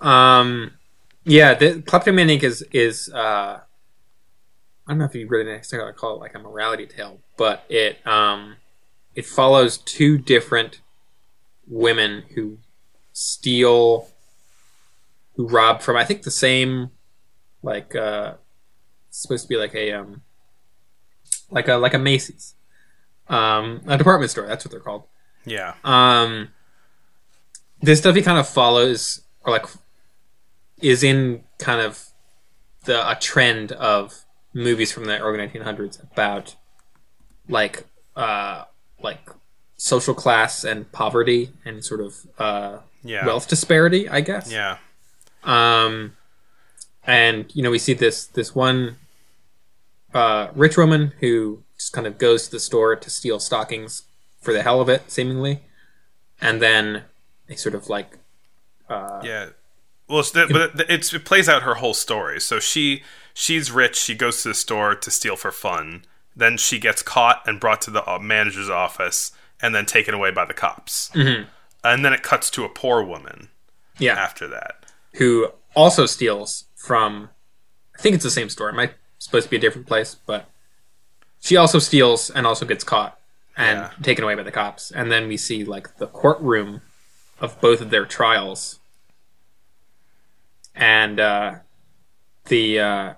um, 0.00 0.72
yeah. 1.24 1.54
The 1.54 1.82
kleptomaniac 1.82 2.42
is 2.42 2.62
is 2.72 3.08
uh, 3.12 3.60
I 4.86 4.90
don't 4.90 4.98
know 4.98 5.04
if 5.04 5.14
you 5.14 5.26
really 5.28 5.44
necessarily 5.44 5.92
call 5.92 6.16
it 6.16 6.20
like 6.20 6.34
a 6.34 6.38
morality 6.38 6.86
tale, 6.86 7.20
but 7.36 7.64
it 7.68 8.04
um, 8.06 8.56
it 9.14 9.26
follows 9.26 9.78
two 9.78 10.18
different 10.18 10.80
women 11.66 12.24
who 12.34 12.58
steal, 13.12 14.08
who 15.36 15.46
rob 15.46 15.80
from 15.80 15.96
I 15.96 16.04
think 16.04 16.22
the 16.22 16.30
same, 16.30 16.90
like 17.62 17.94
uh, 17.94 18.34
supposed 19.10 19.44
to 19.44 19.48
be 19.48 19.56
like 19.56 19.74
a 19.74 19.92
um, 19.92 20.22
like 21.50 21.68
a 21.68 21.74
like 21.74 21.94
a 21.94 21.98
Macy's, 21.98 22.54
um, 23.28 23.82
a 23.86 23.96
department 23.98 24.30
store. 24.30 24.46
That's 24.46 24.64
what 24.64 24.70
they're 24.72 24.80
called. 24.80 25.04
Yeah. 25.44 25.74
Um, 25.84 26.48
this 27.80 27.98
stuff 27.98 28.14
he 28.14 28.22
kind 28.22 28.38
of 28.38 28.48
follows, 28.48 29.22
or 29.44 29.52
like, 29.52 29.66
is 30.80 31.02
in 31.02 31.44
kind 31.58 31.80
of 31.80 32.04
the 32.84 33.08
a 33.10 33.14
trend 33.16 33.72
of 33.72 34.24
movies 34.54 34.92
from 34.92 35.04
the 35.06 35.18
early 35.18 35.38
1900s 35.38 36.02
about 36.12 36.56
like 37.48 37.84
uh 38.16 38.64
like 39.02 39.30
social 39.76 40.14
class 40.14 40.62
and 40.64 40.90
poverty 40.92 41.50
and 41.64 41.82
sort 41.84 42.00
of 42.00 42.14
uh 42.38 42.78
Yeah. 43.02 43.24
wealth 43.26 43.48
disparity, 43.48 44.08
I 44.08 44.20
guess. 44.20 44.50
Yeah. 44.52 44.76
Um, 45.44 46.16
and 47.04 47.54
you 47.54 47.62
know, 47.62 47.70
we 47.70 47.78
see 47.78 47.94
this 47.94 48.26
this 48.26 48.54
one 48.54 48.96
uh, 50.14 50.48
rich 50.54 50.76
woman 50.76 51.12
who 51.20 51.62
just 51.78 51.92
kind 51.92 52.06
of 52.06 52.18
goes 52.18 52.44
to 52.46 52.50
the 52.52 52.60
store 52.60 52.94
to 52.96 53.10
steal 53.10 53.40
stockings 53.40 54.02
for 54.40 54.52
the 54.52 54.62
hell 54.62 54.80
of 54.80 54.88
it, 54.88 55.10
seemingly, 55.10 55.62
and 56.40 56.60
then 56.60 57.04
a 57.48 57.56
sort 57.56 57.74
of 57.74 57.88
like 57.88 58.18
uh, 58.88 59.20
Yeah. 59.24 59.50
Well, 60.08 60.20
it's, 60.20 60.32
but 60.32 60.72
it's, 60.90 61.14
it 61.14 61.24
plays 61.24 61.48
out 61.48 61.62
her 61.62 61.76
whole 61.76 61.94
story. 61.94 62.38
So 62.40 62.58
she 62.60 63.02
she's 63.32 63.70
rich. 63.70 63.96
She 63.96 64.14
goes 64.14 64.42
to 64.42 64.48
the 64.48 64.54
store 64.54 64.94
to 64.94 65.10
steal 65.10 65.36
for 65.36 65.50
fun. 65.50 66.04
Then 66.36 66.56
she 66.58 66.78
gets 66.78 67.02
caught 67.02 67.42
and 67.46 67.58
brought 67.60 67.80
to 67.82 67.90
the 67.90 68.06
uh, 68.10 68.18
manager's 68.18 68.68
office, 68.68 69.32
and 69.60 69.74
then 69.74 69.86
taken 69.86 70.12
away 70.14 70.30
by 70.30 70.44
the 70.44 70.54
cops. 70.54 71.10
Mm-hmm. 71.14 71.44
And 71.84 72.04
then 72.04 72.12
it 72.12 72.22
cuts 72.22 72.50
to 72.50 72.64
a 72.64 72.68
poor 72.68 73.02
woman 73.02 73.48
Yeah, 73.98 74.14
after 74.14 74.46
that. 74.48 74.84
who 75.14 75.48
also 75.74 76.04
steals 76.06 76.64
from. 76.82 77.30
I 77.98 78.02
think 78.02 78.14
it's 78.14 78.24
the 78.24 78.30
same 78.30 78.48
store. 78.48 78.68
It 78.68 78.74
might 78.74 78.94
supposed 79.18 79.44
to 79.44 79.50
be 79.50 79.56
a 79.56 79.60
different 79.60 79.86
place, 79.86 80.16
but 80.26 80.48
she 81.40 81.56
also 81.56 81.78
steals 81.78 82.30
and 82.30 82.46
also 82.46 82.66
gets 82.66 82.82
caught 82.84 83.18
and 83.56 83.78
Yeah. 83.80 83.90
taken 84.02 84.24
away 84.24 84.34
by 84.34 84.42
the 84.42 84.50
cops. 84.50 84.90
And 84.90 85.10
then 85.12 85.28
we 85.28 85.36
see 85.36 85.64
like 85.64 85.96
the 85.98 86.06
courtroom 86.06 86.80
of 87.40 87.60
both 87.60 87.80
of 87.80 87.90
their 87.90 88.04
trials, 88.06 88.78
and 90.74 91.20
uh, 91.20 91.54
the 92.46 92.80
uh, 92.80 93.14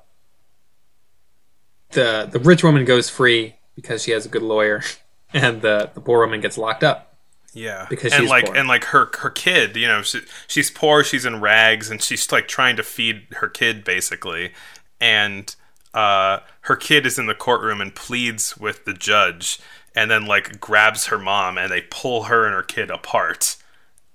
the 1.92 2.28
the 2.30 2.38
rich 2.40 2.62
woman 2.64 2.84
goes 2.84 3.08
free 3.08 3.56
because 3.76 4.02
she 4.02 4.10
has 4.10 4.26
a 4.26 4.28
good 4.28 4.42
lawyer, 4.42 4.82
and 5.32 5.62
the 5.62 5.90
the 5.94 6.00
poor 6.00 6.20
woman 6.20 6.40
gets 6.40 6.58
locked 6.58 6.84
up. 6.84 7.03
Yeah, 7.54 7.86
Because 7.88 8.12
and 8.12 8.22
she's 8.22 8.30
like 8.30 8.46
poor. 8.46 8.56
and 8.56 8.66
like 8.68 8.84
her 8.86 9.10
her 9.20 9.30
kid, 9.30 9.76
you 9.76 9.86
know, 9.86 10.02
she, 10.02 10.22
she's 10.48 10.70
poor, 10.70 11.04
she's 11.04 11.24
in 11.24 11.40
rags, 11.40 11.88
and 11.90 12.02
she's 12.02 12.30
like 12.32 12.48
trying 12.48 12.76
to 12.76 12.82
feed 12.82 13.26
her 13.36 13.48
kid 13.48 13.84
basically, 13.84 14.52
and 15.00 15.54
uh, 15.94 16.40
her 16.62 16.74
kid 16.76 17.06
is 17.06 17.18
in 17.18 17.26
the 17.26 17.34
courtroom 17.34 17.80
and 17.80 17.94
pleads 17.94 18.56
with 18.56 18.84
the 18.84 18.92
judge, 18.92 19.60
and 19.94 20.10
then 20.10 20.26
like 20.26 20.60
grabs 20.60 21.06
her 21.06 21.18
mom, 21.18 21.56
and 21.56 21.70
they 21.70 21.82
pull 21.82 22.24
her 22.24 22.44
and 22.44 22.54
her 22.54 22.62
kid 22.64 22.90
apart, 22.90 23.56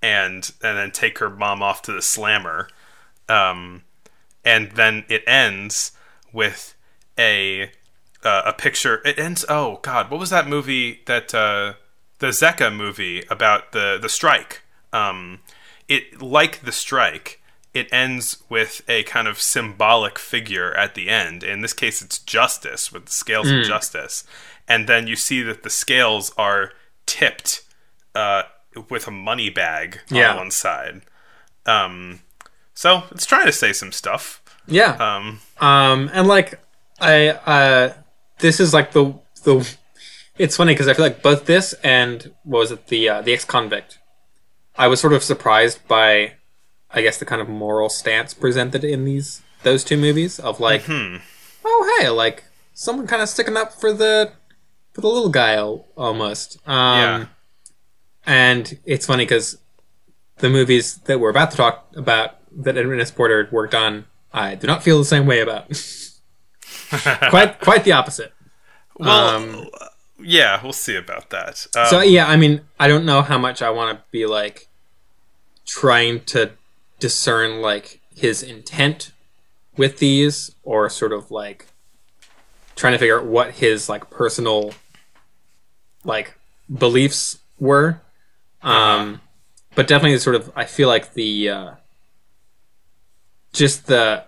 and 0.01 0.51
and 0.61 0.77
then 0.77 0.91
take 0.91 1.19
her 1.19 1.29
mom 1.29 1.63
off 1.63 1.81
to 1.83 1.93
the 1.93 2.01
slammer, 2.01 2.67
um, 3.29 3.83
and 4.43 4.71
then 4.73 5.05
it 5.07 5.23
ends 5.25 5.93
with 6.33 6.75
a 7.17 7.71
uh, 8.23 8.41
a 8.47 8.51
picture. 8.53 9.01
It 9.05 9.17
ends. 9.17 9.45
Oh 9.47 9.79
God, 9.81 10.11
what 10.11 10.19
was 10.19 10.29
that 10.31 10.45
movie 10.47 11.01
that 11.05 11.33
uh, 11.33 11.73
the 12.19 12.27
Zecca 12.27 12.73
movie 12.73 13.23
about 13.29 13.71
the 13.71 13.97
the 14.01 14.09
strike? 14.09 14.61
Um, 14.93 15.39
it 15.87 16.21
like 16.21 16.61
the 16.61 16.71
strike. 16.71 17.41
It 17.73 17.87
ends 17.93 18.41
with 18.49 18.81
a 18.87 19.03
kind 19.03 19.27
of 19.27 19.39
symbolic 19.39 20.17
figure 20.17 20.73
at 20.75 20.95
the 20.95 21.07
end. 21.09 21.43
In 21.43 21.61
this 21.61 21.73
case, 21.73 22.01
it's 22.01 22.17
justice 22.17 22.91
with 22.91 23.05
the 23.05 23.11
scales 23.11 23.49
of 23.51 23.63
justice, 23.63 24.23
and 24.67 24.87
then 24.87 25.05
you 25.05 25.15
see 25.15 25.43
that 25.43 25.61
the 25.63 25.69
scales 25.69 26.31
are 26.37 26.71
tipped 27.05 27.61
uh, 28.15 28.43
with 28.89 29.07
a 29.07 29.11
money 29.11 29.49
bag 29.51 29.99
Yeah. 30.09 30.31
on 30.31 30.37
one 30.37 30.51
side. 30.51 31.01
Um, 31.67 32.21
so 32.73 33.03
it's 33.11 33.25
trying 33.27 33.45
to 33.45 33.51
say 33.51 33.71
some 33.71 33.91
stuff. 33.91 34.41
Yeah. 34.67 34.93
Um, 34.95 35.39
Um, 35.59 36.09
and 36.11 36.27
like 36.27 36.59
I, 36.99 37.29
uh, 37.29 37.93
this 38.39 38.59
is 38.59 38.73
like 38.73 38.93
the 38.93 39.13
the. 39.43 39.67
It's 40.39 40.55
funny 40.55 40.73
because 40.73 40.87
I 40.87 40.93
feel 40.93 41.05
like 41.05 41.21
both 41.21 41.45
this 41.45 41.73
and 41.83 42.31
what 42.43 42.59
was 42.59 42.71
it 42.71 42.87
the 42.87 43.09
uh, 43.09 43.21
the 43.21 43.33
ex 43.33 43.45
convict. 43.45 43.99
I 44.77 44.87
was 44.87 45.01
sort 45.01 45.11
of 45.11 45.21
surprised 45.21 45.85
by, 45.89 46.33
I 46.89 47.01
guess, 47.01 47.17
the 47.17 47.25
kind 47.25 47.41
of 47.41 47.49
moral 47.49 47.89
stance 47.89 48.33
presented 48.33 48.83
in 48.85 49.03
these 49.03 49.41
those 49.63 49.83
two 49.83 49.97
movies 49.97 50.39
of 50.39 50.61
like, 50.61 50.83
oh 50.89 51.99
hey, 51.99 52.09
like 52.09 52.45
someone 52.73 53.05
kind 53.05 53.21
of 53.21 53.27
sticking 53.27 53.57
up 53.57 53.73
for 53.73 53.91
the 53.91 54.31
for 54.93 55.01
the 55.01 55.07
little 55.07 55.29
guy 55.29 55.57
almost. 55.57 56.57
Um, 56.65 56.99
Yeah. 56.99 57.25
And 58.25 58.79
it's 58.85 59.05
funny 59.05 59.25
because 59.25 59.57
the 60.37 60.49
movies 60.49 60.97
that 61.05 61.19
we're 61.19 61.29
about 61.31 61.51
to 61.51 61.57
talk 61.57 61.87
about 61.95 62.37
that 62.63 62.77
Edwin 62.77 62.99
S. 63.01 63.11
Porter 63.11 63.49
worked 63.51 63.75
on, 63.75 64.05
I 64.31 64.55
do 64.55 64.67
not 64.67 64.83
feel 64.83 64.97
the 64.99 65.05
same 65.05 65.25
way 65.25 65.41
about. 65.41 65.67
quite 67.29 67.59
quite 67.59 67.83
the 67.83 67.91
opposite. 67.91 68.31
well, 68.97 69.35
Um, 69.35 69.67
yeah, 70.21 70.61
we'll 70.61 70.73
see 70.73 70.95
about 70.95 71.29
that. 71.29 71.67
Um, 71.75 71.87
So 71.87 72.01
yeah, 72.01 72.27
I 72.27 72.35
mean, 72.35 72.61
I 72.79 72.87
don't 72.87 73.05
know 73.05 73.21
how 73.21 73.37
much 73.37 73.61
I 73.61 73.69
want 73.69 73.97
to 73.97 74.03
be 74.11 74.25
like 74.25 74.67
trying 75.65 76.21
to 76.25 76.51
discern 76.99 77.61
like 77.61 78.01
his 78.15 78.43
intent 78.43 79.11
with 79.77 79.99
these, 79.99 80.53
or 80.63 80.89
sort 80.89 81.13
of 81.13 81.31
like 81.31 81.67
trying 82.75 82.93
to 82.93 82.99
figure 82.99 83.19
out 83.19 83.25
what 83.25 83.51
his 83.55 83.87
like 83.89 84.09
personal 84.09 84.73
like 86.03 86.35
beliefs 86.73 87.39
were. 87.59 88.01
Um, 88.61 89.21
but 89.75 89.87
definitely 89.87 90.17
sort 90.17 90.35
of, 90.35 90.51
I 90.55 90.65
feel 90.65 90.87
like 90.89 91.13
the 91.13 91.49
uh, 91.49 91.71
just 93.53 93.87
the 93.87 94.25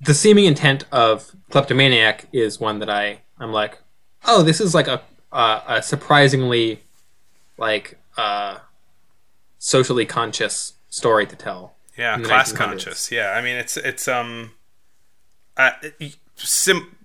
the 0.00 0.14
seeming 0.14 0.44
intent 0.44 0.84
of 0.92 1.34
kleptomaniac 1.50 2.28
is 2.32 2.60
one 2.60 2.78
that 2.78 2.90
I 2.90 3.20
I'm 3.38 3.52
like, 3.52 3.78
oh, 4.26 4.42
this 4.42 4.60
is 4.60 4.74
like 4.74 4.88
a 4.88 5.02
a, 5.32 5.62
a 5.68 5.82
surprisingly 5.82 6.80
like 7.58 7.98
uh, 8.16 8.58
socially 9.58 10.06
conscious 10.06 10.74
story 10.88 11.26
to 11.26 11.36
tell. 11.36 11.74
yeah, 11.96 12.18
class 12.20 12.52
1900s. 12.52 12.56
conscious. 12.56 13.12
Yeah, 13.12 13.30
I 13.30 13.42
mean, 13.42 13.56
it's 13.56 13.76
it's 13.76 14.08
um, 14.08 14.52
uh, 15.56 15.70
sim, 16.36 16.96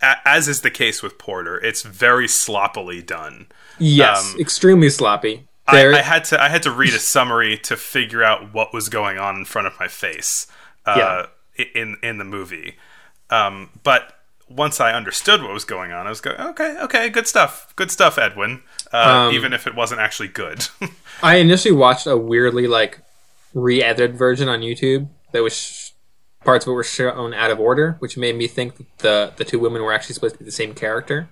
as 0.00 0.48
is 0.48 0.60
the 0.60 0.70
case 0.70 1.02
with 1.02 1.18
Porter, 1.18 1.58
it's 1.58 1.82
very 1.82 2.28
sloppily 2.28 3.02
done. 3.02 3.46
Yes, 3.78 4.34
Um, 4.34 4.40
extremely 4.40 4.90
sloppy. 4.90 5.46
I, 5.68 5.88
I 5.88 6.02
had 6.02 6.24
to 6.26 6.40
I 6.40 6.48
had 6.48 6.62
to 6.62 6.70
read 6.70 6.94
a 6.94 6.98
summary 6.98 7.58
to 7.58 7.76
figure 7.76 8.22
out 8.22 8.54
what 8.54 8.72
was 8.72 8.88
going 8.88 9.18
on 9.18 9.34
in 9.36 9.44
front 9.44 9.66
of 9.66 9.74
my 9.80 9.88
face 9.88 10.46
uh, 10.86 11.26
i 11.58 11.62
in 11.74 11.96
in 12.02 12.18
the 12.18 12.24
movie. 12.24 12.76
Um, 13.30 13.70
but 13.82 14.15
once 14.48 14.80
I 14.80 14.92
understood 14.92 15.42
what 15.42 15.52
was 15.52 15.64
going 15.64 15.90
on, 15.92 16.06
I 16.06 16.10
was 16.10 16.20
going, 16.20 16.38
okay, 16.40 16.76
okay, 16.82 17.08
good 17.08 17.26
stuff, 17.26 17.72
good 17.76 17.90
stuff, 17.90 18.16
Edwin. 18.18 18.62
Uh, 18.92 19.26
Um, 19.28 19.34
even 19.34 19.52
if 19.52 19.66
it 19.66 19.74
wasn't 19.74 20.00
actually 20.00 20.28
good. 20.28 20.68
I 21.22 21.36
initially 21.36 21.74
watched 21.74 22.06
a 22.06 22.16
weirdly 22.16 22.66
like 22.68 23.00
re-edited 23.54 24.16
version 24.16 24.48
on 24.48 24.60
YouTube 24.60 25.08
that 25.32 25.42
was 25.42 25.54
sh- 25.56 25.90
parts 26.44 26.64
of 26.64 26.70
it 26.70 26.74
were 26.74 26.84
shown 26.84 27.34
out 27.34 27.50
of 27.50 27.58
order, 27.58 27.96
which 27.98 28.16
made 28.16 28.36
me 28.36 28.46
think 28.46 28.76
that 28.76 28.98
the 28.98 29.32
the 29.36 29.44
two 29.44 29.58
women 29.58 29.82
were 29.82 29.92
actually 29.92 30.14
supposed 30.14 30.34
to 30.34 30.38
be 30.38 30.44
the 30.44 30.52
same 30.52 30.74
character, 30.74 31.28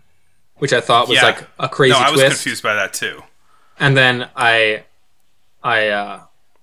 which 0.59 0.73
I 0.73 0.81
thought 0.81 1.07
was 1.09 1.17
Yeah. 1.19 1.25
like 1.27 1.47
a 1.59 1.69
crazy 1.69 1.93
no, 1.93 2.01
I 2.01 2.11
was 2.11 2.21
twist. 2.21 2.37
confused 2.43 2.63
by 2.63 2.75
that 2.75 2.93
too. 2.93 3.23
And 3.79 3.97
then 3.97 4.29
I, 4.37 4.85
I, 5.63 5.89
uh, 5.89 6.21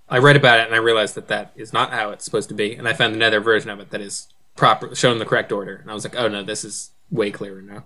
I 0.10 0.18
read 0.20 0.36
about 0.36 0.60
it 0.60 0.66
and 0.66 0.74
I 0.76 0.78
realized 0.80 1.16
that 1.16 1.28
that 1.30 1.52
is 1.56 1.72
not 1.74 1.92
how 1.92 2.12
it's 2.12 2.24
supposed 2.26 2.50
to 2.50 2.56
be. 2.56 2.74
And 2.76 2.88
I 2.88 2.94
found 2.94 3.14
another 3.16 3.40
version 3.40 3.70
of 3.70 3.80
it 3.80 3.90
that 3.92 4.02
is 4.02 4.28
proper, 4.56 4.94
shown 4.96 5.20
the 5.20 5.26
correct 5.26 5.52
order. 5.52 5.76
And 5.76 5.90
I 5.90 5.94
was 5.94 6.04
like, 6.04 6.16
oh 6.16 6.28
no, 6.28 6.44
this 6.44 6.64
is 6.64 6.92
way 7.10 7.32
clearer 7.32 7.62
now. 7.62 7.86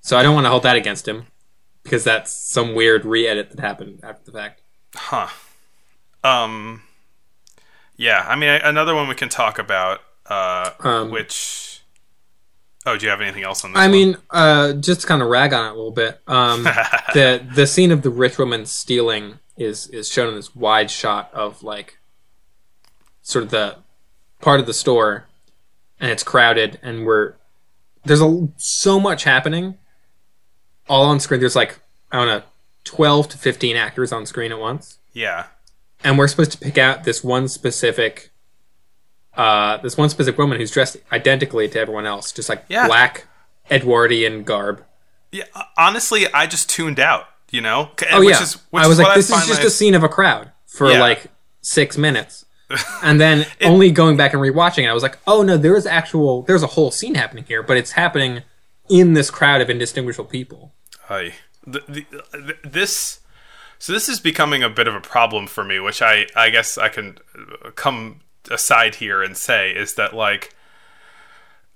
So 0.00 0.16
I 0.16 0.22
don't 0.22 0.34
want 0.34 0.44
to 0.46 0.50
hold 0.50 0.62
that 0.62 0.76
against 0.76 1.06
him 1.08 1.26
because 1.82 2.04
that's 2.04 2.32
some 2.32 2.74
weird 2.74 3.04
re-edit 3.04 3.50
that 3.50 3.60
happened 3.60 4.00
after 4.02 4.24
the 4.30 4.38
fact. 4.38 4.62
Huh. 4.94 5.28
Um. 6.24 6.82
Yeah, 7.96 8.24
I 8.28 8.36
mean, 8.36 8.48
another 8.50 8.94
one 8.94 9.08
we 9.08 9.14
can 9.14 9.28
talk 9.28 9.58
about. 9.58 10.00
Uh, 10.26 10.70
Um, 10.80 11.10
which. 11.10 11.80
Oh, 12.84 12.96
do 12.96 13.04
you 13.04 13.10
have 13.10 13.20
anything 13.20 13.42
else 13.42 13.64
on 13.64 13.72
this? 13.72 13.78
I 13.80 13.84
one? 13.86 13.90
mean, 13.92 14.16
uh, 14.30 14.72
just 14.74 15.00
to 15.02 15.06
kind 15.06 15.22
of 15.22 15.28
rag 15.28 15.52
on 15.52 15.64
it 15.66 15.70
a 15.70 15.74
little 15.74 15.90
bit. 15.92 16.20
Um, 16.26 16.62
the 17.14 17.44
the 17.54 17.66
scene 17.66 17.90
of 17.90 18.02
the 18.02 18.10
rich 18.10 18.38
woman 18.38 18.66
stealing 18.66 19.38
is 19.56 19.88
is 19.88 20.08
shown 20.08 20.28
in 20.28 20.34
this 20.36 20.54
wide 20.54 20.90
shot 20.90 21.30
of 21.32 21.62
like 21.62 21.98
sort 23.22 23.44
of 23.44 23.50
the 23.50 23.76
part 24.40 24.60
of 24.60 24.66
the 24.66 24.74
store, 24.74 25.26
and 26.00 26.10
it's 26.10 26.22
crowded, 26.22 26.78
and 26.82 27.04
we're 27.06 27.34
there's 28.04 28.20
a 28.22 28.48
so 28.56 29.00
much 29.00 29.24
happening, 29.24 29.76
all 30.88 31.04
on 31.06 31.20
screen. 31.20 31.40
There's 31.40 31.56
like 31.56 31.78
I 32.12 32.18
don't 32.18 32.26
know, 32.28 32.42
twelve 32.84 33.28
to 33.30 33.38
fifteen 33.38 33.76
actors 33.76 34.12
on 34.12 34.26
screen 34.26 34.52
at 34.52 34.58
once, 34.58 34.98
yeah, 35.12 35.46
and 36.04 36.18
we're 36.18 36.28
supposed 36.28 36.52
to 36.52 36.58
pick 36.58 36.78
out 36.78 37.04
this 37.04 37.22
one 37.24 37.48
specific. 37.48 38.30
Uh, 39.36 39.76
this 39.78 39.98
one 39.98 40.08
specific 40.08 40.38
woman 40.38 40.58
who's 40.58 40.70
dressed 40.70 40.96
identically 41.12 41.68
to 41.68 41.78
everyone 41.78 42.06
else, 42.06 42.32
just 42.32 42.48
like 42.48 42.64
Yeah. 42.68 42.86
black 42.86 43.26
Edwardian 43.70 44.44
garb. 44.44 44.82
yeah. 45.30 45.44
Honestly, 45.76 46.26
I 46.32 46.46
just 46.46 46.70
tuned 46.70 46.98
out. 46.98 47.26
You 47.50 47.60
know. 47.60 47.90
Oh 48.10 48.20
which 48.20 48.30
yeah, 48.30 48.42
Is, 48.42 48.54
which 48.70 48.82
I 48.82 48.86
was 48.88 48.98
like, 48.98 49.14
this 49.14 49.28
is 49.30 49.46
just 49.46 49.60
my- 49.60 49.66
a 49.66 49.70
scene 49.70 49.94
of 49.94 50.02
a 50.02 50.08
crowd 50.08 50.52
for 50.66 50.90
Yeah. 50.90 51.00
like 51.00 51.26
six 51.60 51.98
minutes, 51.98 52.45
and 53.02 53.20
then 53.20 53.46
only 53.62 53.90
going 53.90 54.16
back 54.16 54.32
and 54.32 54.42
rewatching 54.42 54.84
it, 54.84 54.88
I 54.88 54.94
was 54.94 55.02
like, 55.02 55.18
oh 55.26 55.42
no, 55.42 55.56
there 55.56 55.76
is 55.76 55.86
actual, 55.86 56.42
there's 56.42 56.62
a 56.62 56.68
whole 56.68 56.90
scene 56.90 57.14
happening 57.14 57.44
here, 57.44 57.62
but 57.62 57.76
it's 57.76 57.92
happening 57.92 58.42
in 58.88 59.14
this 59.14 59.30
crowd 59.30 59.60
of 59.60 59.70
indistinguishable 59.70 60.28
people. 60.28 60.72
Hi. 61.04 61.34
The, 61.66 61.82
the, 61.88 62.06
th 62.32 62.56
this 62.62 63.20
so 63.78 63.92
this 63.92 64.08
is 64.08 64.20
becoming 64.20 64.62
a 64.62 64.70
bit 64.70 64.88
of 64.88 64.94
a 64.94 65.00
problem 65.00 65.46
for 65.46 65.64
me, 65.64 65.80
which 65.80 66.00
I 66.00 66.26
I 66.34 66.50
guess 66.50 66.78
I 66.78 66.88
can 66.88 67.18
uh, 67.36 67.70
come 67.72 68.20
aside 68.50 68.96
here 68.96 69.22
and 69.22 69.36
say 69.36 69.72
is 69.72 69.94
that 69.94 70.14
like 70.14 70.54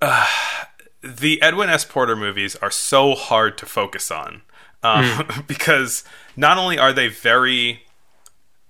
uh, 0.01 0.27
the 1.03 1.41
Edwin 1.43 1.69
S. 1.69 1.85
Porter 1.85 2.17
movies 2.17 2.57
are 2.57 2.71
so 2.71 3.15
hard 3.15 3.59
to 3.59 3.67
focus 3.67 4.11
on 4.11 4.43
um, 4.83 5.27
because 5.47 6.05
not 6.37 6.59
only 6.59 6.79
are 6.79 6.93
they 6.93 7.09
very 7.09 7.83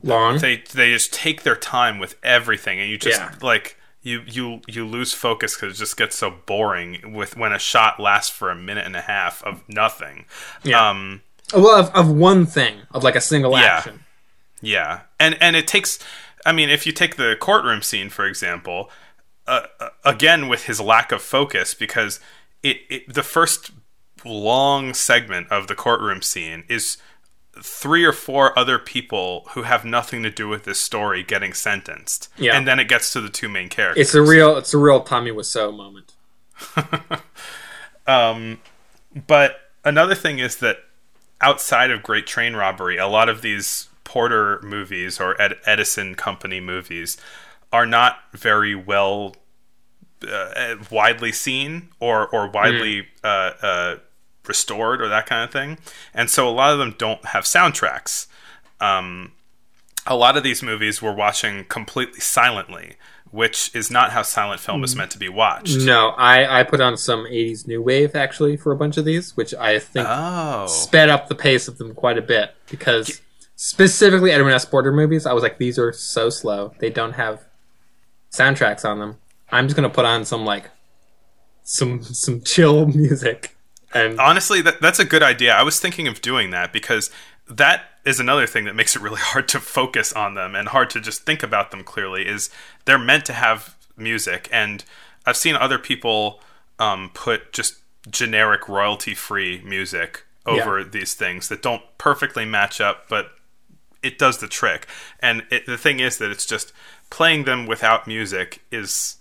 long. 0.02 0.38
they 0.38 0.58
they 0.74 0.92
just 0.92 1.12
take 1.12 1.42
their 1.42 1.56
time 1.56 1.98
with 1.98 2.16
everything, 2.22 2.80
and 2.80 2.88
you 2.90 2.98
just 2.98 3.18
Yeah. 3.18 3.32
like 3.42 3.76
you 4.02 4.22
you 4.26 4.60
you 4.66 4.86
lose 4.86 5.12
focus 5.12 5.54
because 5.56 5.74
it 5.76 5.78
just 5.78 5.96
gets 5.96 6.16
so 6.16 6.30
boring 6.46 7.12
with 7.14 7.36
when 7.36 7.52
a 7.52 7.58
shot 7.58 8.00
lasts 8.00 8.30
for 8.30 8.50
a 8.50 8.54
minute 8.54 8.86
and 8.86 8.96
a 8.96 9.02
half 9.02 9.42
of 9.44 9.62
nothing. 9.68 10.24
Yeah. 10.62 10.88
Um, 10.88 11.22
well, 11.54 11.80
of, 11.80 11.90
of 11.94 12.08
one 12.10 12.46
thing, 12.46 12.76
of 12.92 13.02
like 13.02 13.16
a 13.16 13.20
single 13.20 13.52
Yeah. 13.52 13.76
action. 13.78 14.04
Yeah, 14.62 15.00
and 15.18 15.36
and 15.40 15.56
it 15.56 15.66
takes. 15.66 15.98
I 16.46 16.52
mean, 16.52 16.70
if 16.70 16.86
you 16.86 16.92
take 16.92 17.16
the 17.16 17.36
courtroom 17.38 17.82
scene 17.82 18.08
for 18.10 18.24
example, 18.24 18.90
uh, 19.46 19.66
uh, 19.78 19.88
again 20.04 20.48
with 20.48 20.64
his 20.64 20.80
lack 20.80 21.12
of 21.12 21.20
focus, 21.22 21.74
because 21.74 22.20
it, 22.62 22.78
it 22.88 23.12
the 23.12 23.22
first 23.22 23.70
long 24.24 24.92
segment 24.94 25.48
of 25.50 25.66
the 25.66 25.74
courtroom 25.74 26.20
scene 26.22 26.64
is 26.68 26.98
three 27.62 28.04
or 28.04 28.12
four 28.12 28.56
other 28.58 28.78
people 28.78 29.46
who 29.50 29.62
have 29.62 29.84
nothing 29.84 30.22
to 30.22 30.30
do 30.30 30.48
with 30.48 30.64
this 30.64 30.80
story 30.80 31.22
getting 31.22 31.52
sentenced. 31.52 32.28
Yeah. 32.36 32.56
and 32.56 32.66
then 32.66 32.78
it 32.78 32.88
gets 32.88 33.12
to 33.12 33.20
the 33.20 33.28
two 33.28 33.48
main 33.48 33.68
characters. 33.68 34.06
It's 34.06 34.14
a 34.14 34.22
real, 34.22 34.56
it's 34.56 34.72
a 34.72 34.78
real 34.78 35.00
Tommy 35.00 35.30
Wiseau 35.30 35.74
moment. 35.76 36.14
um, 38.06 38.60
But 39.26 39.60
another 39.84 40.14
thing 40.14 40.38
is 40.38 40.56
that 40.56 40.78
outside 41.40 41.90
of 41.90 42.02
Great 42.02 42.26
Train 42.26 42.54
Robbery, 42.54 42.96
a 42.96 43.06
lot 43.06 43.28
of 43.28 43.42
these 43.42 43.88
Porter 44.04 44.60
movies 44.62 45.20
or 45.20 45.40
Ed- 45.40 45.58
Edison 45.66 46.14
Company 46.14 46.60
movies 46.60 47.16
are 47.72 47.86
not 47.86 48.18
very 48.32 48.74
well 48.74 49.36
uh, 50.28 50.74
widely 50.90 51.32
seen 51.32 51.90
or 52.00 52.26
or 52.28 52.50
widely 52.50 53.06
uh, 53.24 53.52
uh, 53.62 53.96
restored 54.46 55.00
or 55.00 55.08
that 55.08 55.26
kind 55.26 55.44
of 55.44 55.50
thing, 55.50 55.78
and 56.14 56.28
so 56.30 56.48
a 56.48 56.50
lot 56.50 56.72
of 56.72 56.78
them 56.78 56.94
don't 56.98 57.24
have 57.26 57.44
soundtracks. 57.44 58.26
Um, 58.80 59.32
a 60.06 60.16
lot 60.16 60.36
of 60.36 60.42
these 60.42 60.62
movies 60.62 61.02
we're 61.02 61.14
watching 61.14 61.64
completely 61.64 62.20
silently, 62.20 62.96
which 63.30 63.70
is 63.74 63.90
not 63.90 64.10
how 64.12 64.22
silent 64.22 64.60
film 64.60 64.82
is 64.82 64.96
meant 64.96 65.10
to 65.12 65.18
be 65.18 65.28
watched. 65.28 65.76
No, 65.80 66.08
I, 66.16 66.60
I 66.60 66.62
put 66.64 66.80
on 66.80 66.96
some 66.96 67.24
80s 67.26 67.66
new 67.68 67.82
wave 67.82 68.16
actually 68.16 68.56
for 68.56 68.72
a 68.72 68.76
bunch 68.76 68.96
of 68.96 69.04
these, 69.04 69.36
which 69.36 69.52
I 69.54 69.78
think 69.78 70.06
Oh, 70.08 70.66
sped 70.66 71.10
up 71.10 71.28
the 71.28 71.34
pace 71.34 71.68
of 71.68 71.76
them 71.78 71.94
quite 71.94 72.16
a 72.16 72.22
bit 72.22 72.54
because 72.70 73.20
specifically 73.56 74.32
Edwin 74.32 74.54
S. 74.54 74.64
Porter 74.64 74.90
movies, 74.90 75.26
I 75.26 75.34
was 75.34 75.42
like, 75.42 75.58
these 75.58 75.78
are 75.78 75.92
so 75.92 76.30
slow. 76.30 76.72
They 76.78 76.88
don't 76.90 77.12
have 77.12 77.44
soundtracks 78.32 78.84
on 78.88 78.98
them. 78.98 79.18
I'm 79.52 79.66
just 79.66 79.76
gonna 79.76 79.90
put 79.90 80.06
on 80.06 80.24
some 80.24 80.44
like 80.46 80.70
some 81.62 82.02
some 82.02 82.40
chill 82.40 82.86
music 82.94 83.54
and 83.92 84.20
honestly 84.20 84.60
that, 84.62 84.80
that's 84.80 84.98
a 84.98 85.04
good 85.04 85.22
idea. 85.22 85.52
I 85.52 85.62
was 85.62 85.80
thinking 85.80 86.06
of 86.06 86.20
doing 86.20 86.50
that 86.50 86.72
because 86.72 87.10
that 87.48 87.84
is 88.04 88.20
another 88.20 88.46
thing 88.46 88.64
that 88.64 88.74
makes 88.74 88.96
it 88.96 89.02
really 89.02 89.20
hard 89.20 89.48
to 89.48 89.60
focus 89.60 90.12
on 90.12 90.34
them 90.34 90.54
and 90.54 90.68
hard 90.68 90.90
to 90.90 91.00
just 91.00 91.24
think 91.24 91.42
about 91.42 91.70
them 91.70 91.84
clearly 91.84 92.26
is 92.26 92.50
they're 92.84 92.98
meant 92.98 93.24
to 93.26 93.32
have 93.32 93.76
music. 93.96 94.48
And 94.52 94.84
i've 95.26 95.36
seen 95.36 95.54
other 95.54 95.78
people 95.78 96.40
um, 96.78 97.10
put 97.12 97.52
just 97.52 97.76
generic 98.10 98.68
royalty 98.68 99.14
free 99.14 99.60
music 99.64 100.24
over 100.46 100.82
these 100.82 101.12
things 101.12 101.48
that 101.48 101.60
don't 101.60 101.82
perfectly 101.98 102.46
match 102.46 102.80
up 102.80 103.06
but 103.10 103.32
it 104.02 104.18
does 104.18 104.38
the 104.38 104.48
trick. 104.48 104.86
And 105.20 105.44
it, 105.50 105.66
the 105.66 105.78
thing 105.78 106.00
is 106.00 106.18
that 106.18 106.30
it's 106.30 106.46
just 106.46 106.72
playing 107.10 107.44
them 107.44 107.66
without 107.66 108.06
music 108.06 108.62
is 108.70 109.16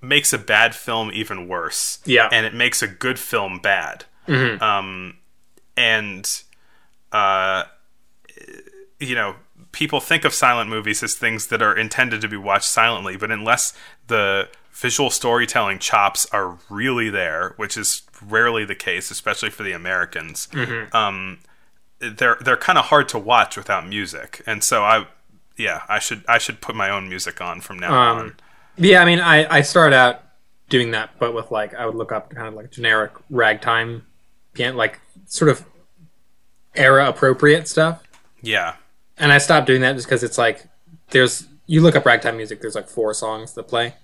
makes 0.00 0.32
a 0.32 0.38
bad 0.38 0.74
film 0.74 1.10
even 1.12 1.48
worse. 1.48 1.98
Yeah. 2.04 2.28
and 2.32 2.46
it 2.46 2.54
makes 2.54 2.82
a 2.82 2.88
good 2.88 3.18
film 3.18 3.58
bad. 3.58 4.04
Um, 4.28 5.18
and 5.76 6.42
uh, 7.12 7.64
you 8.98 9.14
know 9.14 9.36
people 9.72 10.00
think 10.00 10.24
of 10.24 10.32
silent 10.34 10.70
movies 10.70 11.02
as 11.02 11.14
things 11.14 11.48
that 11.48 11.62
are 11.62 11.76
intended 11.76 12.20
to 12.22 12.28
be 12.28 12.36
watched 12.36 12.64
silently 12.68 13.16
but 13.16 13.30
unless 13.30 13.72
the 14.08 14.48
visual 14.72 15.10
storytelling 15.10 15.78
chops 15.78 16.26
are 16.32 16.58
really 16.70 17.08
there 17.10 17.52
which 17.56 17.76
is 17.76 18.02
rarely 18.26 18.64
the 18.64 18.74
case 18.74 19.10
especially 19.10 19.50
for 19.50 19.62
the 19.62 19.72
americans 19.72 20.48
um, 20.92 21.38
they're 22.00 22.36
they're 22.40 22.56
kind 22.56 22.78
of 22.78 22.86
hard 22.86 23.08
to 23.08 23.18
watch 23.18 23.56
without 23.56 23.86
music. 23.86 24.42
And 24.46 24.64
so 24.64 24.82
i 24.82 25.06
yeah 25.56 25.82
i 25.88 25.98
should 25.98 26.24
i 26.28 26.38
should 26.38 26.60
put 26.60 26.74
my 26.74 26.90
own 26.90 27.08
music 27.08 27.40
on 27.40 27.60
from 27.60 27.78
now 27.78 28.10
Um, 28.10 28.18
on 28.18 28.34
yeah, 28.76 29.02
I 29.02 29.04
mean, 29.04 29.20
I 29.20 29.58
I 29.58 29.60
started 29.62 29.96
out 29.96 30.22
doing 30.68 30.92
that, 30.92 31.10
but 31.18 31.34
with 31.34 31.50
like 31.50 31.74
I 31.74 31.86
would 31.86 31.94
look 31.94 32.12
up 32.12 32.30
kind 32.34 32.48
of 32.48 32.54
like 32.54 32.70
generic 32.70 33.12
ragtime, 33.30 34.06
pian- 34.54 34.74
like 34.74 35.00
sort 35.26 35.50
of 35.50 35.64
era 36.74 37.08
appropriate 37.08 37.68
stuff, 37.68 38.02
yeah. 38.42 38.76
And 39.18 39.32
I 39.32 39.38
stopped 39.38 39.66
doing 39.66 39.80
that 39.80 39.94
just 39.94 40.06
because 40.06 40.22
it's 40.22 40.38
like 40.38 40.66
there's 41.10 41.46
you 41.66 41.80
look 41.80 41.96
up 41.96 42.04
ragtime 42.04 42.36
music, 42.36 42.60
there's 42.60 42.74
like 42.74 42.88
four 42.88 43.14
songs 43.14 43.54
that 43.54 43.64
play 43.64 43.94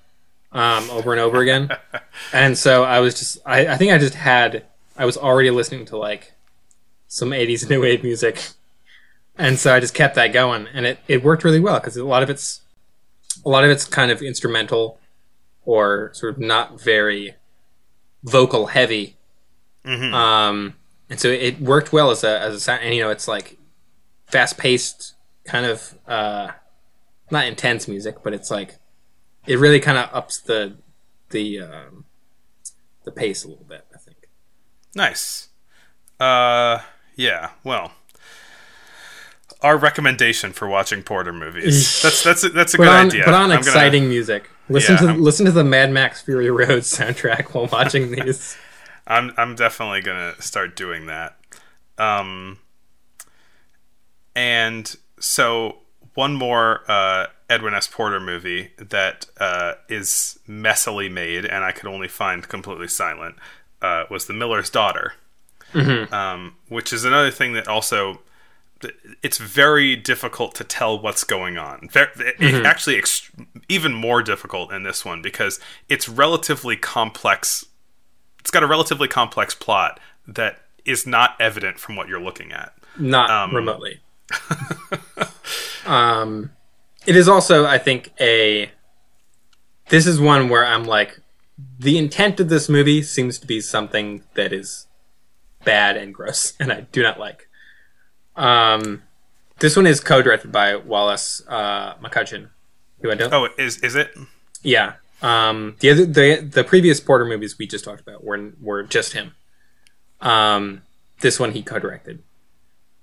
um, 0.53 0.89
over 0.91 1.13
and 1.13 1.21
over 1.21 1.41
again, 1.41 1.71
and 2.33 2.57
so 2.57 2.85
I 2.85 3.01
was 3.01 3.15
just 3.15 3.39
I, 3.45 3.67
I 3.67 3.77
think 3.77 3.93
I 3.93 3.99
just 3.99 4.15
had 4.15 4.65
I 4.97 5.05
was 5.05 5.17
already 5.17 5.51
listening 5.51 5.85
to 5.87 5.97
like 5.97 6.33
some 7.13 7.31
80s 7.31 7.69
new 7.69 7.83
wave 7.83 8.03
music. 8.03 8.43
And 9.37 9.59
so 9.59 9.75
I 9.75 9.81
just 9.81 9.93
kept 9.93 10.15
that 10.15 10.33
going 10.33 10.67
and 10.73 10.87
it, 10.87 10.99
it 11.09 11.23
worked 11.23 11.45
really 11.45 11.61
well 11.61 11.79
because 11.79 11.95
a 11.95 12.05
lot 12.05 12.23
of 12.23 12.31
it's 12.31 12.62
a 13.45 13.49
lot 13.49 13.65
of 13.65 13.71
it's 13.71 13.85
kind 13.85 14.11
of 14.11 14.23
instrumental 14.23 14.99
or 15.65 16.11
sort 16.15 16.35
of 16.35 16.39
not 16.41 16.81
very 16.81 17.35
vocal 18.25 18.67
heavy 18.67 19.17
Mhm. 19.85 20.13
um 20.15 20.75
and 21.11 21.19
so 21.19 21.29
it 21.29 21.61
worked 21.61 21.93
well 21.93 22.11
as 22.11 22.23
a 22.25 22.41
as 22.41 22.55
a 22.55 22.61
sound 22.61 22.83
and 22.85 22.95
you 22.95 23.03
know 23.03 23.11
it's 23.11 23.27
like 23.27 23.59
fast 24.27 24.57
paced 24.59 25.15
kind 25.45 25.67
of 25.67 25.99
uh 26.07 26.53
not 27.31 27.47
intense 27.47 27.89
music 27.89 28.17
but 28.23 28.33
it's 28.33 28.51
like 28.51 28.77
it 29.47 29.59
really 29.59 29.81
kind 29.81 29.99
of 29.99 30.09
ups 30.15 30.39
the 30.41 30.77
the 31.31 31.61
um 31.61 32.05
the 33.05 33.11
pace 33.11 33.43
a 33.45 33.49
little 33.49 33.65
bit 33.65 33.85
i 33.95 33.99
think 33.99 34.17
Nice. 34.95 35.49
Uh, 36.21 36.81
yeah. 37.17 37.53
Well, 37.65 37.93
our 39.63 39.77
recommendation 39.77 40.53
for 40.53 40.67
watching 40.69 41.03
Porter 41.03 41.33
movies. 41.33 42.03
That's 42.03 42.23
that's 42.23 42.45
a, 42.45 42.49
that's 42.51 42.75
a 42.75 42.77
put 42.79 42.85
good 42.85 42.93
on 42.93 43.07
idea. 43.07 43.25
put 43.25 43.35
on 43.35 43.43
I'm 43.45 43.49
gonna- 43.51 43.61
exciting 43.61 44.09
music 44.09 44.49
listen 44.69 44.95
Yeah, 44.97 45.01
to 45.03 45.07
I'm- 45.09 45.23
listen 45.23 45.47
to 45.47 45.53
the 45.53 45.65
mad 45.65 45.91
max 45.91 46.21
fury 46.23 46.51
road 46.51 46.83
soundtrack 46.83 47.55
while 47.55 47.67
watching 47.67 48.11
these 48.17 48.57
I'm 49.07 49.33
I'm 49.37 49.55
definitely 49.57 50.01
gonna 50.03 50.35
start 50.41 50.77
doing 50.77 51.07
that. 51.07 51.37
Um, 51.99 52.59
and 54.35 54.95
so 55.19 55.79
one 56.15 56.35
more 56.35 56.83
uh, 56.91 57.27
Edwin 57.51 57.75
S. 57.75 57.87
Porter 57.87 58.21
movie 58.21 58.71
that 58.79 59.27
uh, 59.39 59.75
is 59.89 60.39
messily 60.49 61.11
made, 61.11 61.45
and 61.45 61.65
I 61.65 61.73
could 61.73 61.87
only 61.89 62.09
find 62.09 62.47
completely 62.49 62.89
silent, 62.89 63.37
uh, 63.81 64.05
was 64.11 64.27
The 64.27 64.33
Miller's 64.33 64.71
Daughter, 64.71 65.15
um, 65.75 66.57
which 66.69 66.93
is 66.93 67.05
another 67.05 67.31
thing 67.31 67.53
that 67.55 67.69
also 67.69 68.21
it's 69.23 69.39
very 69.39 69.97
difficult 69.97 70.55
to 70.57 70.65
tell 70.65 70.99
what's 71.01 71.25
going 71.25 71.59
on. 71.59 71.89
It- 71.95 72.65
Actually, 72.67 72.97
ex- 72.99 73.31
even 73.69 73.93
more 73.95 74.23
difficult 74.23 74.73
in 74.73 74.83
this 74.83 75.05
one 75.05 75.23
because 75.23 75.61
it's 75.89 76.09
relatively 76.09 76.77
complex. 76.77 77.65
It's 78.41 78.51
got 78.51 78.63
a 78.63 78.67
relatively 78.67 79.09
complex 79.09 79.55
plot 79.55 80.01
that 80.27 80.63
is 80.85 81.07
not 81.07 81.37
evident 81.41 81.79
from 81.79 81.95
what 81.97 82.09
you're 82.09 82.21
looking 82.21 82.53
at. 82.53 82.73
not 82.99 83.31
Um, 83.31 83.55
remotely. 83.55 84.01
um, 85.87 86.51
it 87.07 87.17
is 87.17 87.29
also, 87.29 87.65
I 87.67 87.79
think, 87.79 88.13
a. 88.21 88.71
This 89.89 90.07
is 90.07 90.21
one 90.21 90.49
where 90.49 90.65
I'm 90.65 90.85
like, 90.85 91.21
the 91.79 91.99
intent 91.99 92.41
of 92.41 92.49
this 92.49 92.69
movie 92.69 93.03
seems 93.03 93.39
to 93.41 93.47
be 93.47 93.61
something 93.61 94.23
that 94.35 94.53
is 94.53 94.87
bad 95.65 95.97
and 95.97 96.15
gross, 96.15 96.55
and 96.61 96.73
I 96.73 96.83
do 96.93 97.03
not 97.03 97.19
like. 97.21 97.49
Um, 98.37 99.03
this 99.59 99.77
one 99.77 99.87
is 99.87 100.01
co-directed 100.01 100.51
by 100.51 100.77
Wallace 100.77 101.43
uh, 101.49 101.95
McCutcheon, 101.95 102.51
who 103.01 103.11
I 103.11 103.15
don't. 103.15 103.33
Oh, 103.33 103.49
is 103.59 103.79
is 103.79 103.95
it? 103.95 104.15
Yeah. 104.63 104.95
Um, 105.23 105.77
the 105.81 105.91
other 105.91 106.07
the 106.07 106.37
the 106.37 106.65
previous 106.65 107.01
Porter 107.01 107.25
movies 107.25 107.59
we 107.59 107.67
just 107.67 107.85
talked 107.85 108.01
about 108.01 108.25
were 108.25 108.53
were 108.61 108.83
just 108.83 109.13
him. 109.13 109.35
Um, 110.21 110.83
this 111.21 111.39
one 111.39 111.53
he 111.53 111.63
co-directed. 111.63 112.23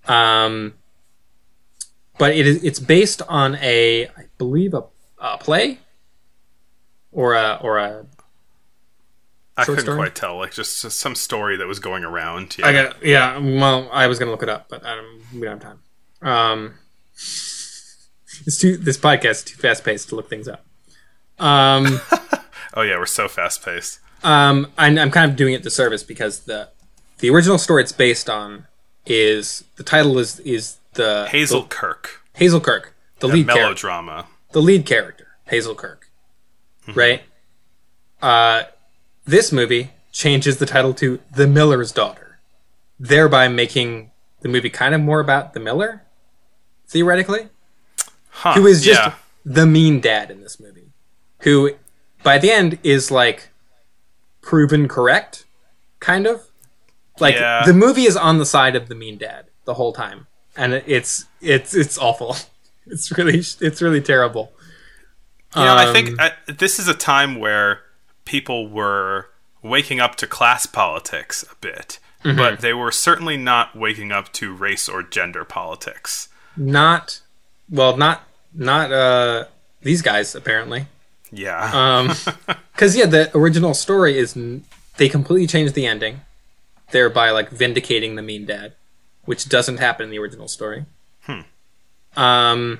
Um, 0.06 0.74
but 2.18 2.36
it 2.36 2.46
is 2.46 2.64
it's 2.64 2.80
based 2.80 3.22
on 3.30 3.56
a 3.56 4.08
I 4.08 4.26
believe 4.38 4.74
a, 4.74 4.84
a 5.18 5.38
play 5.38 5.80
or 7.12 7.34
a 7.36 7.60
or 7.62 7.78
a 7.78 8.06
I 9.62 9.66
couldn't 9.66 9.82
story? 9.82 9.98
quite 9.98 10.16
tell. 10.16 10.38
Like 10.38 10.54
just, 10.54 10.82
just 10.82 11.00
some 11.00 11.16
story 11.16 11.58
that 11.58 11.68
was 11.68 11.80
going 11.80 12.04
around. 12.04 12.58
Yeah. 12.58 12.68
I 12.68 12.74
got 12.74 13.06
yeah. 13.06 13.38
Well, 13.38 13.90
I 13.92 14.08
was 14.08 14.20
gonna 14.20 14.32
look 14.32 14.44
it 14.44 14.50
up, 14.50 14.68
but 14.70 14.86
I 14.86 14.96
don't, 14.96 15.22
we 15.34 15.42
don't 15.42 15.62
have 15.64 15.78
time. 16.22 16.28
Um, 16.28 16.74
it's 17.16 18.58
too 18.60 18.78
this 18.78 18.98
podcast 18.98 19.30
is 19.30 19.44
too 19.44 19.58
fast 19.58 19.84
paced 19.84 20.10
to 20.10 20.16
look 20.16 20.30
things 20.30 20.48
up. 20.48 20.66
Um. 21.38 22.02
oh 22.74 22.82
yeah, 22.82 22.98
we're 22.98 23.06
so 23.06 23.28
fast 23.28 23.64
paced. 23.64 24.00
Um, 24.24 24.68
I'm, 24.78 24.98
I'm 24.98 25.12
kind 25.12 25.32
of 25.32 25.38
doing 25.38 25.54
it 25.54 25.64
disservice 25.64 26.04
because 26.04 26.42
the 26.42 26.70
the 27.20 27.30
original 27.30 27.58
story 27.58 27.84
it's 27.84 27.92
based 27.92 28.30
on 28.30 28.68
is 29.06 29.64
the 29.76 29.84
title 29.84 30.18
is 30.18 30.40
is 30.42 30.78
the 30.94 31.28
Hazel 31.30 31.66
Kirke. 31.66 32.08
the 32.34 32.40
Hazel 32.40 32.60
Kirke, 32.60 32.88
the, 33.20 33.28
lead 33.28 33.48
character, 33.48 33.62
Melodrama. 33.64 34.28
the 34.52 34.62
lead 34.62 34.86
character, 34.86 35.28
Hazel 35.46 35.76
Kirke, 35.76 36.04
right? 36.94 37.24
Uh, 38.22 38.64
this 39.30 39.52
movie 39.52 39.92
changes 40.12 40.58
the 40.58 40.66
title 40.66 40.94
to 40.96 41.20
The 41.32 41.48
Miller's 41.48 41.92
Daughter, 41.92 42.40
thereby 43.00 43.48
making 43.48 44.12
the 44.42 44.50
movie 44.50 44.70
kind 44.70 44.96
of 44.96 45.02
more 45.02 45.20
about 45.20 45.54
the 45.54 45.60
Miller, 45.60 46.04
theoretically, 46.88 47.48
Huh, 48.30 48.54
who 48.54 48.66
is 48.68 48.84
just 48.84 49.00
yeah. 49.02 49.14
the 49.46 49.66
mean 49.66 50.00
dad 50.00 50.32
in 50.32 50.42
this 50.42 50.60
movie, 50.60 50.90
who 51.40 51.72
by 52.24 52.38
the 52.38 52.52
end 52.52 52.80
is 52.84 53.12
like 53.12 53.50
proven 54.42 54.88
correct, 54.88 55.46
kind 56.00 56.26
of. 56.26 56.46
Like 57.20 57.36
Yeah. 57.36 57.64
the 57.66 57.74
movie 57.74 58.04
is 58.06 58.16
on 58.16 58.38
the 58.38 58.46
side 58.46 58.76
of 58.76 58.88
the 58.88 58.96
mean 58.96 59.18
dad 59.18 59.46
the 59.66 59.74
whole 59.74 59.92
time, 59.94 60.28
and 60.56 60.74
it's 60.74 61.26
it's 61.42 61.74
it's 61.74 61.98
awful. 61.98 62.36
It's 62.92 63.16
really 63.16 63.38
it's 63.38 63.82
really 63.84 64.02
terrible. 64.02 64.52
Yeah, 65.56 65.66
know, 65.66 65.76
I 65.76 65.86
Um, 65.88 65.94
think 65.94 66.20
uh, 66.20 66.32
this 66.48 66.80
is 66.80 66.88
a 66.88 66.96
time 66.96 67.36
where 67.40 67.82
people 68.30 68.68
were 68.70 69.28
waking 69.64 70.00
up 70.00 70.14
to 70.16 70.28
class 70.28 70.66
politics 70.68 71.44
a 71.52 71.56
bit, 71.56 72.00
Mm-hmm. 72.24 72.38
but 72.38 72.60
they 72.60 72.74
were 72.74 72.92
certainly 72.92 73.38
not 73.38 73.78
waking 73.78 74.12
up 74.12 74.32
to 74.34 74.54
race 74.54 74.90
or 74.90 75.02
gender 75.04 75.46
politics. 75.46 76.28
not 76.58 77.22
well, 77.70 77.96
not 77.96 78.24
not 78.54 78.92
uh 78.92 79.46
these 79.82 80.02
guys 80.02 80.36
apparently. 80.36 80.88
Yeah. 81.32 81.72
Um, 81.74 82.08
because 82.74 82.98
yeah, 82.98 83.06
the 83.06 83.32
original 83.38 83.74
story 83.74 84.18
is 84.18 84.36
they 84.98 85.08
completely 85.08 85.48
changed 85.48 85.76
the 85.76 85.86
ending, 85.88 86.20
thereby 86.92 87.30
like 87.32 87.50
vindicating 87.52 88.16
the 88.16 88.22
mean 88.22 88.46
dad, 88.46 88.74
which 89.24 89.48
doesn't 89.48 89.78
happen 89.78 90.04
in 90.04 90.10
the 90.12 90.20
original 90.20 90.50
story. 90.50 90.86
Hmm. 91.22 91.42
Um, 92.18 92.80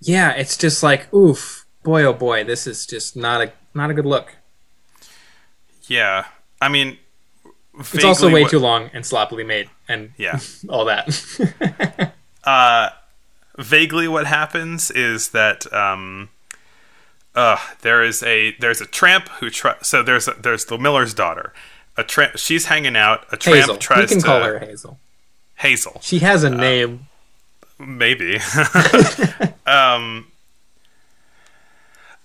yeah, 0.00 0.30
it's 0.32 0.56
just 0.56 0.82
like 0.84 1.12
oof, 1.12 1.66
boy 1.82 2.04
oh 2.04 2.12
boy, 2.12 2.44
this 2.44 2.68
is 2.68 2.86
just 2.86 3.16
not 3.16 3.40
a 3.42 3.52
not 3.74 3.90
a 3.90 3.94
good 3.94 4.06
look. 4.06 4.36
Yeah. 5.88 6.26
I 6.60 6.68
mean, 6.68 6.98
It's 7.78 8.04
also 8.04 8.30
way 8.30 8.42
what- 8.42 8.50
too 8.50 8.58
long 8.58 8.90
and 8.92 9.04
sloppily 9.04 9.44
made, 9.44 9.70
and 9.88 10.12
Yeah. 10.16 10.38
all 10.68 10.84
that. 10.86 12.12
uh, 12.44 12.90
vaguely 13.58 14.08
what 14.08 14.26
happens 14.26 14.90
is 14.90 15.30
that 15.30 15.70
um, 15.72 16.28
uh, 17.34 17.56
there 17.82 18.02
is 18.02 18.22
a 18.22 18.52
there's 18.60 18.80
a 18.80 18.86
tramp 18.86 19.28
who 19.40 19.50
try 19.50 19.74
so 19.82 20.02
there's 20.02 20.28
a, 20.28 20.34
there's 20.40 20.64
the 20.66 20.78
miller's 20.78 21.14
daughter. 21.14 21.52
A 21.96 22.04
tramp 22.04 22.36
she's 22.36 22.66
hanging 22.66 22.96
out. 22.96 23.26
A 23.32 23.36
tramp 23.36 23.58
Hazel, 23.60 23.76
tries 23.76 24.08
can 24.10 24.20
to 24.20 24.24
call 24.26 24.42
her 24.42 24.58
Hazel. 24.60 24.98
Hazel. 25.56 25.98
She 26.02 26.20
has 26.20 26.44
a 26.44 26.50
name. 26.50 27.06
Maybe. 27.80 28.36
um, 29.66 30.26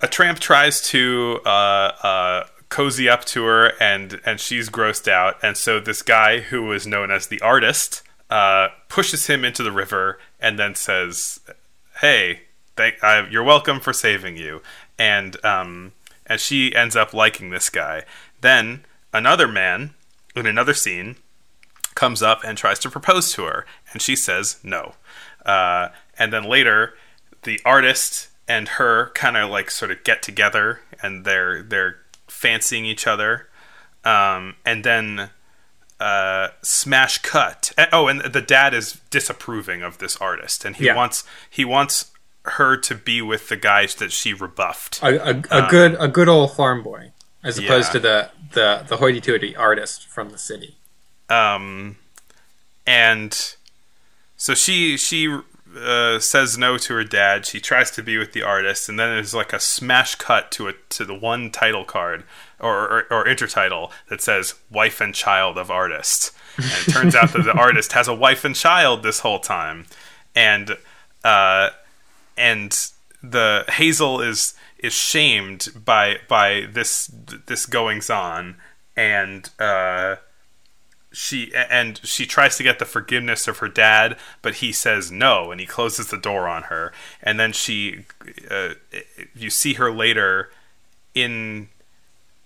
a 0.01 0.07
tramp 0.07 0.39
tries 0.39 0.81
to 0.89 1.39
uh, 1.45 1.49
uh, 1.49 2.43
cozy 2.73 3.07
up 3.07 3.23
to 3.23 3.43
her, 3.43 3.73
and 3.79 4.19
and 4.25 4.39
she's 4.39 4.67
grossed 4.67 5.07
out. 5.07 5.37
And 5.43 5.55
so 5.55 5.79
this 5.79 6.01
guy, 6.01 6.39
who 6.39 6.71
is 6.71 6.87
known 6.87 7.11
as 7.11 7.27
the 7.27 7.39
artist, 7.39 8.01
uh, 8.31 8.69
pushes 8.89 9.27
him 9.27 9.45
into 9.45 9.61
the 9.61 9.71
river, 9.71 10.17
and 10.39 10.57
then 10.57 10.73
says, 10.73 11.39
"Hey, 12.01 12.41
thank, 12.75 12.95
uh, 13.03 13.27
you're 13.29 13.43
welcome 13.43 13.79
for 13.79 13.93
saving 13.93 14.37
you." 14.37 14.63
And 14.97 15.37
um, 15.45 15.91
and 16.25 16.39
she 16.39 16.75
ends 16.75 16.95
up 16.95 17.13
liking 17.13 17.51
this 17.51 17.69
guy. 17.69 18.05
Then 18.41 18.85
another 19.13 19.47
man 19.47 19.93
in 20.35 20.47
another 20.47 20.73
scene 20.73 21.17
comes 21.93 22.23
up 22.23 22.43
and 22.43 22.57
tries 22.57 22.79
to 22.79 22.89
propose 22.89 23.33
to 23.33 23.43
her, 23.43 23.67
and 23.91 24.01
she 24.01 24.15
says 24.15 24.57
no. 24.63 24.95
Uh, 25.45 25.89
and 26.17 26.33
then 26.33 26.43
later, 26.43 26.95
the 27.43 27.61
artist 27.63 28.29
and 28.47 28.67
her 28.67 29.11
kind 29.13 29.37
of 29.37 29.51
like 29.51 29.69
sort 29.69 29.91
of 29.91 30.03
get 30.03 30.23
together, 30.23 30.81
and 31.03 31.23
they're 31.23 31.61
they're 31.61 31.97
fancying 32.43 32.85
each 32.85 33.05
other. 33.07 33.47
Um, 34.05 34.55
and 34.65 34.83
then 34.83 35.29
uh, 35.99 36.47
smash 36.61 37.15
cut. 37.19 37.71
Eh, 37.77 37.87
Oh, 37.93 38.07
and 38.09 38.19
the 38.21 38.41
dad 38.41 38.73
is 38.73 38.99
disapproving 39.09 39.81
of 39.81 39.97
this 39.99 40.17
artist, 40.17 40.65
and 40.65 40.75
he 40.75 40.85
Yeah. 40.87 40.95
wants 40.95 41.23
he 41.49 41.63
wants 41.65 42.11
her 42.59 42.75
to 42.89 42.93
be 42.95 43.21
with 43.21 43.47
the 43.47 43.55
guys 43.55 43.95
that 43.95 44.11
she 44.11 44.33
rebuffed. 44.33 45.01
a, 45.01 45.11
a, 45.29 45.33
a 45.65 45.69
good 45.69 45.95
a 45.99 46.07
good 46.09 46.27
old 46.27 46.51
farm 46.57 46.83
boy 46.83 47.11
as 47.43 47.57
opposed 47.57 47.87
yeah. 47.89 47.93
to 47.93 47.99
the 48.07 48.17
the 48.57 48.67
the 48.89 48.97
hoity-toity 48.97 49.55
artist 49.55 50.07
from 50.15 50.29
the 50.31 50.37
city. 50.37 50.75
um, 51.29 51.95
and 52.85 53.55
so 54.35 54.53
she 54.53 54.97
she 54.97 55.39
uh, 55.75 56.19
says 56.19 56.57
no 56.57 56.77
to 56.77 56.93
her 56.93 57.03
dad. 57.03 57.45
She 57.45 57.59
tries 57.59 57.91
to 57.91 58.03
be 58.03 58.17
with 58.17 58.33
the 58.33 58.43
artist, 58.43 58.89
and 58.89 58.99
then 58.99 59.09
there's 59.09 59.33
like 59.33 59.53
a 59.53 59.59
smash 59.59 60.15
cut 60.15 60.51
to 60.51 60.67
a 60.67 60.73
to 60.89 61.05
the 61.05 61.13
one 61.13 61.51
title 61.51 61.85
card 61.85 62.23
or 62.59 62.83
or, 62.83 63.03
or 63.11 63.25
intertitle 63.25 63.91
that 64.09 64.21
says 64.21 64.55
"wife 64.69 65.01
and 65.01 65.13
child 65.13 65.57
of 65.57 65.71
artist." 65.71 66.31
And 66.57 66.65
it 66.65 66.91
turns 66.91 67.15
out 67.15 67.33
that 67.33 67.43
the 67.43 67.53
artist 67.57 67.93
has 67.93 68.07
a 68.07 68.13
wife 68.13 68.45
and 68.45 68.55
child 68.55 69.03
this 69.03 69.19
whole 69.19 69.39
time, 69.39 69.85
and 70.35 70.77
uh, 71.23 71.69
and 72.37 72.89
the 73.21 73.65
Hazel 73.69 74.21
is 74.21 74.53
is 74.79 74.93
shamed 74.93 75.69
by 75.83 76.17
by 76.27 76.67
this 76.71 77.09
this 77.47 77.65
goings 77.65 78.09
on, 78.09 78.57
and 78.95 79.49
uh, 79.59 80.17
she 81.13 81.53
and 81.53 82.01
she 82.03 82.25
tries 82.25 82.57
to 82.57 82.63
get 82.63 82.79
the 82.79 82.85
forgiveness 82.85 83.47
of 83.47 83.59
her 83.59 83.69
dad, 83.69 84.17
but 84.41 84.55
he 84.55 84.71
says 84.71 85.11
no, 85.11 85.51
and 85.51 85.61
he 85.61 85.67
closes 85.67 86.07
the 86.07 86.17
door 86.17 86.47
on 86.47 86.63
her. 86.63 86.91
And 87.21 87.39
then 87.39 87.53
she, 87.53 88.05
uh, 88.49 88.73
you 89.35 89.49
see 89.49 89.75
her 89.75 89.91
later 89.91 90.49
in 91.13 91.69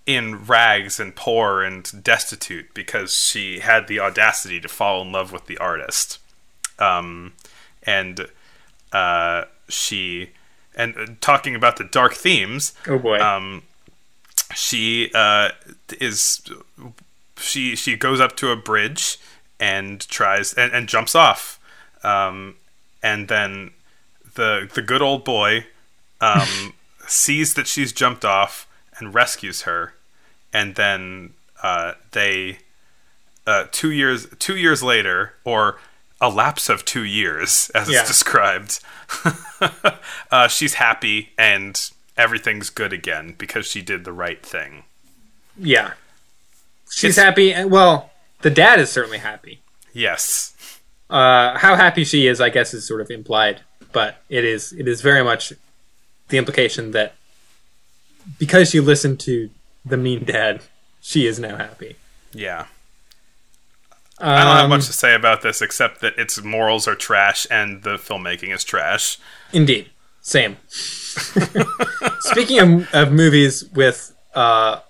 in 0.06 0.44
rags 0.46 1.00
and 1.00 1.16
poor 1.16 1.62
and 1.62 2.02
destitute 2.02 2.72
because 2.74 3.14
she 3.14 3.60
had 3.60 3.88
the 3.88 4.00
audacity 4.00 4.60
to 4.60 4.68
fall 4.68 5.02
in 5.02 5.12
love 5.12 5.32
with 5.32 5.46
the 5.46 5.58
artist. 5.58 6.18
Um, 6.78 7.32
and 7.82 8.26
uh, 8.92 9.44
she 9.68 10.30
and 10.74 10.96
uh, 10.96 11.06
talking 11.20 11.54
about 11.54 11.76
the 11.76 11.84
dark 11.84 12.14
themes. 12.14 12.74
Oh 12.86 12.98
boy. 12.98 13.18
Um, 13.18 13.62
she 14.54 15.10
uh, 15.14 15.50
is 16.00 16.42
she 17.38 17.76
she 17.76 17.96
goes 17.96 18.20
up 18.20 18.36
to 18.36 18.50
a 18.50 18.56
bridge 18.56 19.18
and 19.60 20.06
tries 20.08 20.52
and, 20.54 20.72
and 20.72 20.88
jumps 20.88 21.14
off, 21.14 21.58
um, 22.02 22.56
and 23.02 23.28
then 23.28 23.70
the 24.34 24.70
the 24.72 24.82
good 24.82 25.02
old 25.02 25.24
boy 25.24 25.66
um, 26.20 26.74
sees 27.06 27.54
that 27.54 27.66
she's 27.66 27.92
jumped 27.92 28.24
off 28.24 28.66
and 28.98 29.14
rescues 29.14 29.62
her, 29.62 29.94
and 30.52 30.74
then 30.74 31.34
uh, 31.62 31.92
they 32.12 32.58
uh, 33.46 33.64
two 33.72 33.90
years 33.90 34.26
two 34.38 34.56
years 34.56 34.82
later 34.82 35.34
or 35.44 35.78
a 36.20 36.28
lapse 36.28 36.68
of 36.68 36.84
two 36.84 37.04
years 37.04 37.70
as 37.74 37.88
Yeah. 37.88 38.00
it's 38.00 38.08
described 38.08 38.80
uh, 40.32 40.48
she's 40.48 40.74
happy 40.74 41.30
and 41.38 41.90
everything's 42.16 42.70
good 42.70 42.92
again 42.92 43.34
because 43.38 43.66
she 43.66 43.80
did 43.82 44.04
the 44.04 44.12
right 44.12 44.44
thing 44.44 44.82
yeah. 45.56 45.92
She's 46.90 47.16
happy. 47.16 47.52
and- 47.52 47.70
Well, 47.70 48.10
the 48.42 48.50
dad 48.50 48.80
is 48.80 48.90
certainly 48.90 49.18
happy. 49.18 49.62
yes 49.92 50.54
Uh, 51.10 51.56
how 51.58 51.74
happy 51.76 52.04
she 52.04 52.26
is, 52.26 52.40
I 52.40 52.50
guess, 52.50 52.74
is 52.74 52.86
sort 52.86 53.00
of 53.00 53.10
implied, 53.10 53.60
but 53.92 54.22
it 54.28 54.44
is 54.44 54.72
it 54.72 54.86
is 54.88 55.00
very 55.00 55.24
much 55.24 55.52
the 56.28 56.36
implication 56.38 56.90
that 56.92 57.14
because 58.38 58.70
she 58.70 58.80
listened 58.80 59.18
to 59.20 59.48
the 59.84 59.96
mean 59.96 60.24
dad, 60.24 60.60
she 61.00 61.26
is 61.26 61.38
now 61.38 61.56
happy. 61.56 61.96
yeah 62.34 62.66
i 64.20 64.44
don't 64.44 64.56
have 64.56 64.64
Um, 64.64 64.70
much 64.70 64.86
to 64.86 64.92
say 64.92 65.14
about 65.14 65.42
this 65.42 65.62
except 65.62 66.00
that 66.00 66.18
its 66.18 66.42
morals 66.42 66.86
are 66.88 66.96
trash 66.96 67.46
and 67.50 67.82
the 67.84 67.96
filmmaking 67.96 68.52
is 68.54 68.64
trash 68.64 69.16
Indeed. 69.52 69.88
Same. 70.20 70.56
Speaking 72.20 72.58
of, 72.58 72.94
of 72.94 73.12
movies 73.12 73.64
with 73.72 74.14
uh, 74.34 74.80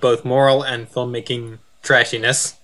both 0.00 0.24
moral 0.24 0.62
and 0.62 0.90
filmmaking 0.90 1.58
trashiness, 1.82 2.54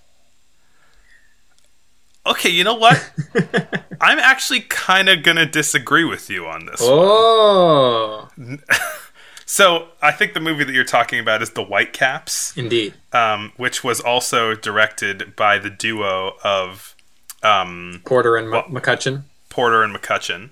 okay 2.25 2.49
you 2.49 2.63
know 2.63 2.73
what 2.75 3.11
i'm 4.01 4.19
actually 4.19 4.59
kind 4.61 5.09
of 5.09 5.23
gonna 5.23 5.45
disagree 5.45 6.03
with 6.03 6.29
you 6.29 6.45
on 6.45 6.65
this 6.65 6.79
oh, 6.81 8.27
so 9.45 9.87
i 10.01 10.11
think 10.11 10.33
the 10.33 10.39
movie 10.39 10.63
that 10.63 10.73
you're 10.73 10.83
talking 10.83 11.19
about 11.19 11.41
is 11.41 11.51
the 11.51 11.63
whitecaps 11.63 12.55
indeed. 12.57 12.93
um, 13.13 13.51
which 13.57 13.83
was 13.83 13.99
also 14.01 14.55
directed 14.55 15.35
by 15.35 15.57
the 15.59 15.69
duo 15.69 16.33
of 16.43 16.95
um, 17.43 18.01
Porter 18.05 18.35
and 18.37 18.53
M- 18.53 18.63
McCutcheon. 18.63 19.23
Porter 19.49 19.83
and 19.83 19.95
McCutcheon. 19.95 20.49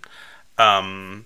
Um, 0.59 1.25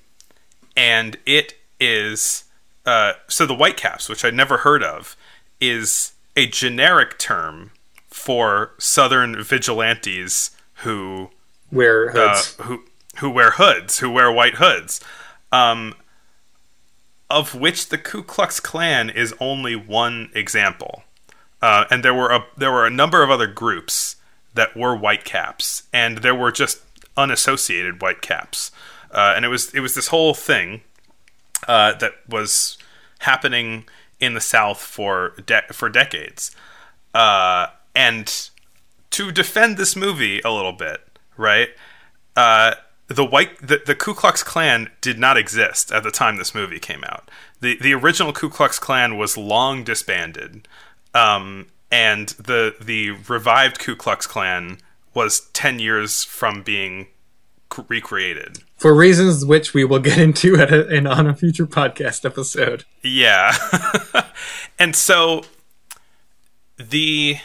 and 0.78 1.18
it 1.26 1.56
is 1.80 2.46
uh, 2.86 3.14
so 3.28 3.46
the 3.46 3.54
Whitecaps, 3.54 4.08
which 4.08 4.24
I'd 4.24 4.34
never 4.34 4.58
heard 4.58 4.82
of, 4.82 5.18
is 5.60 6.14
a 6.36 6.48
generic 6.48 7.18
term 7.18 7.72
for 8.08 8.72
Southern 8.78 9.42
vigilantes 9.44 10.52
who 10.84 11.30
Wear 11.72 12.10
uh, 12.10 12.36
hoods. 12.36 12.56
who 12.62 12.84
who 13.18 13.30
wear 13.30 13.52
hoods, 13.52 14.00
who 14.00 14.10
wear 14.12 14.32
white 14.32 14.56
hoods, 14.56 15.02
um, 15.52 15.96
of 17.30 17.56
which 17.56 17.90
the 17.90 17.98
Ku 17.98 18.24
Klux 18.24 18.60
Klan 18.60 19.10
is 19.10 19.34
only 19.40 19.76
one 19.76 20.30
example. 20.34 21.04
Uh, 21.62 21.86
and 21.90 22.04
there 22.04 22.14
were 22.14 22.30
a 22.30 22.46
there 22.56 22.72
were 22.72 22.86
a 22.86 22.92
number 22.92 23.24
of 23.24 23.30
other 23.30 23.48
groups 23.48 24.16
that 24.54 24.76
were 24.78 24.96
white 24.96 25.24
caps, 25.24 25.84
and 25.92 26.20
there 26.20 26.36
were 26.36 26.52
just 26.52 26.82
unassociated 27.16 28.02
white 28.02 28.22
caps, 28.22 28.72
uh, 29.12 29.34
and 29.36 29.44
it 29.44 29.50
was 29.50 29.74
it 29.74 29.80
was 29.80 29.96
this 29.96 30.08
whole 30.08 30.34
thing 30.34 30.82
uh, 31.68 31.94
that 31.94 32.14
was 32.30 32.78
happening 33.20 33.86
in 34.20 34.34
the 34.34 34.42
South 34.42 34.80
for 34.80 35.34
de- 35.46 35.74
for 35.74 35.90
decades, 35.90 36.56
uh, 37.14 37.68
and 37.96 38.50
to 39.12 39.32
defend 39.32 39.78
this 39.78 39.96
movie 39.96 40.42
a 40.44 40.52
little 40.52 40.74
bit, 40.74 41.02
right? 41.38 41.70
Uh, 42.36 42.76
the 43.08 43.26
white 43.26 43.58
the, 43.60 43.82
the 43.86 43.96
Ku 43.96 44.14
Klux 44.14 44.44
Klan 44.44 44.90
did 45.02 45.18
not 45.18 45.38
exist 45.38 45.92
at 45.92 46.04
the 46.04 46.12
time 46.12 46.38
this 46.38 46.54
movie 46.54 46.80
came 46.80 47.04
out. 47.06 47.30
the 47.62 47.78
The 47.82 47.94
original 47.94 48.34
Ku 48.34 48.50
Klux 48.50 48.80
Klan 48.80 49.18
was 49.18 49.38
long 49.38 49.84
disbanded, 49.84 50.68
um, 51.14 51.68
and 51.92 52.30
the 52.30 52.76
the 52.82 53.12
revived 53.12 53.80
Ku 53.80 53.96
Klux 53.96 54.28
Klan 54.28 54.80
was 55.14 55.50
ten 55.54 55.80
years 55.80 56.24
from 56.24 56.64
being 56.64 57.08
recreated. 57.88 58.60
For 58.78 58.94
reasons 58.94 59.46
which 59.46 59.74
we 59.74 59.84
will 59.84 60.00
get 60.00 60.18
into 60.18 60.56
at 60.58 60.72
a, 60.72 60.88
in, 60.90 61.08
on 61.08 61.28
a 61.28 61.36
future 61.36 61.66
podcast 61.68 62.26
episode. 62.26 62.86
Yeah. 63.04 63.56
and 64.80 64.96
so 64.96 65.44
the 66.78 67.38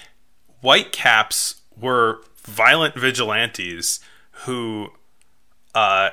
white 0.61 0.93
caps 0.93 1.63
were 1.77 2.21
violent 2.45 2.95
vigilantes 2.95 4.01
who 4.47 4.89
uh 5.75 6.11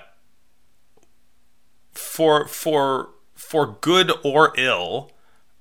for 1.91 2.47
for 2.47 3.09
for 3.35 3.77
good 3.81 4.11
or 4.23 4.53
ill 4.57 5.11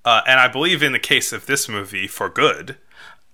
uh, 0.05 0.23
and 0.27 0.41
I 0.41 0.49
believe 0.49 0.83
in 0.83 0.93
the 0.93 0.99
case 0.99 1.33
of 1.33 1.47
this 1.47 1.69
movie 1.69 2.07
for 2.07 2.29
good 2.29 2.77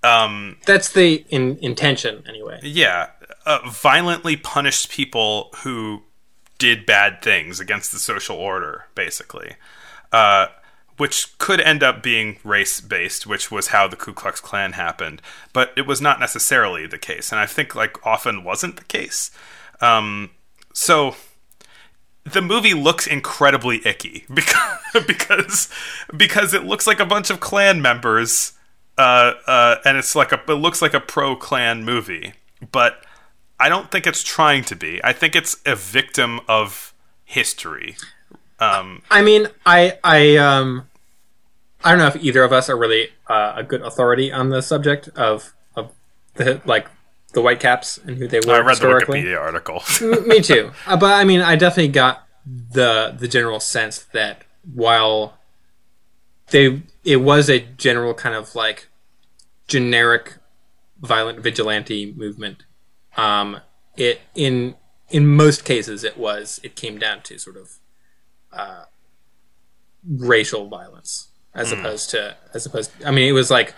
um 0.02 0.56
That's 0.66 0.92
the 0.92 1.24
in, 1.28 1.58
intention, 1.58 2.22
anyway. 2.28 2.60
yeah 2.62 3.10
uh, 3.46 3.60
violently 3.68 4.36
punished 4.36 4.90
people 4.90 5.50
who 5.62 6.02
did 6.58 6.86
bad 6.86 7.20
things 7.22 7.60
against 7.60 7.92
the 7.92 7.98
social 7.98 8.36
order 8.36 8.86
basically 8.94 9.56
uh, 10.12 10.46
which 10.96 11.36
could 11.38 11.60
end 11.60 11.82
up 11.82 12.02
being 12.02 12.38
race 12.44 12.80
based 12.80 13.26
which 13.26 13.50
was 13.50 13.68
how 13.68 13.88
the 13.88 13.96
ku 13.96 14.12
klux 14.12 14.40
klan 14.40 14.72
happened 14.72 15.20
but 15.52 15.72
it 15.76 15.86
was 15.86 16.00
not 16.00 16.20
necessarily 16.20 16.86
the 16.86 16.98
case 16.98 17.32
and 17.32 17.40
i 17.40 17.46
think 17.46 17.74
like 17.74 18.04
often 18.06 18.44
wasn't 18.44 18.76
the 18.76 18.84
case. 18.84 19.30
Um, 19.80 20.30
so 20.72 21.14
the 22.24 22.42
movie 22.42 22.74
looks 22.74 23.06
incredibly 23.06 23.86
icky 23.86 24.24
because 24.34 25.06
because 25.06 25.68
because 26.16 26.54
it 26.54 26.64
looks 26.64 26.86
like 26.86 27.00
a 27.00 27.06
bunch 27.06 27.30
of 27.30 27.40
Klan 27.40 27.82
members 27.82 28.52
uh, 28.96 29.32
uh, 29.46 29.76
and 29.84 29.96
it's 29.96 30.14
like 30.16 30.32
a 30.32 30.40
it 30.48 30.54
looks 30.54 30.80
like 30.80 30.94
a 30.94 31.00
pro 31.00 31.36
Klan 31.36 31.84
movie 31.84 32.32
but 32.72 33.04
I 33.64 33.70
don't 33.70 33.90
think 33.90 34.06
it's 34.06 34.22
trying 34.22 34.62
to 34.64 34.76
be. 34.76 35.00
I 35.02 35.14
think 35.14 35.34
it's 35.34 35.56
a 35.64 35.74
victim 35.74 36.38
of 36.46 36.92
history. 37.24 37.96
Um, 38.60 39.00
I 39.10 39.22
mean, 39.22 39.48
I 39.64 39.96
I 40.04 40.36
um 40.36 40.86
I 41.82 41.88
don't 41.90 41.98
know 41.98 42.08
if 42.08 42.16
either 42.22 42.42
of 42.42 42.52
us 42.52 42.68
are 42.68 42.76
really 42.76 43.08
uh, 43.26 43.54
a 43.56 43.62
good 43.62 43.80
authority 43.80 44.30
on 44.30 44.50
the 44.50 44.60
subject 44.60 45.08
of 45.16 45.54
of 45.76 45.92
the 46.34 46.60
like 46.66 46.88
the 47.32 47.40
white 47.40 47.58
caps 47.58 47.96
and 47.96 48.18
who 48.18 48.28
they 48.28 48.40
were 48.46 48.52
I 48.52 48.58
read 48.58 48.76
the. 48.76 48.86
Wikipedia 48.86 49.40
article. 49.40 49.82
M- 50.02 50.28
Me 50.28 50.42
too. 50.42 50.70
Uh, 50.86 50.98
but 50.98 51.12
I 51.14 51.24
mean, 51.24 51.40
I 51.40 51.56
definitely 51.56 51.88
got 51.92 52.26
the 52.44 53.16
the 53.18 53.28
general 53.28 53.60
sense 53.60 53.98
that 54.12 54.42
while 54.74 55.38
they 56.50 56.82
it 57.02 57.16
was 57.22 57.48
a 57.48 57.60
general 57.60 58.12
kind 58.12 58.34
of 58.34 58.54
like 58.54 58.88
generic 59.68 60.34
violent 61.00 61.40
vigilante 61.40 62.12
movement, 62.12 62.64
um, 63.16 63.60
it 63.96 64.20
in 64.34 64.74
in 65.10 65.26
most 65.26 65.64
cases 65.64 66.02
it 66.04 66.16
was 66.16 66.60
it 66.62 66.74
came 66.76 66.98
down 66.98 67.22
to 67.22 67.38
sort 67.38 67.56
of 67.56 67.78
uh, 68.52 68.84
racial 70.08 70.68
violence 70.68 71.28
as 71.54 71.70
opposed 71.72 72.10
to 72.10 72.36
as 72.52 72.66
opposed. 72.66 72.90
I 73.04 73.10
mean, 73.10 73.28
it 73.28 73.32
was 73.32 73.50
like 73.50 73.74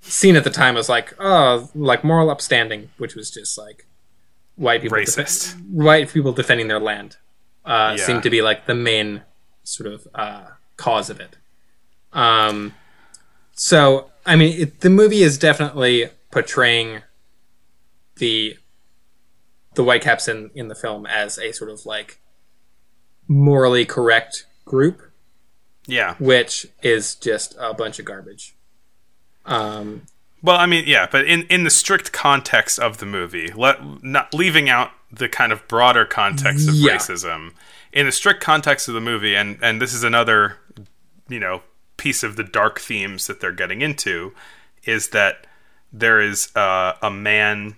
seen 0.00 0.36
at 0.36 0.44
the 0.44 0.50
time 0.50 0.76
as 0.76 0.88
like 0.88 1.14
oh 1.18 1.68
like 1.74 2.04
moral 2.04 2.30
upstanding, 2.30 2.90
which 2.98 3.14
was 3.14 3.30
just 3.30 3.58
like 3.58 3.86
white 4.56 4.82
people 4.82 4.98
Racist. 4.98 5.54
white 5.70 6.08
people 6.08 6.32
defending 6.32 6.68
their 6.68 6.80
land 6.80 7.16
uh, 7.64 7.94
Yeah. 7.98 8.04
seemed 8.04 8.22
to 8.24 8.30
be 8.30 8.42
like 8.42 8.66
the 8.66 8.74
main 8.74 9.22
sort 9.64 9.92
of 9.92 10.06
uh, 10.14 10.46
cause 10.76 11.10
of 11.10 11.20
it. 11.20 11.36
Um, 12.12 12.74
so 13.54 14.10
I 14.24 14.36
mean, 14.36 14.60
it, 14.60 14.80
the 14.80 14.90
movie 14.90 15.22
is 15.22 15.36
definitely 15.38 16.10
portraying 16.30 17.02
the 18.18 18.56
the 19.74 19.84
whitecaps 19.84 20.28
in 20.28 20.50
in 20.54 20.68
the 20.68 20.74
film 20.74 21.06
as 21.06 21.38
a 21.38 21.52
sort 21.52 21.70
of 21.70 21.86
like 21.86 22.20
morally 23.28 23.84
correct 23.84 24.46
group, 24.64 25.02
yeah. 25.86 26.14
which 26.18 26.66
is 26.82 27.14
just 27.14 27.54
a 27.58 27.74
bunch 27.74 27.98
of 27.98 28.04
garbage. 28.04 28.56
Um, 29.44 30.02
Well, 30.42 30.56
I 30.56 30.66
mean, 30.66 30.84
yeah, 30.86 31.06
but 31.10 31.26
in 31.26 31.42
in 31.44 31.64
the 31.64 31.70
strict 31.70 32.12
context 32.12 32.78
of 32.78 32.98
the 32.98 33.06
movie, 33.06 33.52
let 33.54 34.02
not 34.02 34.34
leaving 34.34 34.68
out 34.68 34.90
the 35.10 35.28
kind 35.28 35.52
of 35.52 35.66
broader 35.68 36.04
context 36.04 36.68
of 36.68 36.74
Yeah. 36.74 36.96
racism. 36.96 37.52
In 37.92 38.06
the 38.06 38.12
strict 38.12 38.40
context 38.42 38.88
of 38.88 38.94
the 38.94 39.00
movie, 39.00 39.34
and 39.34 39.58
and 39.62 39.80
this 39.80 39.94
is 39.94 40.04
another, 40.04 40.56
you 41.28 41.40
know, 41.40 41.62
piece 41.96 42.22
of 42.22 42.36
the 42.36 42.44
dark 42.44 42.78
themes 42.78 43.26
that 43.26 43.40
they're 43.40 43.52
getting 43.52 43.80
into, 43.82 44.34
is 44.84 45.08
that 45.10 45.46
there 45.92 46.20
is 46.20 46.54
uh, 46.56 46.94
a 47.02 47.10
man. 47.10 47.76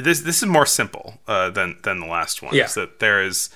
This 0.00 0.20
this 0.20 0.42
is 0.42 0.48
more 0.48 0.66
simple 0.66 1.20
uh, 1.26 1.50
than 1.50 1.78
than 1.82 2.00
the 2.00 2.06
last 2.06 2.42
one. 2.42 2.54
Yeah. 2.54 2.64
Is 2.64 2.74
that 2.74 3.00
there 3.00 3.22
is 3.22 3.50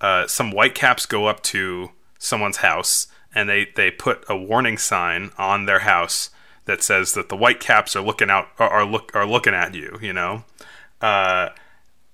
uh, 0.00 0.26
some 0.26 0.50
white 0.50 0.74
caps 0.74 1.06
go 1.06 1.26
up 1.26 1.42
to 1.44 1.90
someone's 2.18 2.58
house 2.58 3.06
and 3.34 3.48
they 3.48 3.68
they 3.76 3.90
put 3.90 4.24
a 4.28 4.36
warning 4.36 4.78
sign 4.78 5.30
on 5.38 5.66
their 5.66 5.80
house 5.80 6.30
that 6.64 6.82
says 6.82 7.14
that 7.14 7.28
the 7.28 7.36
white 7.36 7.60
caps 7.60 7.96
are 7.96 8.02
looking 8.02 8.30
out 8.30 8.48
are, 8.58 8.68
are 8.68 8.84
look 8.84 9.14
are 9.14 9.26
looking 9.26 9.54
at 9.54 9.74
you. 9.74 9.98
You 10.00 10.12
know, 10.12 10.44
uh, 11.00 11.50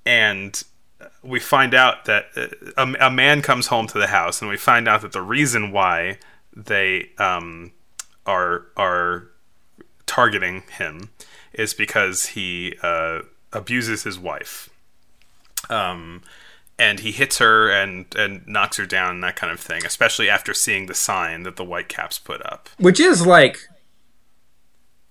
and 0.04 0.62
we 1.22 1.40
find 1.40 1.74
out 1.74 2.04
that 2.04 2.26
uh, 2.36 2.46
a, 2.76 3.06
a 3.06 3.10
man 3.10 3.42
comes 3.42 3.68
home 3.68 3.86
to 3.88 3.98
the 3.98 4.08
house, 4.08 4.40
and 4.40 4.50
we 4.50 4.56
find 4.56 4.88
out 4.88 5.02
that 5.02 5.12
the 5.12 5.22
reason 5.22 5.72
why 5.72 6.18
they 6.54 7.10
um, 7.18 7.72
are 8.26 8.66
are 8.76 9.28
targeting 10.06 10.62
him 10.78 11.10
is 11.52 11.74
because 11.74 12.26
he 12.26 12.74
uh, 12.82 13.20
abuses 13.52 14.02
his 14.04 14.18
wife. 14.18 14.68
Um, 15.70 16.22
and 16.78 17.00
he 17.00 17.10
hits 17.12 17.38
her 17.38 17.70
and 17.70 18.06
and 18.16 18.46
knocks 18.46 18.76
her 18.76 18.86
down 18.86 19.14
and 19.16 19.24
that 19.24 19.36
kind 19.36 19.52
of 19.52 19.58
thing, 19.60 19.84
especially 19.86 20.28
after 20.28 20.52
seeing 20.54 20.86
the 20.86 20.94
sign 20.94 21.42
that 21.44 21.56
the 21.56 21.64
white 21.64 21.88
caps 21.88 22.18
put 22.18 22.44
up. 22.44 22.68
which 22.78 23.00
is 23.00 23.26
like 23.26 23.58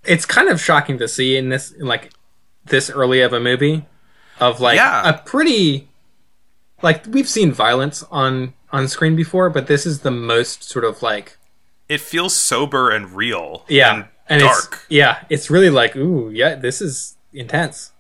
it's 0.03 0.25
kind 0.25 0.49
of 0.49 0.61
shocking 0.61 0.97
to 0.99 1.07
see 1.07 1.35
in 1.35 1.49
this 1.49 1.71
in 1.71 1.85
like 1.85 2.11
this 2.65 2.89
early 2.89 3.21
of 3.21 3.33
a 3.33 3.39
movie 3.39 3.85
of 4.39 4.59
like 4.59 4.75
Yeah. 4.77 5.09
a 5.09 5.17
pretty 5.17 5.87
like 6.81 7.05
we've 7.07 7.27
seen 7.29 7.51
violence 7.51 8.03
on 8.11 8.53
on 8.71 8.87
screen 8.87 9.15
before 9.15 9.49
but 9.49 9.67
this 9.67 9.85
is 9.85 10.01
the 10.01 10.11
most 10.11 10.63
sort 10.63 10.85
of 10.85 11.01
like 11.01 11.37
It 11.89 12.01
feels 12.01 12.35
sober 12.35 12.91
and 12.91 13.13
real. 13.13 13.65
yeah 13.67 14.05
and, 14.29 14.41
it's 14.43 14.43
dark. 14.67 14.85
yeah 14.89 15.23
it's 15.29 15.49
really 15.49 15.69
like 15.71 15.95
ooh 15.95 16.29
yeah 16.31 16.53
this 16.55 16.81
is 16.81 17.15
intense 17.33 17.91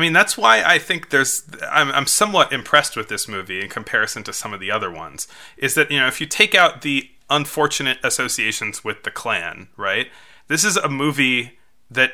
I 0.00 0.02
mean, 0.02 0.14
that's 0.14 0.38
why 0.38 0.62
I 0.64 0.78
think 0.78 1.10
there's. 1.10 1.42
I'm, 1.70 1.90
I'm 1.90 2.06
somewhat 2.06 2.54
impressed 2.54 2.96
with 2.96 3.08
this 3.08 3.28
movie 3.28 3.60
in 3.60 3.68
comparison 3.68 4.22
to 4.22 4.32
some 4.32 4.54
of 4.54 4.60
the 4.60 4.70
other 4.70 4.90
ones. 4.90 5.28
Is 5.58 5.74
that, 5.74 5.90
you 5.90 5.98
know, 5.98 6.06
if 6.06 6.22
you 6.22 6.26
take 6.26 6.54
out 6.54 6.80
the 6.80 7.10
unfortunate 7.28 7.98
associations 8.02 8.82
with 8.82 9.02
the 9.02 9.10
Klan, 9.10 9.68
right? 9.76 10.06
This 10.48 10.64
is 10.64 10.78
a 10.78 10.88
movie 10.88 11.58
that, 11.90 12.12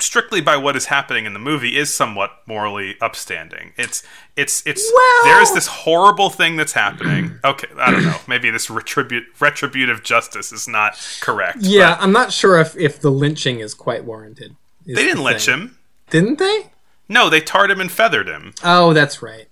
strictly 0.00 0.40
by 0.40 0.56
what 0.56 0.74
is 0.74 0.86
happening 0.86 1.24
in 1.24 1.34
the 1.34 1.38
movie, 1.38 1.76
is 1.78 1.94
somewhat 1.94 2.32
morally 2.46 2.96
upstanding. 3.00 3.72
It's, 3.76 4.02
it's, 4.36 4.66
it's. 4.66 4.90
Well- 4.92 5.24
there 5.24 5.40
is 5.40 5.54
this 5.54 5.68
horrible 5.68 6.30
thing 6.30 6.56
that's 6.56 6.72
happening. 6.72 7.38
Okay, 7.44 7.68
I 7.76 7.90
don't 7.92 8.04
know. 8.04 8.16
Maybe 8.26 8.50
this 8.50 8.70
retribute, 8.70 9.24
retributive 9.40 10.02
justice 10.02 10.52
is 10.52 10.66
not 10.68 10.94
correct. 11.20 11.58
yeah 11.60 11.96
i'm 12.00 12.12
not 12.12 12.32
sure 12.32 12.58
if 12.60 12.76
if 12.76 13.00
the 13.00 13.10
lynching 13.10 13.58
is 13.60 13.74
quite 13.74 14.04
warranted 14.04 14.54
They 14.86 14.94
didn't 14.94 15.24
lynch 15.24 15.46
thing. 15.46 15.54
him. 15.60 15.78
Didn't 16.12 16.38
they 16.38 16.70
No, 17.08 17.28
they 17.28 17.40
tarred 17.40 17.70
him 17.72 17.80
and 17.80 17.90
feathered 17.90 18.28
him. 18.28 18.52
oh 18.62 18.92
that's 18.92 19.20
right 19.22 19.48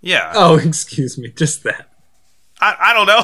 Yeah. 0.00 0.32
oh 0.34 0.56
excuse 0.70 1.18
me 1.18 1.28
just 1.28 1.62
that 1.64 1.88
I, 2.60 2.76
I 2.80 2.92
don't 2.94 3.06
know. 3.06 3.22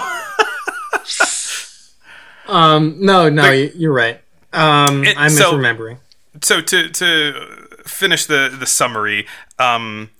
um 2.53 2.97
no 3.01 3.29
no 3.29 3.51
you- 3.51 3.73
you're 3.75 3.93
right 3.93 4.21
um 4.53 5.05
It- 5.05 5.17
i'm 5.17 5.31
so- 5.31 5.53
misremembering 5.55 5.99
so 6.43 6.61
to 6.61 6.89
to 6.91 7.67
finish 7.85 8.25
the 8.27 8.55
the 8.57 8.65
summary, 8.67 9.27
um, 9.59 10.11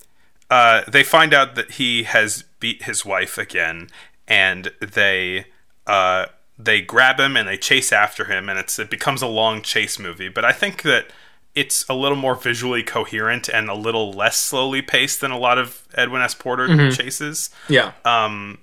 uh, 0.51 0.83
they 0.89 1.05
find 1.05 1.33
out 1.33 1.55
that 1.55 1.73
he 1.73 2.03
has 2.03 2.43
beat 2.59 2.83
his 2.83 3.05
wife 3.07 3.39
again, 3.39 3.89
and 4.27 4.73
they 4.81 5.47
uh, 5.87 6.27
they 6.59 6.81
grab 6.83 7.21
him 7.21 7.37
and 7.37 7.47
they 7.49 7.57
chase 7.57 7.93
after 7.93 8.25
him, 8.25 8.49
and 8.49 8.59
it's 8.59 8.77
it 8.81 8.91
becomes 8.91 9.23
a 9.23 9.29
long 9.29 9.63
chase 9.63 10.01
movie. 10.01 10.29
But 10.29 10.45
I 10.45 10.51
think 10.51 10.83
that 10.83 11.07
it's 11.55 11.85
a 11.89 11.95
little 11.95 12.17
more 12.17 12.35
visually 12.35 12.83
coherent 12.83 13.49
and 13.49 13.69
a 13.69 13.75
little 13.75 14.13
less 14.13 14.37
slowly 14.37 14.83
paced 14.83 15.21
than 15.21 15.31
a 15.31 15.39
lot 15.39 15.59
of 15.59 15.83
Edwin 15.95 16.23
S. 16.23 16.35
Porter 16.35 16.91
chases. 16.93 17.51
Yeah. 17.69 17.93
Um, 18.05 18.59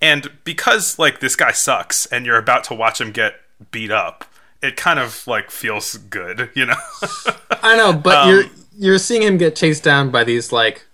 and 0.00 0.30
because 0.44 0.98
like 0.98 1.20
this 1.20 1.36
guy 1.36 1.52
sucks, 1.52 2.06
and 2.06 2.24
you're 2.24 2.38
about 2.38 2.64
to 2.64 2.74
watch 2.74 3.00
him 3.00 3.12
get 3.12 3.34
beat 3.70 3.90
up, 3.90 4.24
it 4.62 4.76
kind 4.76 4.98
of 4.98 5.26
like 5.26 5.50
feels 5.50 5.96
good, 5.98 6.50
you 6.54 6.64
know. 6.66 6.76
I 7.62 7.76
know, 7.76 7.92
but 7.92 8.16
Um, 8.16 8.28
you're 8.30 8.44
you're 8.78 8.98
seeing 8.98 9.22
him 9.22 9.36
get 9.36 9.54
chased 9.54 9.82
down 9.84 10.10
by 10.10 10.24
these 10.24 10.52
like 10.52 10.86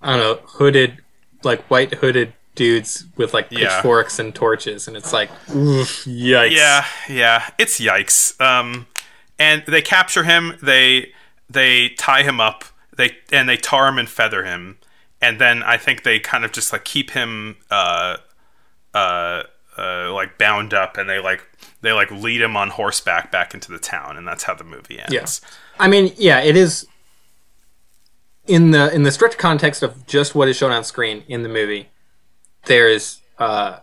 I 0.00 0.16
don't 0.16 0.18
know, 0.20 0.40
hooded 0.46 0.98
like 1.42 1.62
white 1.64 1.94
hooded 1.94 2.32
dudes 2.54 3.06
with 3.16 3.34
like 3.34 3.48
Yeah. 3.50 3.76
pitchforks 3.76 4.18
and 4.20 4.32
torches 4.34 4.86
and 4.86 4.96
it's 4.96 5.12
like 5.12 5.30
oof, 5.54 6.04
yikes. 6.04 6.50
Yeah, 6.54 6.84
yeah, 7.08 7.50
it's 7.58 7.80
yikes. 7.80 8.40
Um, 8.40 8.86
and 9.42 9.64
they 9.66 9.82
capture 9.82 10.22
him. 10.22 10.56
They 10.62 11.12
they 11.50 11.88
tie 11.90 12.22
him 12.22 12.40
up. 12.40 12.64
They 12.96 13.16
and 13.32 13.48
they 13.48 13.56
tar 13.56 13.88
him 13.88 13.98
and 13.98 14.08
feather 14.08 14.44
him. 14.44 14.78
And 15.20 15.40
then 15.40 15.62
I 15.64 15.76
think 15.76 16.04
they 16.04 16.20
kind 16.20 16.44
of 16.44 16.52
just 16.52 16.72
like 16.72 16.84
keep 16.84 17.10
him 17.10 17.56
uh, 17.70 18.18
uh, 18.94 19.42
uh, 19.76 20.12
like 20.12 20.38
bound 20.38 20.72
up, 20.72 20.96
and 20.96 21.10
they 21.10 21.18
like 21.18 21.44
they 21.80 21.92
like 21.92 22.10
lead 22.12 22.40
him 22.40 22.56
on 22.56 22.70
horseback 22.70 23.32
back 23.32 23.52
into 23.52 23.72
the 23.72 23.78
town, 23.78 24.16
and 24.16 24.26
that's 24.26 24.44
how 24.44 24.54
the 24.54 24.64
movie 24.64 25.00
ends. 25.00 25.12
Yeah. 25.12 25.26
I 25.78 25.88
mean, 25.88 26.12
yeah, 26.16 26.40
it 26.40 26.56
is 26.56 26.86
in 28.46 28.70
the 28.70 28.94
in 28.94 29.02
the 29.02 29.10
strict 29.10 29.38
context 29.38 29.82
of 29.82 30.06
just 30.06 30.34
what 30.36 30.48
is 30.48 30.56
shown 30.56 30.70
on 30.70 30.84
screen 30.84 31.24
in 31.26 31.42
the 31.42 31.48
movie. 31.48 31.88
There's, 32.66 33.20
uh, 33.38 33.80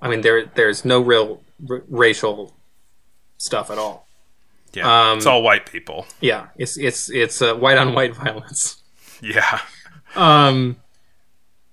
I 0.00 0.08
mean, 0.08 0.20
there 0.20 0.46
there's 0.54 0.84
no 0.84 1.00
real 1.00 1.42
r- 1.68 1.82
racial 1.88 2.54
stuff 3.38 3.70
at 3.70 3.78
all. 3.78 4.06
Yeah, 4.72 5.10
Um, 5.10 5.18
it's 5.18 5.26
all 5.26 5.42
white 5.42 5.70
people. 5.70 6.06
Yeah, 6.20 6.48
it's 6.56 6.76
it's 6.78 7.10
it's 7.10 7.42
uh, 7.42 7.54
white 7.54 7.78
on 7.78 7.94
white 7.94 8.14
violence. 8.24 8.82
Yeah, 9.20 9.60
Um, 10.16 10.76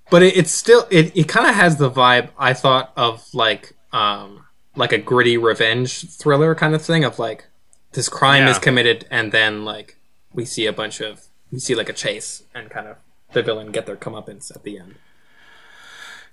but 0.09 0.23
it, 0.23 0.35
it's 0.37 0.51
still 0.51 0.87
it, 0.89 1.15
it 1.15 1.27
kind 1.27 1.47
of 1.47 1.55
has 1.55 1.77
the 1.77 1.89
vibe 1.91 2.29
I 2.37 2.53
thought 2.53 2.91
of 2.97 3.23
like 3.33 3.73
um 3.93 4.45
like 4.75 4.91
a 4.91 4.97
gritty 4.97 5.37
revenge 5.37 6.09
thriller 6.11 6.53
kind 6.55 6.75
of 6.75 6.81
thing 6.81 7.03
of 7.03 7.19
like 7.19 7.45
this 7.93 8.09
crime 8.09 8.43
Yeah. 8.43 8.51
is 8.51 8.59
committed 8.59 9.05
and 9.09 9.31
then 9.31 9.63
like 9.65 9.97
we 10.33 10.43
see 10.45 10.65
a 10.65 10.73
bunch 10.73 10.99
of 11.01 11.25
we 11.51 11.59
see 11.59 11.73
like 11.75 11.89
a 11.89 11.93
chase 11.93 12.43
and 12.53 12.69
kind 12.69 12.87
of 12.87 12.97
the 13.33 13.41
villain 13.43 13.71
get 13.71 13.85
their 13.85 13.95
comeuppance 13.95 14.53
at 14.55 14.63
the 14.63 14.77
end. 14.79 14.95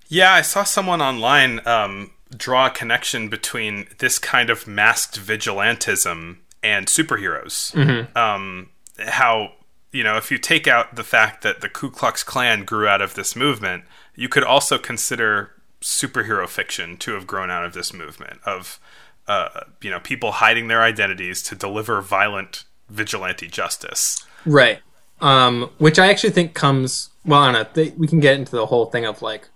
Yeah, 0.08 0.32
I 0.32 0.42
saw 0.42 0.64
someone 0.64 1.00
online 1.00 1.66
um, 1.66 2.10
draw 2.36 2.66
a 2.66 2.70
connection 2.70 3.28
between 3.28 3.86
this 3.98 4.18
kind 4.18 4.50
of 4.50 4.66
masked 4.66 5.18
vigilantism 5.18 6.38
and 6.64 6.86
superheroes. 6.86 7.72
Um, 8.16 8.70
how, 8.98 9.52
you 9.92 10.02
know, 10.02 10.16
if 10.16 10.30
you 10.30 10.38
take 10.38 10.66
out 10.66 10.96
the 10.96 11.04
fact 11.04 11.42
that 11.42 11.60
the 11.60 11.68
Ku 11.68 11.90
Klux 11.90 12.24
Klan 12.24 12.64
grew 12.64 12.88
out 12.88 13.02
of 13.02 13.14
this 13.14 13.36
movement, 13.36 13.84
you 14.16 14.28
could 14.28 14.42
also 14.42 14.78
consider 14.78 15.50
superhero 15.80 16.48
fiction 16.48 16.96
to 16.96 17.12
have 17.12 17.26
grown 17.26 17.50
out 17.50 17.64
of 17.64 17.74
this 17.74 17.92
movement 17.92 18.40
of, 18.46 18.80
uh, 19.28 19.60
you 19.82 19.90
know, 19.90 20.00
people 20.00 20.32
hiding 20.32 20.68
their 20.68 20.82
identities 20.82 21.42
to 21.42 21.54
deliver 21.54 22.00
violent 22.00 22.64
vigilante 22.88 23.46
justice. 23.46 24.24
Right. 24.46 24.80
Um, 25.20 25.70
which 25.78 25.98
I 25.98 26.08
actually 26.08 26.30
think 26.30 26.54
comes 26.54 27.10
well. 27.24 27.42
I 27.42 27.52
don't 27.52 27.62
know. 27.62 27.68
They, 27.74 27.90
we 27.90 28.06
can 28.06 28.20
get 28.20 28.36
into 28.36 28.52
the 28.52 28.66
whole 28.66 28.86
thing 28.86 29.04
of 29.04 29.22
like 29.22 29.48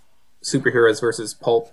superheroes 0.42 1.00
versus 1.00 1.34
pulp 1.34 1.72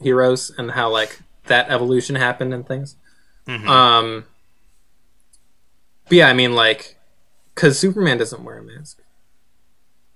heroes 0.00 0.52
and 0.58 0.72
how 0.72 0.90
like 0.90 1.20
that 1.46 1.70
evolution 1.70 2.16
happened 2.16 2.52
and 2.52 2.66
things. 2.66 2.96
Um, 3.48 4.24
but 6.08 6.12
yeah, 6.16 6.28
I 6.28 6.32
mean 6.32 6.54
like 6.54 6.96
because 7.54 7.78
Superman 7.78 8.18
doesn't 8.18 8.42
wear 8.44 8.58
a 8.58 8.62
mask. 8.62 8.98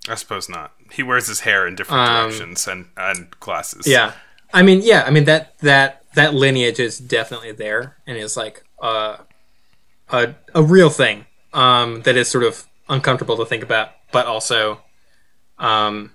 I 0.08 0.14
suppose 0.14 0.48
not. 0.48 0.72
He 0.92 1.02
wears 1.02 1.28
his 1.28 1.40
hair 1.40 1.66
in 1.66 1.74
different 1.74 2.08
Um, 2.08 2.30
directions 2.30 2.66
and, 2.66 2.86
and 2.96 3.30
glasses. 3.38 3.86
Yeah, 3.86 4.12
I 4.52 4.62
mean, 4.62 4.80
yeah, 4.82 5.04
I 5.06 5.10
mean 5.10 5.24
that 5.24 5.58
that 5.58 6.04
that 6.14 6.34
lineage 6.34 6.80
is 6.80 6.98
definitely 6.98 7.52
there 7.52 7.96
and 8.06 8.16
is 8.16 8.36
like 8.36 8.64
uh, 8.82 9.18
a 10.10 10.34
a 10.54 10.62
real 10.62 10.90
thing 10.90 11.26
um, 11.52 12.02
that 12.02 12.16
is 12.16 12.28
sort 12.28 12.44
of 12.44 12.66
uncomfortable 12.88 13.36
to 13.36 13.44
think 13.44 13.62
about, 13.62 13.90
but 14.10 14.26
also, 14.26 14.80
um, 15.58 16.12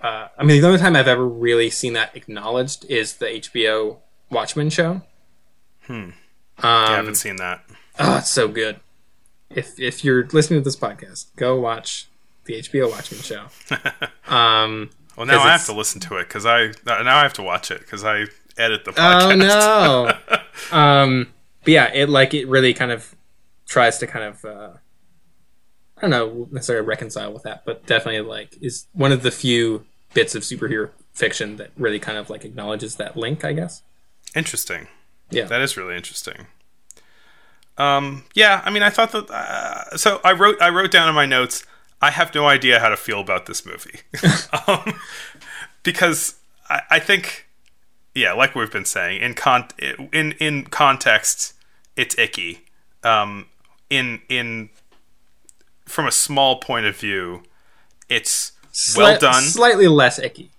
uh, 0.00 0.28
I 0.36 0.42
mean, 0.44 0.60
the 0.60 0.66
only 0.66 0.78
time 0.80 0.96
I've 0.96 1.06
ever 1.08 1.26
really 1.26 1.70
seen 1.70 1.92
that 1.92 2.16
acknowledged 2.16 2.84
is 2.86 3.16
the 3.16 3.26
HBO 3.26 3.98
Watchmen 4.30 4.70
show. 4.70 5.02
Hmm. 5.82 6.10
I 6.58 6.86
Um, 6.86 6.94
haven't 6.96 7.14
seen 7.16 7.36
that. 7.36 7.64
Oh, 8.00 8.18
it's 8.18 8.30
so 8.30 8.48
good. 8.48 8.80
If 9.50 9.78
if 9.78 10.04
you're 10.04 10.26
listening 10.28 10.60
to 10.60 10.64
this 10.64 10.76
podcast, 10.76 11.26
go 11.36 11.58
watch 11.60 12.08
the 12.44 12.54
HBO 12.54 12.90
Watchmen 12.90 13.20
show. 13.20 13.46
Um. 14.32 14.90
Well, 15.16 15.26
now 15.26 15.40
I 15.40 15.50
have 15.50 15.66
to 15.66 15.72
listen 15.72 16.00
to 16.02 16.16
it 16.18 16.28
because 16.28 16.46
I 16.46 16.72
now 16.86 17.16
I 17.18 17.22
have 17.22 17.32
to 17.34 17.42
watch 17.42 17.72
it 17.72 17.80
because 17.80 18.04
I 18.04 18.26
edit 18.56 18.84
the 18.84 18.92
podcast. 18.92 19.32
Oh 19.32 19.34
no. 19.34 20.12
um, 20.76 21.32
but 21.64 21.72
yeah, 21.72 21.92
it 21.92 22.08
like 22.08 22.32
it 22.32 22.46
really 22.46 22.72
kind 22.72 22.92
of 22.92 23.14
tries 23.66 23.98
to 23.98 24.06
kind 24.06 24.24
of 24.24 24.44
uh, 24.44 24.70
I 25.96 26.00
don't 26.00 26.10
know 26.10 26.48
necessarily 26.52 26.86
reconcile 26.86 27.32
with 27.32 27.42
that, 27.42 27.64
but 27.64 27.86
definitely 27.86 28.20
like 28.20 28.56
is 28.60 28.86
one 28.92 29.10
of 29.10 29.22
the 29.22 29.32
few 29.32 29.84
bits 30.14 30.36
of 30.36 30.42
superhero 30.42 30.90
fiction 31.12 31.56
that 31.56 31.70
really 31.76 31.98
kind 31.98 32.16
of 32.16 32.30
like 32.30 32.44
acknowledges 32.44 32.94
that 32.96 33.16
link. 33.16 33.44
I 33.44 33.52
guess. 33.52 33.82
Interesting. 34.36 34.86
Yeah. 35.30 35.44
That 35.44 35.60
is 35.60 35.76
really 35.76 35.96
interesting. 35.96 36.46
Um, 37.80 38.24
yeah, 38.34 38.60
I 38.62 38.70
mean, 38.70 38.82
I 38.82 38.90
thought 38.90 39.10
that. 39.12 39.30
Uh, 39.30 39.96
so 39.96 40.20
I 40.22 40.32
wrote, 40.32 40.60
I 40.60 40.68
wrote 40.68 40.90
down 40.90 41.08
in 41.08 41.14
my 41.14 41.24
notes. 41.24 41.64
I 42.02 42.10
have 42.10 42.34
no 42.34 42.46
idea 42.46 42.78
how 42.78 42.90
to 42.90 42.96
feel 42.96 43.20
about 43.20 43.46
this 43.46 43.64
movie, 43.64 44.00
um, 44.66 44.98
because 45.82 46.34
I, 46.68 46.82
I 46.90 46.98
think, 46.98 47.46
yeah, 48.14 48.32
like 48.32 48.54
we've 48.54 48.70
been 48.70 48.84
saying, 48.84 49.22
in 49.22 49.32
con 49.34 49.68
in 50.12 50.32
in 50.32 50.64
context, 50.64 51.54
it's 51.96 52.18
icky. 52.18 52.66
Um, 53.02 53.46
in 53.88 54.20
in 54.28 54.68
from 55.86 56.06
a 56.06 56.12
small 56.12 56.56
point 56.56 56.84
of 56.84 56.96
view, 56.96 57.44
it's 58.10 58.52
well 58.94 59.16
Sli- 59.16 59.20
done. 59.20 59.42
Slightly 59.42 59.88
less 59.88 60.18
icky. 60.18 60.50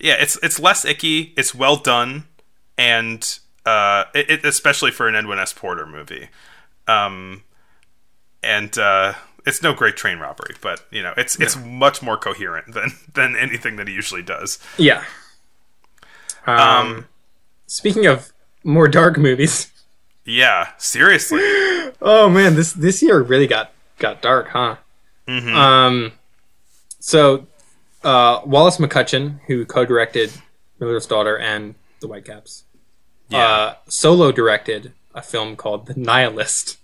yeah, 0.00 0.16
it's 0.18 0.38
it's 0.42 0.58
less 0.58 0.86
icky. 0.86 1.34
It's 1.36 1.54
well 1.54 1.76
done, 1.76 2.24
and 2.78 3.38
uh, 3.66 4.04
it, 4.14 4.30
it, 4.30 4.44
especially 4.46 4.90
for 4.90 5.08
an 5.08 5.14
Edwin 5.14 5.38
S. 5.38 5.52
Porter 5.52 5.86
movie. 5.86 6.28
Um, 6.90 7.44
and 8.42 8.76
uh, 8.78 9.14
it's 9.46 9.62
no 9.62 9.72
great 9.74 9.96
train 9.96 10.18
robbery, 10.18 10.54
but 10.60 10.80
you 10.90 11.02
know, 11.02 11.12
it's 11.16 11.38
it's 11.40 11.56
much 11.56 12.02
more 12.02 12.16
coherent 12.16 12.74
than 12.74 12.92
than 13.14 13.36
anything 13.36 13.76
that 13.76 13.88
he 13.88 13.94
usually 13.94 14.22
does. 14.22 14.58
Yeah. 14.78 15.04
Um, 16.46 16.58
Um, 16.58 17.08
speaking 17.66 18.06
of 18.06 18.32
more 18.64 18.88
dark 18.88 19.18
movies, 19.18 19.70
Yeah, 20.24 20.68
seriously. 20.78 21.40
oh 22.02 22.28
man, 22.28 22.54
this 22.54 22.72
this 22.72 23.02
year 23.02 23.20
really 23.22 23.46
got 23.46 23.72
got 23.98 24.22
dark, 24.22 24.48
huh? 24.48 24.76
Mhm. 25.28 25.54
Um, 25.54 26.12
so 26.98 27.46
uh, 28.02 28.40
Wallace 28.44 28.78
McCutcheon, 28.78 29.40
who 29.46 29.64
co-directed 29.66 30.32
Miller's 30.78 31.06
Daughter 31.06 31.38
and 31.38 31.74
The 32.00 32.08
Whitecaps, 32.08 32.64
Yeah, 33.28 33.38
uh, 33.46 33.74
solo 33.88 34.32
directed 34.32 34.92
a 35.14 35.20
film 35.22 35.56
called 35.56 35.86
The 35.86 35.94
Nihilist. 35.94 36.78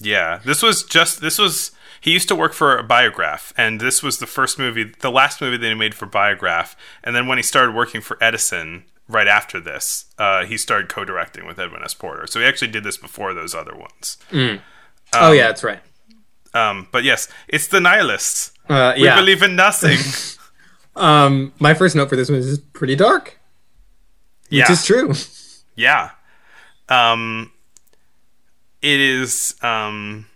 Yeah. 0.00 0.40
This 0.44 0.62
was 0.62 0.82
just 0.84 1.20
this 1.20 1.38
was. 1.38 1.72
He 2.02 2.12
used 2.12 2.28
to 2.28 2.34
work 2.34 2.54
for 2.54 2.82
Biograph, 2.82 3.52
and 3.58 3.78
this 3.78 4.02
was 4.02 4.18
the 4.18 4.26
first 4.26 4.58
movie, 4.58 4.84
the 5.00 5.10
last 5.10 5.40
movie 5.42 5.58
that 5.58 5.68
he 5.68 5.74
made 5.74 5.94
for 5.94 6.06
Biograph. 6.06 6.74
And 7.04 7.14
then 7.14 7.26
when 7.26 7.36
he 7.36 7.42
started 7.42 7.74
working 7.74 8.00
for 8.00 8.16
Edison, 8.22 8.84
right 9.06 9.28
after 9.28 9.60
this, 9.60 10.06
uh, 10.18 10.44
he 10.46 10.56
started 10.56 10.88
co-directing 10.88 11.46
with 11.46 11.58
Edwin 11.58 11.82
S. 11.84 11.92
Porter. 11.92 12.26
So 12.26 12.40
he 12.40 12.46
actually 12.46 12.70
did 12.70 12.84
this 12.84 12.96
before 12.96 13.34
those 13.34 13.54
other 13.54 13.76
ones. 13.76 14.16
oh 14.32 15.32
yeah, 15.32 15.48
that's 15.48 15.62
right. 15.62 15.80
Um, 16.54 16.88
but 16.90 17.04
yes, 17.04 17.28
it's 17.48 17.68
the 17.68 17.80
nihilists. 17.80 18.52
Uh, 18.68 18.94
We 18.96 19.02
believe 19.20 19.42
in 19.42 19.54
nothing. 19.56 19.98
um, 20.96 21.52
my 21.58 21.74
first 21.74 21.94
note 21.96 22.08
for 22.08 22.16
this 22.16 22.30
one 22.30 22.38
is 22.38 22.58
pretty 22.58 22.96
dark, 22.96 23.38
yeah, 24.48 24.70
is 24.70 24.84
true. 24.86 25.12
yeah. 25.76 26.10
Um, 26.88 27.52
it 28.82 29.00
is. 29.00 29.54
Um, 29.62 30.26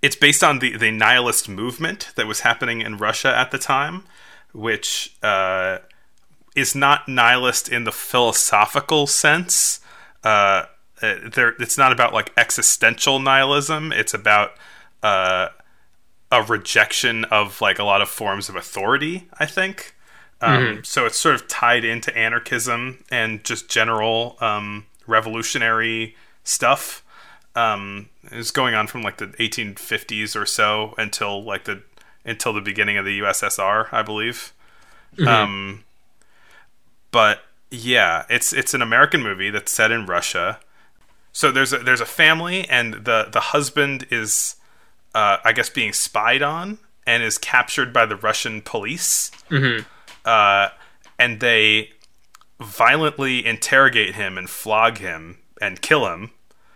it's 0.00 0.16
based 0.16 0.42
on 0.42 0.58
the 0.58 0.76
the 0.76 0.90
nihilist 0.90 1.48
movement 1.48 2.10
that 2.16 2.26
was 2.26 2.40
happening 2.40 2.80
in 2.80 2.96
Russia 2.96 3.36
at 3.36 3.50
the 3.50 3.58
time, 3.58 4.04
which 4.52 5.14
uh, 5.22 5.78
is 6.54 6.74
not 6.74 7.08
nihilist 7.08 7.68
in 7.68 7.84
the 7.84 7.92
philosophical 7.92 9.06
sense. 9.06 9.80
Uh, 10.24 10.66
uh, 11.00 11.14
there, 11.34 11.50
it's 11.58 11.78
not 11.78 11.92
about 11.92 12.12
like 12.12 12.32
existential 12.36 13.18
nihilism. 13.18 13.92
It's 13.92 14.14
about 14.14 14.52
uh, 15.02 15.48
a 16.30 16.42
rejection 16.42 17.24
of 17.26 17.60
like 17.60 17.78
a 17.78 17.84
lot 17.84 18.02
of 18.02 18.08
forms 18.08 18.48
of 18.48 18.56
authority. 18.56 19.28
I 19.38 19.46
think. 19.46 19.94
Um, 20.40 20.84
So 20.84 21.06
it's 21.06 21.16
sort 21.18 21.36
of 21.36 21.46
tied 21.46 21.84
into 21.84 22.16
anarchism 22.16 23.04
and 23.10 23.44
just 23.44 23.68
general 23.68 24.36
um, 24.40 24.86
revolutionary 25.06 26.16
stuff. 26.44 27.04
Um, 27.54 28.08
it's 28.30 28.50
going 28.50 28.74
on 28.74 28.86
from 28.86 29.02
like 29.02 29.18
the 29.18 29.26
1850s 29.26 30.40
or 30.40 30.46
so 30.46 30.94
until 30.96 31.42
like 31.44 31.64
the 31.64 31.82
until 32.24 32.52
the 32.52 32.60
beginning 32.60 32.96
of 32.96 33.04
the 33.04 33.20
USSR, 33.20 33.88
I 33.92 34.02
believe. 34.02 34.52
Um, 35.42 35.84
but 37.10 37.40
yeah, 37.70 38.24
it's 38.30 38.52
it's 38.52 38.74
an 38.74 38.82
American 38.82 39.22
movie 39.22 39.50
that's 39.50 39.72
set 39.72 39.90
in 39.90 40.06
Russia. 40.06 40.60
So 41.32 41.50
there's 41.50 41.72
a 41.72 41.78
there's 41.78 42.00
a 42.00 42.06
family, 42.06 42.68
and 42.68 42.94
the 42.94 43.28
the 43.30 43.40
husband 43.40 44.06
is, 44.10 44.56
uh, 45.14 45.38
I 45.44 45.52
guess, 45.52 45.68
being 45.70 45.92
spied 45.92 46.42
on 46.42 46.78
and 47.06 47.22
is 47.22 47.38
captured 47.38 47.92
by 47.92 48.06
the 48.06 48.16
Russian 48.16 48.62
police. 48.62 49.30
Uh, 50.24 50.68
and 51.18 51.40
they 51.40 51.90
violently 52.60 53.44
interrogate 53.44 54.14
him 54.14 54.38
and 54.38 54.48
flog 54.48 54.98
him 54.98 55.38
and 55.62 55.80
kill 55.80 56.06
him. 56.12 56.30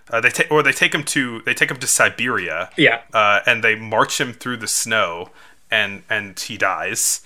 Uh, 0.08 0.20
they 0.20 0.30
ta- 0.30 0.44
or 0.50 0.62
they 0.62 0.72
take 0.72 0.94
him 0.94 1.02
to 1.02 1.40
they 1.42 1.52
take 1.54 1.70
him 1.70 1.78
to 1.78 1.86
Siberia 1.86 2.70
Yeah. 2.76 3.00
uh, 3.12 3.40
and 3.44 3.62
they 3.64 3.74
march 3.74 4.20
him 4.20 4.32
through 4.32 4.58
the 4.58 4.68
snow, 4.68 5.30
and 5.70 6.02
and 6.08 6.38
he 6.38 6.56
dies. 6.56 7.22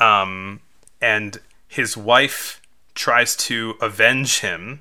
Um, 0.00 0.60
and 1.00 1.40
his 1.66 1.96
wife 1.96 2.62
tries 2.94 3.34
to 3.36 3.74
avenge 3.80 4.40
him. 4.40 4.80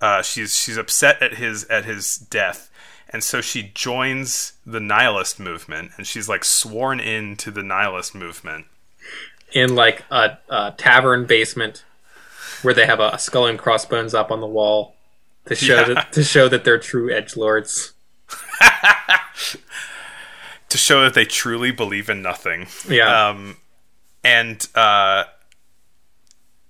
Uh, 0.00 0.22
she's 0.22 0.58
she's 0.58 0.76
upset 0.76 1.22
at 1.22 1.34
his 1.34 1.64
at 1.64 1.84
his 1.84 2.16
death, 2.16 2.68
and 3.10 3.22
so 3.22 3.40
she 3.40 3.70
joins 3.74 4.54
the 4.66 4.80
nihilist 4.80 5.38
movement, 5.38 5.92
and 5.96 6.06
she's 6.06 6.28
like 6.28 6.44
sworn 6.44 6.98
into 7.00 7.50
the 7.52 7.62
nihilist 7.62 8.14
movement. 8.14 8.66
in 9.52 9.74
like 9.76 10.02
a, 10.10 10.36
a 10.50 10.74
tavern 10.76 11.24
basement 11.26 11.84
where 12.62 12.74
they 12.74 12.86
have 12.86 12.98
a 13.00 13.16
skull 13.18 13.46
and 13.46 13.58
crossbones 13.58 14.12
up 14.14 14.32
on 14.32 14.40
the 14.40 14.46
wall 14.46 14.95
to 15.46 15.54
show 15.54 15.76
Yeah. 15.80 15.94
that 15.94 16.12
to 16.12 16.24
show 16.24 16.48
that 16.48 16.64
they're 16.64 16.78
true 16.78 17.12
edge 17.12 17.36
lords. 17.36 17.92
to 20.68 20.78
show 20.78 21.02
that 21.02 21.14
they 21.14 21.24
truly 21.24 21.70
believe 21.70 22.08
in 22.08 22.22
nothing. 22.22 22.66
Yeah. 22.88 23.28
Um, 23.28 23.56
and 24.24 24.66
uh, 24.74 25.24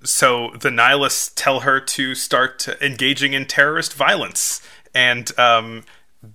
so 0.04 0.50
the 0.60 0.70
nihilists 0.70 1.32
tell 1.34 1.60
her 1.60 1.80
to 1.80 2.14
start 2.14 2.66
engaging 2.82 3.32
in 3.32 3.46
terrorist 3.46 3.94
violence, 3.94 4.60
and 4.94 5.36
um, 5.38 5.84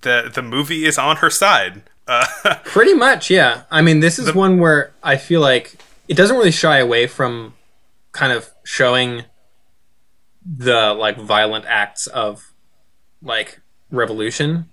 the 0.02 0.32
the 0.34 0.42
movie 0.42 0.86
is 0.86 0.98
on 0.98 1.18
her 1.18 1.30
side. 1.30 1.84
Uh, 2.08 2.26
Pretty 2.66 2.94
much, 2.96 3.30
yeah. 3.30 3.64
I 3.70 3.82
mean, 3.82 4.00
this 4.00 4.18
is 4.18 4.34
one 4.34 4.58
where 4.60 4.92
I 5.04 5.18
feel 5.18 5.42
like 5.42 5.76
it 6.08 6.16
doesn't 6.16 6.36
really 6.36 6.52
shy 6.52 6.80
away 6.80 7.06
from 7.08 7.54
kind 8.12 8.34
of 8.34 8.50
showing 8.64 9.24
the 10.46 10.94
like 10.94 11.18
violent 11.18 11.66
acts 11.68 12.08
of 12.08 12.54
like 13.22 13.60
revolution. 13.92 14.70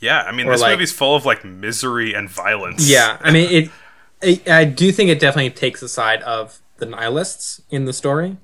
yeah, 0.00 0.22
I 0.22 0.32
mean, 0.32 0.46
Or 0.46 0.52
this 0.52 0.60
like- 0.60 0.72
movie's 0.72 0.92
full 0.92 1.14
of 1.16 1.24
like 1.24 1.44
misery 1.44 2.12
and 2.14 2.28
violence. 2.28 2.88
Yeah, 2.88 3.18
I 3.20 3.30
mean 3.30 3.50
it, 3.50 3.70
it. 4.22 4.48
I 4.48 4.64
do 4.64 4.90
think 4.92 5.10
it 5.10 5.20
definitely 5.20 5.50
takes 5.50 5.80
the 5.80 5.88
side 5.88 6.22
of 6.22 6.58
the 6.78 6.86
nihilists 6.86 7.62
in 7.70 7.84
the 7.86 7.92
story, 7.92 8.36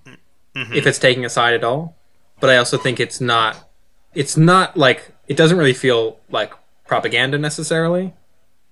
if 0.54 0.86
it's 0.86 0.98
taking 0.98 1.24
a 1.24 1.28
side 1.30 1.54
at 1.54 1.64
all. 1.64 1.96
But 2.40 2.50
I 2.50 2.56
also 2.56 2.78
think 2.78 2.98
it's 3.00 3.20
not. 3.20 3.68
It's 4.14 4.36
not 4.36 4.76
like 4.76 5.12
it 5.28 5.36
doesn't 5.36 5.56
really 5.58 5.72
feel 5.74 6.18
like 6.30 6.52
propaganda 6.86 7.38
necessarily. 7.38 8.12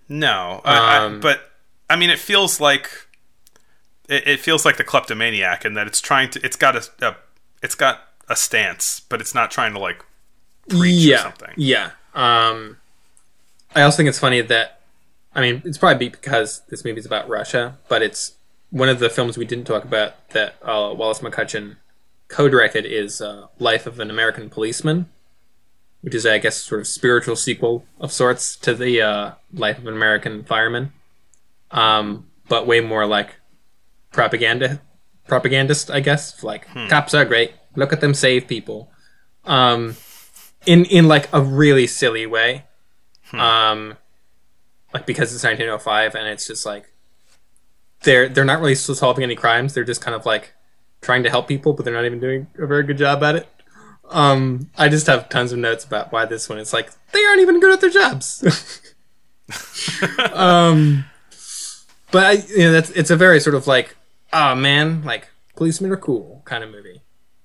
No, 0.08 0.60
I- 0.64 0.78
I- 0.78 1.04
Um, 1.04 1.20
but 1.20 1.40
I 1.88 1.96
mean, 1.96 2.10
it 2.10 2.18
feels 2.18 2.60
like 2.60 2.90
it, 4.08 4.26
it 4.26 4.40
feels 4.40 4.64
like 4.64 4.76
the 4.76 4.84
kleptomaniac, 4.84 5.64
in 5.64 5.74
that 5.74 5.86
it's 5.86 6.00
trying 6.00 6.30
to. 6.30 6.44
It's 6.44 6.56
got 6.56 6.76
a, 6.76 6.88
a 7.06 7.16
it's 7.62 7.74
got 7.74 8.00
a 8.28 8.36
stance, 8.36 9.00
but 9.08 9.20
it's 9.20 9.34
not 9.34 9.50
trying 9.50 9.72
to 9.74 9.78
like 9.78 10.04
preach 10.68 11.12
or 11.12 11.18
something. 11.18 11.54
yeah. 11.56 11.90
Um, 12.14 12.78
I 13.74 13.82
also 13.82 13.98
think 13.98 14.08
it's 14.08 14.18
funny 14.18 14.40
that, 14.40 14.80
I 15.34 15.40
mean, 15.40 15.62
it's 15.64 15.78
probably 15.78 16.08
because 16.08 16.62
this 16.68 16.84
movie's 16.84 17.06
about 17.06 17.28
Russia, 17.28 17.78
but 17.88 18.02
it's 18.02 18.34
one 18.70 18.88
of 18.88 18.98
the 18.98 19.10
films 19.10 19.36
we 19.36 19.44
didn't 19.44 19.66
talk 19.66 19.84
about 19.84 20.28
that 20.30 20.56
uh, 20.62 20.92
Wallace 20.96 21.20
McCutcheon 21.20 21.76
co-directed 22.28 22.86
is 22.86 23.20
uh, 23.20 23.46
Life 23.58 23.86
of 23.86 24.00
an 24.00 24.10
American 24.10 24.48
Policeman, 24.50 25.08
which 26.00 26.14
is, 26.14 26.24
I 26.24 26.38
guess, 26.38 26.56
sort 26.56 26.80
of 26.80 26.86
spiritual 26.86 27.36
sequel 27.36 27.84
of 28.00 28.12
sorts 28.12 28.56
to 28.56 28.74
the 28.74 29.02
uh, 29.02 29.32
Life 29.52 29.78
of 29.78 29.86
an 29.86 29.94
American 29.94 30.44
Fireman, 30.44 30.92
um, 31.70 32.26
but 32.48 32.66
way 32.66 32.80
more 32.80 33.06
like 33.06 33.36
propaganda, 34.12 34.80
propagandist, 35.26 35.90
I 35.90 36.00
guess. 36.00 36.42
Like 36.42 36.66
cops 36.88 37.14
are 37.14 37.24
great. 37.24 37.52
Look 37.76 37.92
at 37.92 38.00
them 38.00 38.14
save 38.14 38.46
people. 38.46 38.90
Um, 39.44 39.96
in 40.66 40.84
in 40.86 41.08
like 41.08 41.28
a 41.32 41.40
really 41.40 41.86
silly 41.86 42.26
way. 42.26 42.64
Um, 43.32 43.96
like 44.92 45.06
because 45.06 45.32
it's 45.32 45.44
1905 45.44 46.16
and 46.16 46.26
it's 46.26 46.48
just 46.48 46.66
like 46.66 46.92
they're 48.02 48.28
they're 48.28 48.44
not 48.44 48.60
really 48.60 48.74
solving 48.74 49.22
any 49.22 49.36
crimes. 49.36 49.74
They're 49.74 49.84
just 49.84 50.00
kind 50.00 50.14
of 50.14 50.26
like 50.26 50.52
trying 51.00 51.22
to 51.22 51.30
help 51.30 51.48
people, 51.48 51.72
but 51.72 51.84
they're 51.84 51.94
not 51.94 52.04
even 52.04 52.20
doing 52.20 52.48
a 52.58 52.66
very 52.66 52.82
good 52.82 52.98
job 52.98 53.22
at 53.22 53.36
it. 53.36 53.48
Um, 54.10 54.70
I 54.76 54.88
just 54.88 55.06
have 55.06 55.28
tons 55.28 55.52
of 55.52 55.58
notes 55.58 55.84
about 55.84 56.10
why 56.10 56.24
this 56.24 56.48
one 56.48 56.58
is 56.58 56.72
like 56.72 56.90
they 57.12 57.24
aren't 57.24 57.40
even 57.40 57.60
good 57.60 57.72
at 57.72 57.80
their 57.80 57.90
jobs. 57.90 58.82
um, 60.32 61.04
but 62.10 62.24
I, 62.24 62.32
you 62.32 62.58
know, 62.58 62.72
that's 62.72 62.90
it's 62.90 63.10
a 63.10 63.16
very 63.16 63.40
sort 63.40 63.54
of 63.54 63.66
like, 63.66 63.96
oh 64.32 64.54
man, 64.54 65.02
like 65.04 65.28
policemen 65.56 65.90
are 65.90 65.96
cool 65.96 66.42
kind 66.44 66.64
of 66.64 66.70
movie. 66.70 67.02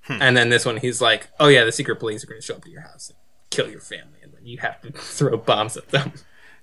And 0.08 0.36
then 0.36 0.50
this 0.50 0.64
one, 0.64 0.76
he's 0.76 1.00
like, 1.00 1.28
"Oh 1.40 1.48
yeah, 1.48 1.64
the 1.64 1.72
secret 1.72 1.96
police 1.96 2.22
are 2.22 2.26
going 2.28 2.40
to 2.40 2.46
show 2.46 2.54
up 2.54 2.62
at 2.64 2.70
your 2.70 2.82
house 2.82 3.08
and 3.08 3.18
kill 3.50 3.68
your 3.68 3.80
family, 3.80 4.20
and 4.22 4.32
then 4.32 4.46
you 4.46 4.58
have 4.58 4.80
to 4.82 4.92
throw 4.94 5.36
bombs 5.36 5.76
at 5.76 5.88
them." 5.88 6.12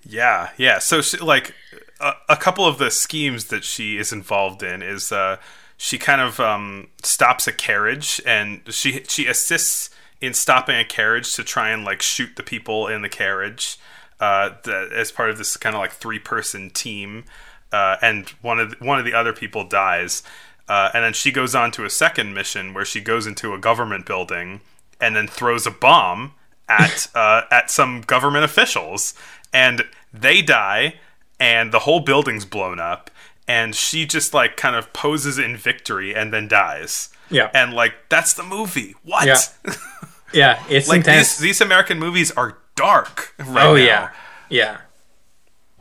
Yeah, 0.06 0.52
yeah. 0.58 0.80
So, 0.80 1.02
she, 1.02 1.18
like, 1.18 1.54
a, 2.00 2.14
a 2.30 2.38
couple 2.38 2.66
of 2.66 2.78
the 2.78 2.92
schemes 2.92 3.46
that 3.46 3.64
she 3.64 3.98
is 3.98 4.14
involved 4.14 4.64
in 4.64 4.82
is 4.82 5.12
uh, 5.12 5.38
she 5.78 5.98
kind 5.98 6.22
of 6.22 6.40
um, 6.40 6.88
stops 7.02 7.48
a 7.48 7.52
carriage, 7.52 8.22
and 8.26 8.62
she 8.70 9.04
she 9.08 9.28
assists 9.28 9.90
in 10.22 10.34
stopping 10.34 10.78
a 10.78 10.86
carriage 10.86 11.36
to 11.36 11.44
try 11.44 11.70
and 11.70 11.84
like 11.84 12.02
shoot 12.02 12.38
the 12.38 12.44
people 12.44 12.88
in 12.88 13.02
the 13.02 13.10
carriage 13.10 13.78
uh, 14.22 14.52
the, 14.64 14.90
as 14.96 15.12
part 15.12 15.30
of 15.30 15.38
this 15.38 15.58
kind 15.58 15.76
of 15.76 15.82
like 15.82 15.92
three 15.92 16.20
person 16.20 16.70
team. 16.70 17.26
Uh, 17.74 17.98
and 18.02 18.30
one 18.42 18.60
of 18.60 18.70
the, 18.70 18.86
one 18.86 19.00
of 19.00 19.06
the 19.06 19.14
other 19.14 19.34
people 19.34 19.64
dies, 19.68 20.24
uh, 20.70 20.90
and 20.94 21.04
then 21.04 21.14
she 21.14 21.32
goes 21.32 21.54
on 21.56 21.72
to 21.72 21.84
a 21.84 21.90
second 21.90 22.34
mission 22.34 22.74
where 22.74 22.86
she 22.86 23.02
goes 23.02 23.28
into 23.28 23.54
a 23.54 23.58
government 23.58 24.06
building 24.06 24.62
and 25.02 25.16
then 25.16 25.28
throws 25.28 25.68
a 25.68 25.72
bomb 25.72 26.34
at 26.70 27.08
uh, 27.16 27.42
at 27.52 27.70
some 27.70 28.02
government 28.02 28.46
officials, 28.46 29.14
and 29.52 29.84
they 30.14 30.42
die, 30.42 30.96
and 31.40 31.72
the 31.74 31.80
whole 31.80 32.00
building's 32.00 32.46
blown 32.46 32.80
up, 32.80 33.12
and 33.48 33.76
she 33.76 34.06
just 34.06 34.34
like 34.34 34.56
kind 34.56 34.76
of 34.76 34.94
poses 34.94 35.38
in 35.38 35.58
victory 35.58 36.16
and 36.16 36.32
then 36.32 36.48
dies. 36.48 37.10
Yeah. 37.30 37.50
and 37.54 37.74
like 37.74 37.96
that's 38.10 38.34
the 38.34 38.44
movie. 38.44 38.96
What? 39.04 39.26
Yeah. 39.26 39.74
Yeah, 40.34 40.64
it's 40.68 40.88
like 40.88 40.98
intense. 41.00 41.38
these 41.38 41.40
these 41.40 41.62
American 41.62 42.00
movies 42.00 42.32
are 42.32 42.58
dark. 42.76 43.36
Right 43.38 43.66
oh 43.66 43.76
now. 43.76 43.82
yeah, 43.82 44.10
yeah, 44.50 44.78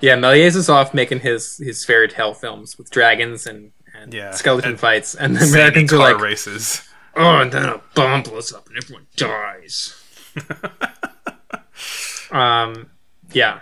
yeah. 0.03 0.17
Méliès 0.17 0.57
is 0.57 0.69
off 0.69 0.93
making 0.93 1.21
his 1.21 1.57
his 1.57 1.85
fairy 1.85 2.09
tale 2.09 2.35
films 2.35 2.77
with 2.77 2.91
dragons 2.91 3.47
and, 3.47 3.73
and 3.99 4.13
Yeah, 4.13 4.33
skeleton 4.33 4.71
and 4.73 4.81
fights, 4.81 5.15
and 5.15 5.37
the 5.37 5.45
Americans 5.47 5.93
are 5.93 5.99
like, 5.99 6.21
races. 6.21 6.87
oh, 7.17 7.39
and 7.41 7.51
then 7.53 7.65
a 7.65 7.81
bomb 7.95 8.23
blows 8.23 8.53
up 8.53 8.69
and 8.69 8.77
everyone 8.77 9.07
dies. 9.17 9.95
um, 12.31 12.91
yeah, 13.33 13.61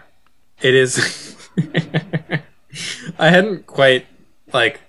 it 0.60 0.74
is. 0.74 1.36
I 3.18 3.28
hadn't 3.30 3.66
quite 3.66 4.06
like 4.52 4.80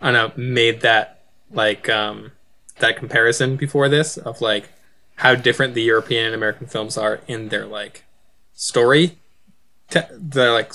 I 0.00 0.12
don't 0.12 0.36
know 0.38 0.42
made 0.42 0.80
that 0.82 1.24
like 1.50 1.88
um 1.88 2.32
that 2.78 2.96
comparison 2.96 3.56
before 3.56 3.88
this 3.88 4.16
of 4.16 4.40
like 4.40 4.68
how 5.16 5.34
different 5.34 5.74
the 5.74 5.82
European 5.82 6.26
and 6.26 6.34
American 6.34 6.66
films 6.66 6.96
are 6.96 7.20
in 7.26 7.48
their 7.48 7.66
like 7.66 8.04
story, 8.52 9.18
te- 9.90 10.00
the 10.10 10.50
like 10.52 10.72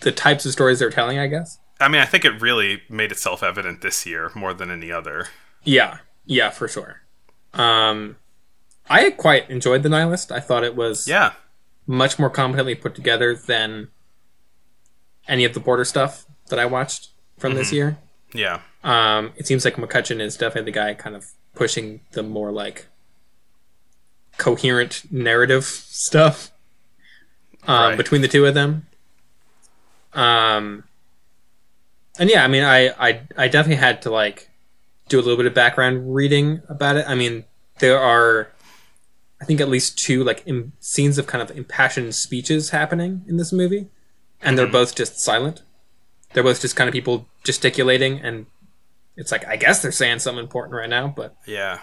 the 0.00 0.12
types 0.12 0.44
of 0.46 0.52
stories 0.52 0.78
they're 0.78 0.90
telling. 0.90 1.18
I 1.18 1.26
guess. 1.26 1.58
I 1.80 1.88
mean, 1.88 2.00
I 2.00 2.04
think 2.06 2.24
it 2.24 2.40
really 2.40 2.82
made 2.88 3.10
itself 3.10 3.42
evident 3.42 3.80
this 3.80 4.06
year 4.06 4.30
more 4.34 4.54
than 4.54 4.70
any 4.70 4.92
other. 4.92 5.26
Yeah, 5.64 5.98
yeah, 6.24 6.50
for 6.50 6.68
sure. 6.68 7.00
Um, 7.54 8.16
I 8.88 9.10
quite 9.10 9.50
enjoyed 9.50 9.82
the 9.82 9.88
Nihilist. 9.88 10.30
I 10.30 10.38
thought 10.40 10.62
it 10.64 10.76
was 10.76 11.08
Yeah, 11.08 11.32
much 11.86 12.18
more 12.20 12.30
competently 12.30 12.76
put 12.76 12.94
together 12.94 13.34
than 13.34 13.88
any 15.26 15.44
of 15.44 15.54
the 15.54 15.60
Porter 15.60 15.84
stuff 15.84 16.24
that 16.50 16.58
I 16.60 16.66
watched 16.66 17.08
from 17.38 17.54
this 17.54 17.72
year. 17.72 17.98
yeah, 18.32 18.60
Um, 18.84 19.32
it 19.36 19.46
seems 19.48 19.64
like 19.64 19.74
McCutcheon 19.74 20.20
is 20.20 20.36
definitely 20.36 20.70
the 20.70 20.74
guy 20.78 20.94
kind 20.94 21.16
of 21.16 21.30
pushing 21.54 22.00
the 22.12 22.22
more 22.22 22.52
like 22.52 22.86
coherent 24.38 25.02
narrative 25.10 25.64
stuff 25.64 26.51
um, 27.66 27.90
Right. 27.90 27.96
between 27.96 28.22
the 28.22 28.28
two 28.28 28.44
of 28.46 28.54
them. 28.54 28.86
Um, 30.12 30.84
and 32.18 32.28
yeah, 32.28 32.44
I 32.44 32.48
mean, 32.48 32.62
I, 32.64 32.88
I 32.98 33.20
I 33.36 33.48
definitely 33.48 33.76
had 33.76 34.02
to 34.02 34.10
like 34.10 34.50
do 35.08 35.18
a 35.18 35.22
little 35.22 35.36
bit 35.36 35.46
of 35.46 35.54
background 35.54 36.14
reading 36.14 36.62
about 36.68 36.96
it. 36.96 37.04
I 37.08 37.14
mean, 37.14 37.44
there 37.78 37.98
are, 37.98 38.50
I 39.40 39.44
think, 39.44 39.60
at 39.60 39.68
least 39.68 39.98
two 39.98 40.22
like 40.22 40.42
Im- 40.46 40.72
scenes 40.80 41.16
of 41.18 41.26
kind 41.26 41.42
of 41.42 41.56
impassioned 41.56 42.14
speeches 42.14 42.70
happening 42.70 43.24
in 43.26 43.38
this 43.38 43.52
movie, 43.52 43.88
and 44.42 44.58
they're 44.58 44.66
both 44.66 44.94
just 44.94 45.18
silent. 45.20 45.62
They're 46.34 46.42
both 46.42 46.60
just 46.60 46.76
kind 46.76 46.88
of 46.88 46.92
people 46.92 47.26
gesticulating, 47.44 48.20
and 48.20 48.46
it's 49.16 49.32
like 49.32 49.46
I 49.46 49.56
guess 49.56 49.80
they're 49.80 49.92
saying 49.92 50.18
something 50.18 50.42
important 50.44 50.74
right 50.74 50.90
now, 50.90 51.08
but 51.14 51.34
Yeah. 51.46 51.78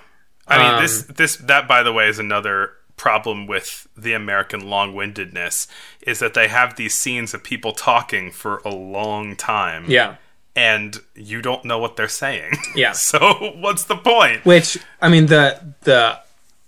I 0.48 0.58
mean, 0.58 0.74
Um, 0.76 0.82
this 0.84 1.04
this 1.04 1.36
that 1.38 1.68
by 1.68 1.82
the 1.84 1.94
way 1.94 2.08
is 2.08 2.18
another 2.20 2.72
problem 3.00 3.48
with 3.48 3.88
the 3.98 4.14
American 4.14 4.70
long-windedness 4.70 5.68
is 6.02 6.20
that 6.20 6.34
they 6.36 6.48
have 6.48 6.76
these 6.76 6.94
scenes 6.94 7.34
of 7.34 7.44
people 7.44 7.72
talking 7.72 8.30
for 8.32 8.58
a 8.66 8.70
long 8.70 9.36
time. 9.36 9.86
yeah, 9.88 10.18
And 10.56 10.98
you 11.16 11.42
don't 11.42 11.66
know 11.66 11.80
what 11.80 11.96
they're 11.96 12.08
saying. 12.08 12.52
Yeah. 12.76 12.92
so 13.10 13.54
what's 13.56 13.86
the 13.86 13.96
point? 13.96 14.46
Which 14.46 14.78
I 15.02 15.10
mean, 15.10 15.26
the 15.28 15.74
the 15.82 16.20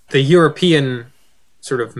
the 0.09 0.21
European 0.21 1.11
sort 1.59 1.81
of 1.81 1.95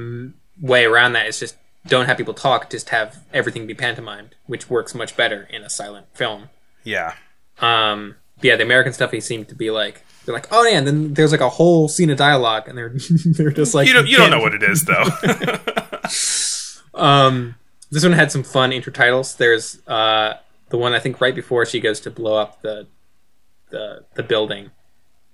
way 0.60 0.86
around 0.86 1.14
that 1.14 1.28
is 1.28 1.40
just 1.40 1.56
don't 1.88 2.06
have 2.06 2.18
people 2.18 2.34
talk, 2.34 2.70
just 2.70 2.90
have 2.90 3.20
everything 3.34 3.68
be 3.68 3.74
pantomimed, 3.74 4.36
which 4.46 4.70
works 4.70 4.94
much 4.94 5.16
better 5.18 5.48
in 5.50 5.64
a 5.64 5.70
silent 5.70 6.08
film. 6.14 6.50
Yeah. 6.84 7.16
Um, 7.60 8.16
yeah, 8.42 8.56
the 8.56 8.64
American 8.64 8.94
stuff, 8.94 9.12
he 9.12 9.20
seemed 9.20 9.48
to 9.50 9.56
be 9.56 9.72
like 9.72 10.04
they're 10.26 10.36
like, 10.36 10.48
oh 10.52 10.64
yeah, 10.66 10.78
and 10.78 10.86
then 10.88 11.14
there's 11.14 11.32
like 11.32 11.42
a 11.42 11.50
whole 11.50 11.88
scene 11.88 12.10
of 12.10 12.18
dialogue, 12.18 12.68
and 12.68 12.78
they're 12.78 12.94
they're 13.26 13.52
just 13.52 13.74
like 13.74 13.88
You 13.88 13.94
don't 13.94 14.08
you 14.08 14.18
don't 14.18 14.30
know 14.32 14.40
what 14.40 14.54
it 14.54 14.64
is 14.64 14.86
though. 14.86 15.06
Um, 16.94 17.56
this 17.90 18.04
one 18.04 18.12
had 18.12 18.32
some 18.32 18.44
fun 18.44 18.72
intertitles. 18.72 19.38
There's 19.38 19.80
uh, 19.88 20.34
the 20.70 20.78
one 20.78 20.94
I 20.94 21.00
think 21.00 21.22
right 21.22 21.34
before 21.34 21.66
she 21.66 21.80
goes 21.80 22.00
to 22.02 22.12
blow 22.12 22.36
up 22.38 22.62
the 22.62 22.88
the 23.70 24.04
the 24.16 24.24
building, 24.24 24.72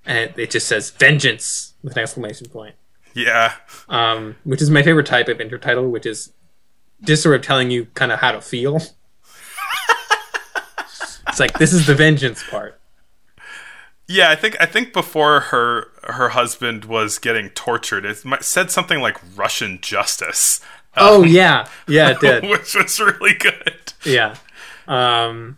and 0.05 0.17
it, 0.19 0.37
it 0.37 0.51
just 0.51 0.67
says 0.67 0.91
"vengeance" 0.91 1.73
with 1.83 1.93
an 1.97 2.03
exclamation 2.03 2.47
point. 2.47 2.75
yeah. 3.15 3.53
Um, 3.89 4.35
which 4.43 4.61
is 4.61 4.69
my 4.69 4.83
favorite 4.83 5.07
type 5.07 5.27
of 5.29 5.39
intertitle, 5.39 5.89
which 5.89 6.05
is 6.05 6.31
just 7.01 7.23
sort 7.23 7.35
of 7.35 7.41
telling 7.41 7.71
you 7.71 7.85
kind 7.95 8.11
of 8.11 8.19
how 8.19 8.31
to 8.31 8.39
feel. 8.41 8.75
it's 11.27 11.39
like 11.39 11.57
this 11.57 11.73
is 11.73 11.87
the 11.87 11.95
vengeance 11.95 12.43
part. 12.47 12.76
Yeah, 14.07 14.29
I 14.29 14.35
think 14.35 14.55
I 14.59 14.65
think 14.65 14.93
before 14.93 15.39
her 15.41 15.87
her 16.03 16.29
husband 16.29 16.85
was 16.85 17.19
getting 17.19 17.49
tortured, 17.49 18.05
it 18.05 18.17
said 18.41 18.71
something 18.71 19.01
like 19.01 19.17
Russian 19.35 19.79
justice, 19.81 20.61
Oh 20.95 21.23
yeah, 21.23 21.67
yeah, 21.87 22.11
it 22.11 22.19
did. 22.21 22.43
which 22.49 22.73
was 22.75 22.99
really 22.99 23.33
good. 23.33 23.93
yeah 24.05 24.35
um 24.87 25.57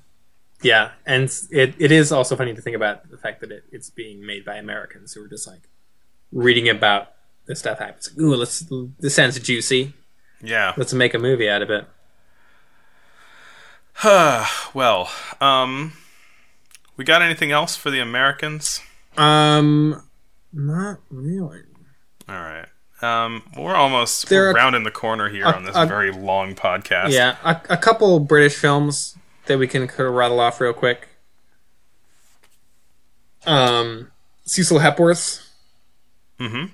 yeah 0.63 0.89
and 1.05 1.31
it, 1.51 1.75
it 1.77 1.91
is 1.91 2.11
also 2.11 2.35
funny 2.35 2.53
to 2.55 2.61
think 2.61 2.75
about 2.75 3.09
the 3.11 3.17
fact 3.17 3.41
that 3.41 3.51
it, 3.51 3.63
it's 3.71 3.91
being 3.91 4.25
made 4.25 4.43
by 4.43 4.55
americans 4.55 5.13
who 5.13 5.23
are 5.23 5.27
just 5.27 5.45
like 5.47 5.61
reading 6.31 6.67
about 6.67 7.11
this 7.45 7.59
stuff 7.59 7.77
happens 7.77 8.09
ooh 8.19 8.33
let's 8.33 8.65
this 8.99 9.13
sounds 9.13 9.39
juicy 9.39 9.93
Yeah. 10.41 10.73
let's 10.77 10.93
make 10.93 11.13
a 11.13 11.19
movie 11.19 11.47
out 11.47 11.61
of 11.61 11.69
it 11.69 11.85
well, 14.73 15.09
um, 15.41 15.93
we 16.99 17.05
got 17.05 17.21
anything 17.21 17.49
else 17.51 17.75
for 17.77 17.89
the 17.89 17.99
Americans? 18.01 18.81
um 19.17 20.03
not 20.53 20.99
really 21.09 21.61
All 22.27 22.35
right. 22.35 22.65
Um, 23.01 23.43
we're 23.57 23.75
almost 23.75 24.27
There 24.27 24.51
rounding 24.51 24.83
the 24.83 24.91
corner 24.91 25.29
here 25.29 25.45
a- 25.45 25.55
on 25.55 25.63
this 25.63 25.75
a- 25.75 25.85
very 25.85 26.11
long 26.11 26.53
podcast. 26.55 27.11
yeah 27.11 27.37
a, 27.43 27.59
a 27.69 27.77
couple 27.77 28.19
british 28.19 28.55
films 28.55 29.15
that 29.45 29.57
we 29.57 29.67
can 29.67 29.87
kind 29.87 30.07
of 30.07 30.13
rattle 30.13 30.39
off 30.41 30.59
real 30.59 30.73
quick 30.73 31.07
um 33.45 34.11
cecil 34.45 34.79
hepworth 34.79 35.47
Mhm. 36.39 36.71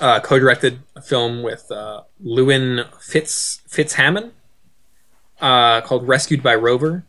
uh, 0.00 0.20
co-directed 0.20 0.80
a 0.96 1.02
film 1.02 1.42
with 1.42 1.70
uh, 1.70 2.02
Lewin 2.20 2.84
Fitz 3.00 3.60
Fitzhamon 3.68 4.32
uh, 5.40 5.80
called 5.82 6.06
"Rescued 6.08 6.42
by 6.42 6.54
Rover," 6.56 7.04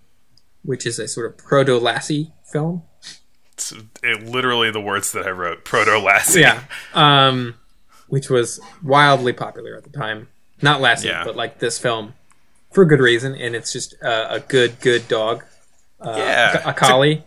which 0.63 0.85
is 0.85 0.99
a 0.99 1.07
sort 1.07 1.25
of 1.25 1.37
proto 1.37 1.77
Lassie 1.77 2.31
film. 2.43 2.83
It's 3.53 3.73
it, 4.03 4.23
literally 4.23 4.71
the 4.71 4.81
words 4.81 5.11
that 5.11 5.25
I 5.25 5.31
wrote. 5.31 5.65
Proto 5.65 5.99
Lassie. 5.99 6.41
Yeah. 6.41 6.63
Um, 6.93 7.55
which 8.07 8.29
was 8.29 8.59
wildly 8.83 9.33
popular 9.33 9.75
at 9.75 9.83
the 9.83 9.89
time. 9.89 10.27
Not 10.61 10.81
Lassie, 10.81 11.07
Yeah. 11.07 11.23
but 11.23 11.35
like 11.35 11.59
this 11.59 11.79
film 11.79 12.13
for 12.71 12.85
good 12.85 12.99
reason, 12.99 13.35
and 13.35 13.55
it's 13.55 13.73
just 13.73 13.95
uh, 14.03 14.27
a 14.29 14.39
good, 14.39 14.79
good 14.79 15.07
dog, 15.07 15.43
yeah. 16.03 16.69
a 16.69 16.73
collie. 16.73 17.23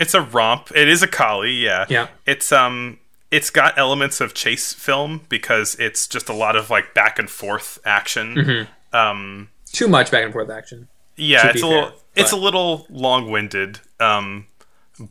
It's 0.00 0.14
a 0.14 0.20
romp. 0.20 0.70
It 0.74 0.88
is 0.88 1.02
a 1.02 1.06
collie. 1.06 1.52
Yeah. 1.52 1.86
Yeah. 1.88 2.08
It's 2.26 2.52
um. 2.52 2.98
It's 3.30 3.50
got 3.50 3.76
elements 3.76 4.20
of 4.20 4.32
chase 4.32 4.72
film 4.72 5.22
because 5.28 5.74
it's 5.80 6.06
just 6.06 6.28
a 6.28 6.32
lot 6.32 6.54
of 6.54 6.70
like 6.70 6.94
back 6.94 7.18
and 7.18 7.28
forth 7.28 7.78
action. 7.84 8.34
Mm-hmm. 8.34 8.96
Um. 8.96 9.48
Too 9.72 9.88
much 9.88 10.10
back 10.10 10.24
and 10.24 10.32
forth 10.32 10.50
action. 10.50 10.88
Yeah, 11.16 11.48
it's 11.48 11.62
a 11.62 11.66
little 11.66 11.92
it's 12.16 12.32
a 12.32 12.36
little 12.36 12.86
long 12.90 13.30
winded. 13.30 13.80
Um, 14.00 14.46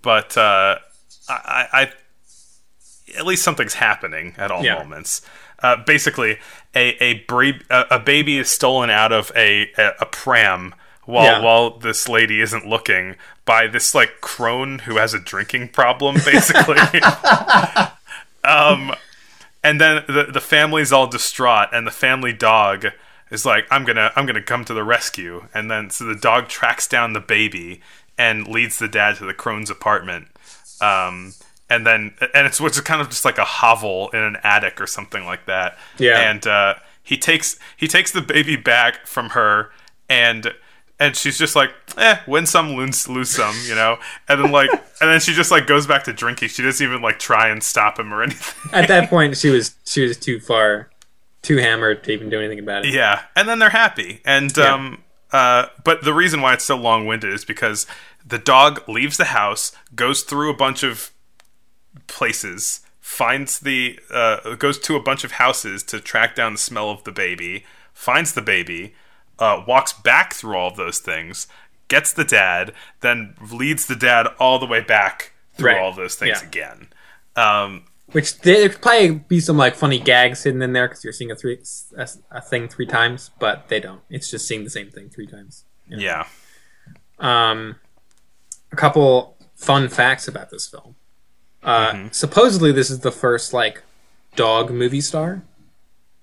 but 0.02 0.38
uh, 0.38 0.78
I, 1.30 1.68
I 1.74 1.92
at 3.18 3.26
least 3.26 3.44
something's 3.44 3.76
happening 3.76 4.34
at 4.38 4.52
all 4.52 4.64
Yeah. 4.64 4.76
moments. 4.80 5.22
Uh, 5.62 5.78
basically, 5.78 6.40
a 6.76 6.90
a, 7.04 7.14
bra- 7.26 7.60
a 7.70 7.86
a 7.92 8.00
baby 8.00 8.38
is 8.38 8.50
stolen 8.50 8.90
out 8.90 9.12
of 9.12 9.32
a 9.36 9.72
a, 9.78 9.92
a 10.02 10.06
pram 10.06 10.76
while 11.06 11.24
Yeah. 11.26 11.42
while 11.42 11.78
this 11.78 12.08
lady 12.10 12.42
isn't 12.42 12.66
looking 12.68 13.16
by 13.46 13.68
this 13.68 13.94
like 13.94 14.22
crone 14.22 14.80
who 14.80 14.98
has 14.98 15.14
a 15.14 15.20
drinking 15.20 15.70
problem, 15.70 16.16
basically. 16.26 16.78
um, 18.44 18.94
and 19.64 19.80
then 19.80 20.04
the 20.08 20.28
the 20.32 20.42
family's 20.42 20.92
all 20.92 21.08
distraught, 21.08 21.70
and 21.72 21.86
the 21.88 21.92
family 21.92 22.34
dog 22.34 22.88
is 23.34 23.46
like, 23.46 23.66
"I'm 23.70 23.84
gonna 23.84 24.12
I'm 24.16 24.26
gonna 24.26 24.42
come 24.42 24.64
to 24.66 24.74
the 24.74 24.84
rescue." 24.84 25.48
And 25.54 25.70
then 25.70 25.90
so 25.90 26.06
the 26.06 26.16
dog 26.16 26.48
tracks 26.48 26.88
down 26.88 27.12
the 27.12 27.20
baby 27.20 27.82
and 28.18 28.48
leads 28.48 28.80
the 28.80 28.88
dad 28.88 29.18
to 29.18 29.26
the 29.26 29.34
crone's 29.34 29.70
apartment. 29.70 30.28
Um, 30.80 31.34
and 31.70 31.86
then 31.86 32.14
and 32.34 32.48
it's 32.48 32.62
what's 32.62 32.80
kind 32.82 33.02
of 33.02 33.10
just 33.10 33.26
like 33.26 33.38
a 33.38 33.44
hovel 33.44 34.10
in 34.10 34.20
an 34.20 34.38
attic 34.44 34.80
or 34.80 34.88
something 34.88 35.26
like 35.26 35.48
that. 35.48 35.78
Yeah. 35.98 36.20
And 36.20 36.46
uh, 36.46 36.76
he 37.02 37.18
takes 37.18 37.58
he 37.76 37.88
takes 37.88 38.12
the 38.12 38.22
baby 38.22 38.56
back 38.56 39.08
from 39.08 39.32
her 39.32 39.72
and 40.08 40.54
and 41.00 41.16
she's 41.16 41.38
just 41.38 41.56
like, 41.56 41.72
eh, 41.98 42.18
win 42.28 42.46
some, 42.46 42.76
lose, 42.76 43.10
lose 43.10 43.30
some, 43.30 43.56
you 43.68 43.76
know. 43.76 43.98
And 44.30 44.44
then 44.44 44.52
like, 44.52 44.70
and 45.02 45.10
then 45.10 45.20
she 45.20 45.34
just 45.34 45.52
like 45.52 45.68
goes 45.68 45.88
back 45.88 46.04
to 46.06 46.14
drinking. 46.14 46.50
She 46.50 46.62
doesn't 46.62 46.86
even 46.86 47.02
like 47.02 47.20
try 47.20 47.50
and 47.50 47.64
stop 47.64 48.00
him 48.00 48.14
or 48.14 48.24
anything. 48.24 48.72
At 48.72 48.88
that 48.88 49.10
point, 49.10 49.38
she 49.38 49.50
was 49.50 49.76
she 49.86 50.04
was 50.04 50.18
too 50.18 50.40
far, 50.40 50.90
too 51.44 51.58
hammered 51.58 52.04
to 52.06 52.12
even 52.12 52.30
do 52.30 52.40
anything 52.40 52.58
about 52.60 52.86
it. 52.86 52.94
Yeah, 52.94 53.22
and 53.36 53.48
then 53.48 53.60
they're 53.60 53.70
happy. 53.70 54.22
And 54.26 54.56
Yeah. 54.58 54.74
um, 54.74 55.04
uh, 55.32 55.68
but 55.84 56.04
the 56.04 56.14
reason 56.14 56.42
why 56.42 56.54
it's 56.54 56.64
so 56.64 56.76
long-winded 56.76 57.32
is 57.32 57.46
because 57.46 57.86
the 58.26 58.38
dog 58.40 58.88
leaves 58.90 59.18
the 59.18 59.26
house, 59.26 59.72
goes 59.96 60.24
through 60.24 60.50
a 60.50 60.56
bunch 60.56 60.82
of 60.84 61.12
places, 62.08 62.82
finds 63.00 63.60
the 63.60 64.00
uh, 64.10 64.56
goes 64.56 64.80
to 64.80 64.96
a 64.96 65.00
bunch 65.02 65.24
of 65.24 65.34
houses 65.34 65.84
to 65.84 66.00
track 66.00 66.36
down 66.36 66.54
the 66.54 66.58
smell 66.60 66.90
of 66.90 67.04
the 67.04 67.12
baby, 67.12 67.66
finds 67.94 68.34
the 68.34 68.42
baby, 68.42 68.96
uh, 69.40 69.64
walks 69.68 69.94
back 69.94 70.34
through 70.34 70.56
all 70.58 70.70
of 70.70 70.78
those 70.78 71.00
things, 71.00 71.48
gets 71.88 72.14
the 72.14 72.24
dad, 72.24 72.74
then 73.02 73.36
leads 73.52 73.86
the 73.88 73.96
dad 73.96 74.28
all 74.40 74.60
the 74.60 74.66
way 74.66 74.82
back 74.82 75.32
through 75.56 75.72
Right. 75.72 75.80
all 75.82 75.90
of 75.90 75.96
those 75.96 76.16
things 76.16 76.42
Yeah. 76.42 76.48
again. 76.48 76.88
Um, 77.36 77.86
Which 78.14 78.40
there 78.40 78.70
could 78.70 78.82
probably 78.82 79.12
be 79.12 79.40
some 79.40 79.58
like 79.58 79.76
funny 79.76 80.00
gags 80.00 80.44
hidden 80.44 80.62
in 80.62 80.72
there 80.74 80.88
because 80.88 81.04
you're 81.04 81.14
seeing 81.14 81.32
a 81.32 81.36
three 81.36 81.60
a, 81.98 82.08
a 82.32 82.42
thing 82.42 82.68
three 82.70 82.86
times, 82.86 83.32
but 83.40 83.68
they 83.70 83.80
don't. 83.80 84.02
It's 84.10 84.30
just 84.32 84.48
seeing 84.48 84.64
the 84.64 84.70
same 84.70 84.90
thing 84.90 85.10
three 85.10 85.28
times. 85.28 85.66
yeah. 85.90 86.26
Um, 87.20 87.76
a 88.72 88.76
couple 88.76 89.38
fun 89.56 89.88
facts 89.90 90.28
about 90.28 90.50
this 90.50 90.68
film. 90.68 90.96
Uh, 91.64 91.92
Mm-hmm. 91.94 92.08
Supposedly, 92.12 92.72
this 92.72 92.90
is 92.90 93.00
the 93.00 93.12
first 93.12 93.54
like 93.54 93.84
dog 94.36 94.70
movie 94.72 95.02
star, 95.02 95.44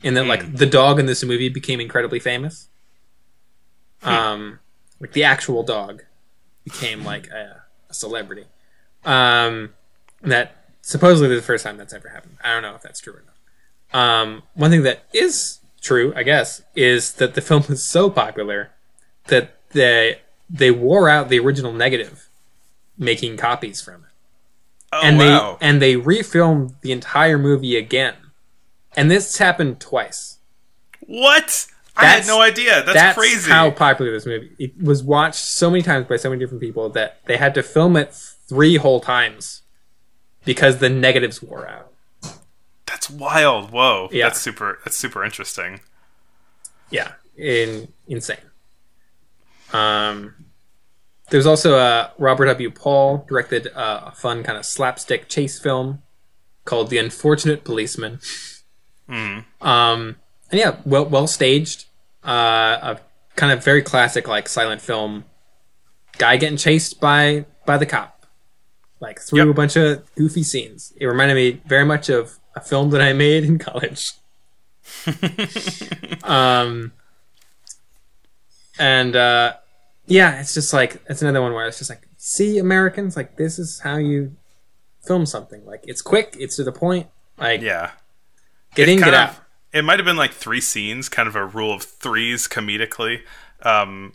and 0.03 0.17
that 0.17 0.23
Hmm. 0.25 0.29
like 0.29 0.57
the 0.57 0.67
dog 0.67 0.99
in 1.01 1.07
this 1.07 1.25
movie 1.25 1.49
became 1.49 1.81
incredibly 1.81 2.19
famous. 2.21 2.69
Hmm. 4.03 4.09
Um, 4.09 4.59
like 5.01 5.13
the 5.13 5.25
actual 5.25 5.63
dog 5.63 6.03
became 6.65 7.05
like 7.05 7.29
a, 7.29 7.63
a 7.89 7.95
celebrity. 7.95 8.45
Um, 9.05 9.71
that 10.23 10.60
supposedly 10.83 11.35
the 11.35 11.43
first 11.43 11.65
time 11.65 11.77
that's 11.77 11.93
ever 11.93 12.09
happened. 12.09 12.37
I 12.43 12.53
don't 12.53 12.63
know 12.63 12.75
if 12.75 12.83
that's 12.83 13.01
true 13.01 13.15
or 13.15 13.23
not. 13.27 13.99
Um, 14.01 14.43
one 14.55 14.71
thing 14.71 14.83
that 14.85 15.05
is 15.13 15.59
true, 15.81 16.13
I 16.17 16.23
guess, 16.23 16.63
is 16.77 17.15
that 17.15 17.35
the 17.35 17.41
film 17.41 17.65
was 17.69 17.83
so 17.83 18.09
popular 18.11 18.71
that 19.27 19.57
they 19.71 20.21
they 20.49 20.71
wore 20.71 21.09
out 21.09 21.29
the 21.29 21.39
original 21.39 21.73
negative, 21.73 22.29
making 22.99 23.37
copies 23.37 23.81
from 23.81 23.95
it, 24.05 24.11
Oh 24.93 25.01
and 25.03 25.19
wow. 25.19 25.57
they 25.61 25.67
and 25.67 25.81
they 25.83 25.95
refilmed 25.95 26.81
the 26.81 26.93
entire 26.93 27.39
movie 27.39 27.77
again. 27.77 28.15
And 28.97 29.11
this 29.11 29.39
happened 29.39 29.81
twice. 29.81 30.39
what? 31.07 31.67
I 31.97 32.07
had 32.07 32.27
no 32.27 32.41
idea. 32.41 32.83
That's, 32.83 32.95
That's 32.95 33.19
crazy. 33.19 33.51
how 33.51 33.71
popular 33.73 34.11
this 34.13 34.25
movie. 34.25 34.53
It 34.59 34.81
was 34.81 35.03
watched 35.03 35.35
so 35.45 35.69
many 35.71 35.83
times 35.83 36.07
by 36.07 36.17
so 36.17 36.31
many 36.31 36.41
different 36.41 36.63
people 36.63 36.89
that 36.91 37.19
they 37.27 37.37
had 37.37 37.53
to 37.55 37.63
film 37.63 37.97
it 37.97 38.15
three 38.15 38.77
whole 38.77 39.01
times 39.01 39.63
because 40.45 40.79
the 40.79 40.89
negatives 40.89 41.43
wore 41.43 41.69
out. 41.69 41.93
That's 42.87 43.11
wild. 43.11 43.71
Whoa. 43.71 44.09
Yeah. 44.13 44.27
That's 44.29 44.41
super. 44.41 44.79
That's 44.85 44.97
super 44.97 45.25
interesting. 45.25 45.81
Yeah, 46.91 47.13
in 47.37 47.93
insane. 48.09 48.37
Um, 49.73 50.35
there's 51.31 51.47
also 51.47 51.77
uh, 51.77 52.11
Robert 52.19 52.47
W. 52.47 52.71
Paul 52.71 53.25
directed 53.29 53.69
uh, 53.69 54.03
a 54.07 54.13
fun 54.13 54.43
kind 54.43 54.59
of 54.59 54.67
slapstick 54.67 55.29
chase 55.29 55.59
film 55.59 56.03
called 56.65 56.91
The 56.91 56.99
Unfortunate 56.99 57.65
Policeman. 57.65 58.19
Um, 59.61 60.17
and 60.51 60.59
yeah, 60.59 60.77
well 60.85 61.07
well 61.07 61.27
staged. 61.27 61.87
Uh, 62.25 62.97
a 62.97 63.01
kind 63.37 63.53
of 63.53 63.65
very 63.65 63.83
classic 63.83 64.29
like 64.29 64.49
silent 64.49 64.81
film. 64.81 65.25
Guy 66.19 66.37
getting 66.37 66.59
chased 66.59 67.01
by 67.01 67.47
by 67.65 67.79
the 67.79 67.87
cop, 67.87 68.20
like 69.01 69.21
through 69.21 69.39
Yep. 69.41 69.49
a 69.49 69.55
bunch 69.55 69.77
of 69.77 70.15
goofy 70.15 70.43
scenes. 70.43 70.93
It 70.97 71.07
reminded 71.07 71.35
me 71.35 71.61
very 71.67 71.85
much 71.85 72.09
of 72.09 72.39
a 72.55 72.61
film 72.61 72.91
that 72.91 73.01
I 73.01 73.13
made 73.13 73.45
in 73.45 73.59
college. 73.59 74.13
um, 76.25 76.93
and 78.79 79.17
uh, 79.17 79.55
yeah, 80.07 80.41
it's 80.41 80.55
just 80.55 80.73
like 80.73 81.03
it's 81.09 81.23
another 81.23 81.41
one 81.43 81.53
where 81.53 81.67
it's 81.67 81.79
just 81.79 81.91
like, 81.91 82.07
see, 82.17 82.59
Americans, 82.59 83.17
like 83.17 83.37
this 83.37 83.59
is 83.59 83.81
how 83.81 83.97
you 83.97 84.37
film 85.07 85.27
something. 85.27 85.65
Like 85.65 85.85
it's 85.87 86.03
quick, 86.03 86.37
it's 86.39 86.57
to 86.57 86.65
the 86.65 86.73
point. 86.73 87.07
Like 87.39 87.61
Yeah. 87.61 87.93
get 88.75 88.89
in, 88.89 88.99
get 88.99 89.15
out. 89.15 89.31
of, 89.31 89.41
it 89.73 89.83
might 89.83 89.99
have 89.99 90.07
been 90.07 90.17
like 90.17 90.33
three 90.33 90.61
scenes, 90.61 91.09
kind 91.09 91.29
of 91.29 91.37
a 91.37 91.45
rule 91.47 91.73
of 91.73 91.83
threes 91.83 92.49
comedically. 92.49 93.21
Um, 93.63 94.15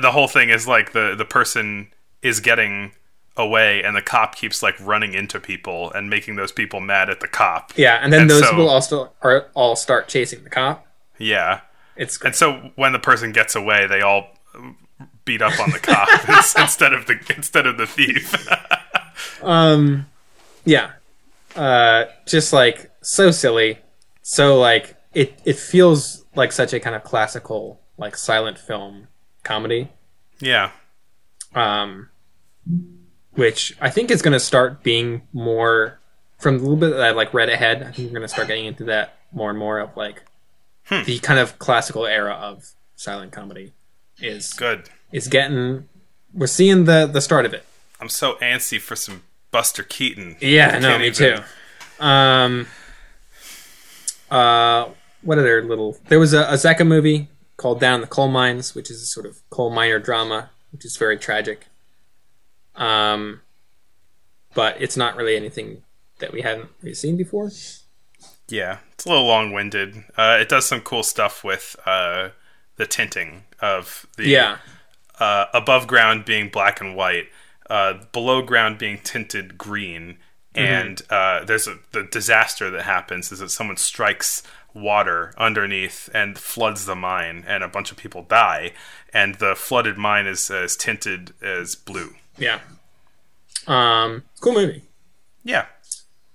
the 0.00 0.10
whole 0.12 0.28
thing 0.28 0.50
is 0.50 0.66
like 0.68 0.92
the 0.92 1.14
the 1.16 1.24
person 1.24 1.92
is 2.22 2.40
getting 2.40 2.92
away, 3.36 3.82
and 3.82 3.96
the 3.96 4.02
cop 4.02 4.34
keeps 4.34 4.62
like 4.62 4.74
running 4.80 5.14
into 5.14 5.40
people 5.40 5.90
and 5.92 6.10
making 6.10 6.36
those 6.36 6.52
people 6.52 6.80
mad 6.80 7.08
at 7.10 7.20
the 7.20 7.28
cop. 7.28 7.72
Yeah, 7.76 7.98
and 8.02 8.12
then 8.12 8.22
And 8.22 8.30
those 8.30 8.42
so- 8.44 8.50
people 8.50 8.68
also 8.68 9.12
are 9.22 9.46
all 9.54 9.74
start 9.76 10.08
chasing 10.08 10.44
the 10.44 10.50
cop. 10.50 10.86
Yeah. 11.18 11.60
It's 11.96 12.16
great. 12.16 12.28
And 12.28 12.36
so 12.36 12.70
when 12.76 12.92
the 12.92 12.98
person 12.98 13.32
gets 13.32 13.54
away, 13.54 13.86
they 13.86 14.00
all 14.00 14.28
beat 15.24 15.40
up 15.42 15.58
on 15.60 15.70
the 15.70 15.78
cop 15.78 16.08
instead 16.58 16.92
of 16.92 17.06
the 17.06 17.18
instead 17.36 17.66
of 17.66 17.76
the 17.76 17.86
thief. 17.86 18.34
um, 19.42 20.06
yeah, 20.64 20.92
uh, 21.56 22.04
just 22.26 22.52
like 22.52 22.90
so 23.02 23.30
silly, 23.30 23.78
so 24.22 24.58
like 24.58 24.96
it 25.14 25.38
it 25.44 25.56
feels 25.58 26.24
like 26.34 26.50
such 26.52 26.72
a 26.72 26.80
kind 26.80 26.96
of 26.96 27.04
classical 27.04 27.80
like 27.98 28.16
silent 28.16 28.58
film 28.58 29.06
comedy. 29.44 29.88
yeah. 30.40 30.70
um, 31.54 32.08
which 33.34 33.76
I 33.80 33.90
think 33.90 34.10
is 34.10 34.22
going 34.22 34.32
to 34.32 34.40
start 34.40 34.82
being 34.82 35.22
more 35.32 35.98
from 36.38 36.56
the 36.58 36.62
little 36.62 36.76
bit 36.76 36.90
that 36.90 37.02
I 37.02 37.10
like 37.10 37.32
read 37.32 37.48
ahead. 37.48 37.82
I 37.82 37.92
think 37.92 38.08
we're 38.08 38.18
going 38.18 38.22
to 38.22 38.28
start 38.28 38.48
getting 38.48 38.66
into 38.66 38.84
that 38.84 39.16
more 39.32 39.50
and 39.50 39.58
more 39.58 39.78
of 39.78 39.96
like 39.96 40.22
the 40.90 41.18
kind 41.20 41.38
of 41.40 41.58
classical 41.58 42.06
era 42.06 42.32
of 42.32 42.70
silent 42.96 43.32
comedy 43.32 43.72
is 44.18 44.52
Good. 44.54 44.88
is 45.12 45.28
getting. 45.28 45.88
We're 46.34 46.46
seeing 46.46 46.84
the 46.84 47.06
the 47.06 47.20
start 47.20 47.44
of 47.46 47.54
it. 47.54 47.64
I'm 48.00 48.08
so 48.08 48.34
antsy 48.42 48.80
for 48.80 48.96
some 48.96 49.22
Buster 49.50 49.82
Keaton. 49.82 50.36
Yeah, 50.40 50.72
I 50.74 50.78
no, 50.80 50.98
me 50.98 51.06
even- 51.08 51.38
too. 51.98 52.04
Um, 52.04 52.66
uh, 54.30 54.88
what 55.22 55.38
other 55.38 55.62
little? 55.62 55.96
There 56.08 56.18
was 56.18 56.32
a, 56.32 56.42
a 56.42 56.54
Zecca 56.54 56.86
movie 56.86 57.28
called 57.56 57.80
Down 57.80 57.96
in 57.96 58.00
the 58.00 58.06
Coal 58.06 58.28
Mines, 58.28 58.74
which 58.74 58.90
is 58.90 59.02
a 59.02 59.06
sort 59.06 59.26
of 59.26 59.40
coal 59.50 59.70
miner 59.70 59.98
drama, 59.98 60.50
which 60.72 60.84
is 60.84 60.96
very 60.96 61.16
tragic. 61.16 61.66
Um, 62.74 63.42
but 64.54 64.80
it's 64.80 64.96
not 64.96 65.16
really 65.16 65.36
anything 65.36 65.82
that 66.18 66.32
we 66.32 66.42
hadn't 66.42 66.68
really 66.82 66.94
seen 66.94 67.16
before. 67.16 67.50
Yeah, 68.48 68.78
it's 68.92 69.06
a 69.06 69.08
little 69.08 69.26
long-winded. 69.26 70.04
Uh, 70.16 70.38
it 70.40 70.48
does 70.48 70.66
some 70.66 70.80
cool 70.80 71.02
stuff 71.02 71.42
with 71.42 71.76
uh, 71.86 72.30
the 72.76 72.86
tinting 72.86 73.44
of 73.60 74.06
the 74.16 74.28
Yeah, 74.28 74.58
uh, 75.18 75.46
above 75.54 75.86
ground 75.86 76.24
being 76.24 76.48
black 76.48 76.80
and 76.80 76.94
white, 76.96 77.28
uh, 77.70 77.94
below 78.12 78.42
ground 78.42 78.78
being 78.78 78.98
tinted 78.98 79.56
green, 79.56 80.18
and 80.54 81.00
uh, 81.08 81.44
there's 81.44 81.66
a 81.66 81.78
the 81.92 82.02
disaster 82.02 82.70
that 82.70 82.82
happens 82.82 83.32
is 83.32 83.38
that 83.38 83.50
someone 83.50 83.78
strikes 83.78 84.42
water 84.74 85.32
underneath 85.38 86.10
and 86.12 86.38
floods 86.38 86.84
the 86.84 86.94
mine, 86.96 87.44
and 87.46 87.62
a 87.64 87.68
bunch 87.68 87.90
of 87.90 87.96
people 87.96 88.22
die, 88.22 88.72
and 89.12 89.36
the 89.36 89.54
flooded 89.54 89.96
mine 89.96 90.26
is 90.26 90.50
is 90.50 90.76
tinted 90.76 91.32
as 91.42 91.74
blue. 91.74 92.14
Yeah. 92.38 92.60
Um, 93.66 94.24
cool 94.40 94.54
movie. 94.54 94.82
Yeah, 95.44 95.66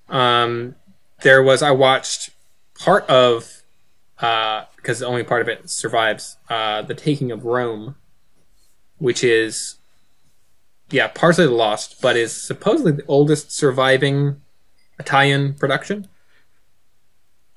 Um, 0.09 0.75
there 1.21 1.41
was 1.41 1.61
I 1.61 1.71
watched 1.71 2.29
part 2.79 3.09
of 3.09 3.63
uh, 4.19 4.65
because 4.75 5.01
only 5.01 5.23
part 5.23 5.41
of 5.41 5.47
it 5.47 5.69
survives. 5.69 6.37
Uh, 6.49 6.81
the 6.81 6.93
Taking 6.93 7.31
of 7.31 7.45
Rome, 7.45 7.95
which 8.97 9.23
is 9.23 9.75
yeah 10.89 11.07
partially 11.07 11.47
lost, 11.47 12.01
but 12.01 12.15
is 12.15 12.33
supposedly 12.33 12.91
the 12.91 13.05
oldest 13.07 13.51
surviving 13.51 14.41
Italian 14.99 15.53
production, 15.53 16.07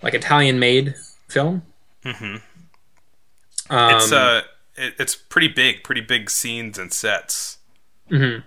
like 0.02 0.14
Italian 0.14 0.58
made 0.58 0.94
film. 1.28 1.62
Mm-hmm. 2.04 2.36
Um, 3.74 3.94
it's 3.94 4.12
uh, 4.12 4.42
it, 4.76 4.94
it's 4.98 5.14
pretty 5.14 5.48
big, 5.48 5.84
pretty 5.84 6.00
big 6.00 6.30
scenes 6.30 6.78
and 6.78 6.92
sets, 6.92 7.58
mhm. 8.10 8.42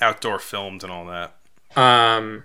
outdoor 0.00 0.38
filmed 0.38 0.82
and 0.82 0.92
all 0.92 1.06
that. 1.06 1.36
um, 1.76 2.44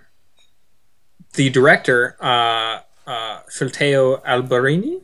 the 1.34 1.50
director, 1.50 2.16
uh, 2.20 2.80
uh, 3.06 3.40
Filoteo 3.50 4.22
Alberini, 4.24 5.00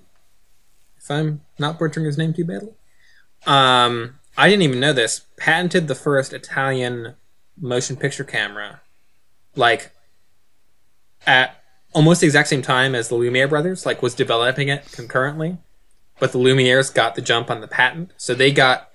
if 0.99 1.11
I'm 1.11 1.41
not 1.59 1.79
butchering 1.79 2.07
his 2.07 2.19
name 2.19 2.35
too 2.35 2.45
badly. 2.45 2.73
Um, 3.47 4.19
I 4.37 4.49
didn't 4.49 4.63
even 4.63 4.81
know 4.81 4.93
this. 4.93 5.23
Patented 5.37 5.89
the 5.89 5.95
first 5.95 6.33
Italian 6.33 7.15
motion 7.61 7.97
picture 7.97 8.25
camera, 8.25 8.83
like 9.57 9.93
at 11.27 11.63
almost 11.93 12.21
the 12.21 12.27
exact 12.27 12.49
same 12.49 12.63
time 12.63 12.95
as 12.95 13.09
the 13.09 13.15
Lumiere 13.15 13.49
brothers, 13.49 13.87
like 13.87 14.03
was 14.03 14.15
developing 14.15 14.69
it 14.69 14.91
concurrently. 14.93 15.59
But 16.21 16.33
the 16.33 16.39
Lumieres 16.39 16.93
got 16.93 17.15
the 17.15 17.23
jump 17.23 17.51
on 17.51 17.61
the 17.61 17.69
patent, 17.69 18.13
so 18.17 18.35
they 18.35 18.53
got 18.53 18.91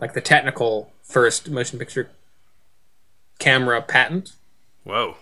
like 0.00 0.12
the 0.12 0.20
technical 0.20 0.92
first 1.04 1.48
motion 1.50 1.78
picture 1.78 2.10
camera 3.38 3.80
patent 3.82 4.32
Whoa, 4.84 5.16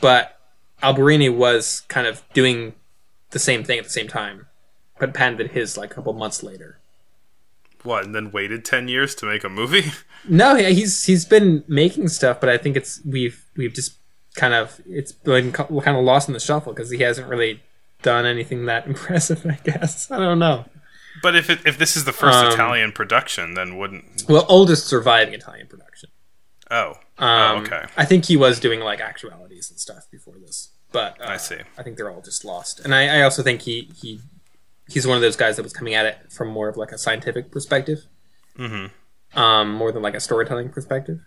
but 0.00 0.38
Alberini 0.82 1.34
was 1.34 1.82
kind 1.88 2.06
of 2.06 2.22
doing 2.34 2.74
the 3.30 3.38
same 3.38 3.64
thing 3.64 3.78
at 3.78 3.84
the 3.84 3.90
same 3.90 4.08
time, 4.08 4.46
but 4.98 5.14
patented 5.14 5.52
his 5.52 5.76
like 5.78 5.92
a 5.92 5.94
couple 5.94 6.12
months 6.12 6.42
later. 6.42 6.78
what? 7.82 8.04
And 8.04 8.14
then 8.14 8.30
waited 8.30 8.64
ten 8.64 8.88
years 8.88 9.14
to 9.16 9.26
make 9.26 9.44
a 9.44 9.48
movie? 9.48 9.92
No, 10.28 10.54
yeah, 10.54 10.68
he's 10.68 11.04
he's 11.04 11.24
been 11.24 11.64
making 11.66 12.08
stuff, 12.08 12.40
but 12.40 12.50
I 12.50 12.58
think 12.58 12.76
it's 12.76 13.00
we've 13.06 13.42
we've 13.56 13.72
just 13.72 13.94
kind 14.34 14.52
of 14.52 14.78
it's 14.86 15.12
been 15.12 15.50
kind 15.50 15.96
of 15.96 16.04
lost 16.04 16.28
in 16.28 16.34
the 16.34 16.40
shuffle 16.40 16.74
because 16.74 16.90
he 16.90 16.98
hasn't 16.98 17.26
really 17.26 17.62
done 18.02 18.26
anything 18.26 18.66
that 18.66 18.86
impressive. 18.92 19.46
I 19.46 19.58
guess 19.64 20.10
I 20.10 20.18
don't 20.18 20.38
know. 20.38 20.66
But 21.22 21.36
if 21.36 21.50
it, 21.50 21.60
if 21.66 21.78
this 21.78 21.96
is 21.96 22.04
the 22.04 22.12
first 22.12 22.38
Um, 22.38 22.52
Italian 22.52 22.92
production, 22.92 23.54
then 23.54 23.76
wouldn't? 23.76 24.24
Well, 24.28 24.46
oldest 24.48 24.86
surviving 24.86 25.34
Italian 25.34 25.66
production. 25.66 26.10
Oh, 26.70 26.94
Um, 27.18 27.58
oh, 27.58 27.60
okay. 27.62 27.84
I 27.96 28.04
think 28.04 28.26
he 28.26 28.36
was 28.36 28.60
doing 28.60 28.80
like 28.80 29.00
actualities 29.00 29.70
and 29.70 29.78
stuff 29.78 30.06
before 30.10 30.34
this, 30.38 30.70
but 30.92 31.20
uh, 31.20 31.32
I 31.32 31.36
see. 31.36 31.58
I 31.76 31.82
think 31.82 31.96
they're 31.96 32.10
all 32.10 32.22
just 32.22 32.44
lost. 32.44 32.80
And 32.80 32.94
I, 32.94 33.18
I 33.18 33.22
also 33.22 33.42
think 33.42 33.62
he 33.62 33.90
he 34.00 34.20
he's 34.88 35.06
one 35.06 35.16
of 35.16 35.22
those 35.22 35.36
guys 35.36 35.56
that 35.56 35.62
was 35.62 35.72
coming 35.72 35.94
at 35.94 36.06
it 36.06 36.32
from 36.32 36.48
more 36.48 36.68
of 36.68 36.76
like 36.76 36.92
a 36.92 36.98
scientific 36.98 37.50
perspective, 37.50 38.06
mm-hmm. 38.56 39.38
um, 39.38 39.72
more 39.72 39.90
than 39.92 40.02
like 40.02 40.14
a 40.14 40.20
storytelling 40.20 40.70
perspective. 40.70 41.20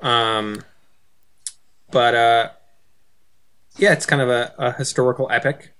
Um, 0.00 0.62
but 1.90 2.14
uh, 2.14 2.48
yeah, 3.76 3.92
it's 3.92 4.06
kind 4.06 4.22
of 4.22 4.28
a, 4.28 4.54
a 4.58 4.72
historical 4.72 5.28
epic, 5.30 5.72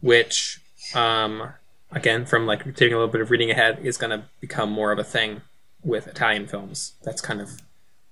which 0.00 0.60
um, 0.94 1.52
again, 1.90 2.26
from 2.26 2.46
like 2.46 2.64
taking 2.76 2.94
a 2.94 2.96
little 2.96 3.12
bit 3.12 3.20
of 3.20 3.30
reading 3.30 3.50
ahead, 3.50 3.78
is 3.82 3.96
going 3.96 4.10
to 4.10 4.26
become 4.40 4.70
more 4.70 4.92
of 4.92 4.98
a 4.98 5.04
thing 5.04 5.42
with 5.82 6.06
Italian 6.06 6.46
films. 6.46 6.94
That's 7.02 7.20
kind 7.20 7.40
of 7.40 7.62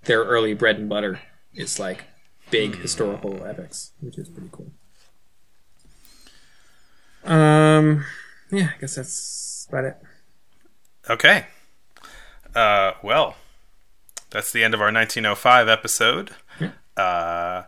their 0.05 0.25
early 0.25 0.55
bread 0.55 0.77
and 0.77 0.89
butter. 0.89 1.21
Is 1.55 1.79
like 1.79 2.05
big 2.51 2.77
historical 2.81 3.45
epics, 3.45 3.93
which 4.01 4.19
is 4.19 4.29
pretty 4.29 4.51
cool. 4.51 4.73
Um, 7.25 8.05
yeah, 8.51 8.71
I 8.77 8.81
guess 8.81 8.97
that's 8.97 9.67
about 9.69 9.85
it. 9.85 9.97
Okay. 11.09 11.47
Uh, 12.55 12.93
well, 13.03 13.37
that's 14.31 14.53
the 14.53 14.65
end 14.65 14.75
of 14.75 14.81
our 14.81 14.93
1905 14.93 15.69
episode. 15.69 16.31
Uh, 16.97 17.65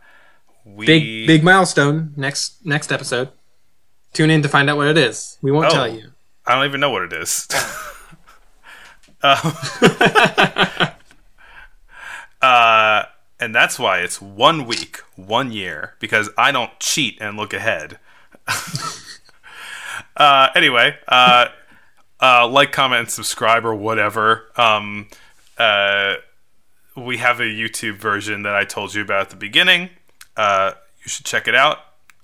we 0.64 0.86
Big 0.86 1.26
big 1.26 1.44
milestone 1.44 2.12
next 2.16 2.64
next 2.64 2.92
episode. 2.92 3.30
Tune 4.16 4.30
in 4.30 4.40
to 4.42 4.48
find 4.48 4.70
out 4.70 4.78
what 4.78 4.88
it 4.88 4.96
is. 4.96 5.36
We 5.42 5.52
won't 5.52 5.66
Oh. 5.66 5.70
tell 5.70 5.88
you. 5.88 6.10
I 6.46 6.54
don't 6.54 6.64
even 6.64 6.80
know 6.80 6.90
what 6.90 7.02
it 7.02 7.12
is. 7.12 7.46
Um, 9.22 9.54
uh, 12.42 13.04
and 13.40 13.54
that's 13.54 13.78
why 13.78 14.00
it's 14.00 14.20
one 14.20 14.66
week, 14.66 14.98
one 15.16 15.50
year, 15.50 15.94
because 16.00 16.28
I 16.38 16.52
don't 16.52 16.70
cheat 16.78 17.18
and 17.20 17.36
look 17.36 17.52
ahead. 17.52 17.98
uh, 20.16 20.48
anyway, 20.54 20.96
uh, 21.08 21.46
uh, 22.20 22.46
like, 22.46 22.72
comment, 22.72 23.00
and 23.00 23.10
subscribe 23.10 23.64
or 23.64 23.74
whatever. 23.74 24.44
Um, 24.56 25.08
uh, 25.58 26.16
we 26.96 27.16
have 27.16 27.40
a 27.40 27.44
YouTube 27.44 27.96
version 27.96 28.42
that 28.42 28.54
I 28.54 28.64
told 28.64 28.94
you 28.94 29.02
about 29.02 29.22
at 29.22 29.30
the 29.30 29.36
beginning. 29.36 29.90
Uh, 30.36 30.72
you 31.02 31.08
should 31.08 31.26
check 31.26 31.48
it 31.48 31.54
out. 31.54 31.78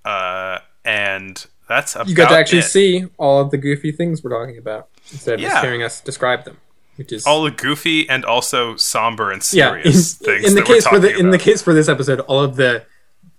Uh, 0.04 0.58
and 0.84 1.44
that's 1.76 1.94
about 1.94 2.08
You 2.08 2.14
got 2.14 2.28
to 2.30 2.36
actually 2.36 2.60
it. 2.60 2.62
see 2.64 3.06
all 3.18 3.40
of 3.40 3.50
the 3.50 3.58
goofy 3.58 3.92
things 3.92 4.22
we're 4.22 4.30
talking 4.30 4.58
about 4.58 4.88
instead 5.10 5.34
of 5.34 5.40
Yeah. 5.40 5.48
just 5.50 5.64
hearing 5.64 5.82
us 5.82 6.00
describe 6.00 6.44
them, 6.44 6.58
which 6.96 7.12
is 7.12 7.26
all 7.26 7.42
the 7.42 7.50
goofy 7.50 8.08
and 8.08 8.24
also 8.24 8.76
somber 8.76 9.30
and 9.32 9.42
yeah. 9.52 9.74
In, 9.76 9.82
serious 9.82 10.14
things. 10.14 10.44
in 10.46 10.54
the 10.54 10.60
that 10.60 10.68
we're 10.68 10.74
case 10.76 10.86
for 10.86 10.98
the 10.98 11.08
talking 11.08 11.24
in 11.24 11.30
the 11.30 11.38
case 11.38 11.62
for 11.62 11.74
this 11.74 11.88
episode, 11.88 12.20
all 12.20 12.40
of 12.40 12.56
the 12.56 12.84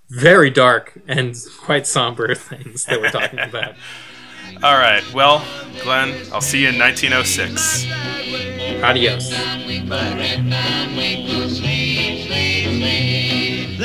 very 0.10 0.50
dark 0.50 0.94
and 1.08 1.36
quite 1.62 1.88
somber 1.88 2.36
things 2.50 2.86
that 2.86 3.00
we're 3.02 3.10
talking 3.10 3.40
about. 3.50 3.76
All 4.62 4.78
right. 4.78 5.04
Well, 5.14 5.44
Glenn, 5.82 6.14
I'll 6.32 6.40
see 6.42 6.62
you 6.62 6.70
in 6.70 6.78
1906. 6.78 7.88
Adios. 8.84 9.32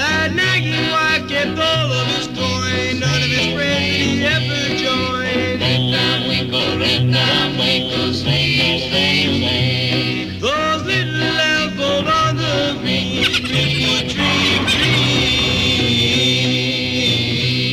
That 0.09 0.33
nagging 0.35 0.91
wife 0.91 1.29
kept 1.29 1.59
all 1.59 1.93
of 1.93 2.07
his 2.09 2.27
toy, 2.29 2.99
none 2.99 3.23
of 3.23 3.31
his 3.37 3.53
friends 3.55 3.85
did 3.93 4.09
he 4.09 4.25
ever 4.25 4.63
join. 4.85 5.59
Those 10.41 10.85
little 10.87 11.71
pulled 11.77 12.09
on 12.09 12.37
the 12.37 12.79
green, 12.81 13.23
driftwood 13.23 14.07
tree, 14.09 14.51
tree. 14.73 15.05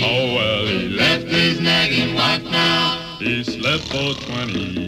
Oh 0.04 0.26
well, 0.36 0.64
he 0.66 0.90
left 0.90 1.28
his 1.28 1.60
nagging 1.62 2.14
wife 2.16 2.44
now. 2.44 3.18
He 3.20 3.44
slept 3.44 3.84
for 3.88 4.14
twenty 4.26 4.60
years. 4.60 4.85